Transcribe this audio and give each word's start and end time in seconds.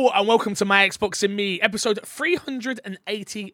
Hello 0.00 0.12
and 0.14 0.26
welcome 0.26 0.54
to 0.54 0.64
my 0.64 0.88
Xbox 0.88 1.22
and 1.22 1.36
Me, 1.36 1.60
episode 1.60 2.00
382. 2.02 3.52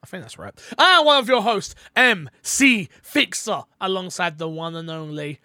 I 0.00 0.06
think 0.06 0.22
that's 0.22 0.38
right. 0.38 0.54
I'm 0.78 1.04
one 1.04 1.18
of 1.18 1.26
your 1.26 1.42
hosts, 1.42 1.74
MC 1.96 2.88
Fixer, 3.02 3.64
alongside 3.80 4.38
the 4.38 4.48
one 4.48 4.76
and 4.76 4.88
only 4.88 5.40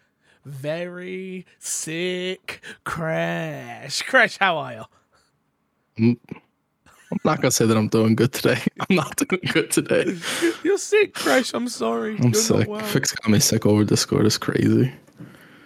very 0.45 1.47
sick 1.57 2.63
Crash. 2.83 4.03
Crash, 4.03 4.37
how 4.37 4.57
are 4.59 4.73
you? 4.73 4.83
Mm. 5.97 6.19
I'm 7.11 7.19
not 7.25 7.41
gonna 7.41 7.49
say 7.49 7.65
that 7.65 7.75
I'm 7.75 7.87
doing 7.87 8.13
good 8.13 8.33
today. 8.33 8.61
I'm 8.87 8.95
not 8.95 9.15
doing 9.15 9.41
good 9.51 9.71
today. 9.71 10.15
You're 10.63 10.77
sick, 10.77 11.15
Crash. 11.15 11.55
I'm 11.55 11.67
sorry. 11.67 12.17
I'm 12.19 12.25
You're 12.25 12.33
sick. 12.35 12.67
well. 12.67 12.81
Fix 12.81 13.13
got 13.13 13.31
me 13.31 13.39
sick 13.39 13.65
over 13.65 13.83
Discord. 13.83 14.27
It's 14.27 14.37
crazy. 14.37 14.93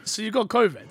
So 0.06 0.22
you 0.22 0.32
got 0.32 0.48
COVID. 0.48 0.88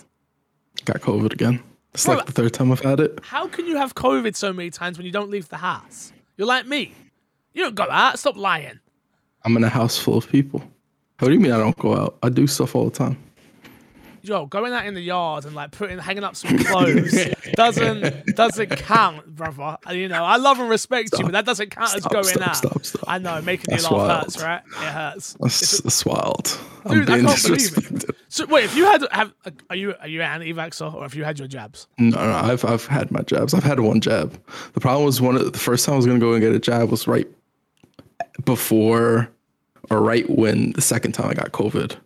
Got 0.85 1.01
COVID 1.01 1.33
again. 1.33 1.63
It's 1.95 2.05
Bro, 2.05 2.17
like 2.17 2.27
the 2.27 2.33
third 2.33 2.53
time 2.53 2.73
I've 2.73 2.81
had 2.81 3.01
it. 3.01 3.21
How 3.23 3.47
can 3.47 3.67
you 3.67 3.77
have 3.77 3.95
COVID 3.95 4.35
so 4.35 4.53
many 4.53 4.71
times 4.71 4.99
when 4.99 5.07
you 5.07 5.13
don't 5.13 5.31
leave 5.31 5.49
the 5.49 5.57
house? 5.57 6.13
You're 6.37 6.49
like 6.49 6.67
me. 6.67 6.93
You 7.53 7.63
don't 7.63 7.77
go 7.77 7.87
out. 7.89 8.19
Stop 8.19 8.37
lying. 8.37 8.81
I'm 9.45 9.57
in 9.57 9.63
a 9.63 9.69
house 9.69 9.97
full 9.97 10.19
of 10.19 10.29
people. 10.29 10.61
What 11.21 11.29
do 11.29 11.35
you 11.35 11.41
mean 11.41 11.53
I 11.53 11.59
don't 11.59 11.79
go 11.79 11.95
out? 11.95 12.19
I 12.23 12.29
do 12.31 12.47
stuff 12.49 12.75
all 12.75 12.87
the 12.87 12.91
time. 12.91 13.17
Yo, 14.25 14.47
going 14.47 14.73
out 14.73 14.87
in 14.87 14.95
the 14.95 15.03
yard 15.03 15.45
and 15.45 15.55
like 15.55 15.71
putting 15.71 15.99
hanging 15.99 16.25
up 16.25 16.35
some 16.35 16.57
clothes 16.65 17.13
doesn't 17.53 18.27
doesn't 18.35 18.71
count, 18.71 19.27
brother. 19.37 19.77
You 19.93 20.09
know, 20.09 20.25
I 20.25 20.37
love 20.37 20.59
and 20.59 20.71
respect 20.71 21.11
you, 21.19 21.25
but 21.25 21.33
that 21.33 21.45
doesn't 21.45 21.71
count 21.71 21.95
as 21.95 22.07
going 22.07 22.25
stop, 22.25 22.49
out. 22.49 22.57
stop, 22.57 22.85
stop. 22.87 23.05
I 23.07 23.19
know, 23.19 23.43
making 23.43 23.67
That's 23.69 23.91
you 23.91 23.95
laugh 23.97 24.09
wild. 24.09 24.23
hurts, 24.23 24.43
right? 24.43 24.63
It 24.67 24.73
hurts. 24.73 25.37
That's, 25.39 25.81
that's 25.81 26.07
wild. 26.07 26.59
I'm 26.87 27.01
Dude, 27.01 27.11
I 27.11 27.21
can't 27.21 27.43
believe 27.43 27.77
it. 27.77 28.17
So 28.29 28.47
wait, 28.47 28.65
if 28.65 28.75
you 28.75 28.87
had 28.87 29.07
have 29.13 29.35
are 29.69 29.77
you 29.77 29.95
are 30.01 30.09
you 30.09 30.23
an 30.23 30.43
anti-vaxxer 30.43 30.95
or 30.95 31.03
have 31.03 31.15
you 31.15 31.25
had 31.25 31.39
your 31.39 31.47
jabs? 31.47 31.87
No, 31.99 32.17
no, 32.17 32.33
I've 32.33 32.65
I've 32.65 32.87
had 32.87 33.11
my 33.11 33.21
jabs. 33.21 33.53
I've 33.53 33.63
had 33.63 33.81
one 33.81 34.01
jab. 34.01 34.33
The 34.73 34.81
problem 34.81 35.05
was 35.05 35.21
one 35.21 35.37
of 35.37 35.53
the 35.53 35.59
first 35.59 35.85
time 35.85 35.93
I 35.93 35.97
was 35.97 36.07
gonna 36.07 36.19
go 36.19 36.33
and 36.33 36.41
get 36.41 36.55
a 36.55 36.59
jab 36.59 36.91
was 36.91 37.07
right 37.07 37.29
before 38.47 39.31
or 39.91 40.01
right 40.01 40.29
when 40.31 40.73
the 40.73 40.81
second 40.81 41.13
time 41.13 41.29
I 41.29 41.35
got 41.35 41.53
COVID. 41.53 41.97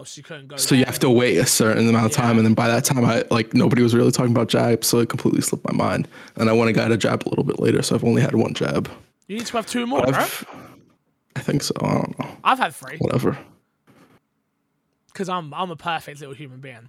Oh, 0.00 0.04
she 0.04 0.22
couldn't 0.22 0.48
go. 0.48 0.56
So 0.56 0.74
you 0.74 0.84
have 0.86 0.98
to 1.00 1.10
wait 1.10 1.36
a 1.36 1.44
certain 1.44 1.86
amount 1.88 2.06
of 2.06 2.12
time, 2.12 2.36
Yeah. 2.36 2.38
and 2.38 2.46
then 2.46 2.54
by 2.54 2.68
that 2.68 2.84
time, 2.84 3.04
I 3.04 3.22
like 3.30 3.52
nobody 3.52 3.82
was 3.82 3.94
really 3.94 4.10
talking 4.10 4.32
about 4.32 4.48
jab, 4.48 4.82
so 4.82 4.98
it 5.00 5.10
completely 5.10 5.42
slipped 5.42 5.66
my 5.70 5.74
mind. 5.76 6.08
And 6.36 6.48
I 6.48 6.52
went 6.54 6.68
and 6.68 6.74
got 6.76 6.90
a 6.90 6.96
jab 6.96 7.26
a 7.26 7.28
little 7.28 7.44
bit 7.44 7.60
later, 7.60 7.82
so 7.82 7.94
I've 7.96 8.04
only 8.04 8.22
had 8.22 8.34
one 8.34 8.54
jab. 8.54 8.90
You 9.28 9.36
need 9.36 9.46
to 9.46 9.56
have 9.58 9.66
two 9.66 9.86
more, 9.86 10.00
right? 10.00 10.14
I've, 10.16 10.46
think 11.42 11.62
so. 11.62 11.74
I 11.82 11.94
don't 11.94 12.18
know. 12.18 12.36
I've 12.44 12.58
had 12.58 12.74
three 12.74 12.96
Whatever. 12.98 13.38
because 15.08 15.28
I'm 15.28 15.52
I'm 15.54 15.70
a 15.70 15.76
perfect 15.76 16.20
little 16.20 16.34
human 16.34 16.60
being. 16.60 16.88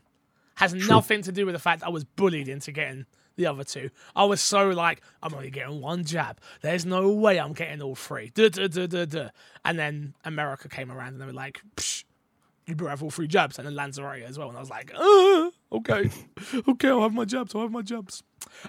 Has 0.56 0.74
nothing 0.74 1.22
to 1.24 1.32
do 1.32 1.46
with 1.46 1.54
the 1.54 1.60
fact 1.60 1.84
I 1.84 1.90
was 1.90 2.04
bullied 2.04 2.48
into 2.48 2.72
getting 2.72 3.06
the 3.36 3.48
other 3.48 3.64
two. 3.64 3.90
I 4.16 4.26
was 4.26 4.42
so 4.42 4.70
like, 4.70 5.02
I'm 5.24 5.34
only 5.34 5.50
getting 5.50 5.82
one 5.82 6.04
jab. 6.04 6.40
There's 6.62 6.86
no 6.86 7.10
way 7.12 7.40
I'm 7.40 7.54
getting 7.54 7.82
all 7.82 7.96
three. 7.96 8.32
Duh, 8.36 8.50
duh, 8.50 8.68
duh, 8.68 8.88
duh, 8.88 9.06
duh. 9.06 9.30
And 9.66 9.80
then 9.80 10.14
America 10.26 10.70
came 10.70 10.92
around 10.92 11.14
and 11.14 11.22
they 11.22 11.26
were 11.26 11.34
like, 11.34 11.62
Psh, 11.76 12.04
you 12.72 12.76
better 12.76 12.90
have 12.90 13.04
all 13.04 13.12
three 13.12 13.28
jabs. 13.28 13.60
And 13.60 13.68
then 13.68 13.76
Lanzarote 13.76 14.24
as 14.24 14.38
well. 14.38 14.50
And 14.50 14.58
I 14.58 14.60
was 14.60 14.70
like, 14.70 14.92
uh, 14.96 15.52
okay, 15.74 16.10
okay, 16.70 16.90
I'll 16.90 17.02
have 17.02 17.14
my 17.14 17.26
jabs. 17.26 17.54
I'll 17.54 17.62
have 17.62 17.72
my 17.72 17.82
jabs. 17.82 18.24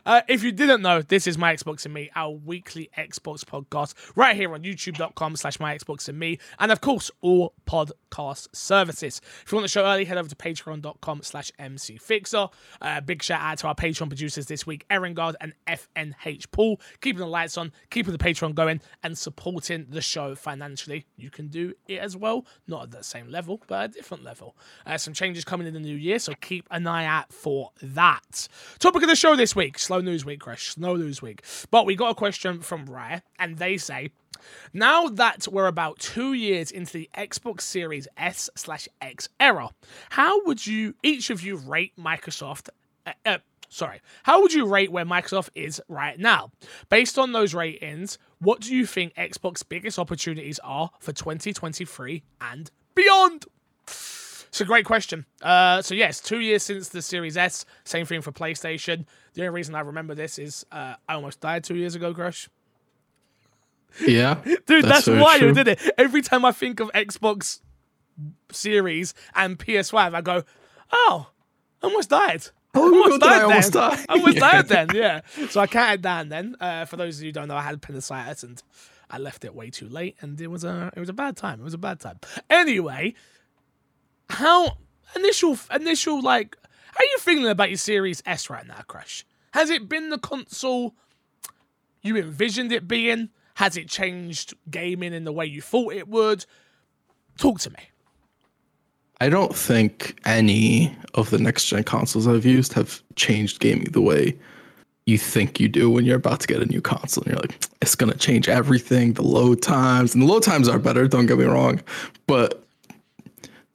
Uh, 0.05 0.23
if 0.29 0.43
you 0.43 0.53
didn't 0.53 0.83
know, 0.83 1.03
this 1.03 1.27
is 1.27 1.39
My 1.39 1.55
Xbox 1.55 1.85
and 1.85 1.95
Me, 1.95 2.11
our 2.17 2.31
weekly 2.31 2.91
Xbox 2.97 3.45
podcast, 3.45 3.95
right 4.17 4.35
here 4.35 4.53
on 4.55 4.63
youtube.com 4.63 5.37
slash 5.37 5.61
My 5.61 5.77
Xbox 5.77 6.09
and 6.09 6.19
Me, 6.19 6.39
and 6.59 6.73
of 6.73 6.81
course, 6.81 7.11
all 7.21 7.55
podcast 7.67 8.49
services. 8.53 9.21
If 9.45 9.53
you 9.53 9.57
want 9.57 9.65
the 9.65 9.69
show 9.69 9.85
early, 9.85 10.05
head 10.05 10.19
over 10.19 10.29
to 10.29 10.37
patreon.com 10.37 11.23
slash 11.23 11.53
MC 11.59 11.97
Fixer. 11.97 12.49
Uh, 12.81 13.01
big 13.01 13.23
shout 13.23 13.41
out 13.41 13.59
to 13.59 13.69
our 13.69 13.75
Patreon 13.75 14.09
producers 14.09 14.47
this 14.47 14.67
week, 14.67 14.85
Erin 14.91 15.15
Guard 15.15 15.37
and 15.41 15.55
FNH 15.67 16.51
Paul, 16.51 16.81
keeping 17.01 17.21
the 17.21 17.27
lights 17.27 17.57
on, 17.57 17.73
keeping 17.91 18.13
the 18.13 18.19
Patreon 18.19 18.55
going, 18.55 18.81
and 19.03 19.17
supporting 19.17 19.87
the 19.91 20.01
show 20.01 20.35
financially. 20.35 21.07
You 21.17 21.31
can 21.31 21.49
do 21.49 21.75
it 21.87 21.99
as 21.99 22.17
well, 22.17 22.47
not 22.67 22.85
at 22.85 22.91
the 22.91 23.05
same 23.05 23.29
level, 23.29 23.63
but 23.67 23.91
a 23.91 23.93
different 23.93 24.25
level. 24.25 24.57
Uh, 24.87 24.99
some 24.99 25.15
changes 25.15 25.45
coming 25.45 25.67
in 25.67 25.75
the 25.75 25.81
new 25.81 25.97
year, 25.97 26.19
so 26.19 26.35
keep 26.41 26.67
an 26.71 26.87
eye 26.87 27.07
out 27.07 27.33
for 27.33 27.71
that. 27.83 28.49
Topic 28.79 29.03
of 29.03 29.09
the 29.09 29.17
show 29.17 29.37
this 29.37 29.55
week 29.55 29.62
slow 29.77 30.01
news 30.01 30.25
week, 30.25 30.41
Crash. 30.41 30.71
Slow 30.71 30.97
news 30.97 31.23
week. 31.23 31.43
But 31.71 31.87
we 31.87 31.95
got 31.95 32.11
a 32.11 32.15
question 32.15 32.61
from 32.61 32.87
Rare, 32.87 33.23
and 33.39 33.59
they 33.59 33.77
say, 33.77 34.11
now 34.73 35.09
that 35.09 35.47
we're 35.49 35.67
about 35.67 35.99
two 35.99 36.33
years 36.33 36.71
into 36.71 36.93
the 36.93 37.11
Xbox 37.17 37.63
Series 37.63 38.09
S 38.17 38.51
slash 38.57 38.89
X 39.01 39.29
era, 39.39 39.71
how 40.11 40.45
would 40.45 40.67
you 40.67 40.95
each 41.03 41.31
of 41.31 41.43
you 41.43 41.57
rate 41.57 41.93
Microsoft? 41.99 42.69
Uh, 43.07 43.13
uh, 43.25 43.39
sorry, 43.69 44.01
how 44.25 44.41
would 44.43 44.53
you 44.53 44.67
rate 44.67 44.91
where 44.91 45.05
Microsoft 45.05 45.51
is 45.55 45.81
right 45.89 46.19
now? 46.19 46.51
Based 46.89 47.19
on 47.19 47.33
those 47.33 47.55
ratings, 47.55 48.19
what 48.41 48.61
do 48.61 48.75
you 48.75 48.87
think 48.87 49.15
Xbox's 49.15 49.63
biggest 49.63 49.99
opportunities 49.99 50.59
are 50.65 50.91
for 51.01 51.13
2023 51.13 52.23
and 52.41 52.71
beyond? 52.95 53.47
It's 54.53 54.61
a 54.61 54.67
great 54.67 54.85
question. 54.85 55.25
Uh, 55.41 55.81
so 55.81 55.95
yes, 55.95 56.21
two 56.21 56.41
years 56.41 56.63
since 56.63 56.91
the 56.91 57.01
Series 57.01 57.39
S. 57.39 57.65
Same 57.85 58.05
thing 58.05 58.21
for 58.21 58.33
PlayStation. 58.33 59.07
The 59.33 59.41
only 59.41 59.55
reason 59.55 59.75
I 59.75 59.81
remember 59.81 60.15
this 60.15 60.39
is 60.39 60.67
uh, 60.71 60.97
I 61.09 61.15
almost 61.15 61.41
died 61.41 61.65
two 61.65 61.75
years 61.77 61.95
ago, 61.95 62.13
Crash. 62.13 62.51
Yeah, 63.99 64.43
Dude, 64.67 64.85
that's, 64.85 65.07
very 65.07 65.21
why 65.21 65.37
you 65.37 65.53
did 65.55 65.69
it. 65.69 65.81
Every 65.97 66.21
time 66.21 66.45
I 66.45 66.53
think 66.53 66.81
of 66.81 66.91
Xbox 66.93 67.61
Series 68.51 69.15
and 69.35 69.59
PS5, 69.59 70.15
I 70.15 70.21
go, 70.21 70.43
"Oh, 70.93 71.29
I 71.83 71.87
almost 71.87 72.11
died." 72.11 72.43
I 72.75 72.79
ago 72.79 72.85
almost 72.87 73.23
I 73.23 73.27
died 73.39 73.43
almost 73.45 73.73
then. 73.73 73.91
die? 73.91 74.05
I 74.09 74.13
almost 74.15 74.35
Yeah. 74.37 74.51
died 74.53 74.69
then. 74.69 74.89
Yeah. 74.95 75.21
So 75.49 75.61
I 75.61 75.67
counted 75.67 76.03
down 76.03 76.29
then. 76.29 76.57
Uh, 76.61 76.85
for 76.85 76.97
those 76.99 77.17
of 77.19 77.23
you 77.25 77.29
who 77.29 77.33
don't 77.33 77.49
know, 77.49 77.57
I 77.57 77.63
had 77.63 77.75
appendicitis 77.75 78.43
and 78.43 78.63
I 79.11 79.17
left 79.19 79.45
it 79.47 79.55
way 79.55 79.69
too 79.71 79.89
late, 79.89 80.17
and 80.21 80.39
it 80.41 80.49
was 80.49 80.63
a 80.65 80.91
it 80.95 81.01
was 81.01 81.09
a 81.09 81.15
bad 81.15 81.39
time. 81.39 81.61
It 81.61 81.65
was 81.65 81.75
a 81.75 81.79
bad 81.79 82.01
time. 82.01 82.19
Anyway, 82.51 83.15
how 84.33 84.79
initial 85.15 85.59
initial 85.75 86.21
like 86.21 86.57
how 86.93 87.01
are 87.01 87.11
you 87.11 87.19
feeling 87.19 87.49
about 87.49 87.71
your 87.71 87.79
Series 87.79 88.23
S 88.27 88.51
right 88.51 88.67
now, 88.67 88.81
Crash? 88.87 89.25
Has 89.53 89.71
it 89.71 89.89
been 89.89 90.11
the 90.11 90.19
console 90.19 90.95
you 92.03 92.17
envisioned 92.17 92.73
it 92.73 92.89
being? 92.89 93.31
Has 93.55 93.77
it 93.77 93.89
changed 93.89 94.55
gaming 94.71 95.13
in 95.13 95.25
the 95.25 95.33
way 95.33 95.47
you 95.47 95.63
thought 95.63 95.95
it 95.95 96.09
would? 96.09 96.45
Talk 97.39 97.61
to 97.61 97.71
me. 97.71 97.79
I 99.21 99.29
don't 99.29 99.55
think 99.55 100.19
any 100.25 100.97
of 101.15 101.31
the 101.31 101.39
next 101.39 101.67
gen 101.67 101.85
consoles 101.85 102.27
I've 102.27 102.45
used 102.45 102.73
have 102.73 103.03
changed 103.15 103.61
gaming 103.61 103.93
the 103.93 104.01
way 104.01 104.37
you 105.07 105.17
think 105.17 105.61
you 105.61 105.69
do 105.69 105.91
when 105.91 106.05
you're 106.05 106.17
about 106.17 106.41
to 106.41 106.47
get 106.47 106.63
a 106.63 106.67
new 106.67 106.81
console. 106.81 107.25
And 107.25 107.33
you're 107.33 107.41
like, 107.41 107.67
it's 107.81 107.95
gonna 107.95 108.15
change 108.15 108.49
everything. 108.49 109.13
The 109.13 109.23
load 109.23 109.63
times 109.63 110.15
and 110.15 110.23
the 110.23 110.27
load 110.27 110.43
times 110.43 110.69
are 110.69 110.79
better. 110.79 111.07
Don't 111.07 111.27
get 111.27 111.39
me 111.39 111.45
wrong, 111.45 111.81
but 112.27 112.62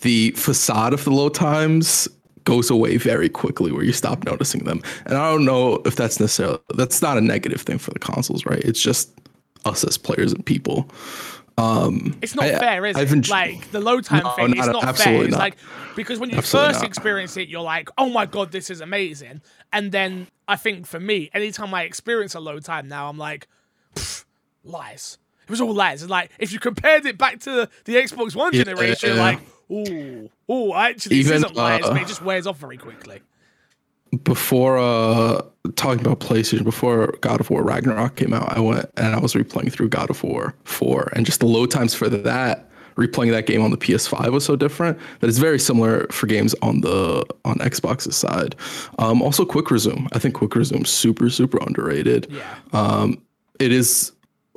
the 0.01 0.31
facade 0.31 0.93
of 0.93 1.03
the 1.03 1.11
low 1.11 1.29
times 1.29 2.07
goes 2.43 2.69
away 2.69 2.97
very 2.97 3.27
quickly 3.29 3.71
where 3.71 3.83
you 3.83 3.91
stop 3.93 4.23
noticing 4.23 4.63
them. 4.63 4.81
And 5.05 5.17
I 5.17 5.31
don't 5.31 5.43
know 5.45 5.81
if 5.85 5.95
that's 5.95 6.19
necessarily 6.19 6.59
that's 6.75 7.01
not 7.01 7.17
a 7.17 7.21
negative 7.21 7.61
thing 7.61 7.77
for 7.77 7.91
the 7.91 7.99
consoles, 7.99 8.45
right? 8.45 8.59
It's 8.63 8.81
just 8.81 9.11
us 9.65 9.83
as 9.83 9.97
players 9.97 10.31
and 10.31 10.45
people. 10.45 10.89
Um, 11.57 12.15
It's 12.21 12.35
not 12.35 12.45
I- 12.45 12.59
fair, 12.59 12.85
is 12.85 12.95
I've 12.95 13.11
it? 13.11 13.15
enj- 13.21 13.29
like 13.31 13.71
the 13.71 13.79
low 13.81 13.99
time 13.99 14.23
No, 14.23 14.29
thing, 14.35 14.49
it's 14.51 14.57
not- 14.67 14.73
not 14.73 14.81
fair. 14.81 14.89
absolutely 14.89 15.25
It's 15.25 15.31
not. 15.31 15.39
like 15.39 15.57
because 15.95 16.19
when 16.19 16.29
you 16.29 16.37
Absolutely 16.37 16.69
first 16.73 16.81
not. 16.83 16.87
experience 16.87 17.35
it, 17.35 17.49
you're 17.49 17.61
like, 17.61 17.89
"Oh 17.97 18.09
my 18.11 18.27
god, 18.27 18.51
this 18.51 18.69
is 18.69 18.79
amazing!" 18.79 19.41
And 19.73 19.91
then 19.91 20.27
I 20.47 20.55
think 20.55 20.85
for 20.85 20.99
me, 20.99 21.31
anytime 21.33 21.73
I 21.73 21.81
experience 21.83 22.35
a 22.35 22.39
low 22.39 22.59
time 22.59 22.87
now, 22.87 23.09
I'm 23.09 23.17
like, 23.17 23.47
lies. 24.63 25.17
It 25.45 25.49
was 25.49 25.61
all 25.61 25.73
lies. 25.73 26.01
It's 26.03 26.11
like 26.11 26.29
if 26.39 26.51
you 26.51 26.59
compared 26.59 27.05
it 27.05 27.17
back 27.17 27.39
to 27.41 27.67
the, 27.85 27.93
Xbox 27.95 28.35
One 28.35 28.53
Yeah. 28.53 28.63
generation, 28.63 29.09
you're 29.09 29.17
like, 29.17 29.39
"Ooh, 29.71 30.29
ooh, 30.49 30.71
I 30.71 30.89
actually, 30.89 31.21
this 31.23 31.31
isn't 31.31 31.55
lies, 31.55 31.83
uh, 31.83 31.93
but 31.93 32.01
it 32.01 32.07
just 32.07 32.21
wears 32.21 32.47
off 32.47 32.57
very 32.57 32.77
quickly." 32.77 33.21
before 34.23 34.77
uh 34.77 35.41
talking 35.75 35.99
about 35.99 36.19
PlayStation, 36.19 36.63
before 36.63 37.13
God 37.21 37.39
of 37.39 37.49
War 37.49 37.63
Ragnarok 37.63 38.15
came 38.15 38.33
out, 38.33 38.55
I 38.55 38.59
went 38.59 38.89
and 38.95 39.15
I 39.15 39.19
was 39.19 39.33
replaying 39.33 39.71
through 39.71 39.89
God 39.89 40.09
of 40.09 40.23
War 40.23 40.55
4 40.63 41.11
and 41.13 41.25
just 41.25 41.39
the 41.41 41.45
load 41.45 41.71
times 41.71 41.93
for 41.93 42.07
that, 42.09 42.69
replaying 42.95 43.31
that 43.31 43.45
game 43.45 43.61
on 43.61 43.71
the 43.71 43.77
PS5 43.77 44.31
was 44.31 44.45
so 44.45 44.55
different 44.55 44.97
that 45.19 45.27
it's 45.27 45.39
very 45.39 45.59
similar 45.59 46.07
for 46.07 46.27
games 46.27 46.55
on 46.61 46.81
the 46.81 47.25
on 47.43 47.57
Xbox's 47.57 48.15
side. 48.15 48.55
Um 48.97 49.21
also 49.21 49.45
quick 49.45 49.69
resume. 49.69 50.07
I 50.13 50.19
think 50.19 50.35
quick 50.35 50.55
resume 50.55 50.85
super 50.85 51.29
super 51.29 51.57
underrated. 51.67 52.27
Yeah. 52.29 52.55
Um 52.71 53.21
it 53.59 53.71
is 53.71 54.13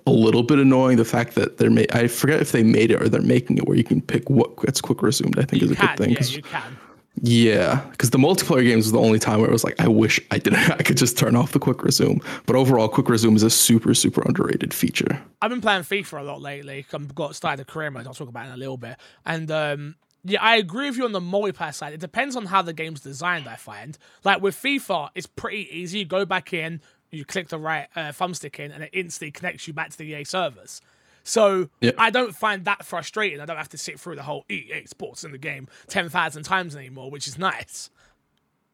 a 0.07 0.11
little 0.11 0.43
bit 0.43 0.59
annoying 0.59 0.97
the 0.97 1.05
fact 1.05 1.35
that 1.35 1.59
they're 1.59 1.71
made, 1.71 1.91
I 1.93 2.07
forget 2.09 2.41
if 2.41 2.53
they 2.53 2.63
made 2.63 2.91
it 2.91 3.01
or 3.03 3.09
they're 3.09 3.21
making 3.23 3.59
it 3.59 3.67
where 3.67 3.77
you 3.77 3.85
can 3.85 4.01
pick 4.01 4.29
what 4.31 4.57
gets 4.63 4.81
quick 4.81 5.03
resumed. 5.03 5.39
I 5.39 5.43
think 5.45 5.63
is 5.63 5.71
You 5.71 5.75
a 5.75 5.77
can, 5.79 5.87
good 5.89 5.99
thing 5.99 6.11
yeah, 6.11 6.17
'cause- 6.17 6.37
you 6.37 6.43
can. 6.43 6.77
yeah, 7.23 7.81
because 7.91 8.11
the 8.11 8.19
multiplayer 8.19 8.63
games 8.63 8.85
was 8.87 8.93
the 8.93 8.99
only 9.01 9.19
time 9.19 9.41
where 9.41 9.49
it 9.49 9.53
was 9.53 9.65
like, 9.65 9.79
I 9.81 9.89
wish 9.89 10.21
I 10.31 10.39
didn't. 10.39 10.59
I 10.71 10.83
could 10.83 10.97
just 10.97 11.19
turn 11.19 11.37
off 11.37 11.53
the 11.53 11.59
quick 11.59 11.83
resume. 11.85 12.21
But 12.47 12.57
overall, 12.57 12.89
quick 12.89 13.09
resume 13.09 13.35
is 13.37 13.43
a 13.43 13.51
super, 13.51 13.95
super 13.95 14.23
underrated 14.23 14.73
feature. 14.73 15.21
I've 15.43 15.51
been 15.51 15.61
playing 15.61 15.83
FIFA 15.83 16.21
a 16.21 16.23
lot 16.23 16.41
lately. 16.41 16.87
I've 16.93 17.15
got 17.15 17.35
started 17.37 17.63
a 17.63 17.65
career 17.65 17.91
mode. 17.91 18.07
I'll 18.07 18.15
talk 18.15 18.29
about 18.29 18.45
it 18.47 18.49
in 18.49 18.55
a 18.55 18.59
little 18.59 18.77
bit. 18.79 18.97
And 19.27 19.51
um, 19.51 19.97
Yeah, 20.25 20.43
I 20.43 20.57
agree 20.57 20.89
with 20.89 20.99
you 20.99 21.05
on 21.05 21.13
the 21.13 21.21
multiplayer 21.21 21.75
side. 21.75 21.93
It 21.95 22.01
depends 22.01 22.37
on 22.37 22.47
how 22.47 22.63
the 22.63 22.73
game's 22.73 23.01
designed, 23.01 23.49
I 23.49 23.57
find. 23.57 23.99
Like 24.25 24.41
with 24.41 24.55
FIFA, 24.55 25.11
it's 25.15 25.27
pretty 25.27 25.69
easy. 25.77 26.01
You 26.01 26.05
go 26.05 26.25
back 26.25 26.53
in, 26.53 26.81
you 27.11 27.25
click 27.25 27.49
the 27.49 27.59
right 27.59 27.89
uh, 27.97 28.13
thumbstick 28.13 28.59
in, 28.59 28.71
and 28.73 28.85
it 28.85 28.91
instantly 28.93 29.31
connects 29.31 29.67
you 29.67 29.75
back 29.75 29.91
to 29.91 29.99
the 29.99 30.05
EA 30.05 30.25
servers. 30.25 30.81
So 31.25 31.69
Yeah. 31.81 31.93
I 31.99 32.11
don't 32.11 32.35
find 32.35 32.65
that 32.65 32.85
frustrating. 32.85 33.41
I 33.41 33.45
don't 33.47 33.57
have 33.59 33.69
to 33.71 33.79
sit 33.79 34.01
through 34.01 34.17
the 34.17 34.23
whole 34.23 34.45
EA 34.49 34.87
Sports 34.87 35.23
in 35.25 35.33
the 35.33 35.39
game 35.39 35.69
10,000 35.89 36.43
times 36.45 36.75
anymore, 36.75 37.11
which 37.11 37.27
is 37.29 37.39
nice. 37.39 37.91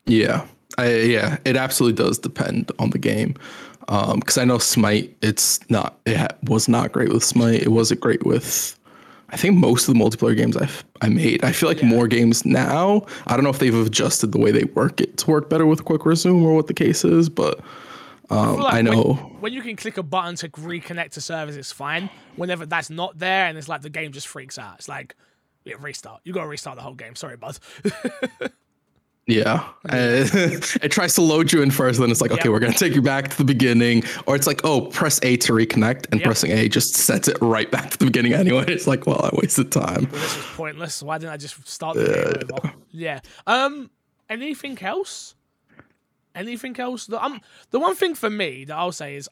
Yeah, 0.06 0.47
I, 0.79 0.94
yeah, 0.94 1.38
it 1.44 1.56
absolutely 1.56 2.03
does 2.03 2.19
depend 2.19 2.71
on 2.79 2.91
the 2.91 2.99
game. 2.99 3.35
Because 3.81 4.38
I 4.38 4.44
know 4.44 4.59
Smite, 4.59 5.17
it's 5.23 5.59
not, 5.71 5.99
it 6.06 6.17
ha- 6.17 6.29
was 6.44 6.69
not 6.69 6.93
great 6.93 7.12
with 7.12 7.25
Smite. 7.25 7.62
It 7.62 7.71
wasn't 7.73 8.00
great 8.00 8.25
with, 8.25 8.79
I 9.31 9.37
think 9.37 9.56
most 9.59 9.88
of 9.88 9.94
the 9.94 10.00
multiplayer 10.00 10.37
games 10.37 10.56
I've 10.56 10.85
I 11.03 11.09
made. 11.09 11.44
I 11.44 11.53
feel 11.53 11.69
like 11.69 11.83
more 11.83 12.06
games 12.09 12.44
now. 12.47 13.05
I 13.27 13.35
don't 13.35 13.44
know 13.44 13.50
if 13.50 13.59
they've 13.59 13.75
adjusted 13.75 14.33
the 14.33 14.38
way 14.38 14.50
they 14.50 14.65
work 14.65 15.00
it 15.00 15.17
to 15.19 15.31
work 15.31 15.50
better 15.50 15.67
with 15.67 15.85
quick 15.85 16.06
resume 16.06 16.43
or 16.44 16.55
what 16.55 16.69
the 16.69 16.75
case 16.75 17.05
is, 17.05 17.29
but 17.29 17.61
um, 18.31 18.56
feel 18.56 18.64
like 18.64 18.75
I 18.75 18.82
know. 18.82 19.14
When, 19.40 19.52
you 19.52 19.62
can 19.62 19.76
click 19.76 19.96
a 19.99 20.02
button 20.02 20.37
to 20.37 20.49
reconnect 20.49 21.11
to 21.12 21.20
servers, 21.20 21.56
it's 21.56 21.73
fine. 21.73 22.11
Whenever 22.37 22.67
that's 22.67 22.90
not 22.90 23.19
there, 23.19 23.46
and 23.46 23.56
it's 23.56 23.69
like 23.69 23.82
the 23.82 23.90
game 23.90 24.12
just 24.12 24.28
freaks 24.28 24.58
out. 24.58 24.76
It's 24.76 24.88
like, 24.88 25.14
yeah, 25.64 25.75
restart. 25.81 26.20
You 26.25 26.32
gotta 26.32 26.49
restart 26.49 26.76
the 26.76 26.82
whole 26.82 26.94
game. 26.94 27.14
Sorry, 27.17 27.37
bud. 27.37 27.58
Yeah. 29.26 29.69
Uh, 29.88 30.25
it 30.82 30.90
tries 30.90 31.14
to 31.17 31.20
load 31.20 31.52
you 31.52 31.61
in 31.61 31.70
first, 31.73 31.99
then 31.99 32.11
it's 32.11 32.20
like, 32.20 32.31
okay, 32.31 32.43
Yep. 32.44 32.52
we're 32.52 32.61
going 32.61 32.73
to 32.73 32.78
take 32.78 32.94
you 32.94 33.02
back 33.02 33.28
to 33.28 33.37
the 33.37 33.44
beginning. 33.44 34.05
Or 34.26 34.37
it's 34.37 34.46
like, 34.46 34.61
oh, 34.64 34.82
press 34.82 35.19
A 35.25 35.37
to 35.38 35.52
reconnect, 35.52 36.06
and 36.12 36.20
Yep. 36.20 36.25
pressing 36.25 36.52
A 36.52 36.69
just 36.69 36.94
sets 36.94 37.26
it 37.26 37.37
right 37.40 37.70
back 37.70 37.90
to 37.90 37.99
the 37.99 38.05
beginning 38.06 38.32
anyway. 38.34 38.64
It's 38.76 38.87
like, 38.87 39.06
well, 39.06 39.20
I 39.25 39.31
wasted 39.32 39.73
time. 39.73 40.05
this 40.12 40.37
was 40.37 40.46
pointless. 40.55 41.02
Why 41.02 41.19
didn't 41.19 41.32
I 41.32 41.37
just 41.38 41.67
start 41.67 41.96
the 41.96 42.38
game 42.40 42.50
over? 42.56 42.75
Yeah. 42.90 43.20
Um. 43.46 43.90
Anything 44.28 44.78
else? 44.82 45.34
Anything 46.37 46.79
else? 46.79 47.06
The, 47.06 47.23
um, 47.23 47.41
the 47.71 47.81
one 47.81 47.97
thing 47.97 48.15
for 48.15 48.31
me 48.31 48.65
that 48.67 48.77
I'll 48.77 48.93
say 48.93 49.17
is, 49.17 49.29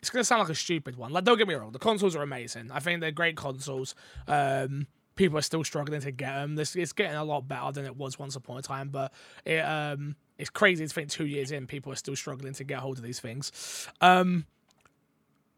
it's 0.00 0.10
gonna 0.10 0.22
sound 0.22 0.42
like 0.42 0.50
a 0.50 0.54
stupid 0.54 0.96
one. 0.96 1.12
Like, 1.12 1.24
don't 1.24 1.38
get 1.38 1.48
me 1.48 1.54
wrong, 1.54 1.72
the 1.72 1.78
consoles 1.80 2.14
are 2.14 2.22
amazing. 2.22 2.70
I 2.70 2.78
think 2.78 3.00
they're 3.00 3.10
great 3.10 3.36
consoles. 3.36 3.96
Um, 4.28 4.86
people 5.18 5.36
are 5.36 5.42
still 5.42 5.64
struggling 5.64 6.00
to 6.00 6.10
get 6.10 6.34
them. 6.34 6.54
This 6.54 6.76
it's 6.76 6.92
getting 6.92 7.16
a 7.16 7.24
lot 7.24 7.46
better 7.46 7.72
than 7.72 7.84
it 7.84 7.96
was 7.96 8.18
once 8.18 8.36
upon 8.36 8.58
a 8.58 8.62
time, 8.62 8.88
but 8.88 9.12
it 9.44 9.58
um, 9.58 10.16
it's 10.38 10.48
crazy 10.48 10.86
to 10.86 10.92
think 10.92 11.10
two 11.10 11.26
years 11.26 11.52
in, 11.52 11.66
people 11.66 11.92
are 11.92 11.96
still 11.96 12.16
struggling 12.16 12.54
to 12.54 12.64
get 12.64 12.78
hold 12.78 12.96
of 12.96 13.04
these 13.04 13.20
things. 13.20 13.88
Um, 14.00 14.46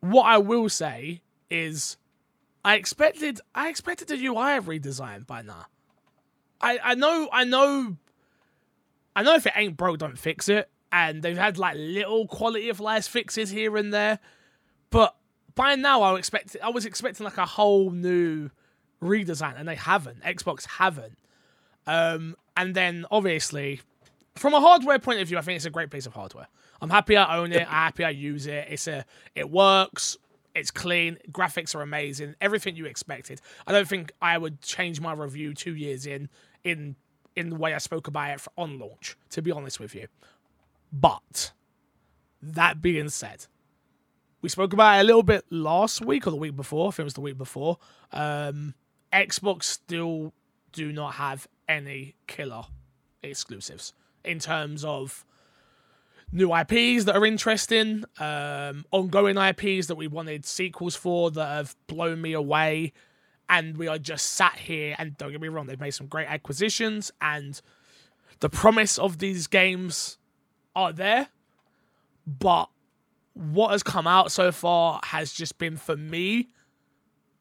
what 0.01 0.25
I 0.25 0.39
will 0.39 0.69
say 0.69 1.21
is, 1.51 1.97
I 2.65 2.77
expected 2.77 3.41
I 3.55 3.69
expected 3.69 4.09
the 4.09 4.27
UI 4.27 4.59
redesign 4.61 5.27
by 5.27 5.43
now. 5.43 5.67
I 6.61 6.79
I 6.83 6.95
know 6.95 7.29
I 7.33 7.45
know 7.45 7.97
I 9.15 9.23
know 9.23 9.35
if 9.35 9.47
it 9.47 9.53
ain't 9.57 9.77
broke, 9.77 9.99
don't 9.99 10.19
fix 10.19 10.49
it. 10.49 10.71
And 10.93 11.23
they've 11.23 11.39
had 11.39 11.59
like 11.59 11.77
little 11.79 12.27
quality 12.27 12.69
of 12.69 12.81
life 12.81 13.07
fixes 13.07 13.51
here 13.51 13.77
and 13.77 13.93
there, 13.95 14.19
but 14.91 15.15
by 15.55 15.75
now 15.77 16.03
I 16.03 16.19
expect 16.19 16.57
I 16.63 16.71
was 16.71 16.85
expecting 16.85 17.25
like 17.25 17.39
a 17.39 17.47
whole 17.47 17.91
new 17.91 18.51
redesign, 19.03 19.59
and 19.59 19.69
they 19.69 19.77
haven't. 19.77 20.23
Xbox 20.23 20.67
haven't. 20.67 21.19
Um, 21.87 22.37
and 22.57 22.75
then 22.75 23.07
obviously, 23.11 23.81
from 24.35 24.55
a 24.55 24.61
hardware 24.61 24.99
point 24.99 25.21
of 25.21 25.29
view, 25.29 25.39
I 25.39 25.43
think 25.43 25.57
it's 25.57 25.65
a 25.65 25.71
great 25.71 25.91
piece 25.91 26.07
of 26.07 26.15
hardware. 26.15 26.49
I'm 26.81 26.91
happy 26.91 27.17
I 27.17 27.37
own 27.37 27.53
it. 27.53 27.63
I'm 27.63 27.67
happy 27.67 28.05
I 28.05 28.11
use 28.11 28.47
it. 28.47 28.67
It's 28.71 28.87
a 28.87 29.05
it 29.35 29.51
works. 29.51 30.17
It's 30.55 30.71
clean. 30.71 31.19
Graphics 31.31 31.75
are 31.75 31.83
amazing. 31.83 32.35
Everything 32.41 32.75
you 32.75 32.87
expected. 32.87 33.41
I 33.67 33.73
don't 33.73 33.89
think 33.89 34.13
I 34.21 34.37
would 34.39 34.63
change 34.63 35.01
my 35.01 35.13
review 35.13 35.55
two 35.55 35.75
years 35.75 36.07
in 36.07 36.29
in 36.65 36.97
in 37.41 37.51
the 37.51 37.57
way 37.57 37.75
I 37.75 37.79
spoke 37.79 38.07
about 38.07 38.31
it 38.31 38.47
on 38.57 38.79
launch. 38.79 39.17
To 39.31 39.43
be 39.43 39.51
honest 39.51 39.81
with 39.81 39.95
you, 39.95 40.07
but 40.93 41.53
that 42.43 42.81
being 42.81 43.09
said, 43.09 43.47
we 44.43 44.49
spoke 44.49 44.73
about 44.73 44.99
it 44.99 45.03
a 45.03 45.05
little 45.05 45.23
bit 45.23 45.45
last 45.51 46.01
week 46.01 46.27
or 46.27 46.31
the 46.31 46.37
week 46.37 46.57
before. 46.57 46.89
I 46.89 46.91
think 46.91 47.01
it 47.01 47.05
was 47.05 47.15
the 47.15 47.21
week 47.21 47.39
before. 47.39 47.79
Um, 48.13 48.75
Xbox 49.13 49.65
still 49.65 50.33
do 50.73 50.93
not 50.93 51.15
have 51.15 51.49
any 51.69 52.15
killer 52.27 52.65
exclusives 53.23 53.93
in 54.25 54.39
terms 54.39 54.85
of 54.85 55.25
new 56.33 56.55
IPs 56.55 57.05
that 57.05 57.17
are 57.17 57.27
interesting, 57.27 58.05
um, 58.19 58.85
ongoing 58.93 59.37
IPs 59.37 59.89
that 59.89 59.97
we 59.97 60.07
wanted 60.07 60.45
sequels 60.45 60.95
for 60.95 61.31
that 61.33 61.47
have 61.47 61.77
blown 61.87 62.21
me 62.21 62.33
away. 62.33 62.93
And 63.51 63.77
we 63.77 63.89
are 63.89 63.99
just 63.99 64.31
sat 64.31 64.57
here, 64.57 64.95
and 64.99 65.19
don't 65.19 65.33
get 65.33 65.41
me 65.41 65.49
wrong, 65.49 65.67
they've 65.67 65.79
made 65.79 65.91
some 65.91 66.07
great 66.07 66.29
acquisitions, 66.29 67.13
and 67.21 67.61
the 68.39 68.49
promise 68.49 68.97
of 68.97 69.19
these 69.19 69.47
games 69.49 70.17
are 70.75 70.93
there. 70.93 71.29
But 72.27 72.71
what 73.35 73.73
has 73.73 73.83
come 73.83 74.07
out 74.07 74.31
so 74.33 74.53
far 74.53 75.01
has 75.05 75.33
just 75.33 75.59
been, 75.59 75.77
for 75.77 75.97
me, 75.97 76.49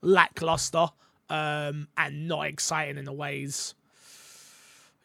lackluster 0.01 0.87
um, 1.29 1.87
and 1.95 2.27
not 2.27 2.47
exciting 2.47 2.97
in 2.97 3.05
the 3.05 3.13
ways 3.13 3.75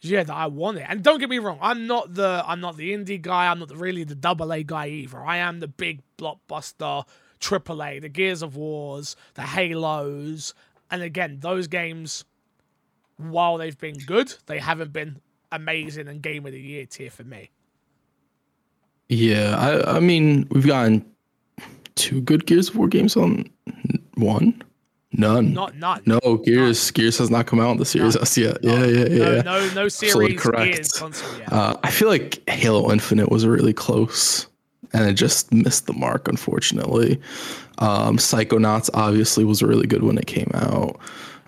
yeah 0.04 0.22
that 0.22 0.34
I 0.34 0.46
want 0.46 0.78
it. 0.78 0.86
And 0.88 1.02
don't 1.02 1.18
get 1.18 1.28
me 1.28 1.38
wrong, 1.38 1.58
I'm 1.60 1.86
not 1.86 2.14
the 2.14 2.44
I'm 2.46 2.60
not 2.60 2.76
the 2.76 2.92
indie 2.92 3.20
guy. 3.20 3.50
I'm 3.50 3.58
not 3.58 3.68
the, 3.68 3.76
really 3.76 4.04
the 4.04 4.14
double 4.14 4.52
A 4.52 4.62
guy 4.62 4.88
either. 4.88 5.18
I 5.18 5.38
am 5.38 5.60
the 5.60 5.68
big 5.68 6.00
blockbuster 6.18 7.04
triple 7.40 7.82
A, 7.82 7.98
the 7.98 8.08
Gears 8.08 8.42
of 8.42 8.56
Wars, 8.56 9.16
the 9.34 9.42
Halos, 9.42 10.54
and 10.94 11.02
again 11.02 11.38
those 11.40 11.66
games. 11.66 12.24
While 13.16 13.58
they've 13.58 13.78
been 13.78 13.96
good, 13.98 14.34
they 14.46 14.58
haven't 14.58 14.92
been 14.92 15.20
amazing 15.52 16.08
and 16.08 16.20
game 16.20 16.46
of 16.46 16.52
the 16.52 16.60
year 16.60 16.84
tier 16.84 17.10
for 17.10 17.22
me. 17.22 17.50
Yeah, 19.08 19.56
I, 19.56 19.96
I 19.96 20.00
mean, 20.00 20.48
we've 20.50 20.66
gotten 20.66 21.04
two 21.94 22.20
good 22.20 22.46
Gears 22.46 22.70
of 22.70 22.76
War 22.76 22.88
games 22.88 23.16
on 23.16 23.48
one. 24.14 24.60
None. 25.12 25.52
Not 25.52 25.76
none. 25.76 26.02
no, 26.06 26.18
Gears 26.38 26.90
Gears 26.90 27.18
has 27.18 27.30
not 27.30 27.46
come 27.46 27.60
out 27.60 27.70
in 27.70 27.76
the 27.76 27.84
Series 27.84 28.16
S 28.16 28.36
yet. 28.36 28.58
Yeah, 28.62 28.84
yeah, 28.84 29.06
yeah. 29.06 29.06
no, 29.06 29.34
yeah. 29.36 29.42
no, 29.42 29.74
no 29.74 29.84
Absolutely 29.84 30.30
series 30.30 30.40
correct. 30.40 30.74
Gears 30.74 30.92
console 30.92 31.38
yet. 31.38 31.52
Uh, 31.52 31.76
I 31.84 31.92
feel 31.92 32.08
like 32.08 32.42
Halo 32.50 32.90
Infinite 32.90 33.30
was 33.30 33.46
really 33.46 33.72
close, 33.72 34.48
and 34.94 35.08
it 35.08 35.14
just 35.14 35.52
missed 35.52 35.86
the 35.86 35.92
mark, 35.92 36.28
unfortunately. 36.28 37.20
Um, 37.78 38.16
Psychonauts 38.16 38.88
obviously 38.94 39.44
was 39.44 39.62
really 39.62 39.86
good 39.86 40.02
when 40.02 40.16
it 40.16 40.26
came 40.26 40.50
out. 40.54 40.98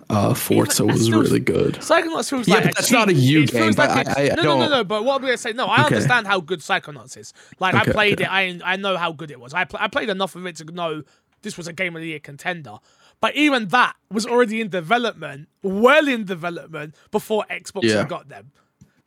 Uh, 0.09 0.33
Forza 0.33 0.83
that 0.83 0.93
was 0.93 1.03
still- 1.05 1.19
really 1.21 1.39
good. 1.39 1.75
Psychonauts 1.75 2.29
feels 2.29 2.47
Yeah, 2.47 2.55
like 2.55 2.63
but 2.65 2.75
that's 2.75 2.87
cheat. 2.87 2.97
not 2.97 3.09
a 3.09 3.13
you 3.13 3.45
game. 3.45 3.73
like 3.77 4.07
a- 4.07 4.19
I- 4.19 4.23
I- 4.31 4.35
no, 4.35 4.43
no, 4.43 4.43
no, 4.43 4.59
don't- 4.61 4.69
no. 4.71 4.83
But 4.85 5.03
what 5.03 5.15
I'm 5.15 5.21
gonna 5.21 5.37
say, 5.37 5.51
no, 5.51 5.65
I 5.65 5.83
Okay. 5.85 5.95
understand 5.95 6.27
how 6.27 6.39
good 6.39 6.59
Psychonauts 6.59 7.17
is. 7.17 7.33
Like 7.59 7.75
I 7.75 7.83
played 7.83 8.21
okay. 8.21 8.23
it, 8.23 8.31
I 8.31 8.59
I 8.73 8.75
know 8.77 8.95
how 8.97 9.11
good 9.11 9.31
it 9.31 9.39
was. 9.39 9.53
I 9.53 9.65
pl- 9.65 9.79
I 9.81 9.87
played 9.89 10.07
enough 10.09 10.35
of 10.35 10.45
it 10.45 10.55
to 10.57 10.65
know 10.65 11.03
this 11.41 11.57
was 11.57 11.67
a 11.67 11.73
game 11.73 11.95
of 11.95 12.01
the 12.01 12.07
year 12.07 12.19
contender. 12.19 12.77
But 13.19 13.35
even 13.35 13.67
that 13.69 13.95
was 14.11 14.25
already 14.25 14.61
in 14.61 14.69
development, 14.69 15.49
well 15.61 16.07
in 16.07 16.23
development 16.23 16.95
before 17.11 17.45
Xbox 17.51 17.83
Yeah. 17.83 18.05
got 18.05 18.29
them. 18.29 18.51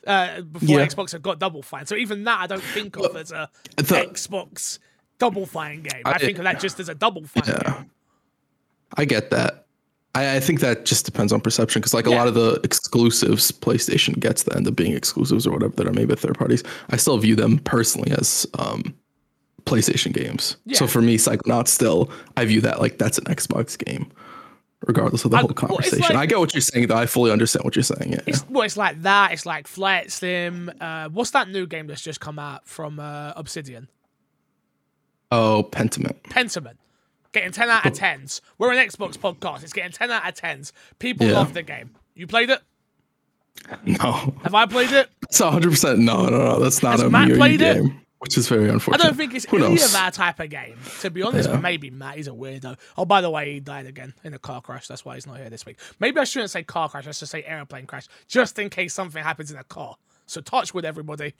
Uh, 0.06 0.40
before 0.40 0.78
Yeah. 0.80 0.86
Xbox 0.86 1.12
had 1.12 1.22
got 1.22 1.38
Double 1.38 1.62
Fine. 1.62 1.86
So 1.86 1.94
even 1.94 2.24
that 2.24 2.40
I 2.40 2.46
don't 2.46 2.62
think 2.62 2.96
of 2.96 3.14
as 3.16 3.32
a 3.32 3.50
the- 3.76 3.82
Xbox 3.84 4.78
Double 5.18 5.44
Fine 5.46 5.82
game. 5.82 6.02
I, 6.04 6.12
I- 6.12 6.18
think 6.18 6.38
of 6.38 6.44
that 6.44 6.58
just 6.60 6.80
as 6.80 6.88
a 6.88 6.94
Double 6.94 7.24
Fine 7.26 7.44
Yeah. 7.46 7.74
game. 7.74 7.90
I 8.96 9.04
get 9.04 9.30
that. 9.30 9.66
I, 10.14 10.36
I 10.36 10.40
think 10.40 10.60
that 10.60 10.84
just 10.86 11.04
depends 11.04 11.32
on 11.32 11.40
perception 11.40 11.80
because, 11.80 11.94
like, 11.94 12.06
a 12.06 12.10
lot 12.10 12.26
of 12.26 12.34
the 12.34 12.58
exclusives 12.64 13.52
PlayStation 13.52 14.18
gets 14.18 14.42
that 14.44 14.56
end 14.56 14.66
up 14.66 14.74
being 14.74 14.92
exclusives 14.92 15.46
or 15.46 15.52
whatever 15.52 15.74
that 15.76 15.86
are 15.86 15.92
made 15.92 16.08
by 16.08 16.16
third 16.16 16.36
parties. 16.36 16.64
I 16.88 16.96
still 16.96 17.16
view 17.18 17.36
them 17.36 17.58
personally 17.60 18.10
as 18.18 18.44
um, 18.58 18.92
PlayStation 19.66 20.12
games. 20.12 20.56
So 20.72 20.88
for 20.88 21.00
me, 21.00 21.16
Psychonauts 21.16 21.68
still, 21.68 22.10
I 22.36 22.44
view 22.46 22.60
that 22.62 22.80
like 22.80 22.98
that's 22.98 23.18
an 23.18 23.24
Xbox 23.26 23.78
game, 23.78 24.10
regardless 24.86 25.24
of 25.24 25.30
the 25.30 25.36
I- 25.36 25.40
whole 25.40 25.48
well, 25.48 25.54
conversation. 25.54 26.00
like- 26.00 26.14
I 26.16 26.26
get 26.26 26.38
what 26.38 26.54
you're 26.54 26.60
saying, 26.60 26.86
though. 26.88 26.96
I 26.96 27.06
fully 27.06 27.30
understand 27.30 27.64
what 27.64 27.76
you're 27.76 27.82
saying. 27.82 28.12
Yeah. 28.12 28.20
It's 28.26 28.48
well, 28.48 28.62
it's 28.62 28.76
like 28.76 29.02
that. 29.02 29.32
It's 29.32 29.44
like 29.46 29.66
Flight 29.66 30.10
Sim. 30.12 30.70
Uh, 30.80 31.08
what's 31.08 31.30
that 31.32 31.48
new 31.48 31.66
game 31.66 31.86
that's 31.86 32.02
just 32.02 32.20
come 32.20 32.38
out 32.38 32.66
from 32.66 32.98
uh, 33.00 33.32
Obsidian? 33.36 33.88
Oh, 35.32 35.68
Pentiment. 35.70 36.20
Pentiment. 36.24 36.76
Getting 37.32 37.52
10 37.52 37.68
out 37.68 37.86
of 37.86 37.92
10s. 37.92 38.40
We're 38.58 38.72
an 38.72 38.78
Xbox 38.78 39.16
podcast. 39.16 39.62
It's 39.62 39.72
getting 39.72 39.92
10 39.92 40.10
out 40.10 40.26
of 40.28 40.34
10s. 40.34 40.72
People 40.98 41.26
Yeah. 41.28 41.34
love 41.34 41.54
the 41.54 41.62
game. 41.62 41.90
You 42.14 42.26
played 42.26 42.50
it? 42.50 42.60
No, 43.84 44.34
Have 44.42 44.54
I 44.54 44.66
played 44.66 44.90
it? 44.90 45.10
it's 45.22 45.38
100. 45.38 45.70
percent 45.70 45.98
No, 46.00 46.24
no, 46.26 46.38
no. 46.38 46.60
That's 46.60 46.82
not 46.82 46.92
Has 46.92 47.02
a 47.02 47.10
Matt 47.10 47.26
me 47.28 47.32
or 47.32 47.34
you 47.34 47.38
played 47.38 47.60
it? 47.60 47.84
Which 48.20 48.38
is 48.38 48.48
very 48.48 48.68
unfortunate. 48.68 49.02
I 49.04 49.08
don't 49.08 49.16
think 49.16 49.34
it's 49.34 49.46
Who 49.46 49.56
any 49.58 49.68
knows? 49.74 49.84
of 49.94 49.94
our 50.00 50.10
type 50.10 50.40
of 50.40 50.48
game. 50.50 50.76
To 51.00 51.10
be 51.10 51.22
honest, 51.22 51.48
Yeah. 51.48 51.56
maybe 51.58 51.90
Matt. 51.90 52.16
He's 52.16 52.28
a 52.28 52.32
weirdo. 52.32 52.78
Oh, 52.96 53.04
by 53.04 53.20
the 53.22 53.30
way, 53.30 53.54
he 53.54 53.60
died 53.60 53.86
again 53.86 54.14
in 54.24 54.34
a 54.34 54.38
car 54.38 54.60
crash. 54.60 54.86
That's 54.88 55.04
why 55.04 55.14
he's 55.14 55.26
not 55.26 55.38
here 55.38 55.50
this 55.50 55.64
week. 55.66 55.78
Maybe 55.98 56.20
I 56.20 56.24
shouldn't 56.24 56.50
say 56.50 56.62
car 56.62 56.88
crash. 56.88 57.06
I 57.06 57.12
should 57.12 57.28
say 57.28 57.42
airplane 57.44 57.86
crash, 57.86 58.06
just 58.28 58.58
in 58.58 58.70
case 58.70 58.94
something 58.94 59.22
happens 59.22 59.50
in 59.50 59.56
a 59.58 59.64
car. 59.64 59.96
So 60.26 60.40
touch 60.40 60.72
with 60.74 60.84
everybody. 60.84 61.34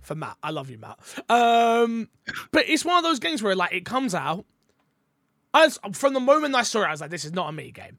For 0.00 0.14
Matt, 0.16 0.36
I 0.42 0.50
love 0.50 0.68
you, 0.68 0.78
Matt. 0.78 0.98
Um, 1.30 2.08
but 2.50 2.68
it's 2.68 2.84
one 2.84 2.96
of 2.96 3.04
those 3.04 3.20
games 3.20 3.40
where 3.42 3.54
like 3.54 3.72
it 3.72 3.84
comes 3.84 4.14
out. 4.14 4.44
As 5.54 5.78
from 5.92 6.14
the 6.14 6.18
moment 6.20 6.54
I 6.54 6.62
saw 6.62 6.82
it, 6.82 6.86
I 6.86 6.90
was 6.92 7.00
like, 7.00 7.10
"This 7.10 7.24
is 7.24 7.32
not 7.32 7.50
a 7.50 7.52
me 7.52 7.70
game," 7.70 7.98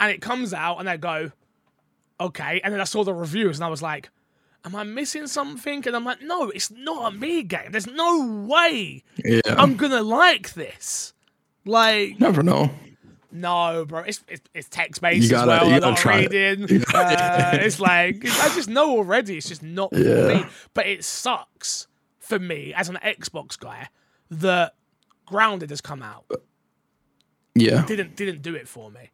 and 0.00 0.10
it 0.10 0.20
comes 0.20 0.52
out, 0.52 0.78
and 0.80 0.90
I 0.90 0.96
go, 0.98 1.30
okay. 2.20 2.60
And 2.62 2.74
then 2.74 2.80
I 2.80 2.84
saw 2.84 3.04
the 3.04 3.14
reviews 3.14 3.56
and 3.56 3.64
I 3.64 3.68
was 3.68 3.80
like, 3.80 4.10
am 4.64 4.74
I 4.76 4.84
missing 4.84 5.26
something? 5.26 5.86
And 5.86 5.96
I'm 5.96 6.04
like, 6.04 6.22
no, 6.22 6.50
it's 6.50 6.70
not 6.70 7.12
a 7.12 7.16
me 7.16 7.42
game. 7.42 7.70
There's 7.72 7.86
no 7.86 8.44
way 8.48 9.02
Yeah. 9.24 9.40
I'm 9.46 9.76
gonna 9.76 10.02
like 10.02 10.54
this. 10.54 11.12
Like, 11.64 12.18
Never 12.20 12.42
know. 12.42 12.70
no, 13.32 13.84
bro, 13.86 14.00
it's 14.00 14.22
it's, 14.28 14.42
it's 14.54 14.68
text 14.68 15.00
based 15.02 15.30
You 15.30 15.36
as 15.36 15.46
well. 15.46 15.66
you 15.68 15.74
I'm 15.74 15.80
gotta 15.80 15.90
not 15.92 15.98
try 15.98 16.18
it. 16.20 16.32
reading. 16.32 16.84
Uh, 16.94 17.58
it's 17.60 17.78
like 17.80 18.16
I 18.24 18.54
just 18.54 18.68
know 18.68 18.90
already. 18.96 19.36
It's 19.38 19.48
just 19.48 19.62
not 19.62 19.90
for 19.94 19.98
Yeah. 20.00 20.40
me. 20.40 20.46
But 20.74 20.86
it 20.86 21.04
sucks 21.04 21.86
for 22.18 22.38
me 22.38 22.72
as 22.74 22.88
an 22.88 22.98
Xbox 23.02 23.58
guy 23.58 23.88
that 24.30 24.74
Grounded 25.26 25.70
has 25.70 25.80
come 25.80 26.02
out. 26.02 26.24
Yeah. 27.54 27.84
Didn't 27.86 28.16
didn't 28.16 28.42
do 28.42 28.54
it 28.54 28.68
for 28.68 28.90
me 28.90 29.10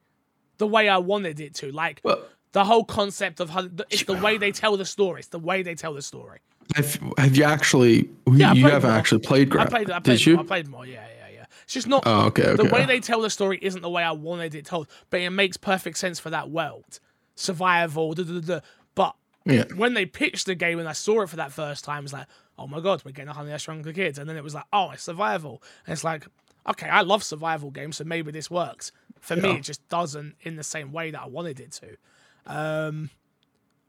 the 0.58 0.66
way 0.66 0.88
I 0.88 0.98
wanted 0.98 1.40
it 1.40 1.54
to. 1.56 1.72
Like 1.72 2.00
Well, 2.04 2.22
the 2.56 2.64
whole 2.64 2.84
concept 2.84 3.38
of 3.38 3.50
how 3.50 3.68
it's 3.90 4.04
the 4.04 4.14
way 4.14 4.38
they 4.38 4.50
tell 4.50 4.78
the 4.78 4.86
story. 4.86 5.18
It's 5.18 5.28
the 5.28 5.38
way 5.38 5.62
they 5.62 5.74
tell 5.74 5.92
the 5.92 6.00
story. 6.00 6.38
have, 6.74 6.98
have 7.18 7.36
you 7.36 7.44
actually? 7.44 8.08
Yeah, 8.32 8.54
you 8.54 8.64
haven't 8.64 8.88
more. 8.88 8.98
actually 8.98 9.20
played 9.20 9.54
I 9.54 9.66
played. 9.66 9.90
I 9.90 10.00
played. 10.00 10.16
Did 10.16 10.24
you? 10.24 10.38
I 10.38 10.42
played 10.42 10.66
more. 10.66 10.86
Yeah, 10.86 11.04
yeah, 11.20 11.34
yeah. 11.34 11.44
It's 11.64 11.74
just 11.74 11.86
not. 11.86 12.04
Oh, 12.06 12.28
okay. 12.28 12.44
Okay. 12.44 12.66
the 12.66 12.72
way 12.72 12.86
they 12.86 12.98
tell 12.98 13.20
the 13.20 13.28
story 13.28 13.58
isn't 13.60 13.82
the 13.82 13.90
way 13.90 14.02
I 14.02 14.12
wanted 14.12 14.54
it 14.54 14.64
told, 14.64 14.88
but 15.10 15.20
it 15.20 15.28
makes 15.28 15.58
perfect 15.58 15.98
sense 15.98 16.18
for 16.18 16.30
that 16.30 16.48
world, 16.48 16.98
survival. 17.34 18.14
Da, 18.14 18.22
da, 18.22 18.40
da. 18.40 18.60
But 18.94 19.16
yeah. 19.44 19.64
when 19.74 19.92
they 19.92 20.06
pitched 20.06 20.46
the 20.46 20.54
game 20.54 20.78
and 20.78 20.88
I 20.88 20.92
saw 20.92 21.20
it 21.20 21.28
for 21.28 21.36
that 21.36 21.52
first 21.52 21.84
time, 21.84 22.04
it's 22.04 22.14
like, 22.14 22.26
oh 22.58 22.66
my 22.66 22.80
god, 22.80 23.02
we're 23.04 23.12
getting 23.12 23.28
a 23.28 23.34
honey 23.34 23.52
I 23.52 23.58
shrunk 23.58 23.84
the 23.84 23.92
kids, 23.92 24.18
and 24.18 24.26
then 24.26 24.38
it 24.38 24.42
was 24.42 24.54
like, 24.54 24.64
oh, 24.72 24.92
it's 24.92 25.02
survival, 25.02 25.62
and 25.84 25.92
it's 25.92 26.04
like, 26.04 26.26
okay, 26.66 26.88
I 26.88 27.02
love 27.02 27.22
survival 27.22 27.70
games, 27.70 27.98
so 27.98 28.04
maybe 28.04 28.32
this 28.32 28.50
works. 28.50 28.92
For 29.20 29.36
me, 29.36 29.56
it 29.56 29.62
just 29.62 29.86
doesn't 29.90 30.36
in 30.40 30.56
the 30.56 30.64
same 30.64 30.90
way 30.90 31.10
that 31.10 31.20
I 31.20 31.26
wanted 31.26 31.60
it 31.60 31.72
to. 31.72 31.98
Um, 32.46 33.10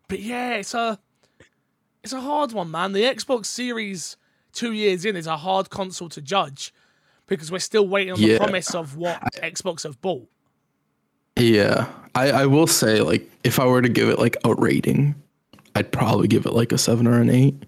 but 0.08 0.20
yeah, 0.20 0.56
it's 0.56 0.74
a 0.74 1.00
it's 2.04 2.14
a 2.14 2.22
hard 2.22 2.52
one, 2.54 2.72
man. 2.72 2.94
The 2.94 3.04
Xbox 3.04 3.48
Series 3.48 4.18
two 4.54 4.72
years 4.72 5.06
in 5.06 5.16
is 5.16 5.28
a 5.28 5.38
hard 5.38 5.70
console 5.70 6.10
to 6.10 6.22
judge 6.22 6.74
because 7.28 7.52
we're 7.52 7.60
still 7.60 7.88
waiting 7.88 8.14
on 8.14 8.20
the 8.20 8.38
promise 8.38 8.74
of 8.74 8.96
what 8.96 9.22
Xbox 9.36 9.84
have 9.84 10.02
bought. 10.02 10.28
Yeah, 11.36 11.88
I, 12.16 12.32
I 12.32 12.46
will 12.48 12.68
say 12.68 13.02
like 13.02 13.30
if 13.44 13.60
I 13.60 13.66
were 13.66 13.82
to 13.82 13.90
give 13.90 14.10
it 14.10 14.18
like 14.18 14.38
a 14.44 14.56
rating, 14.56 15.16
I'd 15.76 15.92
probably 15.92 16.28
give 16.28 16.46
it 16.46 16.54
like 16.54 16.72
a 16.72 16.78
seven 16.78 17.06
or 17.06 17.22
an 17.22 17.30
eight 17.30 17.64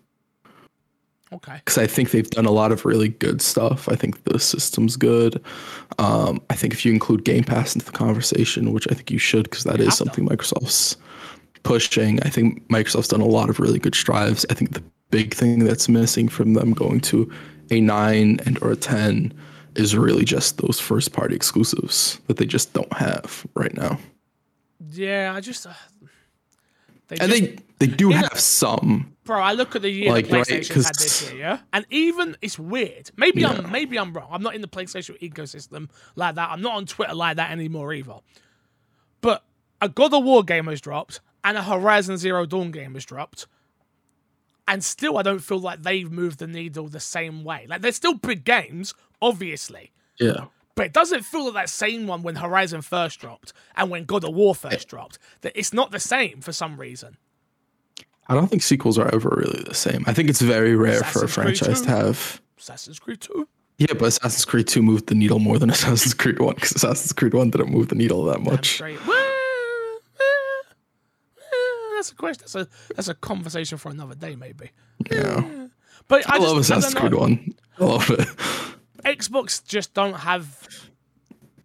Okay. 1.32 1.62
because 1.64 1.78
I 1.78 1.86
think 1.86 2.10
they've 2.10 2.30
done 2.30 2.46
a 2.46 2.52
lot 2.52 2.72
of 2.72 2.86
really 2.86 3.10
good 3.10 3.42
stuff. 3.42 3.88
I 3.88 3.96
think 3.96 4.24
the 4.24 4.40
system's 4.40 4.96
good. 4.96 5.44
Um, 6.00 6.42
I 6.50 6.56
think 6.56 6.74
if 6.74 6.84
you 6.86 6.92
include 6.92 7.24
Game 7.24 7.44
Pass 7.44 7.76
into 7.76 7.86
the 7.86 7.92
conversation, 7.92 8.74
which 8.74 8.88
I 8.90 8.96
think 8.96 9.12
you 9.12 9.20
should, 9.20 9.44
because 9.44 9.64
that 9.66 9.80
have 9.80 9.88
is 9.88 9.96
something 9.96 10.28
Microsoft's 10.28 10.98
pushing. 11.62 12.20
I 12.24 12.30
think 12.30 12.68
Microsoft's 12.70 13.10
done 13.10 13.22
a 13.22 13.26
lot 13.26 13.50
of 13.50 13.60
really 13.60 13.78
good 13.78 13.94
strives. 13.94 14.46
I 14.50 14.56
think 14.56 14.74
the 14.74 14.84
big 15.12 15.36
thing 15.36 15.60
that's 15.60 15.88
missing 15.88 16.30
from 16.30 16.54
them 16.54 16.74
going 16.74 17.00
to 17.02 17.32
a 17.70 17.80
nine 17.80 18.40
and 18.46 18.62
or 18.64 18.72
a 18.72 18.76
ten 18.76 19.32
is 19.76 19.96
really 19.96 20.26
just 20.26 20.58
those 20.58 20.80
first 20.80 21.14
party 21.14 21.36
exclusives 21.36 22.20
that 22.28 22.38
they 22.38 22.46
just 22.46 22.74
don't 22.74 22.92
have 22.94 23.46
right 23.54 23.76
now. 23.76 24.00
Yeah, 24.92 25.34
I 25.36 25.42
just. 25.42 25.68
Uh, 25.68 25.74
they 27.08 27.18
and 27.18 27.32
just, 27.32 27.42
they 27.42 27.86
they 27.86 27.88
do 27.88 28.10
have 28.10 28.40
some. 28.40 29.16
Bro, 29.30 29.42
I 29.42 29.52
look 29.54 29.76
at 29.76 29.84
the 29.84 29.92
year 29.92 30.12
Like, 30.12 30.26
the 30.28 30.34
right, 30.38 30.48
PlayStation's 30.48 30.86
had 30.88 30.96
this 30.96 31.32
year, 31.32 31.40
yeah, 31.40 31.60
and 31.72 31.86
even 31.92 32.36
it's 32.42 32.58
weird. 32.58 33.12
Maybe 33.16 33.42
Yeah. 33.42 33.50
I'm 33.52 33.72
maybe 33.72 34.00
I'm 34.00 34.12
wrong. 34.12 34.28
I'm 34.32 34.42
not 34.42 34.56
in 34.56 34.62
the 34.62 34.68
PlayStation 34.68 35.20
ecosystem 35.22 35.88
like 36.16 36.34
that. 36.34 36.50
I'm 36.50 36.64
not 36.64 36.74
on 36.78 36.88
Twitter 36.88 37.14
like 37.14 37.38
that 37.38 37.52
anymore 37.52 37.94
either. 37.94 38.16
But 39.22 39.44
a 39.82 39.88
God 39.88 40.16
of 40.16 40.24
War 40.24 40.44
game 40.44 40.66
has 40.66 40.82
dropped, 40.82 41.20
and 41.44 41.58
a 41.60 41.62
Horizon 41.62 42.18
Zero 42.18 42.48
Dawn 42.48 42.72
game 42.72 42.96
has 42.96 43.06
dropped, 43.06 43.46
and 44.68 44.84
still 44.84 45.16
I 45.20 45.22
don't 45.22 45.44
feel 45.44 45.60
like 45.60 45.84
they've 45.84 46.12
moved 46.12 46.40
the 46.40 46.48
needle 46.48 46.88
the 46.88 47.00
same 47.00 47.44
way. 47.44 47.68
Like 47.70 47.82
they're 47.82 47.92
still 47.92 48.16
big 48.16 48.44
games, 48.44 48.96
obviously, 49.22 49.92
Yeah. 50.20 50.46
but 50.74 50.88
it 50.88 50.94
doesn't 50.94 51.22
feel 51.22 51.46
like 51.46 51.54
that 51.54 51.70
same 51.70 52.08
one 52.08 52.24
when 52.24 52.38
Horizon 52.38 52.82
first 52.82 53.20
dropped 53.20 53.54
and 53.76 53.92
when 53.92 54.06
God 54.06 54.24
of 54.24 54.34
War 54.34 54.56
first 54.56 54.88
dropped. 54.88 55.20
That 55.42 55.52
it's 55.54 55.72
not 55.72 55.92
the 55.92 56.00
same 56.00 56.42
for 56.42 56.52
some 56.52 56.80
reason. 56.82 57.18
I 58.30 58.36
don't 58.36 58.48
think 58.48 58.62
sequels 58.62 59.00
are 59.00 59.14
ever 59.14 59.30
really 59.36 59.64
the 59.64 59.74
same. 59.74 60.04
I 60.06 60.14
think 60.14 60.30
it's 60.30 60.40
very 60.40 60.76
rare 60.76 61.02
for 61.04 61.24
a 61.24 61.28
franchise 61.28 61.82
to 61.82 61.90
have. 61.90 62.40
Assassin's 62.60 63.00
Creed 63.00 63.22
2. 63.22 63.48
Yeah, 63.80 63.94
but 63.94 64.10
Assassin's 64.10 64.46
Creed 64.46 64.68
2 64.68 64.84
moved 64.84 65.08
the 65.08 65.16
needle 65.16 65.40
more 65.40 65.58
than 65.58 65.70
Assassin's 65.72 66.14
Creed 66.14 66.40
1 66.40 66.54
because 66.54 66.72
Assassin's 66.74 67.12
Creed 67.12 67.34
1 67.34 67.50
didn't 67.50 67.72
move 67.72 67.88
the 67.88 67.96
needle 67.96 68.24
that 68.26 68.42
much. 68.42 68.80
That's 71.96 72.12
a 72.12 72.16
question. 72.16 72.42
That's 72.44 72.56
a 72.56 72.68
that's 72.96 73.08
a 73.10 73.14
conversation 73.16 73.78
for 73.78 73.90
another 73.90 74.16
day, 74.16 74.36
maybe. 74.36 74.72
Yeah. 75.12 75.68
But 76.08 76.30
I, 76.30 76.36
I, 76.36 76.38
just, 76.38 76.48
love 76.48 76.58
I 76.58 76.60
Assassin's 76.62 76.94
don't 76.94 77.02
Creed 77.02 77.14
1. 77.16 77.56
I 77.80 77.84
love 77.84 78.10
it. 78.10 78.28
Xbox 79.04 79.66
just 79.66 79.94
don't 79.94 80.14
have. 80.14 80.68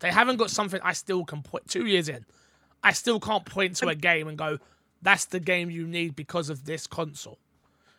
They 0.00 0.10
haven't 0.10 0.38
got 0.38 0.50
something 0.50 0.80
I 0.82 0.92
still 0.92 1.24
can 1.24 1.42
point. 1.42 1.68
Two 1.68 1.86
years 1.86 2.08
in, 2.08 2.24
I 2.82 2.92
still 2.92 3.20
can't 3.20 3.44
point 3.44 3.76
to 3.76 3.88
a 3.88 3.94
game 3.94 4.28
and 4.28 4.36
go, 4.36 4.58
"That's 5.04 5.26
the 5.26 5.38
game 5.38 5.70
you 5.70 5.86
need 5.86 6.16
because 6.16 6.50
of 6.50 6.64
this 6.64 6.88
console." 6.88 7.38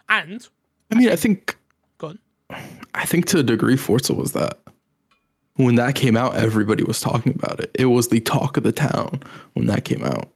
And 0.09 0.45
I 0.91 0.95
mean, 0.95 1.09
I 1.09 1.15
think 1.15 1.57
go 1.97 2.07
on. 2.07 2.19
I 2.93 3.05
think 3.05 3.27
to 3.27 3.39
a 3.39 3.43
degree 3.43 3.77
Forza 3.77 4.13
was 4.13 4.33
that. 4.33 4.59
When 5.57 5.75
that 5.75 5.95
came 5.95 6.17
out, 6.17 6.35
everybody 6.35 6.83
was 6.83 6.99
talking 6.99 7.33
about 7.33 7.61
it. 7.61 7.71
It 7.75 7.85
was 7.85 8.09
the 8.09 8.19
talk 8.19 8.57
of 8.57 8.63
the 8.63 8.73
town 8.73 9.23
when 9.53 9.67
that 9.67 9.85
came 9.85 10.03
out. 10.03 10.29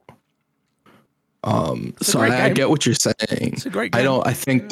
Um, 1.43 1.93
so 2.01 2.21
I, 2.21 2.45
I 2.45 2.49
get 2.49 2.69
what 2.69 2.85
you're 2.85 2.95
saying. 2.95 3.15
It's 3.29 3.65
a 3.65 3.69
great 3.69 3.91
game. 3.91 3.99
I 3.99 4.03
don't. 4.03 4.25
I 4.25 4.33
think. 4.33 4.71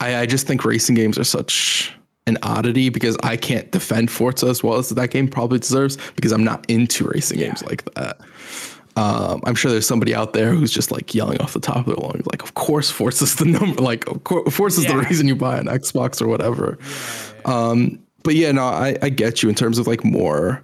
I, 0.00 0.20
I 0.20 0.26
just 0.26 0.46
think 0.46 0.64
racing 0.64 0.94
games 0.94 1.18
are 1.18 1.24
such 1.24 1.92
an 2.26 2.38
oddity 2.42 2.88
because 2.88 3.16
I 3.22 3.36
can't 3.36 3.70
defend 3.70 4.10
Forza 4.10 4.46
as 4.46 4.62
well 4.62 4.78
as 4.78 4.88
that 4.88 5.10
game 5.10 5.28
probably 5.28 5.58
deserves 5.58 5.98
because 6.14 6.32
I'm 6.32 6.44
not 6.44 6.64
into 6.68 7.06
racing 7.08 7.38
games 7.38 7.62
like 7.64 7.92
that. 7.94 8.20
Um, 8.96 9.40
I'm 9.44 9.54
sure 9.54 9.70
there's 9.70 9.86
somebody 9.86 10.14
out 10.14 10.32
there 10.32 10.52
who's 10.52 10.72
just 10.72 10.90
like 10.90 11.14
yelling 11.14 11.40
off 11.40 11.52
the 11.52 11.60
top 11.60 11.76
of 11.76 11.86
their 11.86 11.94
lungs, 11.96 12.26
like, 12.26 12.42
"Of 12.42 12.54
course, 12.54 12.90
Forza 12.90 13.24
is 13.24 13.36
the 13.36 13.44
number. 13.44 13.80
Like, 13.90 14.06
of 14.08 14.24
course, 14.24 14.52
Forza's 14.54 14.84
the 14.84 14.94
Yeah. 14.94 15.06
reason 15.08 15.28
you 15.28 15.36
buy 15.36 15.58
an 15.58 15.66
Xbox 15.66 16.20
or 16.20 16.26
whatever." 16.28 16.76
Um, 17.44 17.98
but 18.22 18.34
yeah, 18.34 18.52
no, 18.52 18.64
I, 18.64 18.96
I 19.00 19.08
get 19.08 19.42
you 19.42 19.48
in 19.48 19.54
terms 19.54 19.78
of 19.78 19.86
like 19.86 20.04
more 20.04 20.62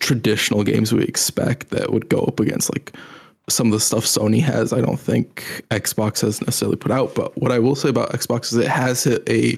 traditional 0.00 0.62
games 0.62 0.92
we 0.92 1.02
expect 1.04 1.70
that 1.70 1.92
would 1.92 2.08
go 2.08 2.18
up 2.20 2.38
against 2.40 2.70
like 2.74 2.92
some 3.48 3.68
of 3.68 3.72
the 3.72 3.80
stuff 3.80 4.04
Sony 4.04 4.42
has. 4.42 4.72
I 4.72 4.80
don't 4.80 4.98
think 5.00 5.62
Xbox 5.70 6.20
has 6.20 6.40
necessarily 6.42 6.76
put 6.76 6.90
out. 6.90 7.14
But 7.14 7.36
what 7.38 7.52
I 7.52 7.58
will 7.60 7.76
say 7.76 7.88
about 7.88 8.10
Xbox 8.12 8.52
is 8.52 8.54
it 8.58 8.66
has 8.68 9.04
hit 9.04 9.26
a 9.28 9.56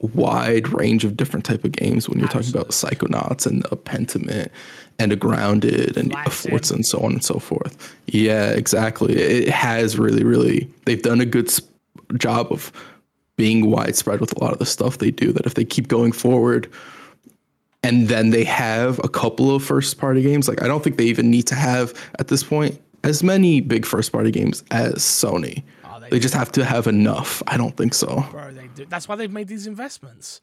wide 0.00 0.68
range 0.72 1.04
of 1.04 1.16
different 1.16 1.44
type 1.44 1.64
of 1.64 1.72
games 1.72 2.08
when 2.08 2.18
you're 2.18 2.28
talking 2.28 2.50
about 2.50 2.68
Psychonauts 2.68 3.46
and 3.46 3.64
a 3.66 3.76
Pentiment 3.76 4.48
and 4.98 5.12
a 5.12 5.16
Grounded 5.16 5.96
and 5.96 6.12
a. 6.12 6.30
Forza 6.30 6.74
and 6.74 6.84
so 6.84 7.00
on 7.00 7.12
and 7.12 7.24
so 7.24 7.38
forth. 7.38 7.94
Yeah, 8.06 8.50
exactly. 8.50 9.14
It 9.14 9.48
has 9.48 9.98
really, 9.98 10.24
really. 10.24 10.70
They've 10.84 11.02
done 11.02 11.20
a 11.20 11.26
good 11.26 11.50
job 12.16 12.48
of 12.50 12.72
being 13.36 13.70
widespread 13.70 14.20
with 14.20 14.36
a 14.36 14.42
lot 14.42 14.52
of 14.52 14.58
the 14.58 14.66
stuff 14.66 14.98
they 14.98 15.10
do. 15.10 15.32
That 15.32 15.46
if 15.46 15.54
they 15.54 15.64
keep 15.64 15.88
going 15.88 16.12
forward, 16.12 16.70
and 17.82 18.08
then 18.08 18.30
they 18.30 18.44
have 18.44 18.98
a 19.04 19.08
couple 19.08 19.54
of 19.54 19.62
first 19.62 19.98
party 19.98 20.22
games. 20.22 20.48
Like 20.48 20.62
I 20.62 20.68
don't 20.68 20.82
think 20.82 20.96
they 20.96 21.04
even 21.04 21.30
need 21.30 21.46
to 21.48 21.54
have 21.54 21.94
at 22.18 22.28
this 22.28 22.42
point 22.42 22.80
as 23.04 23.22
many 23.22 23.60
big 23.60 23.86
first 23.86 24.12
party 24.12 24.30
games 24.30 24.64
as 24.70 24.96
Sony. 24.96 25.62
They 26.10 26.18
just 26.18 26.34
have 26.34 26.52
to 26.52 26.64
have 26.64 26.86
enough. 26.86 27.42
I 27.46 27.56
don't 27.56 27.76
think 27.76 27.94
so. 27.94 28.24
Bro, 28.30 28.52
they 28.52 28.68
do. 28.68 28.86
That's 28.86 29.08
why 29.08 29.16
they've 29.16 29.32
made 29.32 29.48
these 29.48 29.66
investments. 29.66 30.40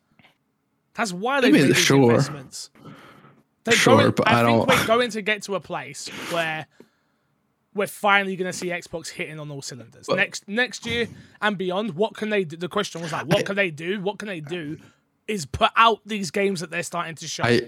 That's 0.94 1.12
why 1.14 1.42
they've 1.42 1.52
mean, 1.52 1.64
made 1.64 1.70
these 1.76 1.78
sure. 1.84 2.12
investments. 2.12 2.70
They're 3.64 3.74
Sure, 3.74 3.98
going, 3.98 4.12
but 4.12 4.28
I, 4.28 4.42
I 4.42 4.46
think 4.46 4.68
don't- 4.68 4.80
we're 4.80 4.88
going 4.88 5.10
to 5.12 5.22
get 5.22 5.42
to 5.44 5.56
a 5.56 5.60
place 5.60 6.08
where 6.32 6.68
we're 7.74 7.88
finally 7.88 8.36
going 8.36 8.52
to 8.52 8.58
see 8.58 8.68
Xbox 8.68 9.08
hitting 9.10 9.40
on 9.40 9.50
all 9.50 9.62
cylinders. 9.62 10.08
next 10.10 10.48
next 10.48 10.86
year 10.86 11.08
and 11.42 11.58
beyond, 11.58 11.96
what 11.96 12.14
can 12.14 12.30
they 12.30 12.44
do? 12.44 12.58
The 12.58 12.68
question 12.70 13.02
was 13.02 13.12
like, 13.12 13.26
what 13.28 13.46
can 13.46 13.56
they 13.56 13.72
do? 13.72 14.00
What 14.02 14.20
can 14.20 14.28
they 14.28 14.42
do? 14.42 14.78
Is 15.28 15.46
put 15.46 15.72
out 15.78 16.02
these 16.06 16.30
games 16.30 16.60
that 16.60 16.70
they're 16.70 16.84
starting 16.84 17.16
to 17.16 17.28
show. 17.28 17.44
I 17.44 17.62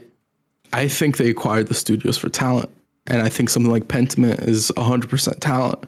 I 0.74 0.88
think 0.88 1.18
they 1.18 1.30
acquired 1.30 1.68
the 1.68 1.74
studios 1.74 2.18
for 2.18 2.28
talent. 2.30 2.70
And 3.08 3.22
I 3.22 3.30
think 3.30 3.50
something 3.50 3.72
like 3.72 3.88
Pentiment 3.88 4.48
is 4.48 4.72
100% 4.78 5.40
talent. 5.40 5.86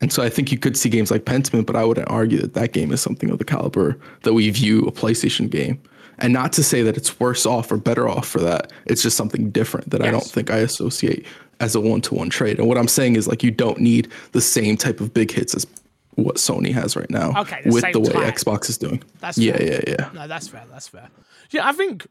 And 0.00 0.12
so 0.12 0.22
I 0.22 0.28
think 0.28 0.52
you 0.52 0.58
could 0.58 0.76
see 0.76 0.88
games 0.88 1.10
like 1.10 1.24
Pentiment, 1.24 1.66
but 1.66 1.74
I 1.76 1.84
wouldn't 1.84 2.08
argue 2.10 2.38
that 2.38 2.54
that 2.54 2.72
game 2.72 2.92
is 2.92 3.00
something 3.00 3.30
of 3.30 3.38
the 3.38 3.44
caliber 3.44 3.98
that 4.22 4.32
we 4.32 4.48
view 4.50 4.86
a 4.86 4.92
PlayStation 4.92 5.50
game. 5.50 5.80
And 6.20 6.32
not 6.32 6.52
to 6.54 6.64
say 6.64 6.82
that 6.82 6.96
it's 6.96 7.18
worse 7.20 7.46
off 7.46 7.70
or 7.70 7.76
better 7.76 8.08
off 8.08 8.26
for 8.26 8.40
that. 8.40 8.72
It's 8.86 9.02
just 9.02 9.16
something 9.16 9.50
different 9.50 9.90
that 9.90 10.02
I 10.02 10.10
don't 10.10 10.24
think 10.24 10.50
I 10.50 10.58
associate 10.58 11.26
as 11.60 11.74
a 11.74 11.80
one 11.80 12.00
to 12.02 12.14
one 12.14 12.28
trade. 12.28 12.58
And 12.58 12.68
what 12.68 12.76
I'm 12.78 12.88
saying 12.88 13.16
is 13.16 13.28
like 13.28 13.42
you 13.42 13.50
don't 13.50 13.78
need 13.78 14.08
the 14.32 14.40
same 14.40 14.76
type 14.76 15.00
of 15.00 15.14
big 15.14 15.30
hits 15.30 15.54
as 15.54 15.66
what 16.14 16.36
Sony 16.36 16.72
has 16.72 16.96
right 16.96 17.08
now 17.10 17.32
Okay, 17.42 17.60
the 17.64 17.70
with 17.70 17.92
the 17.92 18.00
way 18.00 18.10
time. 18.12 18.32
Xbox 18.32 18.68
is 18.68 18.76
doing. 18.78 19.02
That's 19.20 19.38
yeah, 19.38 19.56
fair. 19.56 19.66
yeah, 19.66 19.80
yeah. 19.86 19.94
Yeah. 19.98 20.10
No, 20.12 20.26
that's 20.26 20.48
fair. 20.48 20.64
That's 20.70 20.88
fair. 20.88 21.08
Yeah, 21.50 21.68
I 21.68 21.72
think 21.72 22.06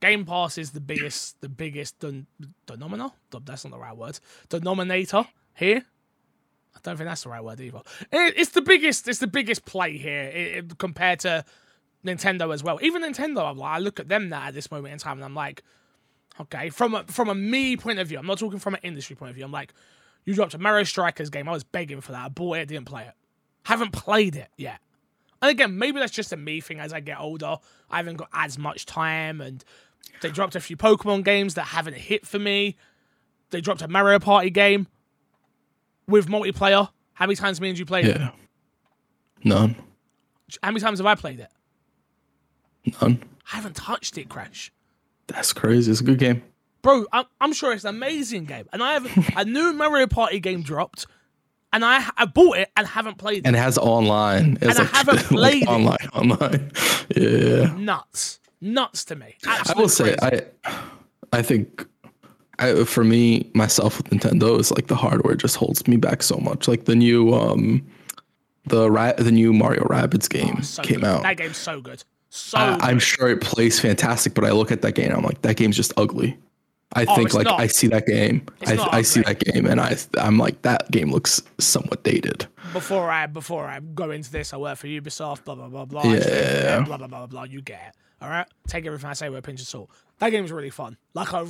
Game 0.00 0.24
Pass 0.24 0.58
is 0.58 0.72
the 0.72 0.80
biggest, 0.80 1.40
the 1.40 1.48
biggest 1.48 2.00
den- 2.00 2.26
denominator. 2.66 3.10
That's 3.44 3.64
not 3.64 3.70
the 3.70 3.78
right 3.78 3.96
word. 3.96 4.18
Denominator 4.48 5.26
here 5.54 5.84
don't 6.84 6.96
think 6.96 7.08
that's 7.08 7.22
the 7.22 7.30
right 7.30 7.42
word 7.42 7.60
either. 7.60 7.80
It, 8.12 8.34
it's 8.36 8.50
the 8.50 8.62
biggest. 8.62 9.08
It's 9.08 9.18
the 9.18 9.26
biggest 9.26 9.64
play 9.64 9.96
here 9.96 10.22
it, 10.22 10.78
compared 10.78 11.20
to 11.20 11.44
Nintendo 12.04 12.52
as 12.52 12.62
well. 12.62 12.78
Even 12.82 13.02
Nintendo, 13.02 13.50
I'm 13.50 13.58
like, 13.58 13.76
I 13.76 13.78
look 13.78 13.98
at 13.98 14.08
them 14.08 14.28
now 14.28 14.44
at 14.44 14.54
this 14.54 14.70
moment 14.70 14.92
in 14.92 14.98
time, 14.98 15.16
and 15.16 15.24
I'm 15.24 15.34
like, 15.34 15.62
okay, 16.40 16.68
from 16.70 16.94
a 16.94 17.04
from 17.04 17.28
a 17.28 17.34
me 17.34 17.76
point 17.76 17.98
of 17.98 18.06
view, 18.06 18.18
I'm 18.18 18.26
not 18.26 18.38
talking 18.38 18.58
from 18.58 18.74
an 18.74 18.80
industry 18.82 19.16
point 19.16 19.30
of 19.30 19.36
view. 19.36 19.44
I'm 19.44 19.52
like, 19.52 19.72
you 20.24 20.34
dropped 20.34 20.54
a 20.54 20.58
Mario 20.58 20.84
Strikers 20.84 21.30
game. 21.30 21.48
I 21.48 21.52
was 21.52 21.64
begging 21.64 22.00
for 22.00 22.12
that. 22.12 22.24
I 22.26 22.28
bought 22.28 22.58
it, 22.58 22.68
didn't 22.68 22.86
play 22.86 23.04
it. 23.04 23.14
Haven't 23.64 23.92
played 23.92 24.36
it 24.36 24.50
yet. 24.56 24.80
And 25.40 25.50
again, 25.50 25.78
maybe 25.78 25.98
that's 25.98 26.12
just 26.12 26.32
a 26.32 26.36
me 26.36 26.60
thing 26.60 26.80
as 26.80 26.92
I 26.92 27.00
get 27.00 27.18
older. 27.18 27.56
I 27.90 27.96
haven't 27.96 28.16
got 28.16 28.28
as 28.32 28.58
much 28.58 28.84
time, 28.84 29.40
and 29.40 29.64
they 30.20 30.30
dropped 30.30 30.54
a 30.54 30.60
few 30.60 30.76
Pokemon 30.76 31.24
games 31.24 31.54
that 31.54 31.64
haven't 31.64 31.96
hit 31.96 32.26
for 32.26 32.38
me. 32.38 32.76
They 33.50 33.62
dropped 33.62 33.82
a 33.82 33.88
Mario 33.88 34.18
Party 34.18 34.50
game 34.50 34.86
with 36.06 36.26
multiplayer. 36.28 36.88
How 37.14 37.26
many 37.26 37.36
times 37.36 37.60
me 37.60 37.68
and 37.70 37.78
you 37.78 37.84
played 37.86 38.06
it? 38.06 38.20
None. 39.42 39.76
How 40.62 40.70
many 40.70 40.80
times 40.80 40.98
have 40.98 41.06
I 41.06 41.14
played 41.14 41.40
it? 41.40 41.50
None. 43.00 43.22
I 43.52 43.56
haven't 43.56 43.76
touched 43.76 44.18
it, 44.18 44.28
Crash. 44.28 44.72
That's 45.26 45.52
crazy. 45.52 45.90
It's 45.90 46.00
a 46.00 46.04
good 46.04 46.18
game. 46.18 46.42
Bro, 46.82 47.06
I'm, 47.12 47.24
I'm 47.40 47.52
sure 47.52 47.72
it's 47.72 47.84
an 47.84 47.94
amazing 47.94 48.44
game. 48.44 48.68
And 48.72 48.82
I 48.82 48.94
have 48.94 49.36
a 49.36 49.44
new 49.46 49.72
Mario 49.72 50.06
Party 50.06 50.38
game 50.40 50.62
dropped, 50.62 51.06
and 51.72 51.82
I 51.84 52.04
I 52.16 52.26
bought 52.26 52.58
it 52.58 52.70
and 52.76 52.86
haven't 52.86 53.16
played 53.16 53.38
it. 53.38 53.46
And 53.46 53.56
it 53.56 53.58
has 53.58 53.78
online. 53.78 54.58
It's 54.60 54.78
And 54.78 54.88
I 54.88 54.96
haven't 54.96 55.18
played 55.20 55.62
it. 55.62 55.68
online. 55.68 56.08
Online. 56.12 56.70
Yeah. 57.16 57.74
Nuts. 57.76 58.40
Nuts 58.62 59.04
to 59.06 59.16
me. 59.16 59.36
I 59.46 59.74
will 59.76 59.88
say. 59.90 60.16
I 60.22 60.42
I 61.32 61.42
think 61.42 61.86
I, 62.58 62.84
for 62.84 63.04
me 63.04 63.50
myself 63.54 63.98
with 63.98 64.10
Nintendo 64.10 64.58
is 64.60 64.70
like 64.70 64.86
the 64.86 64.94
hardware 64.96 65.34
just 65.34 65.56
holds 65.56 65.86
me 65.88 65.96
back 65.96 66.22
so 66.22 66.36
much. 66.36 66.68
Like 66.68 66.84
the 66.84 66.94
new 66.94 67.32
um 67.34 67.84
the 68.66 68.90
ra- 68.90 69.12
the 69.18 69.32
new 69.32 69.52
Mario 69.52 69.82
Rabbids 69.84 70.28
game 70.28 70.56
Oh, 70.58 70.62
So 70.62 70.82
came 70.82 71.00
good. 71.00 71.06
out. 71.08 71.22
That 71.22 71.36
game's 71.36 71.56
so 71.58 71.80
good. 71.80 72.02
So 72.30 72.58
I, 72.58 72.78
I'm 72.90 72.98
sure 72.98 73.28
it 73.28 73.40
plays 73.40 73.78
fantastic, 73.78 74.34
but 74.34 74.44
I 74.44 74.50
look 74.52 74.72
at 74.72 74.82
that 74.82 74.92
game 74.96 75.06
and 75.06 75.14
I'm 75.16 75.22
like, 75.22 75.42
that 75.42 75.56
game's 75.56 75.76
just 75.76 75.92
ugly. 75.96 76.36
I 76.96 77.04
Oh, 77.08 77.14
think 77.16 77.34
like 77.34 77.44
not. 77.44 77.58
I 77.60 77.66
see 77.66 77.88
that 77.88 78.06
game, 78.06 78.46
I, 78.66 78.76
I 78.92 79.02
see 79.02 79.20
that 79.22 79.40
game, 79.40 79.66
and 79.66 79.80
I 79.80 79.96
I'm 80.16 80.38
like 80.38 80.62
that 80.62 80.88
game 80.92 81.10
looks 81.10 81.42
somewhat 81.58 82.04
dated. 82.04 82.46
before 82.72 83.10
I 83.10 83.26
before 83.26 83.66
I 83.66 83.80
go 83.80 84.12
into 84.12 84.30
this, 84.30 84.52
I 84.54 84.58
work 84.58 84.78
for 84.78 84.86
Ubisoft, 84.86 85.44
blah 85.44 85.56
blah 85.56 85.66
blah 85.68 85.84
blah. 85.86 86.04
Yeah. 86.04 86.80
blah 86.82 86.96
blah 86.96 87.06
blah 87.08 87.18
blah 87.18 87.26
blah. 87.26 87.42
You 87.44 87.62
get 87.62 87.80
it. 87.88 87.96
All 88.24 88.30
right, 88.30 88.46
take 88.66 88.86
everything 88.86 89.10
I 89.10 89.12
say 89.12 89.28
with 89.28 89.38
a 89.38 89.42
pinch 89.42 89.60
of 89.60 89.66
salt. 89.66 89.90
That 90.18 90.30
game's 90.30 90.50
really 90.50 90.70
fun. 90.70 90.96
Like 91.12 91.34
r- 91.34 91.46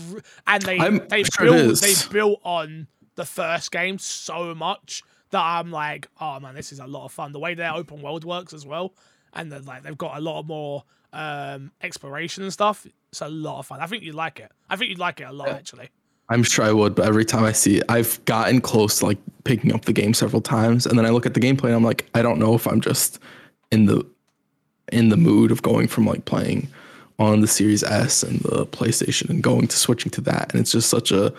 and 0.48 0.62
they 0.64 0.78
I'm 0.80 1.06
they 1.08 1.22
sure 1.22 1.46
built 1.46 1.80
they 1.80 1.94
built 2.10 2.40
on 2.42 2.88
the 3.14 3.24
first 3.24 3.70
game 3.70 3.98
so 3.98 4.56
much 4.56 5.04
that 5.30 5.40
I'm 5.40 5.70
like, 5.70 6.08
oh 6.20 6.40
man, 6.40 6.56
this 6.56 6.72
is 6.72 6.80
a 6.80 6.86
lot 6.86 7.04
of 7.04 7.12
fun. 7.12 7.30
The 7.30 7.38
way 7.38 7.54
their 7.54 7.72
open 7.72 8.02
world 8.02 8.24
works 8.24 8.52
as 8.52 8.66
well, 8.66 8.92
and 9.34 9.52
then 9.52 9.64
like 9.64 9.84
they've 9.84 9.96
got 9.96 10.16
a 10.16 10.20
lot 10.20 10.42
more 10.42 10.82
um 11.12 11.70
exploration 11.80 12.42
and 12.42 12.52
stuff. 12.52 12.86
It's 13.12 13.20
a 13.20 13.28
lot 13.28 13.60
of 13.60 13.66
fun. 13.66 13.80
I 13.80 13.86
think 13.86 14.02
you'd 14.02 14.16
like 14.16 14.40
it. 14.40 14.50
I 14.68 14.74
think 14.74 14.90
you'd 14.90 14.98
like 14.98 15.20
it 15.20 15.24
a 15.28 15.32
lot 15.32 15.50
actually. 15.50 15.90
I'm 16.28 16.42
sure 16.42 16.64
I 16.64 16.72
would, 16.72 16.96
but 16.96 17.06
every 17.06 17.24
time 17.24 17.44
I 17.44 17.52
see 17.52 17.76
it, 17.76 17.84
I've 17.88 18.24
gotten 18.24 18.60
close 18.60 18.98
to 18.98 19.06
like 19.06 19.18
picking 19.44 19.72
up 19.72 19.84
the 19.84 19.92
game 19.92 20.12
several 20.14 20.42
times, 20.42 20.86
and 20.86 20.98
then 20.98 21.06
I 21.06 21.10
look 21.10 21.26
at 21.26 21.34
the 21.34 21.40
gameplay 21.40 21.66
and 21.66 21.74
I'm 21.74 21.84
like, 21.84 22.08
I 22.14 22.22
don't 22.22 22.38
know 22.40 22.54
if 22.54 22.66
I'm 22.66 22.80
just 22.80 23.20
in 23.70 23.86
the 23.86 24.04
in 24.94 25.08
the 25.08 25.16
mood 25.16 25.50
of 25.50 25.62
going 25.62 25.88
from 25.88 26.06
like 26.06 26.24
playing 26.24 26.68
on 27.18 27.40
the 27.40 27.46
Series 27.46 27.82
S 27.82 28.22
and 28.22 28.40
the 28.40 28.66
PlayStation 28.66 29.28
and 29.30 29.42
going 29.42 29.66
to 29.68 29.76
switching 29.76 30.10
to 30.12 30.20
that, 30.22 30.52
and 30.52 30.60
it's 30.60 30.72
just 30.72 30.88
such 30.88 31.12
a 31.12 31.32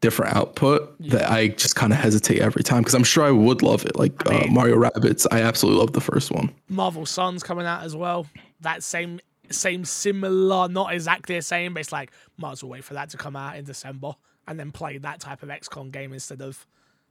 different 0.00 0.36
output 0.36 0.94
that 1.00 1.30
I 1.30 1.48
just 1.48 1.76
kind 1.76 1.92
of 1.92 1.98
hesitate 1.98 2.40
every 2.40 2.62
time 2.62 2.82
because 2.82 2.94
I'm 2.94 3.04
sure 3.04 3.24
I 3.24 3.30
would 3.30 3.62
love 3.62 3.86
it. 3.86 3.96
Like 3.96 4.26
uh, 4.26 4.30
mean- 4.32 4.52
Mario 4.52 4.76
Rabbids, 4.76 5.26
I 5.30 5.40
absolutely 5.40 5.80
love 5.80 5.92
the 5.92 6.00
first 6.00 6.30
one. 6.30 6.50
Marvel 6.68 7.06
Sun's 7.06 7.42
coming 7.42 7.66
out 7.66 7.84
as 7.84 7.96
well. 7.96 8.26
That 8.60 8.82
same 8.82 9.20
same 9.50 9.84
similar, 9.84 10.68
not 10.68 10.92
exactly 10.92 11.36
the 11.36 11.42
same, 11.42 11.74
but 11.74 11.80
it's 11.80 11.92
like 11.92 12.10
might 12.36 12.52
as 12.52 12.62
well 12.62 12.70
wait 12.70 12.84
for 12.84 12.94
that 12.94 13.10
to 13.10 13.16
come 13.16 13.36
out 13.36 13.56
in 13.56 13.64
December 13.64 14.14
and 14.46 14.58
then 14.58 14.72
play 14.72 14.98
that 14.98 15.20
type 15.20 15.42
of 15.42 15.48
XCOM 15.48 15.90
game 15.90 16.12
instead 16.12 16.42
of 16.42 16.66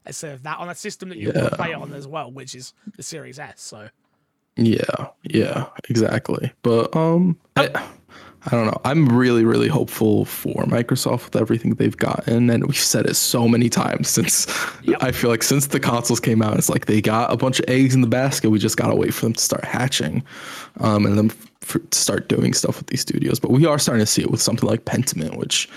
instead 0.06 0.34
of 0.34 0.44
that 0.44 0.60
on 0.60 0.70
a 0.70 0.76
system 0.76 1.10
that 1.10 1.18
you 1.18 1.32
can 1.32 1.50
play 1.50 1.72
it 1.72 1.76
on 1.76 1.94
as 1.94 2.08
well, 2.08 2.32
which 2.32 2.54
is 2.56 2.74
the 2.96 3.04
Series 3.04 3.40
S. 3.40 3.62
So 3.62 3.90
Yeah, 4.56 5.08
yeah, 5.24 5.66
exactly. 5.90 6.52
But 6.62 6.96
um, 6.96 7.38
I, 7.56 7.70
I 8.46 8.52
don't 8.52 8.68
know. 8.68 8.80
I'm 8.84 9.08
really, 9.08 9.46
really 9.46 9.68
hopeful 9.68 10.26
for 10.26 10.66
Microsoft 10.66 11.26
with 11.26 11.36
everything 11.38 11.76
they've 11.76 11.96
gotten, 11.96 12.50
and 12.50 12.66
we've 12.66 12.78
said 12.78 13.06
it 13.06 13.16
so 13.16 13.48
many 13.48 13.70
times 13.70 14.10
since. 14.10 14.48
Yep. 14.84 15.02
I 15.02 15.14
feel 15.14 15.30
like 15.30 15.44
since 15.44 15.68
the 15.68 15.80
consoles 15.80 16.20
came 16.20 16.42
out, 16.42 16.58
it's 16.58 16.68
like 16.68 16.88
they 16.88 17.00
got 17.00 17.32
a 17.32 17.38
bunch 17.38 17.62
of 17.62 17.70
eggs 17.70 17.96
in 17.96 18.02
the 18.02 18.08
basket. 18.08 18.50
We 18.50 18.60
just 18.60 18.76
gotta 18.76 18.94
wait 18.94 19.14
for 19.14 19.22
them 19.22 19.32
to 19.32 19.42
start 19.42 19.64
hatching, 19.64 20.26
um, 20.80 21.06
and 21.06 21.18
then 21.18 21.30
for, 21.62 21.82
start 21.92 22.28
doing 22.30 22.54
stuff 22.54 22.78
with 22.78 22.88
these 22.88 23.02
studios. 23.02 23.40
But 23.40 23.52
we 23.52 23.66
are 23.66 23.80
starting 23.80 24.06
to 24.06 24.12
see 24.12 24.22
it 24.22 24.32
with 24.32 24.42
something 24.42 24.68
like 24.68 24.86
Pentiment, 24.86 25.38
which 25.38 25.70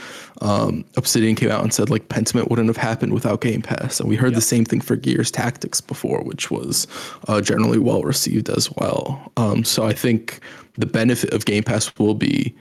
um, 0.43 0.85
Obsidian 0.97 1.35
came 1.35 1.51
out 1.51 1.63
and 1.63 1.73
said 1.73 1.91
like 1.91 2.09
Pentiment 2.09 2.51
wouldn't 2.51 2.69
have 2.69 2.77
happened 2.77 3.13
without 3.13 3.41
Game 3.41 3.63
Pass, 3.63 4.01
and 4.01 4.09
we 4.09 4.17
heard 4.17 4.35
the 4.35 4.41
same 4.41 4.65
thing 4.65 4.81
for 4.81 4.97
Gears 4.97 5.31
Tactics 5.31 5.81
before, 5.81 6.23
which 6.23 6.51
was 6.51 6.87
uh, 7.29 7.41
generally 7.41 7.79
well 7.79 8.03
received 8.03 8.49
as 8.49 8.71
well. 8.73 9.33
Um, 9.37 9.65
so 9.65 9.85
I 9.85 9.93
think 9.93 10.41
the 10.75 10.87
benefit 10.87 11.33
of 11.33 11.45
Game 11.45 11.63
Pass 11.63 11.97
will 11.99 12.15
be 12.15 12.55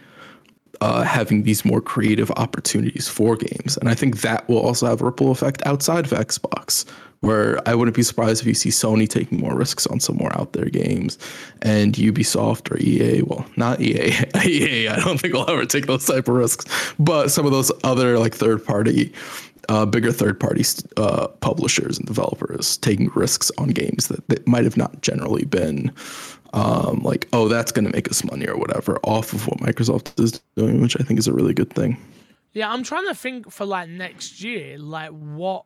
uh, 0.85 1.01
having 1.01 1.41
these 1.41 1.65
more 1.65 1.81
creative 1.81 2.29
opportunities 2.31 3.07
for 3.07 3.35
games, 3.35 3.75
and 3.77 3.89
I 3.89 3.95
think 3.95 4.21
that 4.21 4.47
will 4.47 4.59
also 4.59 4.85
have 4.85 5.01
a 5.01 5.05
ripple 5.05 5.31
effect 5.31 5.65
outside 5.65 6.05
of 6.05 6.11
Xbox. 6.11 6.85
Where 7.21 7.57
I 7.67 7.73
wouldn't 7.73 7.95
be 7.95 8.03
surprised 8.03 8.41
if 8.41 8.47
you 8.47 8.53
see 8.53 8.69
Sony 8.69 9.09
taking 9.09 9.39
more 9.39 9.55
risks 9.55 9.87
on 9.87 9.99
some 9.99 10.17
more 10.17 10.31
out 10.37 10.53
there 10.53 10.65
games, 10.65 11.17
and 11.63 11.95
Ubisoft 11.95 12.71
or 12.71 12.77
EA. 12.77 13.23
Well, 13.23 13.47
not 13.57 13.81
EA. 13.81 14.13
EA. 14.45 14.89
I 14.89 14.99
don't 14.99 15.19
think 15.19 15.33
will 15.33 15.49
ever 15.49 15.65
take 15.65 15.87
those 15.87 16.05
type 16.05 16.27
of 16.27 16.35
risks. 16.35 16.65
But 16.99 17.29
some 17.29 17.47
of 17.47 17.51
those 17.51 17.71
other 17.83 18.19
like 18.19 18.35
third 18.35 18.63
party, 18.63 19.11
uh, 19.69 19.87
bigger 19.87 20.11
third 20.11 20.39
party 20.39 20.63
uh, 20.97 21.27
publishers 21.39 21.97
and 21.97 22.05
developers 22.05 22.77
taking 22.77 23.09
risks 23.15 23.49
on 23.57 23.69
games 23.69 24.07
that, 24.09 24.27
that 24.27 24.47
might 24.47 24.65
have 24.65 24.77
not 24.77 25.01
generally 25.01 25.45
been 25.45 25.91
um, 26.55 27.01
like, 27.03 27.27
oh, 27.33 27.47
that's 27.47 27.71
going 27.71 27.85
to 27.85 27.91
make 27.91 28.09
us 28.09 28.23
money 28.23 28.47
or 28.47 28.57
whatever 28.57 28.97
off 29.03 29.33
of 29.33 29.45
what 29.47 29.59
Microsoft 29.59 30.19
is 30.23 30.41
doing, 30.55 30.81
which 30.81 30.99
I 30.99 31.03
think 31.03 31.19
is 31.19 31.27
a 31.27 31.33
really 31.33 31.53
good 31.53 31.71
thing. 31.73 31.97
yeah, 32.53 32.71
I'm 32.71 32.81
trying 32.83 33.05
to 33.07 33.13
think 33.13 33.51
for 33.51 33.65
like 33.65 33.89
next 33.89 34.41
year, 34.41 34.77
like 34.77 35.11
what 35.11 35.65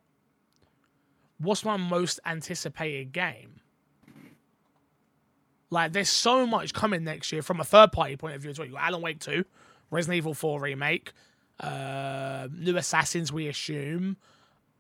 what's 1.40 1.64
my 1.64 1.78
most 1.78 2.20
anticipated 2.26 3.14
game? 3.14 3.62
Like, 5.72 5.94
there's 5.94 6.10
so 6.10 6.48
much 6.48 6.74
coming 6.74 7.04
next 7.04 7.32
year 7.32 7.42
from 7.44 7.60
a 7.60 7.64
third 7.64 7.92
party 7.92 8.18
point 8.18 8.36
of 8.36 8.42
view 8.42 8.50
as 8.50 8.58
well. 8.58 8.68
You 8.68 8.74
got 8.74 8.84
Alan 8.84 9.02
Wake 9.02 9.20
2, 9.20 9.46
Resident 9.92 10.18
Evil 10.18 10.34
4 10.34 10.60
remake, 10.60 11.14
uh, 11.60 12.48
new 12.52 12.76
Assassins, 12.76 13.32
we 13.32 13.48
assume. 13.48 14.18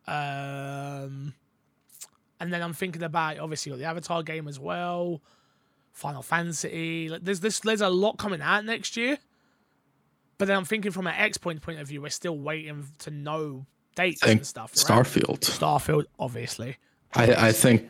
Um, 0.07 1.35
and 2.39 2.51
then 2.51 2.63
I'm 2.63 2.73
thinking 2.73 3.03
about 3.03 3.37
obviously 3.37 3.71
the 3.77 3.85
Avatar 3.85 4.23
game 4.23 4.47
as 4.47 4.59
well, 4.59 5.21
Final 5.99 6.21
Fantasy. 6.21 7.09
Like, 7.09 7.23
there's 7.23 7.41
this 7.41 7.59
there's 7.59 7.81
a 7.81 7.89
lot 7.89 8.17
coming 8.17 8.41
out 8.41 8.65
next 8.65 8.97
year. 8.97 9.17
But 10.37 10.47
then 10.47 10.55
I'm 10.57 10.65
thinking 10.65 10.91
from 10.91 11.05
an 11.05 11.15
X 11.15 11.37
point 11.37 11.61
point 11.61 11.79
of 11.79 11.87
view, 11.87 12.01
we're 12.01 12.09
still 12.09 12.37
waiting 12.37 12.87
to 12.99 13.11
know 13.11 13.65
dates 13.95 14.23
and 14.23 14.45
stuff. 14.45 14.73
Right? 14.75 15.05
Starfield. 15.05 15.39
Starfield, 15.41 16.05
obviously. 16.17 16.77
I, 17.13 17.47
I 17.47 17.51
think 17.51 17.89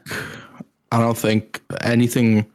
I 0.92 1.00
don't 1.00 1.18
think 1.18 1.62
anything. 1.82 2.46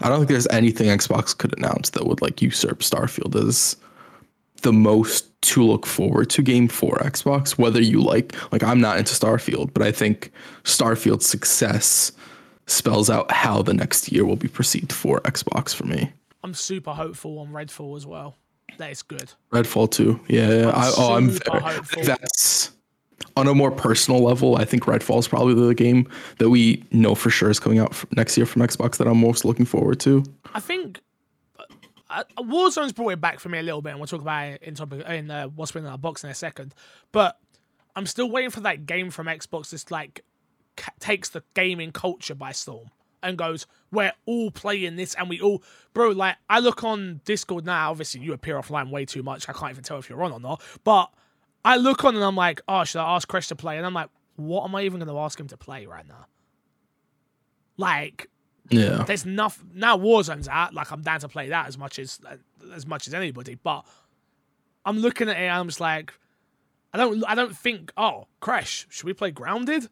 I 0.00 0.08
don't 0.08 0.18
think 0.18 0.30
there's 0.30 0.48
anything 0.48 0.88
Xbox 0.88 1.36
could 1.36 1.56
announce 1.56 1.90
that 1.90 2.06
would 2.06 2.20
like 2.20 2.42
usurp 2.42 2.80
Starfield 2.80 3.36
as 3.36 3.76
the 4.62 4.72
most 4.72 5.30
to 5.42 5.62
look 5.62 5.86
forward 5.86 6.30
to 6.30 6.42
game 6.42 6.66
for 6.68 6.96
Xbox. 6.96 7.56
Whether 7.56 7.80
you 7.80 8.02
like, 8.02 8.34
like 8.50 8.64
I'm 8.64 8.80
not 8.80 8.98
into 8.98 9.14
Starfield, 9.14 9.72
but 9.72 9.82
I 9.82 9.92
think 9.92 10.32
Starfield's 10.64 11.26
success 11.26 12.10
spells 12.66 13.10
out 13.10 13.30
how 13.30 13.62
the 13.62 13.74
next 13.74 14.10
year 14.10 14.24
will 14.24 14.36
be 14.36 14.48
perceived 14.48 14.92
for 14.92 15.20
Xbox 15.20 15.74
for 15.74 15.84
me. 15.84 16.12
I'm 16.42 16.54
super 16.54 16.92
hopeful 16.92 17.38
on 17.38 17.48
Redfall 17.48 17.96
as 17.96 18.06
well. 18.06 18.36
That 18.78 18.90
is 18.90 19.02
good. 19.02 19.32
Redfall 19.52 19.90
too. 19.90 20.20
Yeah, 20.28 20.48
yeah. 20.50 20.68
I, 20.70 20.92
oh, 20.96 21.14
I'm 21.14 21.30
very, 21.30 21.60
hopeful. 21.60 22.02
that's 22.04 22.72
on 23.36 23.48
a 23.48 23.54
more 23.54 23.70
personal 23.70 24.22
level. 24.22 24.56
I 24.56 24.64
think 24.64 24.84
Redfall 24.84 25.18
is 25.18 25.28
probably 25.28 25.54
the 25.54 25.74
game 25.74 26.08
that 26.38 26.50
we 26.50 26.84
know 26.90 27.14
for 27.14 27.30
sure 27.30 27.50
is 27.50 27.60
coming 27.60 27.78
out 27.78 27.94
next 28.16 28.36
year 28.36 28.46
from 28.46 28.62
Xbox 28.62 28.96
that 28.96 29.06
I'm 29.06 29.18
most 29.20 29.44
looking 29.44 29.64
forward 29.64 30.00
to. 30.00 30.24
I 30.54 30.60
think 30.60 31.00
uh, 32.10 32.24
Warzone's 32.38 32.92
brought 32.92 33.10
it 33.10 33.20
back 33.20 33.40
for 33.40 33.48
me 33.48 33.58
a 33.58 33.62
little 33.62 33.82
bit, 33.82 33.90
and 33.90 33.98
we'll 33.98 34.06
talk 34.06 34.20
about 34.20 34.48
it 34.48 34.62
in 34.62 34.74
topic 34.74 35.06
in 35.06 35.30
uh, 35.30 35.46
what's 35.48 35.72
been 35.72 35.84
in 35.84 35.90
our 35.90 35.98
box 35.98 36.24
in 36.24 36.30
a 36.30 36.34
second. 36.34 36.74
But 37.12 37.38
I'm 37.96 38.06
still 38.06 38.30
waiting 38.30 38.50
for 38.50 38.60
that 38.60 38.86
game 38.86 39.10
from 39.10 39.26
Xbox 39.26 39.70
that's 39.70 39.90
like 39.90 40.24
takes 41.00 41.28
the 41.28 41.42
gaming 41.54 41.92
culture 41.92 42.34
by 42.34 42.52
storm 42.52 42.90
and 43.22 43.38
goes, 43.38 43.66
"We're 43.90 44.12
all 44.26 44.50
playing 44.50 44.96
this, 44.96 45.14
and 45.14 45.28
we 45.28 45.40
all, 45.40 45.62
bro." 45.92 46.10
Like 46.10 46.36
I 46.48 46.58
look 46.60 46.84
on 46.84 47.20
Discord 47.24 47.64
now. 47.64 47.90
Obviously, 47.90 48.20
you 48.20 48.32
appear 48.32 48.56
offline 48.60 48.90
way 48.90 49.04
too 49.04 49.22
much. 49.22 49.48
I 49.48 49.52
can't 49.52 49.70
even 49.72 49.84
tell 49.84 49.98
if 49.98 50.08
you're 50.10 50.22
on 50.22 50.32
or 50.32 50.40
not. 50.40 50.62
But 50.84 51.10
I 51.64 51.76
look 51.76 52.04
on 52.04 52.14
and 52.14 52.24
I'm 52.24 52.36
like, 52.36 52.60
"Oh, 52.68 52.84
should 52.84 53.00
I 53.00 53.14
ask 53.16 53.26
Chris 53.28 53.48
to 53.48 53.56
play?" 53.56 53.76
And 53.78 53.86
I'm 53.86 53.94
like, 53.94 54.10
"What 54.36 54.64
am 54.64 54.74
I 54.74 54.82
even 54.82 55.00
going 55.00 55.08
to 55.14 55.18
ask 55.18 55.38
him 55.40 55.48
to 55.48 55.56
play 55.56 55.86
right 55.86 56.06
now?" 56.06 56.26
Like 57.76 58.28
Yeah. 58.70 59.04
there's 59.04 59.26
nothing 59.26 59.70
now. 59.74 59.96
Warzone's 59.98 60.48
out. 60.48 60.74
Like 60.74 60.90
I'm 60.92 61.02
down 61.02 61.20
to 61.20 61.28
play 61.28 61.48
that 61.48 61.66
as 61.66 61.76
much 61.78 61.98
as 61.98 62.20
uh, 62.28 62.36
as 62.74 62.86
much 62.86 63.06
as 63.06 63.14
anybody. 63.14 63.56
But 63.56 63.84
I'm 64.84 64.98
looking 64.98 65.28
at 65.28 65.36
it. 65.36 65.40
and 65.40 65.52
I'm 65.52 65.66
just 65.68 65.80
like, 65.80 66.12
I 66.92 66.98
don't. 66.98 67.24
I 67.26 67.34
don't 67.34 67.56
think. 67.56 67.92
Oh, 67.96 68.26
Crash. 68.40 68.86
Should 68.90 69.04
we 69.06 69.12
play 69.12 69.30
Grounded? 69.30 69.88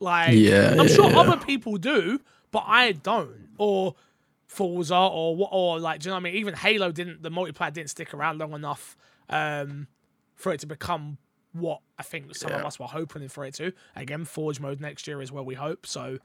Like, 0.00 0.34
Yeah, 0.34 0.70
I'm 0.78 0.86
yeah, 0.88 0.94
sure 0.94 1.10
yeah. 1.10 1.18
other 1.18 1.36
people 1.44 1.76
do, 1.76 2.20
but 2.50 2.64
I 2.66 2.92
don't. 2.92 3.48
Or 3.58 3.94
Forza, 4.46 4.96
or 4.96 5.36
what? 5.36 5.50
Or 5.52 5.78
like, 5.80 6.00
do 6.00 6.08
you 6.08 6.10
know 6.10 6.14
what 6.16 6.20
I 6.20 6.22
mean? 6.24 6.34
Even 6.36 6.54
Halo 6.54 6.92
didn't. 6.92 7.22
The 7.22 7.30
multiplayer 7.30 7.72
didn't 7.72 7.90
stick 7.90 8.14
around 8.14 8.38
long 8.38 8.52
enough 8.54 8.96
um, 9.28 9.88
for 10.34 10.52
it 10.52 10.60
to 10.60 10.66
become 10.66 11.18
what 11.52 11.80
I 11.98 12.02
think 12.02 12.34
some 12.36 12.52
of 12.52 12.64
us 12.64 12.78
were 12.78 12.86
hoping 12.86 13.26
for 13.28 13.44
it 13.44 13.54
to. 13.54 13.72
Again, 13.96 14.24
Forge 14.24 14.60
mode 14.60 14.80
next 14.80 15.06
year 15.08 15.20
is 15.20 15.32
where 15.32 15.42
we 15.42 15.54
hope. 15.54 15.86
So. 15.86 16.18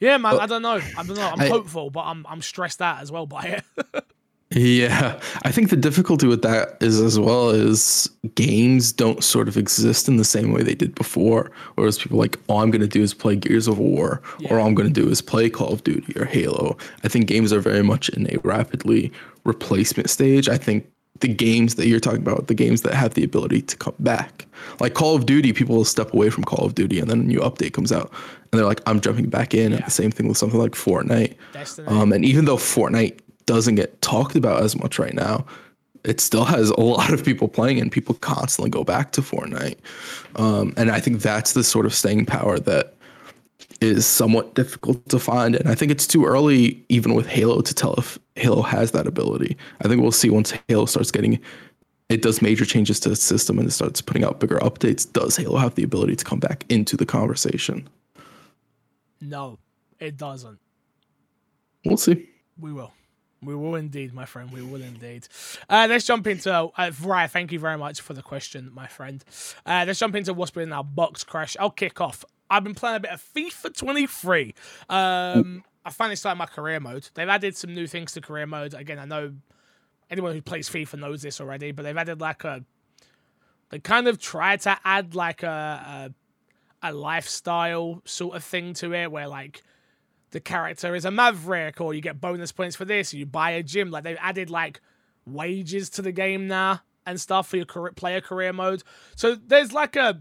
Yeah, 0.00 0.16
man. 0.18 0.38
I 0.38 0.46
don't 0.46 0.62
know. 0.62 0.74
I 0.98 1.02
don't 1.04 1.16
know. 1.16 1.28
I'm 1.30 1.40
I- 1.40 1.48
hopeful, 1.48 1.88
but 1.90 2.00
I'm 2.02 2.26
I'm 2.28 2.42
stressed 2.42 2.82
out 2.82 3.00
as 3.00 3.10
well 3.12 3.26
by 3.26 3.42
it. 3.76 4.04
Yeah, 4.54 5.20
I 5.42 5.50
think 5.50 5.70
the 5.70 5.76
difficulty 5.76 6.28
with 6.28 6.42
that 6.42 6.76
is 6.80 7.00
as 7.00 7.18
well 7.18 7.50
is 7.50 8.08
games 8.36 8.92
don't 8.92 9.24
sort 9.24 9.48
of 9.48 9.56
exist 9.56 10.06
in 10.06 10.16
the 10.16 10.24
same 10.24 10.52
way 10.52 10.62
they 10.62 10.76
did 10.76 10.94
before. 10.94 11.50
Whereas 11.74 11.98
people 11.98 12.18
like, 12.18 12.38
all 12.46 12.62
I'm 12.62 12.70
going 12.70 12.80
to 12.80 12.86
do 12.86 13.02
is 13.02 13.12
play 13.14 13.34
Gears 13.34 13.66
of 13.66 13.78
War, 13.78 14.22
or 14.48 14.60
all 14.60 14.66
I'm 14.66 14.74
going 14.74 14.92
to 14.92 15.00
do 15.00 15.08
is 15.08 15.20
play 15.20 15.50
Call 15.50 15.72
of 15.72 15.82
Duty 15.82 16.18
or 16.18 16.24
Halo. 16.24 16.76
I 17.02 17.08
think 17.08 17.26
games 17.26 17.52
are 17.52 17.60
very 17.60 17.82
much 17.82 18.08
in 18.10 18.32
a 18.32 18.38
rapidly 18.44 19.12
replacement 19.44 20.08
stage. 20.08 20.48
I 20.48 20.56
think 20.56 20.88
the 21.20 21.28
games 21.28 21.76
that 21.76 21.86
you're 21.86 22.00
talking 22.00 22.22
about, 22.22 22.46
the 22.46 22.54
games 22.54 22.82
that 22.82 22.94
have 22.94 23.14
the 23.14 23.24
ability 23.24 23.62
to 23.62 23.76
come 23.76 23.94
back, 23.98 24.46
like 24.78 24.94
Call 24.94 25.16
of 25.16 25.26
Duty, 25.26 25.52
people 25.52 25.76
will 25.76 25.84
step 25.84 26.12
away 26.12 26.30
from 26.30 26.44
Call 26.44 26.64
of 26.64 26.74
Duty 26.74 27.00
and 27.00 27.10
then 27.10 27.20
a 27.20 27.24
new 27.24 27.40
update 27.40 27.72
comes 27.72 27.92
out, 27.92 28.12
and 28.52 28.58
they're 28.58 28.66
like, 28.66 28.80
I'm 28.86 29.00
jumping 29.00 29.30
back 29.30 29.52
in. 29.52 29.72
And 29.72 29.84
the 29.84 29.90
same 29.90 30.12
thing 30.12 30.28
with 30.28 30.36
something 30.36 30.60
like 30.60 30.72
Fortnite. 30.72 31.34
Um, 31.88 32.12
and 32.12 32.24
even 32.24 32.44
though 32.44 32.56
Fortnite 32.56 33.18
doesn't 33.46 33.74
get 33.74 34.00
talked 34.02 34.36
about 34.36 34.62
as 34.62 34.76
much 34.76 34.98
right 34.98 35.14
now, 35.14 35.44
it 36.04 36.20
still 36.20 36.44
has 36.44 36.70
a 36.70 36.80
lot 36.80 37.12
of 37.12 37.24
people 37.24 37.48
playing 37.48 37.80
and 37.80 37.90
people 37.90 38.14
constantly 38.16 38.70
go 38.70 38.84
back 38.84 39.12
to 39.12 39.20
Fortnite. 39.20 39.76
Um, 40.36 40.74
and 40.76 40.90
I 40.90 41.00
think 41.00 41.20
that's 41.20 41.52
the 41.52 41.64
sort 41.64 41.86
of 41.86 41.94
staying 41.94 42.26
power 42.26 42.58
that 42.60 42.94
is 43.80 44.06
somewhat 44.06 44.54
difficult 44.54 45.06
to 45.08 45.18
find. 45.18 45.56
And 45.56 45.68
I 45.68 45.74
think 45.74 45.90
it's 45.90 46.06
too 46.06 46.24
early, 46.24 46.84
even 46.88 47.14
with 47.14 47.26
Halo, 47.26 47.60
to 47.60 47.74
tell 47.74 47.94
if 47.94 48.18
Halo 48.36 48.62
has 48.62 48.92
that 48.92 49.06
ability. 49.06 49.56
I 49.82 49.88
think 49.88 50.00
we'll 50.00 50.12
see 50.12 50.30
once 50.30 50.52
Halo 50.68 50.86
starts 50.86 51.10
getting. 51.10 51.40
It 52.08 52.22
does 52.22 52.42
major 52.42 52.64
changes 52.64 53.00
to 53.00 53.08
the 53.08 53.16
system 53.16 53.58
and 53.58 53.66
it 53.66 53.72
starts 53.72 54.00
putting 54.00 54.24
out 54.24 54.38
bigger 54.38 54.58
updates. 54.58 55.10
Does 55.10 55.36
Halo 55.36 55.58
have 55.58 55.74
the 55.74 55.82
ability 55.82 56.16
to 56.16 56.24
come 56.24 56.38
back 56.38 56.64
into 56.68 56.96
the 56.96 57.06
conversation? 57.06 57.88
no, 59.20 59.58
it 59.98 60.16
doesn't. 60.16 60.58
We'll 61.84 61.96
see. 61.96 62.28
We 62.58 62.72
will. 62.72 62.92
We 63.44 63.54
will 63.54 63.74
indeed, 63.74 64.14
my 64.14 64.24
friend. 64.24 64.50
We 64.50 64.62
will 64.62 64.82
indeed. 64.82 65.28
Uh, 65.68 65.86
let's 65.88 66.06
jump 66.06 66.26
into 66.26 66.52
uh. 66.52 67.28
Thank 67.28 67.52
you 67.52 67.58
very 67.58 67.78
much 67.78 68.00
for 68.00 68.14
the 68.14 68.22
question, 68.22 68.70
my 68.74 68.86
friend. 68.86 69.24
Uh, 69.64 69.84
let's 69.86 69.98
jump 69.98 70.14
into 70.14 70.34
what's 70.34 70.50
been 70.50 70.72
our 70.72 70.84
box 70.84 71.24
crash. 71.24 71.56
I'll 71.58 71.70
kick 71.70 72.00
off. 72.00 72.24
I've 72.50 72.64
been 72.64 72.74
playing 72.74 72.96
a 72.96 73.00
bit 73.00 73.10
of 73.10 73.22
FIFA 73.34 73.76
23. 73.76 74.54
Um, 74.88 75.64
I 75.84 75.90
finally 75.90 76.16
started 76.16 76.38
my 76.38 76.46
career 76.46 76.80
mode. 76.80 77.08
They've 77.14 77.28
added 77.28 77.56
some 77.56 77.74
new 77.74 77.86
things 77.86 78.12
to 78.12 78.20
career 78.20 78.46
mode. 78.46 78.74
Again, 78.74 78.98
I 78.98 79.04
know 79.04 79.32
anyone 80.10 80.32
who 80.32 80.42
plays 80.42 80.68
FIFA 80.68 81.00
knows 81.00 81.22
this 81.22 81.40
already, 81.40 81.72
but 81.72 81.82
they've 81.82 81.96
added 81.96 82.20
like 82.20 82.44
a. 82.44 82.64
They 83.70 83.78
kind 83.78 84.06
of 84.06 84.18
tried 84.18 84.60
to 84.62 84.78
add 84.84 85.14
like 85.14 85.42
a, 85.42 86.10
a 86.82 86.90
a 86.90 86.92
lifestyle 86.92 88.02
sort 88.04 88.36
of 88.36 88.44
thing 88.44 88.74
to 88.74 88.92
it, 88.92 89.10
where 89.10 89.26
like 89.26 89.62
the 90.34 90.40
character 90.40 90.96
is 90.96 91.04
a 91.04 91.12
maverick 91.12 91.80
or 91.80 91.94
you 91.94 92.00
get 92.00 92.20
bonus 92.20 92.50
points 92.50 92.74
for 92.74 92.84
this 92.84 93.14
you 93.14 93.24
buy 93.24 93.52
a 93.52 93.62
gym. 93.62 93.92
Like 93.92 94.02
they've 94.02 94.18
added 94.20 94.50
like 94.50 94.80
wages 95.24 95.88
to 95.90 96.02
the 96.02 96.10
game 96.10 96.48
now 96.48 96.80
and 97.06 97.20
stuff 97.20 97.48
for 97.48 97.56
your 97.56 97.66
career, 97.66 97.92
player 97.92 98.20
career 98.20 98.52
mode. 98.52 98.82
So 99.14 99.36
there's 99.36 99.72
like 99.72 99.94
a 99.94 100.20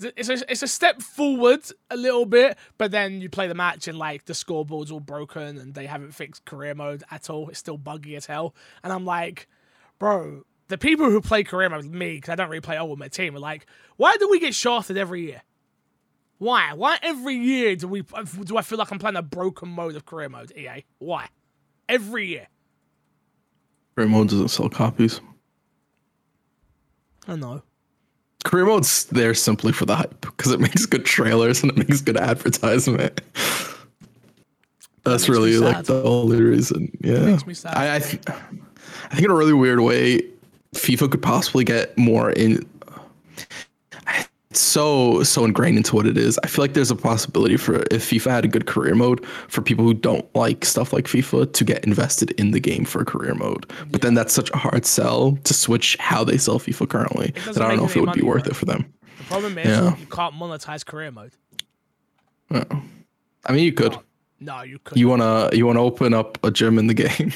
it's 0.00 0.28
a, 0.28 0.50
it's 0.50 0.64
a 0.64 0.66
step 0.66 1.00
forward 1.00 1.60
a 1.88 1.96
little 1.96 2.26
bit 2.26 2.58
but 2.78 2.90
then 2.90 3.20
you 3.20 3.30
play 3.30 3.46
the 3.46 3.54
match 3.54 3.86
and 3.86 3.96
like 3.96 4.24
the 4.24 4.34
scoreboard's 4.34 4.90
all 4.90 4.98
broken 4.98 5.56
and 5.56 5.72
they 5.72 5.86
haven't 5.86 6.16
fixed 6.16 6.44
career 6.44 6.74
mode 6.74 7.04
at 7.12 7.30
all. 7.30 7.48
It's 7.48 7.60
still 7.60 7.78
buggy 7.78 8.16
as 8.16 8.26
hell. 8.26 8.56
And 8.82 8.92
i'm 8.92 9.04
like 9.04 9.46
bro 10.00 10.42
the 10.66 10.78
people 10.78 11.08
who 11.10 11.20
play 11.20 11.44
career 11.44 11.70
mode 11.70 11.84
me 11.84 12.16
because 12.16 12.30
i 12.30 12.34
don't 12.34 12.48
really 12.48 12.60
play 12.60 12.76
oh, 12.76 12.82
old 12.82 12.90
with 12.90 12.98
my 12.98 13.06
team 13.06 13.36
are 13.36 13.38
like 13.38 13.66
why 13.98 14.16
do 14.16 14.28
we 14.28 14.40
get 14.40 14.52
shafted 14.52 14.96
every 14.96 15.22
year 15.22 15.42
why? 16.38 16.72
Why 16.74 16.98
every 17.02 17.36
year 17.36 17.76
do 17.76 17.88
we 17.88 18.02
do 18.44 18.56
I 18.56 18.62
feel 18.62 18.78
like 18.78 18.90
I'm 18.90 18.98
playing 18.98 19.16
a 19.16 19.22
broken 19.22 19.68
mode 19.68 19.96
of 19.96 20.06
career 20.06 20.28
mode? 20.28 20.52
EA. 20.56 20.84
Why? 20.98 21.28
Every 21.88 22.26
year. 22.26 22.48
Career 23.94 24.08
mode 24.08 24.28
doesn't 24.28 24.48
sell 24.48 24.68
copies. 24.68 25.20
I 27.28 27.36
know. 27.36 27.62
Career 28.44 28.66
mode's 28.66 29.04
there 29.04 29.32
simply 29.32 29.72
for 29.72 29.86
the 29.86 29.96
hype 29.96 30.20
because 30.20 30.52
it 30.52 30.60
makes 30.60 30.84
good 30.84 31.04
trailers 31.06 31.62
and 31.62 31.72
it 31.72 31.78
makes 31.78 32.00
good 32.02 32.16
advertisement. 32.16 33.20
That's 35.04 35.28
me 35.28 35.34
really 35.34 35.58
like 35.58 35.84
the 35.84 36.02
only 36.02 36.42
reason. 36.42 36.90
Yeah, 37.00 37.20
makes 37.20 37.46
me 37.46 37.54
sad. 37.54 37.74
I 37.74 37.96
I, 37.96 37.98
th- 38.00 38.22
I 38.28 39.14
think 39.14 39.24
in 39.24 39.30
a 39.30 39.34
really 39.34 39.52
weird 39.52 39.80
way, 39.80 40.22
FIFA 40.74 41.10
could 41.10 41.22
possibly 41.22 41.64
get 41.64 41.96
more 41.96 42.30
in. 42.30 42.66
It's 44.54 44.60
so 44.60 45.20
so 45.24 45.44
ingrained 45.44 45.78
into 45.78 45.96
what 45.96 46.06
it 46.06 46.16
is. 46.16 46.38
I 46.44 46.46
feel 46.46 46.62
like 46.62 46.74
there's 46.74 46.92
a 46.92 46.94
possibility 46.94 47.56
for 47.56 47.80
if 47.90 48.08
FIFA 48.08 48.30
had 48.30 48.44
a 48.44 48.48
good 48.48 48.66
career 48.66 48.94
mode 48.94 49.26
for 49.48 49.62
people 49.62 49.84
who 49.84 49.94
don't 49.94 50.32
like 50.36 50.64
stuff 50.64 50.92
like 50.92 51.06
FIFA 51.06 51.52
to 51.54 51.64
get 51.64 51.84
invested 51.84 52.30
in 52.40 52.52
the 52.52 52.60
game 52.60 52.84
for 52.84 53.02
a 53.02 53.04
career 53.04 53.34
mode. 53.34 53.68
But 53.90 54.02
then 54.02 54.14
that's 54.14 54.32
such 54.32 54.50
a 54.52 54.56
hard 54.56 54.86
sell 54.86 55.32
to 55.42 55.52
switch 55.52 55.96
how 55.98 56.22
they 56.22 56.38
sell 56.38 56.60
FIFA 56.60 56.88
currently 56.88 57.32
that 57.46 57.62
I 57.62 57.66
don't 57.68 57.78
know 57.78 57.84
if 57.86 57.96
it 57.96 58.00
would 58.02 58.12
be 58.12 58.22
worth 58.22 58.46
it 58.46 58.54
for 58.54 58.64
them. 58.64 58.84
The 59.18 59.24
problem 59.24 59.58
is 59.58 59.66
Yeah. 59.66 59.96
you 59.96 60.06
can't 60.06 60.36
monetize 60.36 60.86
career 60.86 61.10
mode. 61.10 61.32
Oh. 62.52 62.62
I 63.46 63.52
mean, 63.52 63.64
you 63.64 63.72
could. 63.72 63.98
No, 64.38 64.62
you 64.62 64.78
couldn't. 64.78 65.00
You 65.00 65.08
wanna 65.08 65.50
you 65.52 65.66
wanna 65.66 65.82
open 65.82 66.14
up 66.14 66.38
a 66.44 66.52
gym 66.52 66.78
in 66.78 66.86
the 66.86 66.94
game, 67.04 67.32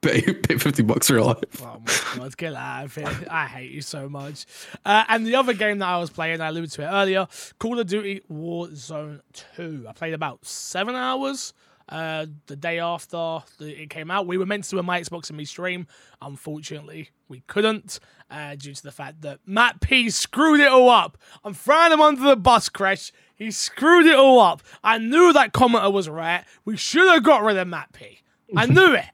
pay 0.00 0.20
pay 0.20 0.58
fifty 0.58 0.82
bucks 0.82 1.08
for 1.08 1.14
your 1.14 1.24
life. 1.24 1.62
Oh 1.62 1.80
my 2.16 2.18
god, 2.18 2.36
get 2.36 2.54
out 2.54 2.84
of 2.84 2.94
here. 2.94 3.26
I 3.30 3.46
hate 3.46 3.70
you 3.70 3.82
so 3.82 4.08
much. 4.08 4.46
Uh, 4.84 5.04
and 5.08 5.26
the 5.26 5.34
other 5.36 5.52
game 5.52 5.78
that 5.78 5.88
I 5.88 5.98
was 5.98 6.10
playing, 6.10 6.40
I 6.40 6.48
alluded 6.48 6.70
to 6.72 6.82
it 6.82 6.86
earlier, 6.86 7.28
Call 7.58 7.78
of 7.78 7.86
Duty 7.86 8.22
Warzone 8.30 9.20
2. 9.56 9.86
I 9.88 9.92
played 9.92 10.14
about 10.14 10.44
seven 10.44 10.94
hours 10.94 11.52
uh, 11.90 12.26
the 12.46 12.56
day 12.56 12.78
after 12.78 13.40
the, 13.58 13.82
it 13.82 13.90
came 13.90 14.10
out. 14.10 14.26
We 14.26 14.38
were 14.38 14.46
meant 14.46 14.64
to 14.64 14.70
do 14.70 14.78
a 14.78 14.82
My 14.82 15.00
Xbox 15.00 15.28
and 15.28 15.36
Me 15.36 15.44
stream. 15.44 15.86
Unfortunately, 16.22 17.10
we 17.28 17.42
couldn't 17.46 17.98
uh, 18.30 18.54
due 18.54 18.74
to 18.74 18.82
the 18.82 18.92
fact 18.92 19.22
that 19.22 19.40
Matt 19.44 19.80
P 19.80 20.08
screwed 20.10 20.60
it 20.60 20.68
all 20.68 20.88
up. 20.88 21.18
I'm 21.44 21.54
throwing 21.54 21.92
him 21.92 22.00
under 22.00 22.22
the 22.22 22.36
bus, 22.36 22.68
Crash. 22.68 23.12
He 23.34 23.50
screwed 23.50 24.06
it 24.06 24.16
all 24.16 24.40
up. 24.40 24.62
I 24.84 24.98
knew 24.98 25.32
that 25.32 25.52
commenter 25.52 25.92
was 25.92 26.08
right. 26.08 26.44
We 26.64 26.76
should 26.76 27.08
have 27.08 27.22
got 27.24 27.42
rid 27.42 27.56
of 27.56 27.66
Matt 27.68 27.92
P. 27.92 28.20
I 28.56 28.66
knew 28.66 28.94
it. 28.94 29.04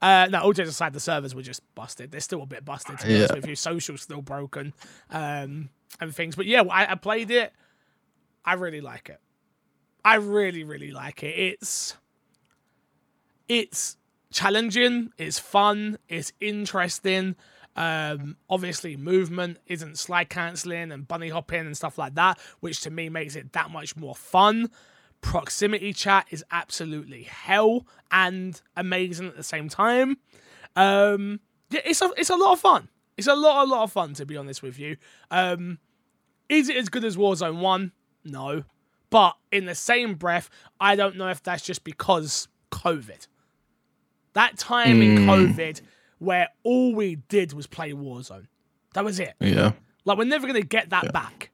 Uh, 0.00 0.28
no, 0.30 0.40
all 0.40 0.52
jokes 0.52 0.70
aside, 0.70 0.92
the 0.92 1.00
servers 1.00 1.34
were 1.34 1.42
just 1.42 1.62
busted. 1.74 2.10
They're 2.10 2.20
still 2.20 2.42
a 2.42 2.46
bit 2.46 2.64
busted, 2.64 2.98
to 3.00 3.06
be 3.06 3.14
Yeah. 3.14 3.32
with 3.34 3.46
you. 3.46 3.56
Social's 3.56 4.02
still 4.02 4.22
broken 4.22 4.72
um, 5.10 5.70
and 6.00 6.14
things. 6.14 6.36
But 6.36 6.46
yeah, 6.46 6.62
I, 6.62 6.92
I 6.92 6.94
played 6.94 7.30
it. 7.30 7.52
I 8.44 8.54
really 8.54 8.80
like 8.80 9.08
it. 9.08 9.20
I 10.04 10.16
really, 10.16 10.64
really 10.64 10.90
like 10.90 11.22
it. 11.22 11.38
It's 11.38 11.96
it's 13.48 13.96
challenging. 14.32 15.10
It's 15.18 15.38
fun. 15.38 15.98
It's 16.08 16.32
interesting. 16.40 17.36
Um, 17.76 18.36
obviously, 18.50 18.96
movement 18.96 19.58
isn't 19.66 19.98
slide 19.98 20.28
canceling 20.28 20.92
and 20.92 21.06
bunny 21.08 21.28
hopping 21.30 21.60
and 21.60 21.76
stuff 21.76 21.98
like 21.98 22.14
that, 22.16 22.38
which 22.60 22.80
to 22.82 22.90
me 22.90 23.08
makes 23.08 23.36
it 23.36 23.52
that 23.52 23.70
much 23.70 23.96
more 23.96 24.14
fun. 24.14 24.70
Proximity 25.22 25.92
chat 25.92 26.26
is 26.30 26.44
absolutely 26.50 27.22
hell 27.22 27.86
and 28.10 28.60
amazing 28.76 29.28
at 29.28 29.36
the 29.36 29.42
same 29.42 29.68
time. 29.68 30.18
Um, 30.76 31.40
yeah, 31.70 31.80
it's 31.84 32.02
a 32.02 32.10
it's 32.16 32.30
a 32.30 32.36
lot 32.36 32.52
of 32.52 32.60
fun. 32.60 32.88
It's 33.16 33.28
a 33.28 33.34
lot 33.34 33.66
a 33.66 33.70
lot 33.70 33.84
of 33.84 33.92
fun 33.92 34.14
to 34.14 34.26
be 34.26 34.36
honest 34.36 34.62
with 34.62 34.78
you. 34.78 34.96
Um, 35.30 35.78
is 36.48 36.68
it 36.68 36.76
as 36.76 36.88
good 36.88 37.04
as 37.04 37.16
Warzone 37.16 37.60
One? 37.60 37.92
No, 38.24 38.64
but 39.10 39.36
in 39.50 39.64
the 39.64 39.74
same 39.74 40.14
breath, 40.14 40.50
I 40.80 40.96
don't 40.96 41.16
know 41.16 41.28
if 41.28 41.42
that's 41.42 41.62
just 41.62 41.84
because 41.84 42.48
COVID. 42.70 43.26
That 44.34 44.58
time 44.58 45.02
in 45.02 45.18
COVID 45.26 45.82
where 46.18 46.48
all 46.62 46.94
we 46.94 47.16
did 47.28 47.52
was 47.52 47.66
play 47.66 47.92
Warzone. 47.92 48.46
That 48.94 49.04
was 49.04 49.20
it. 49.20 49.34
Yeah. 49.40 49.72
Like 50.04 50.18
we're 50.18 50.24
never 50.24 50.46
gonna 50.46 50.62
get 50.62 50.90
that 50.90 51.12
back. 51.12 51.51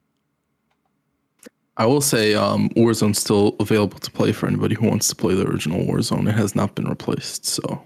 I 1.79 1.87
will 1.87 2.01
say 2.01 2.35
um, 2.35 2.69
Warzone's 2.71 3.19
still 3.19 3.55
available 3.61 3.99
to 4.01 4.11
play 4.11 4.33
for 4.33 4.47
anybody 4.47 4.75
who 4.75 4.87
wants 4.89 5.09
to 5.09 5.15
play 5.15 5.35
the 5.35 5.47
original 5.47 5.81
Warzone. 5.81 6.29
It 6.29 6.33
has 6.35 6.55
not 6.55 6.75
been 6.75 6.87
replaced, 6.89 7.47
so 7.47 7.83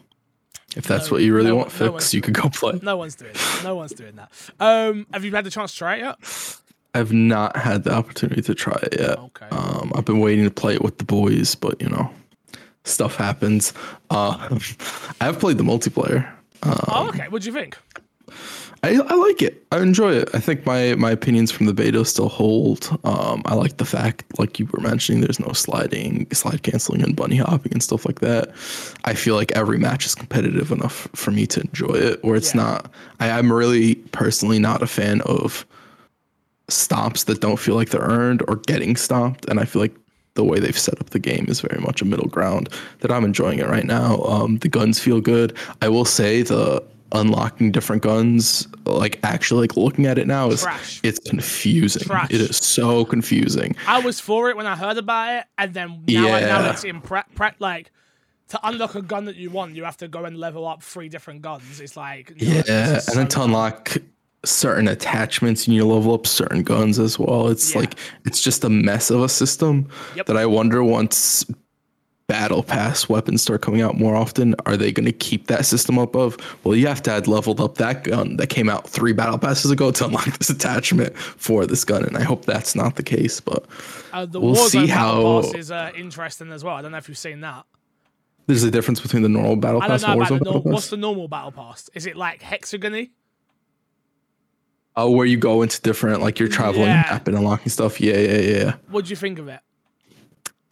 if 0.76 0.84
that's 0.86 1.06
No- 1.06 1.12
what 1.12 1.22
you 1.22 1.34
really 1.34 1.48
no- 1.50 1.56
want 1.56 1.80
no 1.80 1.92
fixed, 1.92 2.14
you 2.14 2.20
could 2.22 2.34
go 2.34 2.48
play. 2.48 2.80
No 2.82 2.96
one's 2.96 3.14
doing 3.14 3.34
that. 3.34 3.60
No 3.64 3.76
one's 3.76 3.92
doing 3.92 4.16
that. 4.16 4.30
Um, 4.58 5.06
have 5.12 5.24
you 5.24 5.32
had 5.32 5.44
the 5.44 5.50
chance 5.50 5.72
to 5.72 5.78
try 5.78 5.96
it 5.96 6.00
yet? 6.00 6.56
I've 6.94 7.12
not 7.12 7.56
had 7.56 7.84
the 7.84 7.92
opportunity 7.94 8.42
to 8.42 8.54
try 8.54 8.78
it 8.82 8.98
yet. 9.00 9.18
Okay. 9.18 9.46
Um, 9.50 9.92
I've 9.94 10.04
been 10.04 10.20
waiting 10.20 10.44
to 10.44 10.50
play 10.50 10.74
it 10.74 10.82
with 10.82 10.98
the 10.98 11.04
boys, 11.04 11.54
but 11.54 11.80
you 11.80 11.88
know, 11.88 12.10
stuff 12.84 13.16
happens. 13.16 13.72
Uh, 14.10 14.58
I 15.20 15.24
have 15.26 15.38
played 15.38 15.58
the 15.58 15.64
multiplayer. 15.64 16.30
oh, 16.64 17.08
okay. 17.08 17.28
What 17.28 17.42
do 17.42 17.48
you 17.48 17.54
think? 17.54 17.76
I, 18.84 18.96
I 18.96 19.14
like 19.14 19.42
it. 19.42 19.64
I 19.70 19.80
enjoy 19.80 20.12
it. 20.12 20.28
I 20.34 20.40
think 20.40 20.66
my 20.66 20.96
my 20.96 21.12
opinions 21.12 21.52
from 21.52 21.66
the 21.66 21.72
beta 21.72 22.04
still 22.04 22.28
hold. 22.28 22.88
Um, 23.04 23.42
I 23.46 23.54
like 23.54 23.76
the 23.76 23.84
fact, 23.84 24.24
like 24.40 24.58
you 24.58 24.66
were 24.72 24.80
mentioning, 24.80 25.20
there's 25.20 25.38
no 25.38 25.52
sliding, 25.52 26.26
slide 26.32 26.64
canceling, 26.64 27.00
and 27.02 27.14
bunny 27.14 27.36
hopping 27.36 27.72
and 27.72 27.82
stuff 27.82 28.04
like 28.04 28.20
that. 28.20 28.48
I 29.04 29.14
feel 29.14 29.36
like 29.36 29.52
every 29.52 29.78
match 29.78 30.04
is 30.04 30.16
competitive 30.16 30.72
enough 30.72 31.08
for 31.14 31.30
me 31.30 31.46
to 31.48 31.60
enjoy 31.60 31.94
it. 31.94 32.24
Where 32.24 32.34
it's 32.34 32.54
Yeah. 32.56 32.62
not. 32.62 32.90
I, 33.20 33.30
I'm 33.30 33.52
really 33.52 33.94
personally 34.10 34.58
not 34.58 34.82
a 34.82 34.88
fan 34.88 35.20
of 35.22 35.64
stops 36.68 37.24
that 37.24 37.40
don't 37.40 37.58
feel 37.58 37.76
like 37.76 37.90
they're 37.90 38.00
earned 38.00 38.42
or 38.48 38.56
getting 38.56 38.96
stopped. 38.96 39.44
And 39.48 39.60
I 39.60 39.64
feel 39.64 39.82
like 39.82 39.94
the 40.34 40.44
way 40.44 40.58
they've 40.58 40.78
set 40.78 40.98
up 41.00 41.10
the 41.10 41.18
game 41.18 41.44
is 41.48 41.60
very 41.60 41.80
much 41.80 42.00
a 42.02 42.04
middle 42.04 42.28
ground 42.28 42.68
that 43.00 43.12
I'm 43.12 43.24
enjoying 43.24 43.58
it 43.58 43.68
right 43.68 43.84
now. 43.84 44.22
Um, 44.22 44.58
the 44.58 44.68
guns 44.68 44.98
feel 44.98 45.20
good. 45.20 45.54
I 45.82 45.88
will 45.88 46.06
say 46.06 46.42
the 46.42 46.82
unlocking 47.12 47.70
different 47.72 48.02
guns, 48.02 48.66
like 48.84 49.18
actually 49.22 49.62
like 49.62 49.76
looking 49.76 50.06
at 50.06 50.18
it 50.18 50.26
now 50.26 50.48
is 50.50 50.62
Trash. 50.62 51.00
it's 51.02 51.18
confusing. 51.28 52.02
Trash. 52.04 52.30
It 52.30 52.40
is 52.40 52.56
so 52.56 53.04
confusing. 53.04 53.76
I 53.86 54.00
was 54.00 54.20
for 54.20 54.50
it 54.50 54.56
when 54.56 54.66
I 54.66 54.76
heard 54.76 54.98
about 54.98 55.34
it, 55.40 55.44
and 55.58 55.72
then 55.74 56.04
now 56.08 56.26
I 56.32 56.40
know 56.40 56.70
it's 56.70 56.84
in 56.84 57.00
prep. 57.00 57.34
Pre- 57.34 57.50
like 57.58 57.90
to 58.48 58.60
unlock 58.66 58.94
a 58.94 59.02
gun 59.02 59.24
that 59.26 59.36
you 59.36 59.50
want, 59.50 59.76
you 59.76 59.84
have 59.84 59.96
to 59.98 60.08
go 60.08 60.24
and 60.24 60.36
level 60.36 60.66
up 60.66 60.82
three 60.82 61.08
different 61.08 61.42
guns. 61.42 61.80
It's 61.80 61.96
like 61.96 62.30
no, 62.40 62.46
Yeah, 62.66 63.00
and 63.08 63.16
then 63.16 63.28
to 63.28 63.42
unlock 63.42 63.96
certain 64.44 64.88
attachments, 64.88 65.68
you 65.68 65.74
need 65.74 65.80
to 65.80 65.86
level 65.86 66.14
up 66.14 66.26
certain 66.26 66.62
guns 66.64 66.98
as 66.98 67.18
well. 67.18 67.48
It's 67.48 67.72
Yeah. 67.74 67.80
like 67.80 67.94
it's 68.26 68.42
just 68.42 68.64
a 68.64 68.68
mess 68.68 69.10
of 69.10 69.22
a 69.22 69.28
system 69.28 69.88
Yep. 70.16 70.26
that 70.26 70.36
I 70.36 70.46
wonder 70.46 70.82
once 70.82 71.44
battle 72.32 72.62
pass 72.62 73.10
weapons 73.10 73.42
start 73.42 73.60
coming 73.60 73.82
out 73.82 73.98
more 73.98 74.16
often, 74.16 74.54
are 74.64 74.74
they 74.74 74.90
going 74.90 75.04
to 75.04 75.12
keep 75.12 75.48
that 75.48 75.66
system 75.66 75.98
up 75.98 76.16
of? 76.16 76.38
Well, 76.64 76.74
you 76.74 76.86
have 76.86 77.02
to 77.02 77.10
add 77.12 77.28
leveled 77.28 77.60
up 77.60 77.74
that 77.74 78.04
gun 78.04 78.36
that 78.38 78.46
came 78.48 78.70
out 78.70 78.88
three 78.88 79.12
battle 79.12 79.36
passes 79.38 79.70
ago 79.70 79.90
to 79.90 80.04
unlock 80.06 80.38
this 80.38 80.48
attachment 80.48 81.14
for 81.16 81.66
this 81.66 81.84
gun, 81.84 82.04
and 82.04 82.16
I 82.16 82.22
hope 82.22 82.46
that's 82.46 82.74
not 82.74 82.96
the 82.96 83.02
case. 83.02 83.38
But 83.38 83.66
Uh, 84.14 84.24
the 84.24 84.40
We'll 84.40 84.54
Warzone 84.54 84.68
see 84.70 84.86
how- 84.86 85.42
pass 85.42 85.54
is 85.54 85.70
uh, 85.70 85.90
interesting 85.94 86.50
as 86.52 86.64
well. 86.64 86.74
I 86.76 86.80
don't 86.80 86.92
know 86.92 86.98
if 86.98 87.08
you've 87.08 87.18
seen 87.18 87.40
that. 87.42 87.66
there's 88.46 88.62
a 88.64 88.70
difference 88.70 89.00
between 89.00 89.22
the 89.22 89.28
normal 89.28 89.56
battle 89.56 89.80
pass 89.82 90.00
know 90.02 90.12
and 90.12 90.22
about 90.22 90.38
the 90.38 90.44
battle 90.44 90.60
what's 90.62 90.88
the 90.88 90.96
normal 90.96 91.28
battle 91.28 91.52
pass. 91.52 91.90
Is 91.92 92.06
it 92.06 92.16
like 92.16 92.40
hexagony? 92.42 93.10
Oh, 94.96 95.10
where 95.10 95.26
you 95.26 95.36
go 95.36 95.62
into 95.62 95.80
different, 95.82 96.20
like 96.22 96.38
you're 96.38 96.48
traveling 96.48 96.86
Yeah. 96.88 97.06
map 97.10 97.28
and 97.28 97.36
unlocking 97.36 97.68
stuff. 97.70 98.00
Yeah, 98.00 98.16
yeah, 98.18 98.38
yeah. 98.40 98.74
What 98.90 99.04
do 99.04 99.10
you 99.10 99.16
think 99.16 99.38
of 99.38 99.48
it? 99.48 99.60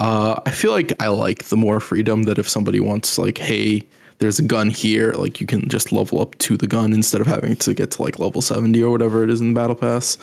Uh, 0.00 0.40
I 0.46 0.50
feel 0.50 0.72
like 0.72 0.92
I 1.00 1.08
like 1.08 1.44
the 1.44 1.56
more 1.56 1.78
freedom 1.78 2.24
that 2.24 2.38
if 2.38 2.48
somebody 2.48 2.80
wants 2.80 3.18
like, 3.18 3.38
hey, 3.38 3.86
there's 4.18 4.38
a 4.38 4.42
gun 4.42 4.70
here, 4.70 5.12
like 5.12 5.40
you 5.40 5.46
can 5.46 5.68
just 5.68 5.92
level 5.92 6.20
up 6.20 6.36
to 6.38 6.56
the 6.56 6.66
gun 6.66 6.92
instead 6.92 7.20
of 7.20 7.26
having 7.26 7.54
to 7.56 7.74
get 7.74 7.90
to 7.92 8.02
like 8.02 8.18
level 8.18 8.42
70 8.42 8.82
or 8.82 8.90
whatever 8.90 9.22
it 9.22 9.30
is 9.30 9.40
in 9.40 9.54
the 9.54 9.60
battle 9.60 9.76
pass. 9.76 10.18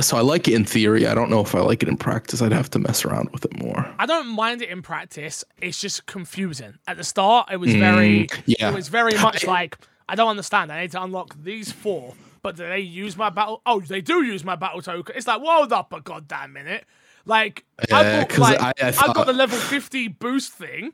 So 0.00 0.16
I 0.16 0.22
like 0.22 0.48
it 0.48 0.54
in 0.54 0.64
theory. 0.64 1.06
I 1.06 1.14
don't 1.14 1.28
know 1.28 1.40
if 1.42 1.54
I 1.54 1.60
like 1.60 1.82
it 1.82 1.88
in 1.90 1.98
practice. 1.98 2.40
I'd 2.40 2.52
have 2.52 2.70
to 2.70 2.78
mess 2.78 3.04
around 3.04 3.30
with 3.32 3.44
it 3.44 3.58
more. 3.62 3.86
I 3.98 4.06
don't 4.06 4.28
mind 4.28 4.62
it 4.62 4.70
in 4.70 4.80
practice. 4.80 5.44
It's 5.60 5.78
just 5.78 6.06
confusing. 6.06 6.78
At 6.88 6.96
the 6.96 7.04
start, 7.04 7.50
it 7.52 7.58
was 7.58 7.74
very, 7.74 8.26
Mm, 8.28 8.42
yeah. 8.46 8.70
it 8.70 8.74
was 8.74 8.88
very 8.88 9.12
much 9.20 9.46
like 9.46 9.76
I 10.08 10.14
don't 10.14 10.28
understand. 10.30 10.72
I 10.72 10.80
need 10.82 10.92
to 10.92 11.02
unlock 11.02 11.36
these 11.42 11.70
four, 11.72 12.14
but 12.42 12.56
do 12.56 12.66
they 12.66 12.78
use 12.80 13.16
my 13.18 13.28
battle? 13.28 13.60
Oh, 13.66 13.80
they 13.80 14.00
do 14.00 14.22
use 14.22 14.44
my 14.44 14.56
battle 14.56 14.80
token. 14.80 15.14
It's 15.16 15.26
like, 15.26 15.42
hold 15.42 15.72
up 15.72 15.92
a 15.92 16.00
goddamn 16.00 16.54
minute. 16.54 16.84
Like 17.26 17.64
Yeah, 17.90 18.20
got 18.20 18.28
'cause 18.30 18.38
like 18.38 18.60
I- 18.60 18.72
I 18.80 18.88
I, 18.88 19.12
got 19.12 19.26
the 19.26 19.32
level 19.32 19.58
fifty 19.58 20.08
boost 20.08 20.52
thing, 20.52 20.92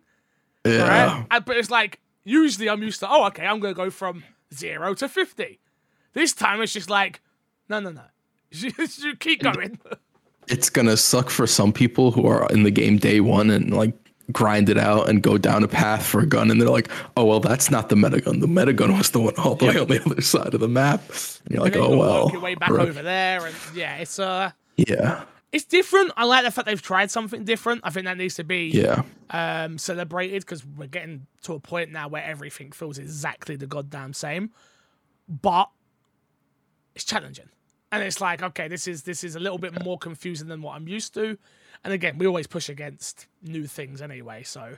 Yeah. 0.64 0.88
right? 0.88 1.26
And- 1.30 1.44
but 1.44 1.56
it's 1.58 1.70
like 1.70 2.00
usually 2.24 2.68
I'm 2.68 2.82
used 2.82 3.00
to 3.00 3.08
oh 3.10 3.26
okay 3.26 3.46
I'm 3.46 3.60
gonna 3.60 3.74
go 3.74 3.90
from 3.90 4.24
zero 4.52 4.94
to 4.94 5.08
fifty. 5.08 5.60
This 6.14 6.32
time 6.32 6.60
it's 6.62 6.72
just 6.72 6.88
like 6.90 7.20
no 7.68 7.80
no 7.80 7.90
no, 7.90 8.02
you 8.50 9.14
keep 9.16 9.42
going. 9.42 9.78
It's 10.48 10.70
gonna 10.70 10.96
suck 10.96 11.30
for 11.30 11.46
some 11.46 11.72
people 11.72 12.10
who 12.12 12.26
are 12.26 12.46
in 12.50 12.62
the 12.64 12.70
game 12.70 12.96
day 12.98 13.20
one 13.20 13.50
and 13.50 13.72
like 13.74 13.94
grind 14.32 14.68
it 14.70 14.78
out 14.78 15.08
and 15.10 15.22
go 15.22 15.36
down 15.36 15.62
a 15.62 15.68
path 15.68 16.04
for 16.06 16.20
a 16.20 16.26
gun 16.26 16.50
and 16.50 16.60
they're 16.60 16.68
like, 16.70 16.88
oh 17.16 17.24
well, 17.26 17.40
that's 17.40 17.70
not 17.70 17.90
the 17.90 17.96
meta 17.96 18.20
gun. 18.22 18.40
The 18.40 18.46
meta 18.48 18.72
gun 18.72 18.96
was 18.96 19.10
the 19.10 19.20
one 19.20 19.34
all 19.36 19.54
the 19.56 19.66
way 19.66 19.78
on 19.78 19.86
the 19.88 20.02
other 20.04 20.20
side 20.22 20.54
of 20.54 20.60
the 20.60 20.68
map. 20.68 21.02
And 21.44 21.50
you're 21.54 21.60
like, 21.62 21.74
And 21.74 21.84
then 21.84 21.92
oh 21.92 21.96
well. 21.98 22.30
your 22.32 22.40
way 22.40 22.54
back 22.54 22.70
right. 22.70 22.88
over 22.88 23.02
there, 23.02 23.44
and 23.46 23.54
yeah, 23.74 23.96
it's 23.98 24.18
uh. 24.18 24.50
Yeah. 24.76 25.24
It's 25.52 25.64
different. 25.64 26.12
I 26.16 26.24
like 26.24 26.44
the 26.44 26.50
fact 26.50 26.66
they've 26.66 26.80
tried 26.80 27.10
something 27.10 27.44
different. 27.44 27.82
I 27.84 27.90
think 27.90 28.06
that 28.06 28.16
needs 28.16 28.34
to 28.36 28.44
be 28.44 28.68
Yeah. 28.68 29.02
um, 29.30 29.78
celebrated 29.78 30.42
because 30.42 30.64
we're 30.64 30.86
getting 30.86 31.26
to 31.42 31.54
a 31.54 31.60
point 31.60 31.92
now 31.92 32.08
where 32.08 32.24
everything 32.24 32.72
feels 32.72 32.98
exactly 32.98 33.56
the 33.56 33.66
goddamn 33.66 34.14
same. 34.14 34.50
But 35.28 35.68
it's 36.94 37.04
challenging, 37.04 37.48
and 37.90 38.02
it's 38.02 38.20
like, 38.20 38.42
okay, 38.42 38.68
this 38.68 38.86
is 38.88 39.02
this 39.04 39.24
is 39.24 39.36
a 39.36 39.40
little 39.40 39.58
bit 39.58 39.82
more 39.84 39.98
confusing 39.98 40.48
than 40.48 40.62
what 40.62 40.74
I'm 40.76 40.88
used 40.88 41.14
to. 41.14 41.38
And 41.84 41.92
again, 41.92 42.18
we 42.18 42.26
always 42.26 42.46
push 42.46 42.68
against 42.68 43.26
new 43.42 43.66
things 43.66 44.00
anyway. 44.02 44.42
So 44.44 44.76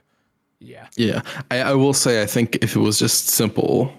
yeah, 0.60 0.86
Yeah, 0.96 1.22
I, 1.50 1.60
I 1.60 1.72
will 1.74 1.92
say 1.92 2.22
I 2.22 2.26
think 2.26 2.56
if 2.62 2.76
it 2.76 2.78
was 2.80 2.98
just 2.98 3.26
simple, 3.28 3.92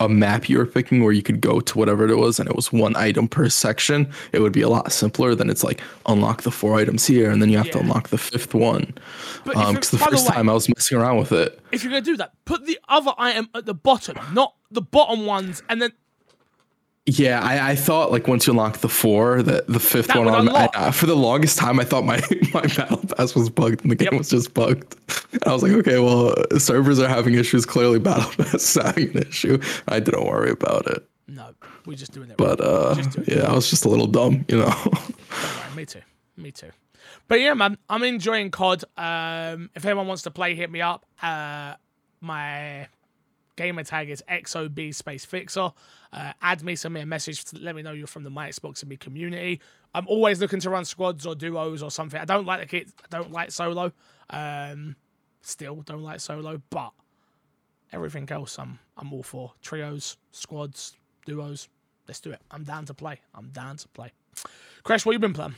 a 0.00 0.08
map 0.08 0.48
you 0.48 0.58
were 0.58 0.66
picking 0.66 1.02
where 1.02 1.12
you 1.12 1.22
could 1.22 1.40
go 1.40 1.60
to 1.60 1.78
whatever 1.78 2.08
it 2.08 2.16
was 2.16 2.38
and 2.38 2.48
it 2.48 2.54
was 2.54 2.72
one 2.72 2.94
item 2.96 3.26
per 3.28 3.48
section, 3.48 4.08
it 4.32 4.40
would 4.40 4.52
be 4.52 4.62
a 4.62 4.68
lot 4.68 4.90
simpler 4.92 5.34
than 5.34 5.50
it's 5.50 5.64
like 5.64 5.80
unlock 6.06 6.42
the 6.42 6.50
four 6.50 6.78
items 6.78 7.06
here 7.06 7.30
and 7.30 7.42
then 7.42 7.48
you 7.50 7.56
have 7.58 7.70
to 7.70 7.80
unlock 7.80 8.08
the 8.08 8.18
fifth 8.18 8.54
one. 8.54 8.94
but 9.44 9.56
Um, 9.56 9.74
because 9.74 9.90
the 9.90 9.98
by 9.98 10.04
the 10.06 10.10
first 10.12 10.28
way, 10.28 10.34
time 10.34 10.48
I 10.48 10.52
was 10.52 10.68
messing 10.68 10.98
around 10.98 11.18
with 11.18 11.32
it, 11.32 11.58
if 11.72 11.82
you're 11.82 11.90
gonna 11.90 12.02
do 12.02 12.16
that, 12.18 12.32
put 12.44 12.64
the 12.66 12.78
other 12.88 13.12
item 13.18 13.48
at 13.54 13.66
the 13.66 13.74
bottom, 13.74 14.16
not 14.32 14.54
the 14.70 14.82
bottom 14.82 15.26
ones, 15.26 15.62
and 15.68 15.82
then 15.82 15.92
yeah, 17.08 17.40
I, 17.42 17.70
I 17.70 17.74
thought 17.76 18.12
like 18.12 18.28
once 18.28 18.46
you 18.46 18.52
unlock 18.52 18.78
the 18.78 18.88
four, 18.88 19.42
that 19.42 19.66
the 19.66 19.80
fifth 19.80 20.08
That 20.08 20.18
one 20.18 20.28
on 20.28 20.48
I, 20.50 20.66
uh, 20.74 20.90
for 20.90 21.06
the 21.06 21.16
longest 21.16 21.58
time 21.58 21.80
I 21.80 21.84
thought 21.84 22.04
my 22.04 22.20
my 22.54 22.62
battle 22.62 22.98
pass 23.16 23.34
was 23.34 23.48
bugged 23.50 23.82
and 23.82 23.90
the 23.90 23.96
game 23.96 24.08
Yep. 24.12 24.18
was 24.18 24.28
just 24.30 24.52
bugged. 24.54 24.96
And 25.32 25.42
I 25.46 25.52
was 25.52 25.62
like, 25.62 25.72
okay, 25.72 25.98
well, 25.98 26.34
servers 26.58 26.98
are 26.98 27.08
having 27.08 27.34
issues. 27.34 27.64
Clearly, 27.66 27.98
battle 27.98 28.30
pass 28.44 28.54
is 28.54 28.74
having 28.82 29.10
an 29.16 29.22
issue. 29.22 29.58
I 29.88 30.00
didn't 30.00 30.24
worry 30.26 30.50
about 30.50 30.86
it. 30.86 31.08
no, 31.28 31.50
we're 31.86 31.96
just 31.96 32.12
doing 32.12 32.30
it. 32.30 32.36
But 32.36 32.60
uh, 32.60 32.94
Just 32.94 33.10
do 33.12 33.22
it. 33.22 33.28
yeah, 33.36 33.42
I 33.50 33.54
was 33.54 33.68
just 33.70 33.84
a 33.84 33.88
little 33.88 34.06
dumb, 34.06 34.44
you 34.48 34.58
know. 34.58 34.66
Right, 34.66 35.74
me 35.76 35.86
too. 35.86 36.00
Me 36.36 36.50
too. 36.52 36.70
But 37.26 37.40
yeah, 37.40 37.54
man, 37.54 37.78
I'm 37.88 38.02
enjoying 38.02 38.50
COD. 38.50 38.84
Um, 38.96 39.70
if 39.74 39.84
anyone 39.84 40.06
wants 40.06 40.22
to 40.22 40.30
play, 40.30 40.54
hit 40.54 40.70
me 40.70 40.80
up. 40.82 41.04
Uh, 41.22 41.74
my 42.20 42.88
gamer 43.58 43.82
tag 43.82 44.08
is 44.08 44.22
XOB 44.30 44.94
Space 44.94 45.24
Fixer. 45.24 45.72
Uh, 46.12 46.32
add 46.40 46.62
me, 46.62 46.76
send 46.76 46.94
me 46.94 47.00
a 47.00 47.06
message 47.06 47.44
let 47.52 47.74
me 47.74 47.82
know 47.82 47.90
you're 47.92 48.06
from 48.06 48.22
the 48.22 48.30
My 48.30 48.48
Xbox 48.48 48.82
and 48.82 48.88
Me 48.88 48.96
community. 48.96 49.60
I'm 49.94 50.06
always 50.06 50.40
looking 50.40 50.60
to 50.60 50.70
run 50.70 50.84
squads 50.84 51.26
or 51.26 51.34
duos 51.34 51.82
or 51.82 51.90
something. 51.90 52.20
I 52.20 52.24
don't 52.24 52.46
like 52.46 52.60
the 52.60 52.66
kit. 52.66 52.88
I 53.04 53.16
don't 53.18 53.32
like 53.32 53.50
solo. 53.50 53.92
Um, 54.30 54.94
still 55.42 55.82
don't 55.82 56.04
like 56.04 56.20
solo, 56.20 56.62
but 56.70 56.92
everything 57.92 58.30
else 58.30 58.58
I'm 58.58 58.78
I'm 58.96 59.12
all 59.12 59.24
for. 59.24 59.52
Trios, 59.60 60.16
squads, 60.30 60.94
duos. 61.26 61.68
Let's 62.06 62.20
do 62.20 62.30
it. 62.30 62.40
I'm 62.52 62.62
down 62.62 62.86
to 62.86 62.94
play. 62.94 63.20
I'm 63.34 63.48
down 63.50 63.76
to 63.78 63.88
play. 63.88 64.12
Crash, 64.84 65.04
what 65.04 65.12
you 65.12 65.18
been 65.18 65.34
playing? 65.34 65.56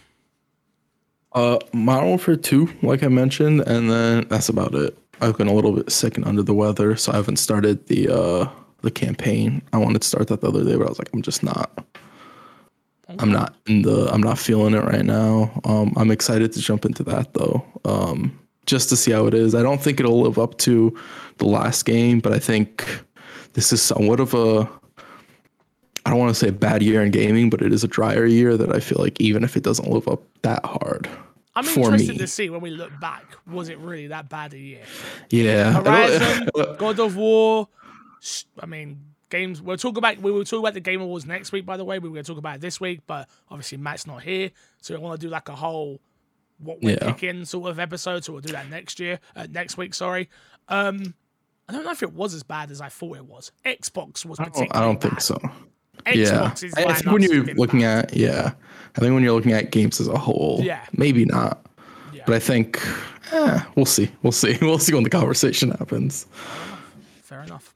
Uh, 1.32 1.58
Modern 1.72 2.08
Warfare 2.08 2.34
2, 2.34 2.78
like 2.82 3.04
I 3.04 3.08
mentioned, 3.08 3.60
and 3.60 3.88
then 3.88 4.26
that's 4.28 4.48
about 4.48 4.74
it. 4.74 4.98
I've 5.20 5.36
been 5.36 5.48
a 5.48 5.54
little 5.54 5.72
bit 5.72 5.90
sick 5.90 6.16
and 6.16 6.26
under 6.26 6.42
the 6.42 6.54
weather, 6.54 6.96
so 6.96 7.12
I 7.12 7.16
haven't 7.16 7.36
started 7.36 7.86
the 7.86 8.08
uh 8.08 8.48
the 8.82 8.90
campaign. 8.90 9.62
I 9.72 9.78
wanted 9.78 10.02
to 10.02 10.08
start 10.08 10.28
that 10.28 10.40
the 10.40 10.48
other 10.48 10.64
day, 10.64 10.76
but 10.76 10.86
I 10.86 10.88
was 10.88 10.98
like, 10.98 11.10
I'm 11.12 11.22
just 11.22 11.42
not. 11.42 11.84
I'm 13.18 13.32
not 13.32 13.56
in 13.66 13.82
the. 13.82 14.08
I'm 14.12 14.22
not 14.22 14.38
feeling 14.38 14.74
it 14.74 14.84
right 14.84 15.04
now. 15.04 15.50
Um, 15.64 15.92
I'm 15.96 16.10
excited 16.10 16.52
to 16.52 16.60
jump 16.60 16.84
into 16.84 17.02
that 17.04 17.34
though. 17.34 17.64
Um, 17.84 18.38
just 18.66 18.88
to 18.90 18.96
see 18.96 19.10
how 19.10 19.26
it 19.26 19.34
is. 19.34 19.54
I 19.54 19.62
don't 19.62 19.82
think 19.82 19.98
it'll 19.98 20.20
live 20.22 20.38
up 20.38 20.58
to 20.58 20.96
the 21.38 21.46
last 21.46 21.84
game, 21.84 22.20
but 22.20 22.32
I 22.32 22.38
think 22.38 22.86
this 23.54 23.72
is 23.72 23.82
somewhat 23.82 24.20
of 24.20 24.34
a. 24.34 24.68
I 26.06 26.10
don't 26.10 26.18
want 26.18 26.30
to 26.30 26.38
say 26.38 26.48
a 26.48 26.52
bad 26.52 26.82
year 26.82 27.02
in 27.02 27.10
gaming, 27.10 27.50
but 27.50 27.62
it 27.62 27.72
is 27.72 27.84
a 27.84 27.88
drier 27.88 28.24
year 28.24 28.56
that 28.56 28.74
I 28.74 28.80
feel 28.80 28.98
like 29.00 29.20
even 29.20 29.44
if 29.44 29.56
it 29.56 29.62
doesn't 29.62 29.90
live 29.90 30.08
up 30.08 30.22
that 30.42 30.64
hard, 30.64 31.08
I'm 31.68 31.78
interested 31.82 32.08
me. 32.12 32.18
to 32.18 32.26
see 32.26 32.50
when 32.50 32.60
we 32.60 32.70
look 32.70 32.92
back. 33.00 33.24
Was 33.46 33.68
it 33.68 33.78
really 33.78 34.08
that 34.08 34.28
bad 34.28 34.52
a 34.54 34.58
year? 34.58 34.82
yeah. 35.30 35.72
Horizon, 35.72 36.48
God 36.78 36.98
of 37.00 37.16
War. 37.16 37.68
I 38.58 38.66
mean, 38.66 39.00
games. 39.30 39.62
We'll 39.62 39.76
talk 39.76 39.96
about. 39.96 40.18
We 40.18 40.30
will 40.32 40.44
talk 40.44 40.60
about 40.60 40.74
the 40.74 40.80
Game 40.80 41.00
Awards 41.00 41.26
next 41.26 41.52
week. 41.52 41.64
By 41.66 41.76
the 41.76 41.84
way, 41.84 41.98
we 41.98 42.08
were 42.08 42.14
going 42.14 42.24
to 42.24 42.30
talk 42.32 42.38
about 42.38 42.56
it 42.56 42.60
this 42.60 42.80
week, 42.80 43.00
but 43.06 43.28
obviously 43.50 43.78
Matt's 43.78 44.06
not 44.06 44.22
here, 44.22 44.50
so 44.80 44.94
we 44.94 45.00
want 45.00 45.20
to 45.20 45.26
do 45.26 45.30
like 45.30 45.48
a 45.48 45.54
whole 45.54 46.00
what 46.58 46.82
we're 46.82 46.98
Yeah. 47.00 47.12
picking 47.12 47.44
sort 47.46 47.70
of 47.70 47.78
episode. 47.78 48.24
So 48.24 48.32
we'll 48.32 48.42
do 48.42 48.52
that 48.52 48.68
next 48.68 49.00
year, 49.00 49.18
uh, 49.34 49.46
next 49.50 49.76
week. 49.78 49.94
Sorry. 49.94 50.28
Um, 50.68 51.14
I 51.68 51.72
don't 51.72 51.84
know 51.84 51.90
if 51.92 52.02
it 52.02 52.12
was 52.12 52.34
as 52.34 52.42
bad 52.42 52.70
as 52.70 52.80
I 52.80 52.88
thought 52.88 53.16
it 53.16 53.24
was. 53.24 53.52
Xbox 53.64 54.26
was 54.26 54.38
I 54.40 54.44
don't. 54.46 54.76
I 54.76 54.80
don't 54.80 55.00
think 55.00 55.14
bad. 55.14 55.50
Yeah. 56.12 56.52
I, 56.76 56.94
think 56.94 57.06
when 57.06 57.22
you're 57.22 57.44
looking 57.54 57.84
at 57.84 58.14
yeah, 58.14 58.52
I 58.96 59.00
think 59.00 59.14
when 59.14 59.22
you're 59.22 59.32
looking 59.34 59.52
at 59.52 59.70
games 59.70 60.00
as 60.00 60.08
a 60.08 60.18
whole, 60.18 60.60
Yeah. 60.62 60.84
maybe 60.92 61.24
not. 61.24 61.64
Yeah. 62.12 62.24
But 62.26 62.34
I 62.36 62.38
think 62.38 62.80
eh, 63.32 63.60
we'll 63.74 63.86
see. 63.86 64.10
We'll 64.22 64.32
see. 64.32 64.58
We'll 64.62 64.78
see 64.78 64.94
when 64.94 65.04
the 65.04 65.10
conversation 65.10 65.70
happens. 65.70 66.26
Fair 67.22 67.42
enough. 67.42 67.74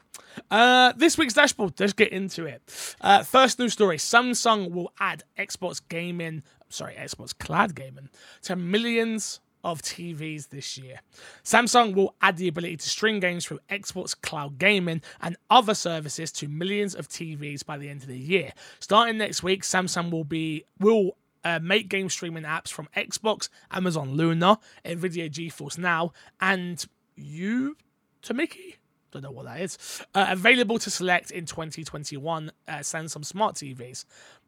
Uh, 0.51 0.93
this 0.97 1.17
week's 1.17 1.35
dashboard. 1.35 1.79
Let's 1.79 1.93
get 1.93 2.13
into 2.13 2.45
it. 2.47 2.63
Uh, 3.01 3.23
first 3.23 3.59
news 3.59 3.73
story: 3.73 3.97
Samsung 3.99 4.71
will 4.71 4.93
add 5.01 5.23
Xbox 5.39 5.81
gaming, 5.89 6.43
sorry, 6.69 6.95
Xbox 6.95 7.37
cloud 7.37 7.75
gaming 7.75 8.09
to 8.43 8.57
millions 8.57 9.41
of 9.65 9.83
TVs 9.83 10.51
this 10.51 10.79
year. 10.79 11.01
Samsung 11.43 11.95
will 11.95 12.15
add 12.21 12.37
the 12.37 12.47
ability 12.47 12.77
to 12.77 12.89
stream 12.89 13.19
games 13.19 13.47
through 13.47 13.59
Xbox 13.71 14.15
Cloud 14.21 14.59
Gaming 14.59 15.03
and 15.21 15.37
other 15.51 15.75
services 15.75 16.31
to 16.33 16.49
millions 16.49 16.95
of 16.95 17.09
TVs 17.09 17.65
by 17.65 17.79
the 17.79 17.89
end 17.89 18.03
of 18.03 18.09
the 18.09 18.19
year. 18.19 18.53
Starting 18.79 19.19
next 19.19 19.43
week, 19.43 19.63
Samsung 19.63 20.11
will 20.11 20.25
be 20.25 20.65
will 20.79 21.17
uh, 21.45 21.59
make 21.63 21.89
game 21.89 22.09
streaming 22.09 22.45
apps 22.45 22.69
from 22.69 22.89
Xbox, 22.97 23.49
Amazon 23.71 24.15
Luna, 24.15 24.59
Nvidia 24.85 25.31
GeForce 25.31 25.79
Now, 25.79 26.13
and 26.41 26.85
you 27.17 27.77
to 28.23 28.35
Mickey. 28.35 28.77
Don't 29.11 29.23
know 29.23 29.31
what 29.31 29.45
that 29.45 29.61
is. 29.61 29.79
Uh, 30.15 30.27
available 30.31 30.79
to 30.81 30.91
select 30.91 31.31
in 31.31 31.47
2021 31.47 32.51
uh, 32.67 32.73
Samsung 32.79 33.25
Smart 33.25 33.55
TVs. 33.55 34.05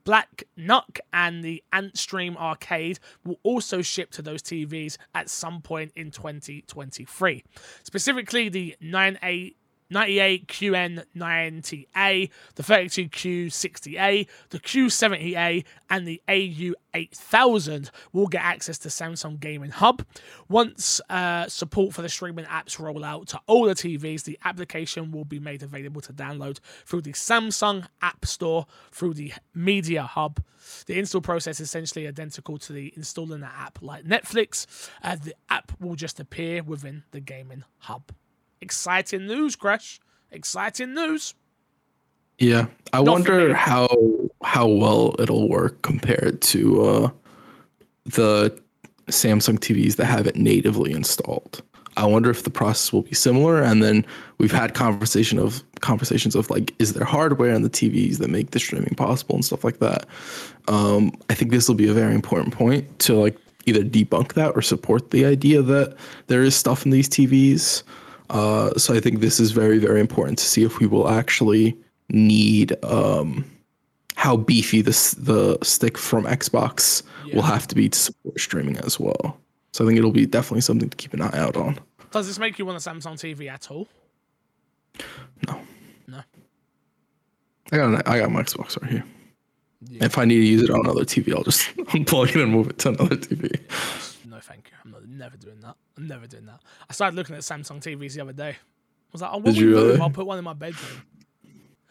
Black 0.06 0.44
Nuck 0.56 1.00
and 1.12 1.42
the 1.42 1.64
Antstream 1.72 2.36
Arcade 2.36 3.00
will 3.24 3.40
also 3.42 3.82
ship 3.82 4.12
to 4.12 4.22
those 4.22 4.40
TVs 4.40 4.98
at 5.16 5.28
some 5.28 5.60
point 5.60 5.90
in 5.96 6.12
2023. 6.12 7.42
Specifically, 7.82 8.48
the 8.48 8.76
9A 8.80 9.56
98QN90A, 9.92 12.30
the 12.54 12.62
32Q60A, 12.62 14.26
the 14.50 14.58
Q70A, 14.58 15.64
and 15.90 16.06
the 16.06 16.22
AU8000 16.28 17.90
will 18.12 18.26
get 18.26 18.42
access 18.42 18.78
to 18.78 18.88
Samsung 18.88 19.38
Gaming 19.38 19.70
Hub. 19.70 20.04
Once 20.48 21.00
uh, 21.08 21.46
support 21.48 21.94
for 21.94 22.02
the 22.02 22.08
streaming 22.08 22.46
apps 22.46 22.78
roll 22.78 23.04
out 23.04 23.28
to 23.28 23.40
all 23.46 23.66
the 23.66 23.74
TVs, 23.74 24.24
the 24.24 24.38
application 24.44 25.12
will 25.12 25.24
be 25.24 25.38
made 25.38 25.62
available 25.62 26.00
to 26.00 26.12
download 26.12 26.58
through 26.84 27.02
the 27.02 27.12
Samsung 27.12 27.86
App 28.02 28.26
Store 28.26 28.66
through 28.90 29.14
the 29.14 29.32
Media 29.54 30.02
Hub. 30.02 30.42
The 30.86 30.98
install 30.98 31.20
process 31.20 31.60
is 31.60 31.68
essentially 31.68 32.08
identical 32.08 32.58
to 32.58 32.72
the 32.72 32.92
installing 32.96 33.42
an 33.42 33.50
app 33.56 33.78
like 33.80 34.04
Netflix. 34.04 34.66
Uh, 35.02 35.16
the 35.16 35.34
app 35.48 35.72
will 35.80 35.94
just 35.94 36.18
appear 36.18 36.62
within 36.62 37.04
the 37.12 37.20
Gaming 37.20 37.64
Hub. 37.78 38.12
Exciting 38.60 39.26
news, 39.26 39.56
Crash. 39.56 40.00
Exciting 40.30 40.94
news. 40.94 41.34
Yeah, 42.38 42.66
I 42.92 43.02
Not 43.02 43.12
wonder 43.12 43.54
how 43.54 43.88
how 44.42 44.66
well 44.66 45.14
it'll 45.18 45.48
work 45.48 45.80
compared 45.82 46.42
to 46.42 46.82
uh, 46.84 47.10
the 48.04 48.60
Samsung 49.08 49.58
TVs 49.58 49.96
that 49.96 50.06
have 50.06 50.26
it 50.26 50.36
natively 50.36 50.92
installed. 50.92 51.62
I 51.96 52.04
wonder 52.04 52.28
if 52.28 52.42
the 52.42 52.50
process 52.50 52.92
will 52.92 53.02
be 53.02 53.14
similar. 53.14 53.62
And 53.62 53.82
then 53.82 54.04
we've 54.38 54.52
had 54.52 54.74
conversation 54.74 55.38
of 55.38 55.62
conversations 55.80 56.34
of 56.34 56.50
like, 56.50 56.74
is 56.78 56.92
there 56.92 57.04
hardware 57.04 57.54
in 57.54 57.62
the 57.62 57.70
TVs 57.70 58.18
that 58.18 58.28
make 58.28 58.50
the 58.50 58.58
streaming 58.58 58.94
possible 58.94 59.34
and 59.34 59.44
stuff 59.44 59.64
like 59.64 59.78
that. 59.78 60.06
Um, 60.68 61.12
I 61.30 61.34
think 61.34 61.50
this 61.50 61.68
will 61.68 61.74
be 61.74 61.88
a 61.88 61.94
very 61.94 62.14
important 62.14 62.54
point 62.54 62.98
to 63.00 63.14
like 63.14 63.38
either 63.64 63.82
debunk 63.82 64.34
that 64.34 64.54
or 64.54 64.62
support 64.62 65.10
the 65.10 65.24
idea 65.24 65.62
that 65.62 65.96
there 66.26 66.42
is 66.42 66.54
stuff 66.54 66.84
in 66.84 66.90
these 66.90 67.08
TVs. 67.08 67.82
Uh, 68.30 68.74
so 68.76 68.94
I 68.94 69.00
think 69.00 69.20
this 69.20 69.38
is 69.40 69.50
very, 69.52 69.78
very 69.78 70.00
important 70.00 70.38
to 70.38 70.44
see 70.44 70.62
if 70.64 70.78
we 70.78 70.86
will 70.86 71.08
actually 71.08 71.76
need 72.08 72.74
um, 72.84 73.44
how 74.14 74.36
beefy 74.36 74.80
this 74.82 75.12
the 75.12 75.58
stick 75.62 75.98
from 75.98 76.24
Xbox 76.24 77.02
will 77.34 77.42
have 77.42 77.66
to 77.68 77.74
be 77.74 77.88
to 77.88 77.98
support 77.98 78.38
streaming 78.40 78.76
as 78.78 78.98
well. 79.00 79.38
So 79.72 79.84
I 79.84 79.88
think 79.88 79.98
it'll 79.98 80.12
be 80.12 80.26
definitely 80.26 80.62
something 80.62 80.88
to 80.88 80.96
keep 80.96 81.12
an 81.12 81.20
eye 81.22 81.36
out 81.38 81.56
on. 81.56 81.78
Does 82.12 82.26
this 82.26 82.38
make 82.38 82.58
you 82.58 82.64
want 82.64 82.84
a 82.84 82.90
Samsung 82.90 83.14
TV 83.14 83.50
at 83.50 83.70
all? 83.70 83.88
No, 85.46 85.60
No. 86.06 86.20
I 87.72 87.76
got 87.76 87.88
an, 87.88 88.02
I 88.06 88.18
got 88.20 88.30
my 88.30 88.42
Xbox 88.42 88.80
right 88.80 88.90
here. 88.90 89.04
If 89.90 90.16
I 90.18 90.24
need 90.24 90.36
to 90.36 90.46
use 90.46 90.62
it 90.62 90.70
on 90.70 90.80
another 90.80 91.04
TV, 91.04 91.34
I'll 91.34 91.42
just 91.44 91.66
unplug 91.76 92.30
it 92.30 92.36
and 92.36 92.50
move 92.52 92.70
it 92.70 92.78
to 92.78 92.88
another 92.90 93.16
TV. 93.16 93.60
No, 94.24 94.38
thank 94.40 94.70
you. 94.70 94.75
I'm 95.16 95.20
never 95.20 95.36
doing 95.38 95.60
that. 95.60 95.76
I'm 95.96 96.06
never 96.06 96.26
doing 96.26 96.44
that. 96.44 96.60
I 96.90 96.92
started 96.92 97.16
looking 97.16 97.34
at 97.36 97.40
Samsung 97.40 97.80
TVs 97.80 98.12
the 98.14 98.20
other 98.20 98.34
day. 98.34 98.50
I 98.50 98.56
was 99.12 99.22
like, 99.22 99.30
oh, 99.32 99.38
what 99.38 99.54
Did 99.54 99.56
we 99.56 99.60
you 99.60 99.74
move? 99.74 99.86
really? 99.88 100.00
I'll 100.00 100.10
put 100.10 100.26
one 100.26 100.36
in 100.36 100.44
my 100.44 100.52
bedroom. 100.52 101.02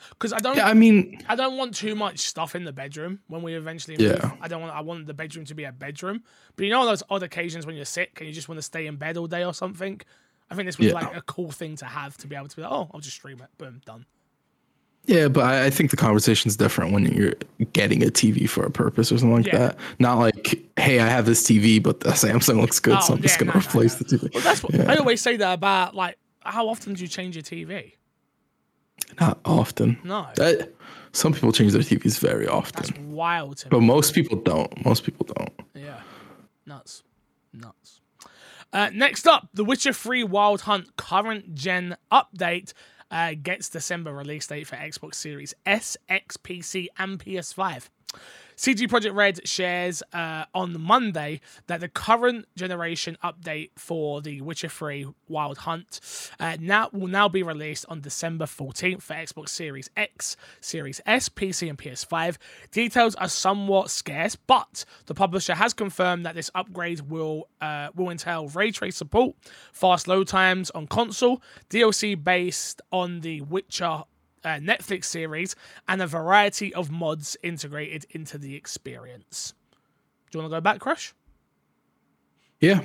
Because 0.10 0.32
I 0.32 0.38
don't, 0.38 0.56
Yeah, 0.58 0.68
I 0.68 0.76
mean, 0.76 1.24
I 1.28 1.36
don't 1.36 1.58
want 1.58 1.74
too 1.74 1.96
much 1.96 2.20
stuff 2.20 2.54
in 2.56 2.66
the 2.66 2.72
bedroom 2.74 3.22
when 3.28 3.42
we 3.42 3.56
eventually 3.56 3.98
move. 3.98 4.20
Yeah. 4.22 4.32
I 4.42 4.48
don't 4.48 4.62
want. 4.62 4.76
I 4.76 4.82
want 4.82 5.08
the 5.08 5.16
bedroom 5.16 5.46
to 5.46 5.56
be 5.56 5.64
a 5.64 5.72
bedroom. 5.72 6.22
But 6.56 6.66
you 6.66 6.70
know 6.72 6.86
those 6.86 7.02
odd 7.10 7.24
occasions 7.24 7.66
when 7.66 7.76
you're 7.76 7.86
sick 7.86 8.12
and 8.20 8.28
you 8.28 8.34
just 8.34 8.48
want 8.48 8.60
to 8.60 8.62
stay 8.62 8.86
in 8.86 8.98
bed 8.98 9.18
all 9.18 9.26
day 9.26 9.44
or 9.44 9.54
something. 9.54 10.00
I 10.52 10.56
think 10.56 10.68
this 10.68 10.78
was 10.78 10.88
Yeah. 10.90 10.94
like 10.94 11.16
a 11.16 11.22
cool 11.22 11.50
thing 11.50 11.76
to 11.78 11.86
have 11.86 12.16
to 12.18 12.28
be 12.28 12.36
able 12.36 12.50
to 12.50 12.56
be 12.56 12.62
like, 12.62 12.72
oh, 12.72 12.92
I'll 12.94 13.00
just 13.00 13.16
stream 13.16 13.40
it. 13.42 13.48
Boom, 13.58 13.82
done. 13.86 14.06
Yeah, 15.08 15.28
but 15.28 15.44
I, 15.44 15.66
I 15.66 15.70
think 15.70 15.92
the 15.92 15.98
conversation's 15.98 16.56
different 16.58 16.92
when 16.94 17.06
you're 17.08 17.34
getting 17.74 18.04
a 18.04 18.08
TV 18.08 18.50
for 18.50 18.66
a 18.66 18.72
purpose 18.72 19.12
or 19.12 19.18
something 19.18 19.36
like 19.38 19.48
Yeah. 19.48 19.58
that. 19.60 19.78
Not 20.00 20.18
like, 20.18 20.60
hey, 20.78 21.00
I 21.00 21.08
have 21.08 21.26
this 21.26 21.44
TV, 21.44 21.82
but 21.82 22.00
the 22.02 22.10
Samsung 22.12 22.60
looks 22.62 22.80
good, 22.80 23.02
so 23.04 23.14
Oh, 23.14 23.16
I'm 23.18 23.22
just 23.22 23.38
gonna 23.40 23.52
no, 23.54 23.60
no, 23.60 23.66
replace 23.66 23.94
no. 24.02 24.08
the 24.08 24.18
TV. 24.18 24.34
Well, 24.34 24.44
that's 24.44 24.64
what 24.64 24.74
Yeah. 24.74 24.92
I 24.92 24.96
always 24.98 25.22
say 25.22 25.38
that 25.38 25.54
about 25.54 25.96
like 25.96 26.18
how 26.42 26.68
often 26.70 26.94
do 26.94 27.02
you 27.02 27.08
change 27.08 27.36
your 27.36 27.44
TV? 27.44 27.94
Not 29.20 29.40
often. 29.46 29.98
No, 30.04 30.28
That, 30.36 30.74
some 31.12 31.34
people 31.34 31.52
change 31.52 31.72
their 31.74 31.82
TVs 31.82 32.20
very 32.20 32.48
often, 32.48 32.84
that's 32.86 33.00
wild 33.00 33.58
to 33.58 33.66
me. 33.68 33.70
but 33.72 33.82
most 33.82 34.14
people 34.14 34.38
don't. 34.38 34.86
Most 34.86 35.04
people 35.04 35.26
don't. 35.36 35.54
Yeah. 35.74 36.02
Nuts. 36.66 37.04
Nuts. 37.54 38.02
Uh, 38.74 38.90
next 38.94 39.26
up, 39.28 39.48
The 39.54 39.64
Witcher 39.64 39.94
3 39.94 40.24
Wild 40.26 40.62
Hunt 40.62 40.98
current 40.98 41.56
gen 41.56 41.96
update 42.12 42.74
uh, 43.12 43.34
gets 43.42 43.70
December 43.70 44.14
release 44.14 44.48
date 44.48 44.68
for 44.68 44.76
Xbox 44.76 45.16
Series 45.16 45.54
S, 45.66 45.98
X, 46.10 46.38
PC, 46.38 46.88
and 46.98 47.20
PS5. 47.20 47.90
CD 48.58 48.88
Projekt 48.88 49.14
Red 49.14 49.46
shares 49.48 50.02
uh, 50.14 50.46
on 50.54 50.82
Monday 50.82 51.42
that 51.68 51.82
the 51.82 51.90
current 51.90 52.46
generation 52.56 53.18
update 53.22 53.72
for 53.76 54.22
The 54.22 54.40
Witcher 54.40 54.70
3 54.70 55.08
Wild 55.28 55.60
Hunt 55.60 56.00
uh, 56.40 56.56
now 56.60 56.90
will 56.94 57.08
now 57.08 57.28
be 57.28 57.44
released 57.44 57.86
on 57.90 58.00
December 58.00 58.46
14th 58.46 59.02
for 59.02 59.14
Xbox 59.14 59.50
Series 59.50 59.90
X, 59.98 60.38
Series 60.62 61.02
S, 61.06 61.28
PC, 61.28 61.68
and 61.68 61.78
PS5. 61.78 62.38
Details 62.72 63.16
are 63.16 63.28
somewhat 63.28 63.90
scarce, 63.90 64.38
but 64.38 64.86
the 65.08 65.14
publisher 65.14 65.56
has 65.56 65.74
confirmed 65.74 66.26
that 66.26 66.36
this 66.36 66.50
upgrade 66.56 67.02
will 67.02 67.50
uh, 67.60 67.90
will 67.94 68.10
entail 68.10 68.48
ray 68.48 68.72
trace 68.72 68.96
support, 68.96 69.36
fast 69.74 70.08
load 70.08 70.28
times 70.28 70.72
on 70.72 70.88
console, 70.88 71.42
DLC 71.70 72.22
based 72.22 72.82
on 72.92 73.20
The 73.20 73.42
Witcher 73.42 74.04
uh, 74.46 74.60
Netflix 74.60 75.06
series, 75.06 75.56
and 75.88 76.02
a 76.02 76.08
variety 76.08 76.74
of 76.74 76.90
mods 76.92 77.36
integrated 77.44 78.06
into 78.12 78.38
the 78.38 78.56
experience. 78.56 79.54
Do 80.32 80.38
you 80.38 80.42
want 80.44 80.52
to 80.54 80.58
go 80.58 80.62
back, 80.62 80.80
Crash? 80.80 81.14
Yeah, 82.62 82.82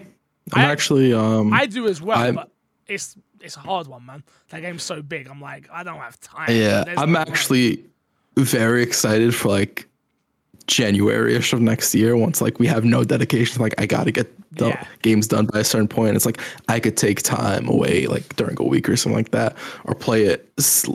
I'm 0.53 0.65
I- 0.67 0.73
actually. 0.73 1.13
Um, 1.13 1.53
I 1.53 1.67
do 1.67 1.87
as 1.87 2.01
well, 2.03 2.19
I'm- 2.19 2.35
but 2.35 2.51
it's 2.87 3.17
it's 3.41 3.57
a 3.57 3.61
hard 3.61 3.87
one, 3.87 4.05
man. 4.07 4.25
That 4.49 4.61
game's 4.63 4.83
so 4.83 5.01
big. 5.03 5.29
I'm 5.29 5.41
like, 5.41 5.69
I 5.73 5.83
don't 5.85 5.99
have 5.99 6.19
time. 6.21 6.51
yeah, 6.51 6.85
I'm 6.97 7.13
no 7.13 7.21
way. 7.21 7.25
actually 7.29 7.85
very 8.37 8.83
excited 8.83 9.35
for 9.35 9.49
like 9.49 9.87
January-ish 10.71 11.53
of 11.53 11.61
next 11.61 11.95
year. 11.95 12.17
Once 12.17 12.41
like 12.41 12.59
we 12.59 12.67
have 12.67 12.85
no 12.85 13.05
dedication, 13.05 13.61
like 13.61 13.75
I 13.79 13.87
gotta 13.87 14.11
get 14.13 14.33
the 14.53 14.69
Yeah. 14.69 14.85
games 15.03 15.27
done 15.27 15.47
by 15.47 15.61
a 15.61 15.65
certain 15.65 15.89
point. 15.89 16.17
It's 16.17 16.25
like 16.27 16.41
I 16.69 16.81
could 16.81 16.97
take 16.97 17.23
time 17.23 17.69
away, 17.69 18.07
like 18.07 18.37
during 18.37 18.57
a 18.59 18.63
week 18.65 18.89
or 18.89 18.97
something 18.97 19.17
like 19.17 19.31
that, 19.33 19.57
or 19.85 19.95
play 19.95 20.25
it 20.25 20.49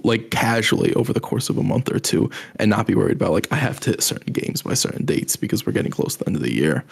like 0.04 0.32
casually 0.32 0.94
over 0.96 1.12
the 1.14 1.20
course 1.20 1.50
of 1.50 1.58
a 1.58 1.64
month 1.64 1.92
or 1.92 2.00
two, 2.00 2.30
and 2.58 2.70
not 2.70 2.88
be 2.88 2.96
worried 2.96 3.18
about 3.18 3.32
like 3.32 3.48
I 3.52 3.56
have 3.58 3.80
to 3.82 3.92
hit 3.92 4.02
certain 4.02 4.32
games 4.34 4.62
by 4.62 4.74
certain 4.74 5.06
dates 5.06 5.36
because 5.36 5.66
we're 5.66 5.74
getting 5.74 5.92
close 5.92 6.14
to 6.16 6.20
the 6.20 6.28
end 6.28 6.36
of 6.38 6.42
the 6.42 6.54
year. 6.54 6.84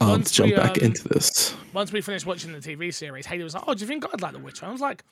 Um, 0.00 0.10
Once 0.10 0.30
to 0.32 0.36
jump 0.36 0.50
we, 0.50 0.56
back 0.56 0.78
um, 0.78 0.84
into 0.84 1.08
this. 1.08 1.54
Once 1.72 1.92
we 1.92 2.00
finished 2.02 2.26
watching 2.26 2.52
the 2.52 2.58
TV 2.58 2.92
series, 2.92 3.24
Haley 3.26 3.44
was 3.44 3.54
like, 3.54 3.64
"Oh, 3.66 3.74
do 3.74 3.80
you 3.80 3.86
think 3.86 4.04
I'd 4.12 4.20
like 4.20 4.32
The 4.32 4.38
Witcher?" 4.40 4.66
I 4.66 4.72
was 4.72 4.80
like, 4.80 5.04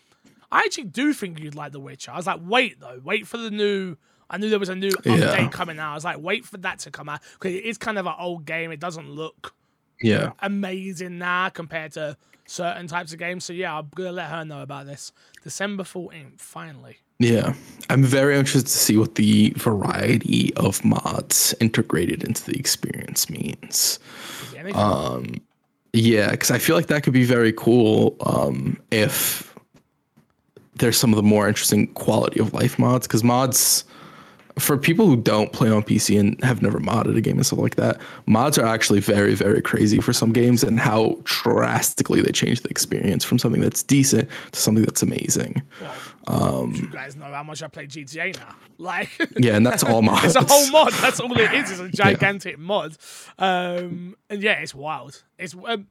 "I 0.52 0.58
actually 0.60 0.84
do 0.84 1.12
think 1.12 1.38
you'd 1.40 1.54
like 1.54 1.72
The 1.72 1.80
Witcher." 1.80 2.10
I 2.10 2.16
was 2.16 2.26
like, 2.26 2.40
"Wait 2.42 2.80
though, 2.80 3.00
wait 3.04 3.26
for 3.26 3.38
the 3.38 3.50
new." 3.50 3.96
I 4.30 4.38
knew 4.38 4.48
there 4.50 4.58
was 4.58 4.68
a 4.68 4.74
new 4.74 4.90
update 4.90 5.18
Yeah. 5.20 5.48
coming 5.48 5.78
out. 5.78 5.92
I 5.92 5.94
was 5.94 6.04
like, 6.04 6.18
"Wait 6.18 6.44
for 6.44 6.56
that 6.58 6.78
to 6.80 6.90
come 6.90 7.08
out," 7.08 7.20
because 7.34 7.52
it 7.54 7.64
is 7.64 7.78
kind 7.78 7.98
of 7.98 8.06
an 8.06 8.14
old 8.18 8.44
game. 8.46 8.70
It 8.72 8.80
doesn't 8.80 9.08
look 9.10 9.54
Yeah. 10.00 10.32
amazing 10.40 11.18
now 11.18 11.48
compared 11.50 11.92
to 11.92 12.16
certain 12.46 12.86
types 12.86 13.12
of 13.12 13.18
games. 13.18 13.44
So 13.44 13.52
yeah, 13.52 13.78
I'm 13.78 13.88
gonna 13.94 14.12
let 14.12 14.30
her 14.30 14.44
know 14.44 14.62
about 14.62 14.86
this. 14.86 15.12
December 15.42 15.82
14th, 15.84 16.40
finally. 16.40 16.98
Yeah, 17.20 17.54
I'm 17.88 18.02
very 18.02 18.36
interested 18.36 18.66
to 18.66 18.76
see 18.76 18.96
what 18.96 19.14
the 19.14 19.50
variety 19.56 20.52
of 20.56 20.84
mods 20.84 21.54
integrated 21.60 22.24
into 22.24 22.44
the 22.44 22.58
experience 22.58 23.30
means. 23.30 23.98
Is 24.42 24.50
there 24.50 24.60
anything? 24.60 24.80
Um, 24.82 25.34
yeah, 25.92 26.32
because 26.32 26.50
I 26.50 26.58
feel 26.58 26.74
like 26.74 26.88
that 26.88 27.04
could 27.04 27.12
be 27.12 27.24
very 27.24 27.52
cool 27.52 28.16
um, 28.26 28.78
if 28.90 29.54
there's 30.76 30.96
some 30.98 31.12
of 31.12 31.16
the 31.16 31.22
more 31.22 31.46
interesting 31.46 31.86
quality 31.94 32.40
of 32.40 32.52
life 32.52 32.78
mods. 32.80 33.06
Because 33.06 33.22
mods, 33.22 33.84
for 34.58 34.78
people 34.78 35.06
who 35.06 35.16
don't 35.16 35.52
play 35.52 35.68
on 35.68 35.82
PC 35.82 36.18
and 36.18 36.42
have 36.44 36.62
never 36.62 36.78
modded 36.78 37.16
a 37.16 37.20
game 37.20 37.36
and 37.36 37.46
stuff 37.46 37.58
like 37.58 37.74
that, 37.74 38.00
mods 38.26 38.56
are 38.56 38.66
actually 38.66 39.00
very, 39.00 39.34
very 39.34 39.60
crazy 39.60 40.00
for 40.00 40.12
some 40.12 40.32
games 40.32 40.62
and 40.62 40.78
how 40.78 41.18
drastically 41.24 42.20
they 42.20 42.30
change 42.30 42.60
the 42.60 42.68
experience 42.68 43.24
from 43.24 43.38
something 43.38 43.60
that's 43.60 43.82
decent 43.82 44.28
to 44.52 44.60
something 44.60 44.84
that's 44.84 45.02
amazing. 45.02 45.62
Um, 46.28 46.74
you 46.74 46.88
guys 46.88 47.16
know 47.16 47.26
how 47.26 47.42
much 47.42 47.62
I 47.62 47.68
play 47.68 47.86
GTA 47.86 48.38
now. 48.38 48.54
Like, 48.76 49.08
yeah, 49.36 49.54
and 49.54 49.64
that's 49.64 49.84
all 49.84 50.02
mods. 50.02 50.24
it's 50.24 50.34
a 50.34 50.42
whole 50.42 50.68
mod. 50.70 50.92
That's 50.94 51.20
all 51.20 51.32
it 51.38 51.52
is. 51.54 51.70
It's 51.70 51.80
a 51.80 51.88
gigantic 52.02 52.56
yeah. 52.56 52.62
mod. 52.62 52.96
Um, 53.38 54.16
and 54.28 54.42
yeah, 54.42 54.54
it's 54.54 54.74
wild. 54.74 55.22
It's 55.38 55.54
um, 55.64 55.86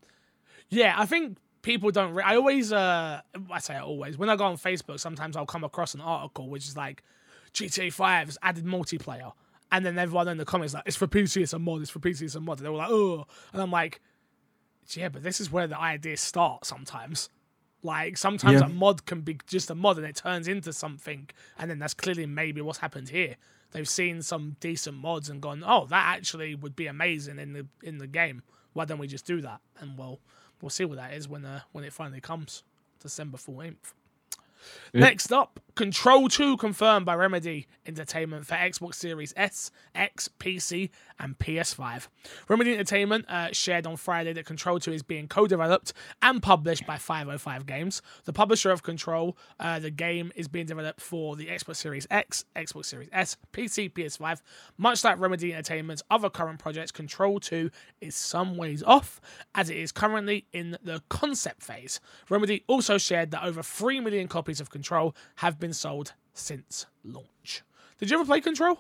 yeah. 0.70 0.94
I 0.98 1.06
think 1.06 1.38
people 1.62 1.92
don't. 1.92 2.14
Re- 2.14 2.26
I 2.26 2.36
always, 2.36 2.74
uh, 2.74 3.22
I 3.50 3.60
say 3.60 3.78
always. 3.78 4.18
When 4.18 4.30
I 4.30 4.36
go 4.36 4.44
on 4.44 4.58
Facebook, 4.58 5.00
sometimes 5.00 5.38
I'll 5.38 5.46
come 5.46 5.64
across 5.64 5.94
an 5.94 6.02
article 6.02 6.50
which 6.50 6.68
is 6.68 6.76
like 6.76 7.04
GTA 7.54 7.92
5 7.92 8.28
has 8.28 8.38
added 8.42 8.66
multiplayer. 8.66 9.34
And 9.72 9.86
then 9.86 9.98
everyone 9.98 10.28
in 10.28 10.38
the 10.38 10.46
comments 10.46 10.74
like, 10.74 10.84
it's 10.86 10.98
for 10.98 11.08
PC, 11.08 11.42
it's 11.42 11.54
a 11.54 11.60
mod, 11.60 11.82
it's 11.82 11.90
for 11.90 12.00
PC, 12.00 12.24
it's 12.24 12.36
a 12.36 12.40
mod. 12.40 12.60
And 12.60 12.66
they 12.66 12.70
were 12.70 12.78
like, 12.78 12.92
oh. 12.92 13.26
And 13.52 13.62
I'm 13.62 13.72
like, 13.72 14.02
yeah, 14.90 15.10
but 15.10 15.24
this 15.24 15.40
is 15.42 15.52
where 15.52 15.68
the 15.68 15.80
ideas 15.80 16.22
start 16.22 16.66
sometimes. 16.66 17.30
Like 17.84 18.18
sometimes 18.18 18.62
yeah. 18.62 18.68
a 18.68 18.70
mod 18.70 19.06
can 19.06 19.22
be 19.22 19.38
just 19.46 19.70
a 19.70 19.76
mod 19.76 19.98
and 19.98 20.06
it 20.06 20.16
turns 20.16 20.48
into 20.48 20.72
something, 20.72 21.30
and 21.60 21.70
then 21.70 21.80
that's 21.80 21.94
clearly 21.94 22.26
maybe 22.26 22.62
what's 22.62 22.80
happened 22.80 23.10
here. 23.10 23.36
They've 23.72 23.90
seen 23.90 24.22
some 24.22 24.56
decent 24.62 24.98
mods 24.98 25.30
and 25.30 25.42
gone, 25.42 25.64
oh, 25.66 25.86
that 25.88 26.16
actually 26.16 26.56
would 26.56 26.76
be 26.76 26.88
amazing 26.88 27.40
in 27.40 27.54
the 27.54 27.68
in 27.82 27.98
the 27.98 28.08
game. 28.08 28.42
Why 28.72 28.86
don't 28.86 29.00
we 29.00 29.08
just 29.08 29.26
do 29.26 29.42
that? 29.42 29.60
And 29.80 29.98
well, 29.98 30.20
we'll 30.62 30.70
see 30.70 30.86
what 30.86 30.98
that 30.98 31.14
is 31.14 31.28
when 31.28 31.44
uh, 31.44 31.62
when 31.74 31.84
it 31.84 31.92
finally 31.92 32.22
comes, 32.22 32.64
December 33.02 33.38
fourteenth. 33.38 33.94
Next 34.94 35.34
up, 35.34 35.60
Control 35.76 36.28
2 36.30 36.58
confirmed 36.58 37.04
by 37.04 37.16
Remedy 37.16 37.66
Entertainment 37.88 38.46
for 38.46 38.54
Xbox 38.54 38.94
Series 38.94 39.34
S, 39.36 39.72
X, 39.96 40.30
PC, 40.38 40.92
and 41.20 41.40
PS5. 41.40 42.10
Remedy 42.48 42.74
Entertainment 42.74 43.28
uh, 43.28 43.50
shared 43.52 43.88
on 43.88 43.98
Friday 43.98 44.34
that 44.34 44.46
Control 44.46 44.80
2 44.80 44.94
is 44.94 45.02
being 45.02 45.28
co 45.28 45.48
developed 45.48 45.94
and 46.22 46.44
published 46.44 46.86
by 46.86 46.98
505 46.98 47.66
Games. 47.66 48.04
The 48.26 48.34
publisher 48.34 48.70
of 48.70 48.84
Control, 48.84 49.36
uh, 49.60 49.80
the 49.80 49.90
game 49.90 50.32
is 50.36 50.48
being 50.48 50.68
developed 50.68 51.02
for 51.02 51.36
the 51.36 51.48
Xbox 51.48 51.78
Series 51.78 52.06
X, 52.12 52.46
Xbox 52.56 52.86
Series 52.86 53.10
S, 53.12 53.36
PC, 53.52 53.92
PS5. 53.92 54.42
Much 54.78 55.04
like 55.04 55.20
Remedy 55.20 55.54
Entertainment's 55.54 56.04
other 56.12 56.30
current 56.30 56.60
projects, 56.60 56.92
Control 56.92 57.40
2 57.40 57.72
is 58.00 58.14
some 58.14 58.58
ways 58.58 58.84
off, 58.84 59.20
as 59.56 59.72
it 59.72 59.78
is 59.78 59.92
currently 59.92 60.46
in 60.54 60.78
the 60.84 61.02
concept 61.10 61.64
phase. 61.64 62.00
Remedy 62.30 62.64
also 62.68 63.00
shared 63.00 63.32
that 63.32 63.44
over 63.44 63.64
3 63.64 64.02
million 64.02 64.28
copies 64.28 64.62
of 64.62 64.70
Control 64.70 65.16
have 65.38 65.60
been 65.64 65.74
sold 65.74 66.12
since 66.34 66.88
launch. 67.06 67.64
Did 67.98 68.12
you 68.12 68.20
ever 68.20 68.26
play 68.26 68.42
Control? 68.42 68.78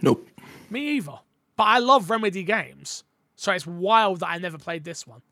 Nope. 0.00 0.28
Me 0.70 0.90
either. 0.92 1.18
But 1.56 1.64
I 1.64 1.78
love 1.80 2.08
Remedy 2.08 2.44
games. 2.44 3.02
So 3.34 3.50
it's 3.50 3.66
wild 3.66 4.20
that 4.20 4.28
I 4.28 4.38
never 4.38 4.58
played 4.58 4.84
this 4.84 5.08
one. 5.08 5.22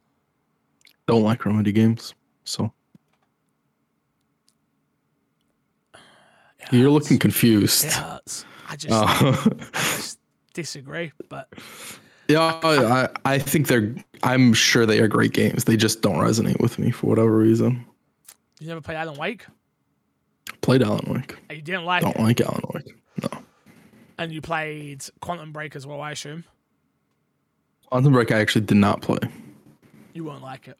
Don't 1.07 1.23
like 1.23 1.47
Remedy 1.47 1.71
games. 1.71 2.15
So 2.43 2.73
You're 6.73 6.91
looking 6.91 7.21
confused. 7.21 7.85
It 7.85 7.93
hurts. 7.93 8.45
I 8.69 8.75
just, 8.75 8.93
uh. 8.93 9.07
I 9.07 9.69
just 9.73 10.19
disagree, 10.53 11.13
but 11.29 11.49
yeah, 12.29 12.59
I, 12.65 13.09
I 13.25 13.39
think 13.39 13.69
they're. 13.69 13.95
I'm 14.25 14.53
sure 14.53 14.85
they 14.85 14.99
are 14.99 15.09
great 15.09 15.33
games. 15.33 15.65
They 15.65 15.77
just 15.77 16.03
don't 16.03 16.17
resonate 16.17 16.61
with 16.61 16.77
me 16.79 16.91
for 16.91 17.07
whatever 17.07 17.37
reason. 17.37 17.87
You 18.59 18.67
never 18.67 18.81
played 18.81 18.97
Alan 18.97 19.17
Wake? 19.17 19.47
Played 20.61 20.83
Alan 20.83 21.13
Wake. 21.13 21.37
You 21.51 21.63
didn't 21.63 21.85
like 21.85 22.03
Don't 22.03 22.17
it? 22.17 22.23
like 22.23 22.41
Alan 22.41 22.63
Wake. 22.75 22.95
No. 23.23 23.43
And 24.19 24.33
you 24.33 24.41
played 24.41 25.03
Quantum 25.21 25.53
Break 25.53 25.75
as 25.75 25.87
well, 25.87 26.01
I 26.01 26.13
assume. 26.13 26.45
Quantum 27.89 28.13
Break, 28.13 28.31
I 28.31 28.41
actually 28.41 28.67
did 28.67 28.77
not 28.77 29.01
play. 29.03 29.19
You 30.13 30.25
won't 30.25 30.43
like 30.43 30.69
it. 30.69 30.79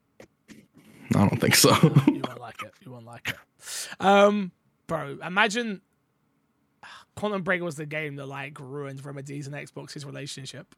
I 1.15 1.27
don't 1.29 1.41
think 1.41 1.55
so. 1.55 1.71
you 2.07 2.23
won't 2.27 2.41
like 2.41 2.63
it. 2.63 2.73
You 2.85 2.93
won't 2.93 3.07
like 3.07 3.31
it. 3.31 3.89
Um, 3.99 4.53
bro, 4.87 5.19
imagine 5.25 5.81
Quantum 7.17 7.43
Break 7.43 7.63
was 7.63 7.77
the 7.77 7.87
game 7.87 8.17
that 8.17 8.27
like 8.27 8.59
ruined 8.61 9.05
Remedy's 9.05 9.47
and 9.47 9.57
Xbox's 9.57 10.05
relationship. 10.05 10.75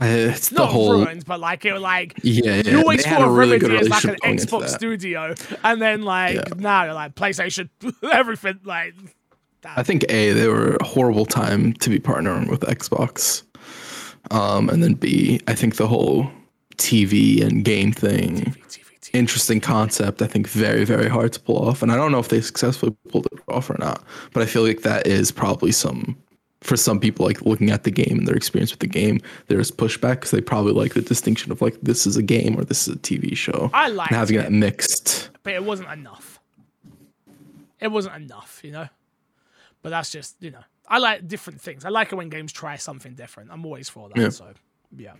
It's 0.00 0.50
not 0.50 0.70
whole... 0.70 0.92
ruined, 0.92 1.24
but 1.24 1.38
like 1.38 1.64
it 1.64 1.72
was 1.72 1.82
like 1.82 2.14
yeah, 2.22 2.56
yeah. 2.56 2.72
you 2.72 2.78
always 2.78 3.06
thought 3.06 3.22
of 3.22 3.32
really 3.32 3.58
Remedy 3.58 3.80
as 3.80 3.88
like 3.88 4.04
an 4.04 4.16
Xbox 4.16 4.70
studio, 4.70 5.34
and 5.62 5.80
then 5.80 6.02
like 6.02 6.34
yeah. 6.34 6.42
now 6.56 6.84
you're 6.84 6.94
like 6.94 7.14
PlayStation, 7.14 7.68
everything 8.12 8.60
like. 8.64 8.94
That. 9.62 9.78
I 9.78 9.82
think 9.82 10.04
a 10.10 10.32
they 10.32 10.46
were 10.46 10.76
a 10.76 10.84
horrible 10.84 11.24
time 11.24 11.72
to 11.74 11.88
be 11.88 11.98
partnering 11.98 12.50
with 12.50 12.60
Xbox, 12.60 13.44
um, 14.30 14.68
and 14.68 14.82
then 14.82 14.94
b 14.94 15.40
I 15.46 15.54
think 15.54 15.76
the 15.76 15.86
whole 15.86 16.30
TV 16.76 17.42
and 17.42 17.64
game 17.64 17.90
thing, 17.90 18.40
TV, 18.40 18.56
TV, 18.66 19.00
TV. 19.00 19.10
interesting 19.14 19.60
concept. 19.60 20.20
I 20.20 20.26
think 20.26 20.48
very 20.48 20.84
very 20.84 21.08
hard 21.08 21.32
to 21.32 21.40
pull 21.40 21.66
off, 21.66 21.82
and 21.82 21.90
I 21.90 21.96
don't 21.96 22.12
know 22.12 22.18
if 22.18 22.28
they 22.28 22.42
successfully 22.42 22.94
pulled 23.08 23.26
it 23.26 23.40
off 23.48 23.70
or 23.70 23.76
not, 23.78 24.04
but 24.34 24.42
I 24.42 24.46
feel 24.46 24.64
like 24.64 24.82
that 24.82 25.06
is 25.06 25.32
probably 25.32 25.72
some 25.72 26.14
for 26.64 26.76
some 26.76 26.98
people 26.98 27.26
like 27.26 27.42
looking 27.42 27.70
at 27.70 27.84
the 27.84 27.90
game 27.90 28.18
and 28.18 28.26
their 28.26 28.34
experience 28.34 28.70
with 28.70 28.80
the 28.80 28.86
game 28.86 29.20
there's 29.48 29.70
pushback 29.70 30.14
because 30.14 30.30
they 30.30 30.40
probably 30.40 30.72
like 30.72 30.94
the 30.94 31.02
distinction 31.02 31.52
of 31.52 31.60
like 31.60 31.78
this 31.82 32.06
is 32.06 32.16
a 32.16 32.22
game 32.22 32.58
or 32.58 32.64
this 32.64 32.88
is 32.88 32.94
a 32.94 32.98
tv 32.98 33.36
show. 33.36 33.70
I 33.72 33.88
like 33.88 34.08
having 34.08 34.40
it. 34.40 34.50
mixed 34.50 35.30
but 35.42 35.52
it 35.52 35.64
wasn't 35.64 35.90
enough. 35.90 36.40
It 37.80 37.88
wasn't 37.88 38.16
enough 38.16 38.60
you 38.64 38.72
know? 38.72 38.88
But 39.82 39.90
that's 39.90 40.10
just 40.10 40.36
you 40.40 40.50
know 40.50 40.64
i 40.88 40.98
like 40.98 41.26
different 41.28 41.60
things. 41.60 41.84
I 41.84 41.90
like 41.90 42.12
it 42.12 42.16
when 42.16 42.28
games 42.28 42.52
try 42.52 42.76
something 42.76 43.14
different. 43.14 43.50
I'm 43.52 43.64
always 43.64 43.88
for 43.88 44.08
that 44.08 44.20
yeah. 44.20 44.28
so 44.30 44.52
yeah. 44.96 45.14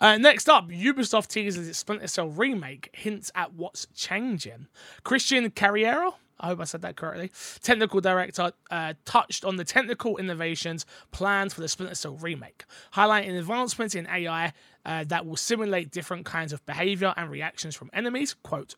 Uh, 0.00 0.16
next 0.16 0.48
up, 0.48 0.68
Ubisoft 0.68 1.28
teases 1.28 1.68
its 1.68 1.78
Splinter 1.78 2.06
Cell 2.06 2.28
remake, 2.28 2.90
hints 2.92 3.30
at 3.34 3.54
what's 3.54 3.86
changing. 3.94 4.66
Christian 5.02 5.50
Carriero, 5.50 6.14
I 6.44 6.48
hope 6.48 6.60
I 6.60 6.64
said 6.64 6.82
that 6.82 6.96
correctly. 6.96 7.32
Technical 7.62 8.02
director 8.02 8.52
uh, 8.70 8.92
touched 9.06 9.46
on 9.46 9.56
the 9.56 9.64
technical 9.64 10.18
innovations 10.18 10.84
planned 11.10 11.54
for 11.54 11.62
the 11.62 11.68
Splinter 11.68 11.94
Cell 11.94 12.16
remake, 12.16 12.64
highlighting 12.92 13.38
advancements 13.38 13.94
in 13.94 14.06
AI 14.06 14.52
uh, 14.84 15.04
that 15.04 15.24
will 15.24 15.36
simulate 15.36 15.90
different 15.90 16.26
kinds 16.26 16.52
of 16.52 16.64
behavior 16.66 17.14
and 17.16 17.30
reactions 17.30 17.74
from 17.74 17.88
enemies. 17.94 18.36
Quote: 18.42 18.74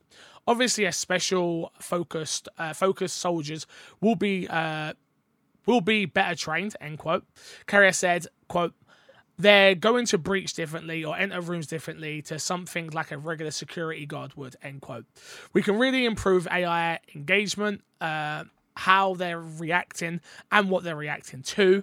Obviously, 0.46 0.84
a 0.84 0.92
special 0.92 1.72
focused 1.80 2.48
uh, 2.56 2.72
focused 2.72 3.16
soldiers 3.16 3.66
will 4.00 4.14
be 4.14 4.46
uh, 4.46 4.92
will 5.66 5.80
be 5.80 6.06
better 6.06 6.36
trained. 6.36 6.76
End 6.80 7.00
quote. 7.00 7.24
Carrier 7.66 7.92
said, 7.92 8.28
"Quote." 8.48 8.74
They're 9.38 9.74
going 9.74 10.06
to 10.06 10.18
breach 10.18 10.54
differently 10.54 11.04
or 11.04 11.16
enter 11.16 11.40
rooms 11.40 11.66
differently 11.66 12.22
to 12.22 12.38
something 12.38 12.88
like 12.90 13.10
a 13.10 13.18
regular 13.18 13.50
security 13.50 14.06
guard 14.06 14.34
would 14.34 14.56
end 14.62 14.80
quote 14.80 15.04
we 15.52 15.62
can 15.62 15.78
really 15.78 16.04
improve 16.04 16.46
ai 16.50 16.98
engagement 17.14 17.82
uh, 18.00 18.44
how 18.76 19.14
they're 19.14 19.40
reacting 19.40 20.20
and 20.50 20.70
what 20.70 20.84
they're 20.84 20.96
reacting 20.96 21.42
to 21.42 21.82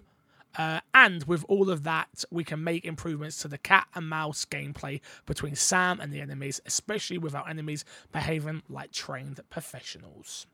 uh, 0.57 0.79
and 0.93 1.23
with 1.23 1.43
all 1.47 1.69
of 1.69 1.83
that, 1.83 2.23
we 2.29 2.43
can 2.43 2.63
make 2.63 2.85
improvements 2.85 3.37
to 3.41 3.47
the 3.47 3.57
cat 3.57 3.87
and 3.95 4.07
mouse 4.07 4.45
gameplay 4.45 5.01
between 5.25 5.55
Sam 5.55 5.99
and 5.99 6.13
the 6.13 6.21
enemies, 6.21 6.61
especially 6.65 7.17
with 7.17 7.33
our 7.33 7.47
enemies 7.47 7.85
behaving 8.11 8.61
like 8.69 8.91
trained 8.91 9.39
professionals. 9.49 10.45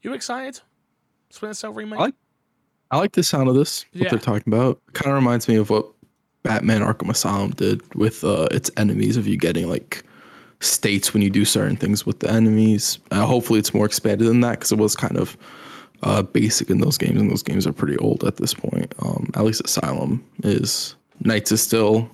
You 0.00 0.12
excited? 0.14 0.60
Splinter 1.30 1.54
Cell 1.54 1.72
remake? 1.72 1.98
I 1.98 2.02
like, 2.02 2.14
I 2.92 2.98
like 2.98 3.12
the 3.12 3.22
sound 3.22 3.48
of 3.48 3.54
this. 3.54 3.84
What 3.92 4.02
yeah. 4.02 4.10
they're 4.10 4.18
talking 4.18 4.52
about. 4.52 4.80
Kind 4.92 5.10
of 5.10 5.16
reminds 5.16 5.48
me 5.48 5.56
of 5.56 5.70
what 5.70 5.90
Batman 6.42 6.80
Arkham 6.80 7.10
Asylum 7.10 7.50
did 7.50 7.82
with 7.94 8.24
uh, 8.24 8.48
its 8.50 8.70
enemies 8.76 9.16
of 9.16 9.26
you 9.26 9.36
getting 9.36 9.68
like 9.68 10.04
states 10.60 11.12
when 11.12 11.22
you 11.22 11.30
do 11.30 11.44
certain 11.44 11.76
things 11.76 12.06
with 12.06 12.20
the 12.20 12.30
enemies. 12.30 12.98
Uh, 13.10 13.26
hopefully, 13.26 13.58
it's 13.58 13.74
more 13.74 13.86
expanded 13.86 14.26
than 14.28 14.40
that 14.40 14.52
because 14.52 14.72
it 14.72 14.78
was 14.78 14.96
kind 14.96 15.16
of 15.16 15.36
uh, 16.02 16.22
basic 16.22 16.70
in 16.70 16.80
those 16.80 16.98
games, 16.98 17.20
and 17.20 17.30
those 17.30 17.42
games 17.42 17.66
are 17.66 17.72
pretty 17.72 17.96
old 17.98 18.24
at 18.24 18.36
this 18.36 18.54
point. 18.54 18.94
Um, 19.00 19.30
at 19.34 19.44
least 19.44 19.62
Asylum 19.64 20.24
is. 20.42 20.96
Knights 21.20 21.52
is 21.52 21.62
still. 21.62 22.10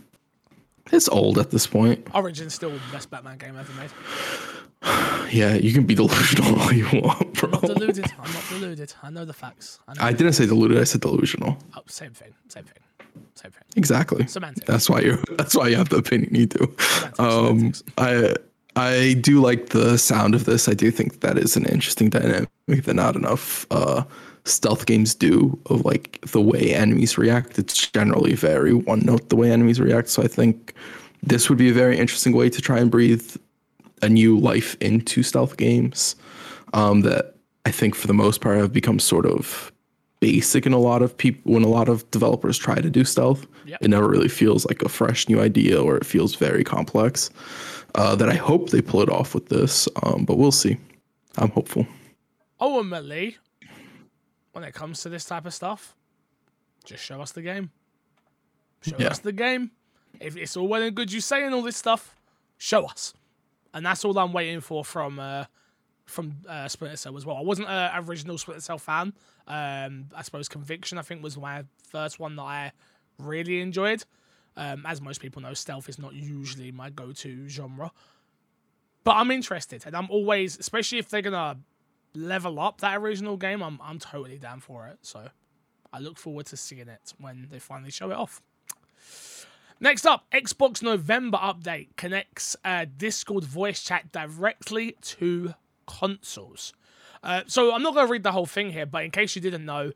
It's 0.92 1.08
old 1.08 1.38
at 1.38 1.50
this 1.50 1.66
point. 1.66 2.06
Origins 2.14 2.54
still 2.54 2.70
the 2.70 2.80
best 2.92 3.10
Batman 3.10 3.38
game 3.38 3.56
ever 3.56 3.72
made. 3.74 3.90
yeah, 5.32 5.54
you 5.54 5.72
can 5.72 5.84
be 5.84 5.94
delusional 5.94 6.58
all 6.60 6.72
you 6.72 6.86
want, 7.00 7.34
bro. 7.34 7.50
I'm 7.52 7.60
not 7.68 7.78
deluded. 7.78 8.12
I'm 8.18 8.32
not 8.32 8.44
deluded. 8.48 8.94
I 9.02 9.10
know 9.10 9.24
the 9.24 9.32
facts. 9.32 9.80
I, 9.88 10.08
I 10.08 10.12
didn't 10.12 10.34
say 10.34 10.46
deluded. 10.46 10.78
I 10.78 10.84
said 10.84 11.00
delusional. 11.00 11.56
Oh, 11.76 11.80
same 11.86 12.12
thing. 12.12 12.34
Same 12.48 12.64
thing. 12.64 12.82
Same 13.34 13.50
thing. 13.52 13.62
Exactly. 13.76 14.26
Semantics. 14.26 14.66
That's 14.66 14.88
why 14.90 15.00
you. 15.00 15.22
That's 15.36 15.54
why 15.54 15.68
you 15.68 15.76
have 15.76 15.88
the 15.88 15.96
opinion 15.96 16.34
you 16.34 16.46
do. 16.46 16.74
Semantics, 16.78 17.18
um, 17.18 17.72
semantics. 17.74 17.82
I 17.98 18.34
I 18.76 19.14
do 19.14 19.40
like 19.40 19.70
the 19.70 19.98
sound 19.98 20.34
of 20.34 20.44
this. 20.44 20.68
I 20.68 20.74
do 20.74 20.90
think 20.90 21.20
that 21.20 21.36
is 21.36 21.56
an 21.56 21.64
interesting 21.66 22.10
dynamic 22.10 22.48
that 22.68 22.94
not 22.94 23.16
enough 23.16 23.66
uh, 23.70 24.04
stealth 24.44 24.86
games 24.86 25.14
do 25.14 25.58
of 25.66 25.84
like 25.84 26.20
the 26.30 26.40
way 26.40 26.74
enemies 26.74 27.18
react. 27.18 27.58
It's 27.58 27.90
generally 27.90 28.34
very 28.34 28.74
one 28.74 29.00
note 29.00 29.30
the 29.30 29.36
way 29.36 29.50
enemies 29.50 29.80
react. 29.80 30.08
So 30.08 30.22
I 30.22 30.28
think 30.28 30.74
this 31.22 31.48
would 31.48 31.58
be 31.58 31.70
a 31.70 31.72
very 31.72 31.98
interesting 31.98 32.32
way 32.32 32.48
to 32.50 32.60
try 32.60 32.78
and 32.78 32.90
breathe 32.90 33.36
a 34.02 34.08
new 34.08 34.38
life 34.38 34.76
into 34.80 35.22
stealth 35.22 35.56
games 35.56 36.14
um, 36.72 37.00
that 37.02 37.34
I 37.66 37.70
think 37.70 37.94
for 37.94 38.06
the 38.06 38.14
most 38.14 38.40
part 38.40 38.58
have 38.58 38.72
become 38.72 38.98
sort 38.98 39.26
of 39.26 39.72
basic 40.20 40.66
in 40.66 40.72
a 40.72 40.78
lot 40.78 41.02
of 41.02 41.16
people 41.16 41.52
when 41.52 41.62
a 41.64 41.68
lot 41.68 41.88
of 41.88 42.08
developers 42.10 42.58
try 42.58 42.80
to 42.80 42.90
do 42.90 43.04
stealth. 43.04 43.46
Yep. 43.66 43.78
It 43.82 43.88
never 43.88 44.08
really 44.08 44.28
feels 44.28 44.66
like 44.66 44.82
a 44.82 44.88
fresh 44.88 45.28
new 45.28 45.40
idea 45.40 45.80
or 45.80 45.96
it 45.96 46.04
feels 46.06 46.34
very 46.34 46.64
complex. 46.64 47.30
Uh, 47.94 48.14
that 48.16 48.28
I 48.28 48.34
hope 48.34 48.68
they 48.70 48.82
pull 48.82 49.00
it 49.00 49.08
off 49.08 49.34
with 49.34 49.48
this, 49.48 49.88
um, 50.02 50.24
but 50.24 50.36
we'll 50.36 50.52
see. 50.52 50.76
I'm 51.38 51.50
hopeful. 51.50 51.86
Ultimately, 52.60 53.38
when 54.52 54.62
it 54.64 54.74
comes 54.74 55.00
to 55.02 55.08
this 55.08 55.24
type 55.24 55.46
of 55.46 55.54
stuff, 55.54 55.94
just 56.84 57.02
show 57.02 57.20
us 57.22 57.32
the 57.32 57.42
game. 57.42 57.70
Show 58.82 58.96
Yeah. 58.98 59.08
us 59.08 59.20
the 59.20 59.32
game. 59.32 59.70
If 60.20 60.36
it's 60.36 60.56
all 60.56 60.68
well 60.68 60.82
and 60.82 60.94
good 60.94 61.12
you 61.12 61.20
saying 61.20 61.52
all 61.54 61.62
this 61.62 61.76
stuff, 61.76 62.14
show 62.58 62.84
us. 62.86 63.14
And 63.72 63.86
that's 63.86 64.04
all 64.04 64.18
I'm 64.18 64.32
waiting 64.32 64.60
for 64.60 64.84
from 64.84 65.18
uh, 65.18 65.44
from 66.08 66.36
uh, 66.48 66.68
Splinter 66.68 66.96
Cell 66.96 67.16
as 67.16 67.26
well. 67.26 67.36
I 67.36 67.42
wasn't 67.42 67.68
an 67.68 68.04
original 68.08 68.38
Splinter 68.38 68.60
Cell 68.60 68.78
fan. 68.78 69.12
Um, 69.46 70.06
I 70.14 70.22
suppose 70.22 70.48
Conviction, 70.48 70.98
I 70.98 71.02
think, 71.02 71.22
was 71.22 71.36
my 71.36 71.64
first 71.90 72.18
one 72.18 72.36
that 72.36 72.42
I 72.42 72.72
really 73.18 73.60
enjoyed. 73.60 74.04
Um, 74.56 74.84
as 74.86 75.00
most 75.00 75.20
people 75.20 75.40
know, 75.42 75.54
stealth 75.54 75.88
is 75.88 75.98
not 75.98 76.14
usually 76.14 76.72
my 76.72 76.90
go-to 76.90 77.48
genre. 77.48 77.92
But 79.04 79.16
I'm 79.16 79.30
interested, 79.30 79.84
and 79.86 79.96
I'm 79.96 80.10
always, 80.10 80.58
especially 80.58 80.98
if 80.98 81.08
they're 81.08 81.22
gonna 81.22 81.58
level 82.14 82.58
up 82.58 82.80
that 82.80 82.96
original 82.96 83.36
game, 83.36 83.62
I'm 83.62 83.78
I'm 83.82 83.98
totally 83.98 84.38
down 84.38 84.60
for 84.60 84.88
it. 84.88 84.98
So 85.02 85.28
I 85.92 85.98
look 86.00 86.18
forward 86.18 86.46
to 86.46 86.56
seeing 86.56 86.88
it 86.88 87.14
when 87.18 87.46
they 87.50 87.58
finally 87.58 87.90
show 87.90 88.10
it 88.10 88.16
off. 88.16 88.42
Next 89.80 90.04
up, 90.06 90.26
Xbox 90.32 90.82
November 90.82 91.38
update 91.38 91.94
connects 91.96 92.56
uh, 92.64 92.84
Discord 92.96 93.44
voice 93.44 93.82
chat 93.82 94.10
directly 94.10 94.96
to 95.02 95.54
consoles. 95.88 96.72
Uh, 97.22 97.42
so 97.46 97.74
I'm 97.74 97.82
not 97.82 97.94
going 97.94 98.06
to 98.06 98.12
read 98.12 98.22
the 98.22 98.32
whole 98.32 98.46
thing 98.46 98.70
here, 98.70 98.86
but 98.86 99.04
in 99.04 99.10
case 99.10 99.34
you 99.34 99.42
didn't 99.42 99.64
know, 99.64 99.92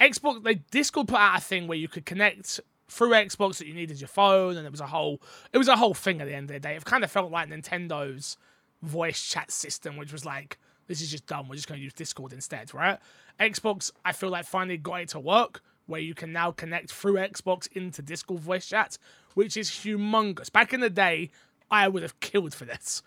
Xbox, 0.00 0.42
they 0.42 0.54
Discord 0.54 1.08
put 1.08 1.18
out 1.18 1.38
a 1.38 1.40
thing 1.40 1.68
where 1.68 1.78
you 1.78 1.86
could 1.86 2.04
connect 2.04 2.60
through 2.88 3.10
Xbox 3.10 3.58
that 3.58 3.66
you 3.66 3.74
needed 3.74 4.00
your 4.00 4.08
phone, 4.08 4.56
and 4.56 4.66
it 4.66 4.70
was 4.70 4.80
a 4.80 4.86
whole, 4.86 5.22
it 5.52 5.58
was 5.58 5.68
a 5.68 5.76
whole 5.76 5.94
thing 5.94 6.20
at 6.20 6.26
the 6.26 6.34
end 6.34 6.50
of 6.50 6.54
the 6.54 6.60
day. 6.60 6.74
It 6.74 6.84
kind 6.84 7.04
of 7.04 7.10
felt 7.10 7.30
like 7.30 7.48
Nintendo's 7.48 8.36
voice 8.82 9.22
chat 9.24 9.50
system, 9.50 9.96
which 9.96 10.12
was 10.12 10.24
like, 10.24 10.58
this 10.86 11.00
is 11.00 11.10
just 11.10 11.26
dumb. 11.26 11.48
We're 11.48 11.54
just 11.54 11.68
going 11.68 11.78
to 11.78 11.84
use 11.84 11.94
Discord 11.94 12.32
instead, 12.32 12.74
right? 12.74 12.98
Xbox, 13.40 13.90
I 14.04 14.12
feel 14.12 14.30
like 14.30 14.44
finally 14.44 14.76
got 14.76 15.00
it 15.00 15.08
to 15.10 15.20
work 15.20 15.62
where 15.86 16.00
you 16.00 16.14
can 16.14 16.32
now 16.32 16.50
connect 16.50 16.92
through 16.92 17.14
Xbox 17.14 17.68
into 17.72 18.02
Discord 18.02 18.40
voice 18.40 18.66
chat, 18.66 18.98
which 19.34 19.56
is 19.56 19.70
humongous. 19.70 20.50
Back 20.50 20.72
in 20.72 20.80
the 20.80 20.90
day, 20.90 21.30
I 21.70 21.88
would 21.88 22.02
have 22.02 22.20
killed 22.20 22.54
for 22.54 22.64
this. 22.64 23.02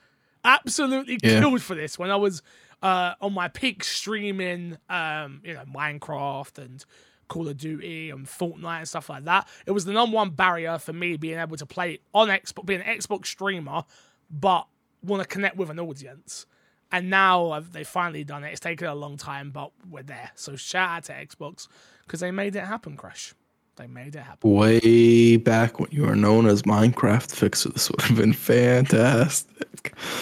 Absolutely 0.47 1.19
Yeah. 1.21 1.39
killed 1.41 1.61
for 1.61 1.75
this 1.75 1.99
when 1.99 2.09
I 2.09 2.15
was 2.15 2.41
uh, 2.81 3.13
on 3.21 3.33
my 3.33 3.47
peak 3.47 3.83
streaming, 3.83 4.77
um, 4.89 5.41
you 5.43 5.53
know, 5.53 5.63
Minecraft 5.65 6.57
and 6.59 6.85
Call 7.27 7.47
of 7.47 7.57
Duty 7.57 8.09
and 8.11 8.25
Fortnite 8.27 8.77
and 8.79 8.87
stuff 8.87 9.09
like 9.09 9.25
that. 9.25 9.47
It 9.65 9.71
was 9.71 9.83
the 9.85 9.93
number 9.93 10.15
one 10.15 10.29
barrier 10.29 10.77
for 10.77 10.93
me 10.93 11.17
being 11.17 11.39
able 11.39 11.57
to 11.57 11.65
play 11.65 11.99
on 12.13 12.27
Xbox, 12.29 12.65
being 12.65 12.81
an 12.81 12.97
Xbox 12.99 13.25
streamer, 13.25 13.83
but 14.29 14.67
want 15.03 15.21
to 15.23 15.27
connect 15.27 15.57
with 15.57 15.69
an 15.69 15.79
audience. 15.79 16.45
And 16.91 17.09
now 17.09 17.49
I've- 17.51 17.67
they've 17.71 17.87
finally 17.87 18.23
done 18.23 18.43
it. 18.45 18.51
It's 18.51 18.59
taken 18.61 18.87
a 18.87 18.95
long 18.95 19.17
time, 19.17 19.51
but 19.51 19.71
we're 19.89 20.03
there. 20.03 20.31
So 20.35 20.55
shout 20.55 20.89
out 20.89 21.03
to 21.05 21.13
Xbox 21.13 21.67
because 22.05 22.19
they 22.21 22.31
made 22.31 22.55
it 22.55 22.63
happen, 22.63 22.95
Crash. 22.95 23.33
They 23.75 23.87
made 23.87 24.15
it 24.15 24.19
happen. 24.21 24.49
Way 24.51 25.37
back 25.37 25.79
when 25.79 25.89
you 25.91 26.03
were 26.03 26.15
known 26.15 26.45
as 26.47 26.61
Minecraft 26.61 27.29
Fixer, 27.35 27.69
this 27.69 27.89
would 27.91 28.01
have 28.03 28.17
been 28.17 28.33
fantastic. 28.33 29.56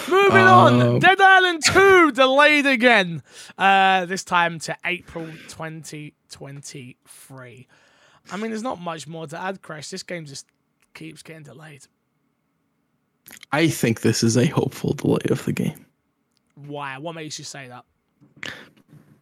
Moving 0.09 0.45
on, 0.47 0.81
Um, 0.81 0.99
Dead 0.99 1.19
Island 1.21 1.63
2 1.63 2.11
delayed 2.11 2.65
again. 2.65 3.21
Uh, 3.57 4.05
this 4.05 4.23
time 4.23 4.59
to 4.59 4.75
April 4.85 5.25
2023. 5.47 7.67
I 8.31 8.37
mean, 8.37 8.49
there's 8.51 8.63
not 8.63 8.79
much 8.81 9.07
more 9.07 9.27
to 9.27 9.39
add, 9.39 9.61
Crash. 9.61 9.89
This 9.89 10.03
game 10.03 10.25
just 10.25 10.47
keeps 10.93 11.21
getting 11.21 11.43
delayed. 11.43 11.85
I 13.51 13.67
think 13.69 14.01
this 14.01 14.23
is 14.23 14.37
a 14.37 14.45
hopeful 14.47 14.93
delay 14.93 15.25
of 15.31 15.43
the 15.45 15.53
game 15.53 15.85
Why? 16.55 16.97
What 16.99 17.15
makes 17.15 17.39
you 17.39 17.45
say 17.45 17.67
that? 17.67 17.83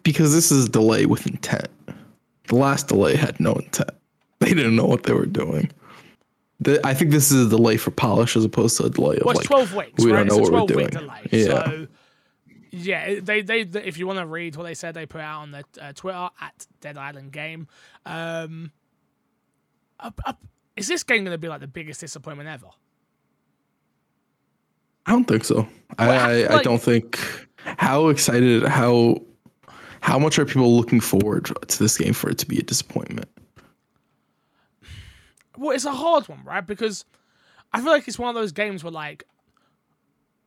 because 0.04 0.34
this 0.34 0.52
is 0.52 0.66
a 0.66 0.70
delay 0.70 1.06
with 1.06 1.26
intent. 1.26 1.70
The 2.50 2.56
last 2.56 2.90
delay 2.90 3.16
had 3.16 3.40
no 3.40 3.54
intent. 3.54 3.92
They 4.40 4.50
didn't 4.54 4.76
know 4.76 4.84
what 4.86 5.04
they 5.04 5.14
were 5.14 5.26
doing. 5.26 5.72
The, 6.64 6.80
I 6.86 6.94
think 6.94 7.12
this 7.12 7.32
is 7.32 7.48
a 7.48 7.50
delay 7.50 7.78
for 7.78 7.92
polish 7.92 8.36
as 8.36 8.46
opposed 8.46 8.78
to 8.78 8.86
a 8.86 8.90
delay 8.90 9.18
of 9.18 9.26
Well, 9.26 9.36
like 9.36 9.46
12 9.46 9.76
weeks, 9.76 10.04
we 10.04 10.12
right? 10.12 10.28
don't 10.28 10.28
know 10.28 10.36
a 10.38 10.42
what 10.42 10.50
12 10.50 10.70
we're 10.70 10.76
doing. 10.76 10.88
delay. 10.90 11.28
Yeah. 11.32 11.46
So, 11.46 11.88
yeah, 12.72 13.20
they, 13.22 13.42
they, 13.42 13.60
if 13.62 13.98
you 13.98 14.08
want 14.08 14.20
to 14.20 14.26
read 14.26 14.56
what 14.56 14.64
they 14.64 14.74
said, 14.74 14.94
they 14.96 15.06
put 15.06 15.22
out 15.22 15.42
on 15.42 15.52
their 15.52 15.64
uh, 15.80 15.94
Twitter 15.94 16.30
at 16.42 16.66
Dead 16.82 16.98
Island 16.98 17.32
Game. 17.32 17.68
Um, 18.06 18.72
up, 20.00 20.20
up, 20.26 20.42
is 20.76 20.88
this 20.88 21.04
game 21.04 21.24
going 21.24 21.34
to 21.34 21.38
be 21.38 21.48
like 21.48 21.60
the 21.62 21.68
biggest 21.68 22.00
disappointment 22.02 22.50
ever? 22.50 22.68
I 25.06 25.12
don't 25.12 25.26
think 25.26 25.44
so. 25.46 25.68
I, 25.98 26.08
Well, 26.08 26.20
I, 26.30 26.32
I 26.44 26.56
like- 26.56 26.64
don't 26.64 26.82
think 26.82 27.20
how 27.66 28.08
excited 28.10 28.64
how 28.64 29.18
how 30.02 30.20
much 30.20 30.38
are 30.40 30.46
people 30.46 30.76
looking 30.76 31.00
forward 31.00 31.50
to 31.68 31.80
this 31.80 31.98
game 31.98 32.14
for 32.14 32.30
it 32.30 32.38
to 32.40 32.46
be 32.46 32.58
a 32.60 32.64
disappointment? 32.64 33.30
Well, 35.58 35.76
it's 35.76 35.86
a 35.86 35.92
hard 35.92 36.28
one, 36.28 36.44
right? 36.44 36.66
Because 36.66 37.06
I 37.72 37.82
feel 37.82 37.92
like 37.92 38.08
it's 38.08 38.20
one 38.20 38.30
of 38.30 38.36
those 38.36 38.52
games 38.52 38.84
where, 38.84 38.92
like, 38.92 39.24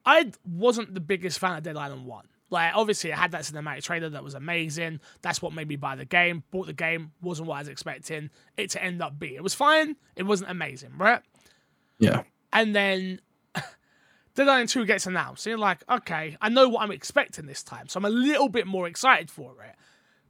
I 0.04 0.30
wasn't 0.48 0.94
the 0.94 1.00
biggest 1.00 1.38
fan 1.38 1.56
of 1.56 1.62
Dead 1.62 1.76
Island 1.76 2.06
1. 2.06 2.28
Like, 2.48 2.72
obviously, 2.74 3.10
it 3.10 3.16
had 3.16 3.32
that 3.32 3.42
cinematic 3.42 3.82
trailer 3.82 4.08
that 4.10 4.22
was 4.22 4.34
amazing. 4.34 5.00
That's 5.20 5.42
what 5.42 5.52
made 5.52 5.66
me 5.66 5.76
buy 5.76 5.96
the 5.96 6.04
game. 6.04 6.44
Bought 6.52 6.66
the 6.66 6.72
game, 6.72 7.10
wasn't 7.20 7.48
what 7.48 7.56
I 7.56 7.58
was 7.60 7.68
expecting 7.68 8.30
it 8.56 8.70
to 8.70 8.82
end 8.82 9.02
up 9.02 9.18
being. 9.18 9.34
It 9.34 9.42
was 9.42 9.54
fine, 9.54 9.96
it 10.14 10.22
wasn't 10.22 10.50
amazing, 10.50 10.92
right? 10.96 11.22
Yeah. 11.98 12.22
And 12.52 12.74
then 12.74 13.20
Dead 14.34 14.48
Island 14.48 14.68
2 14.68 14.86
gets 14.86 15.06
announced. 15.06 15.46
And 15.46 15.52
you're 15.52 15.58
like, 15.58 15.82
okay, 15.90 16.36
I 16.40 16.48
know 16.48 16.68
what 16.68 16.82
I'm 16.82 16.92
expecting 16.92 17.46
this 17.46 17.64
time. 17.64 17.88
So 17.88 17.98
I'm 17.98 18.04
a 18.04 18.10
little 18.10 18.48
bit 18.48 18.66
more 18.68 18.86
excited 18.86 19.28
for 19.28 19.52
it. 19.64 19.74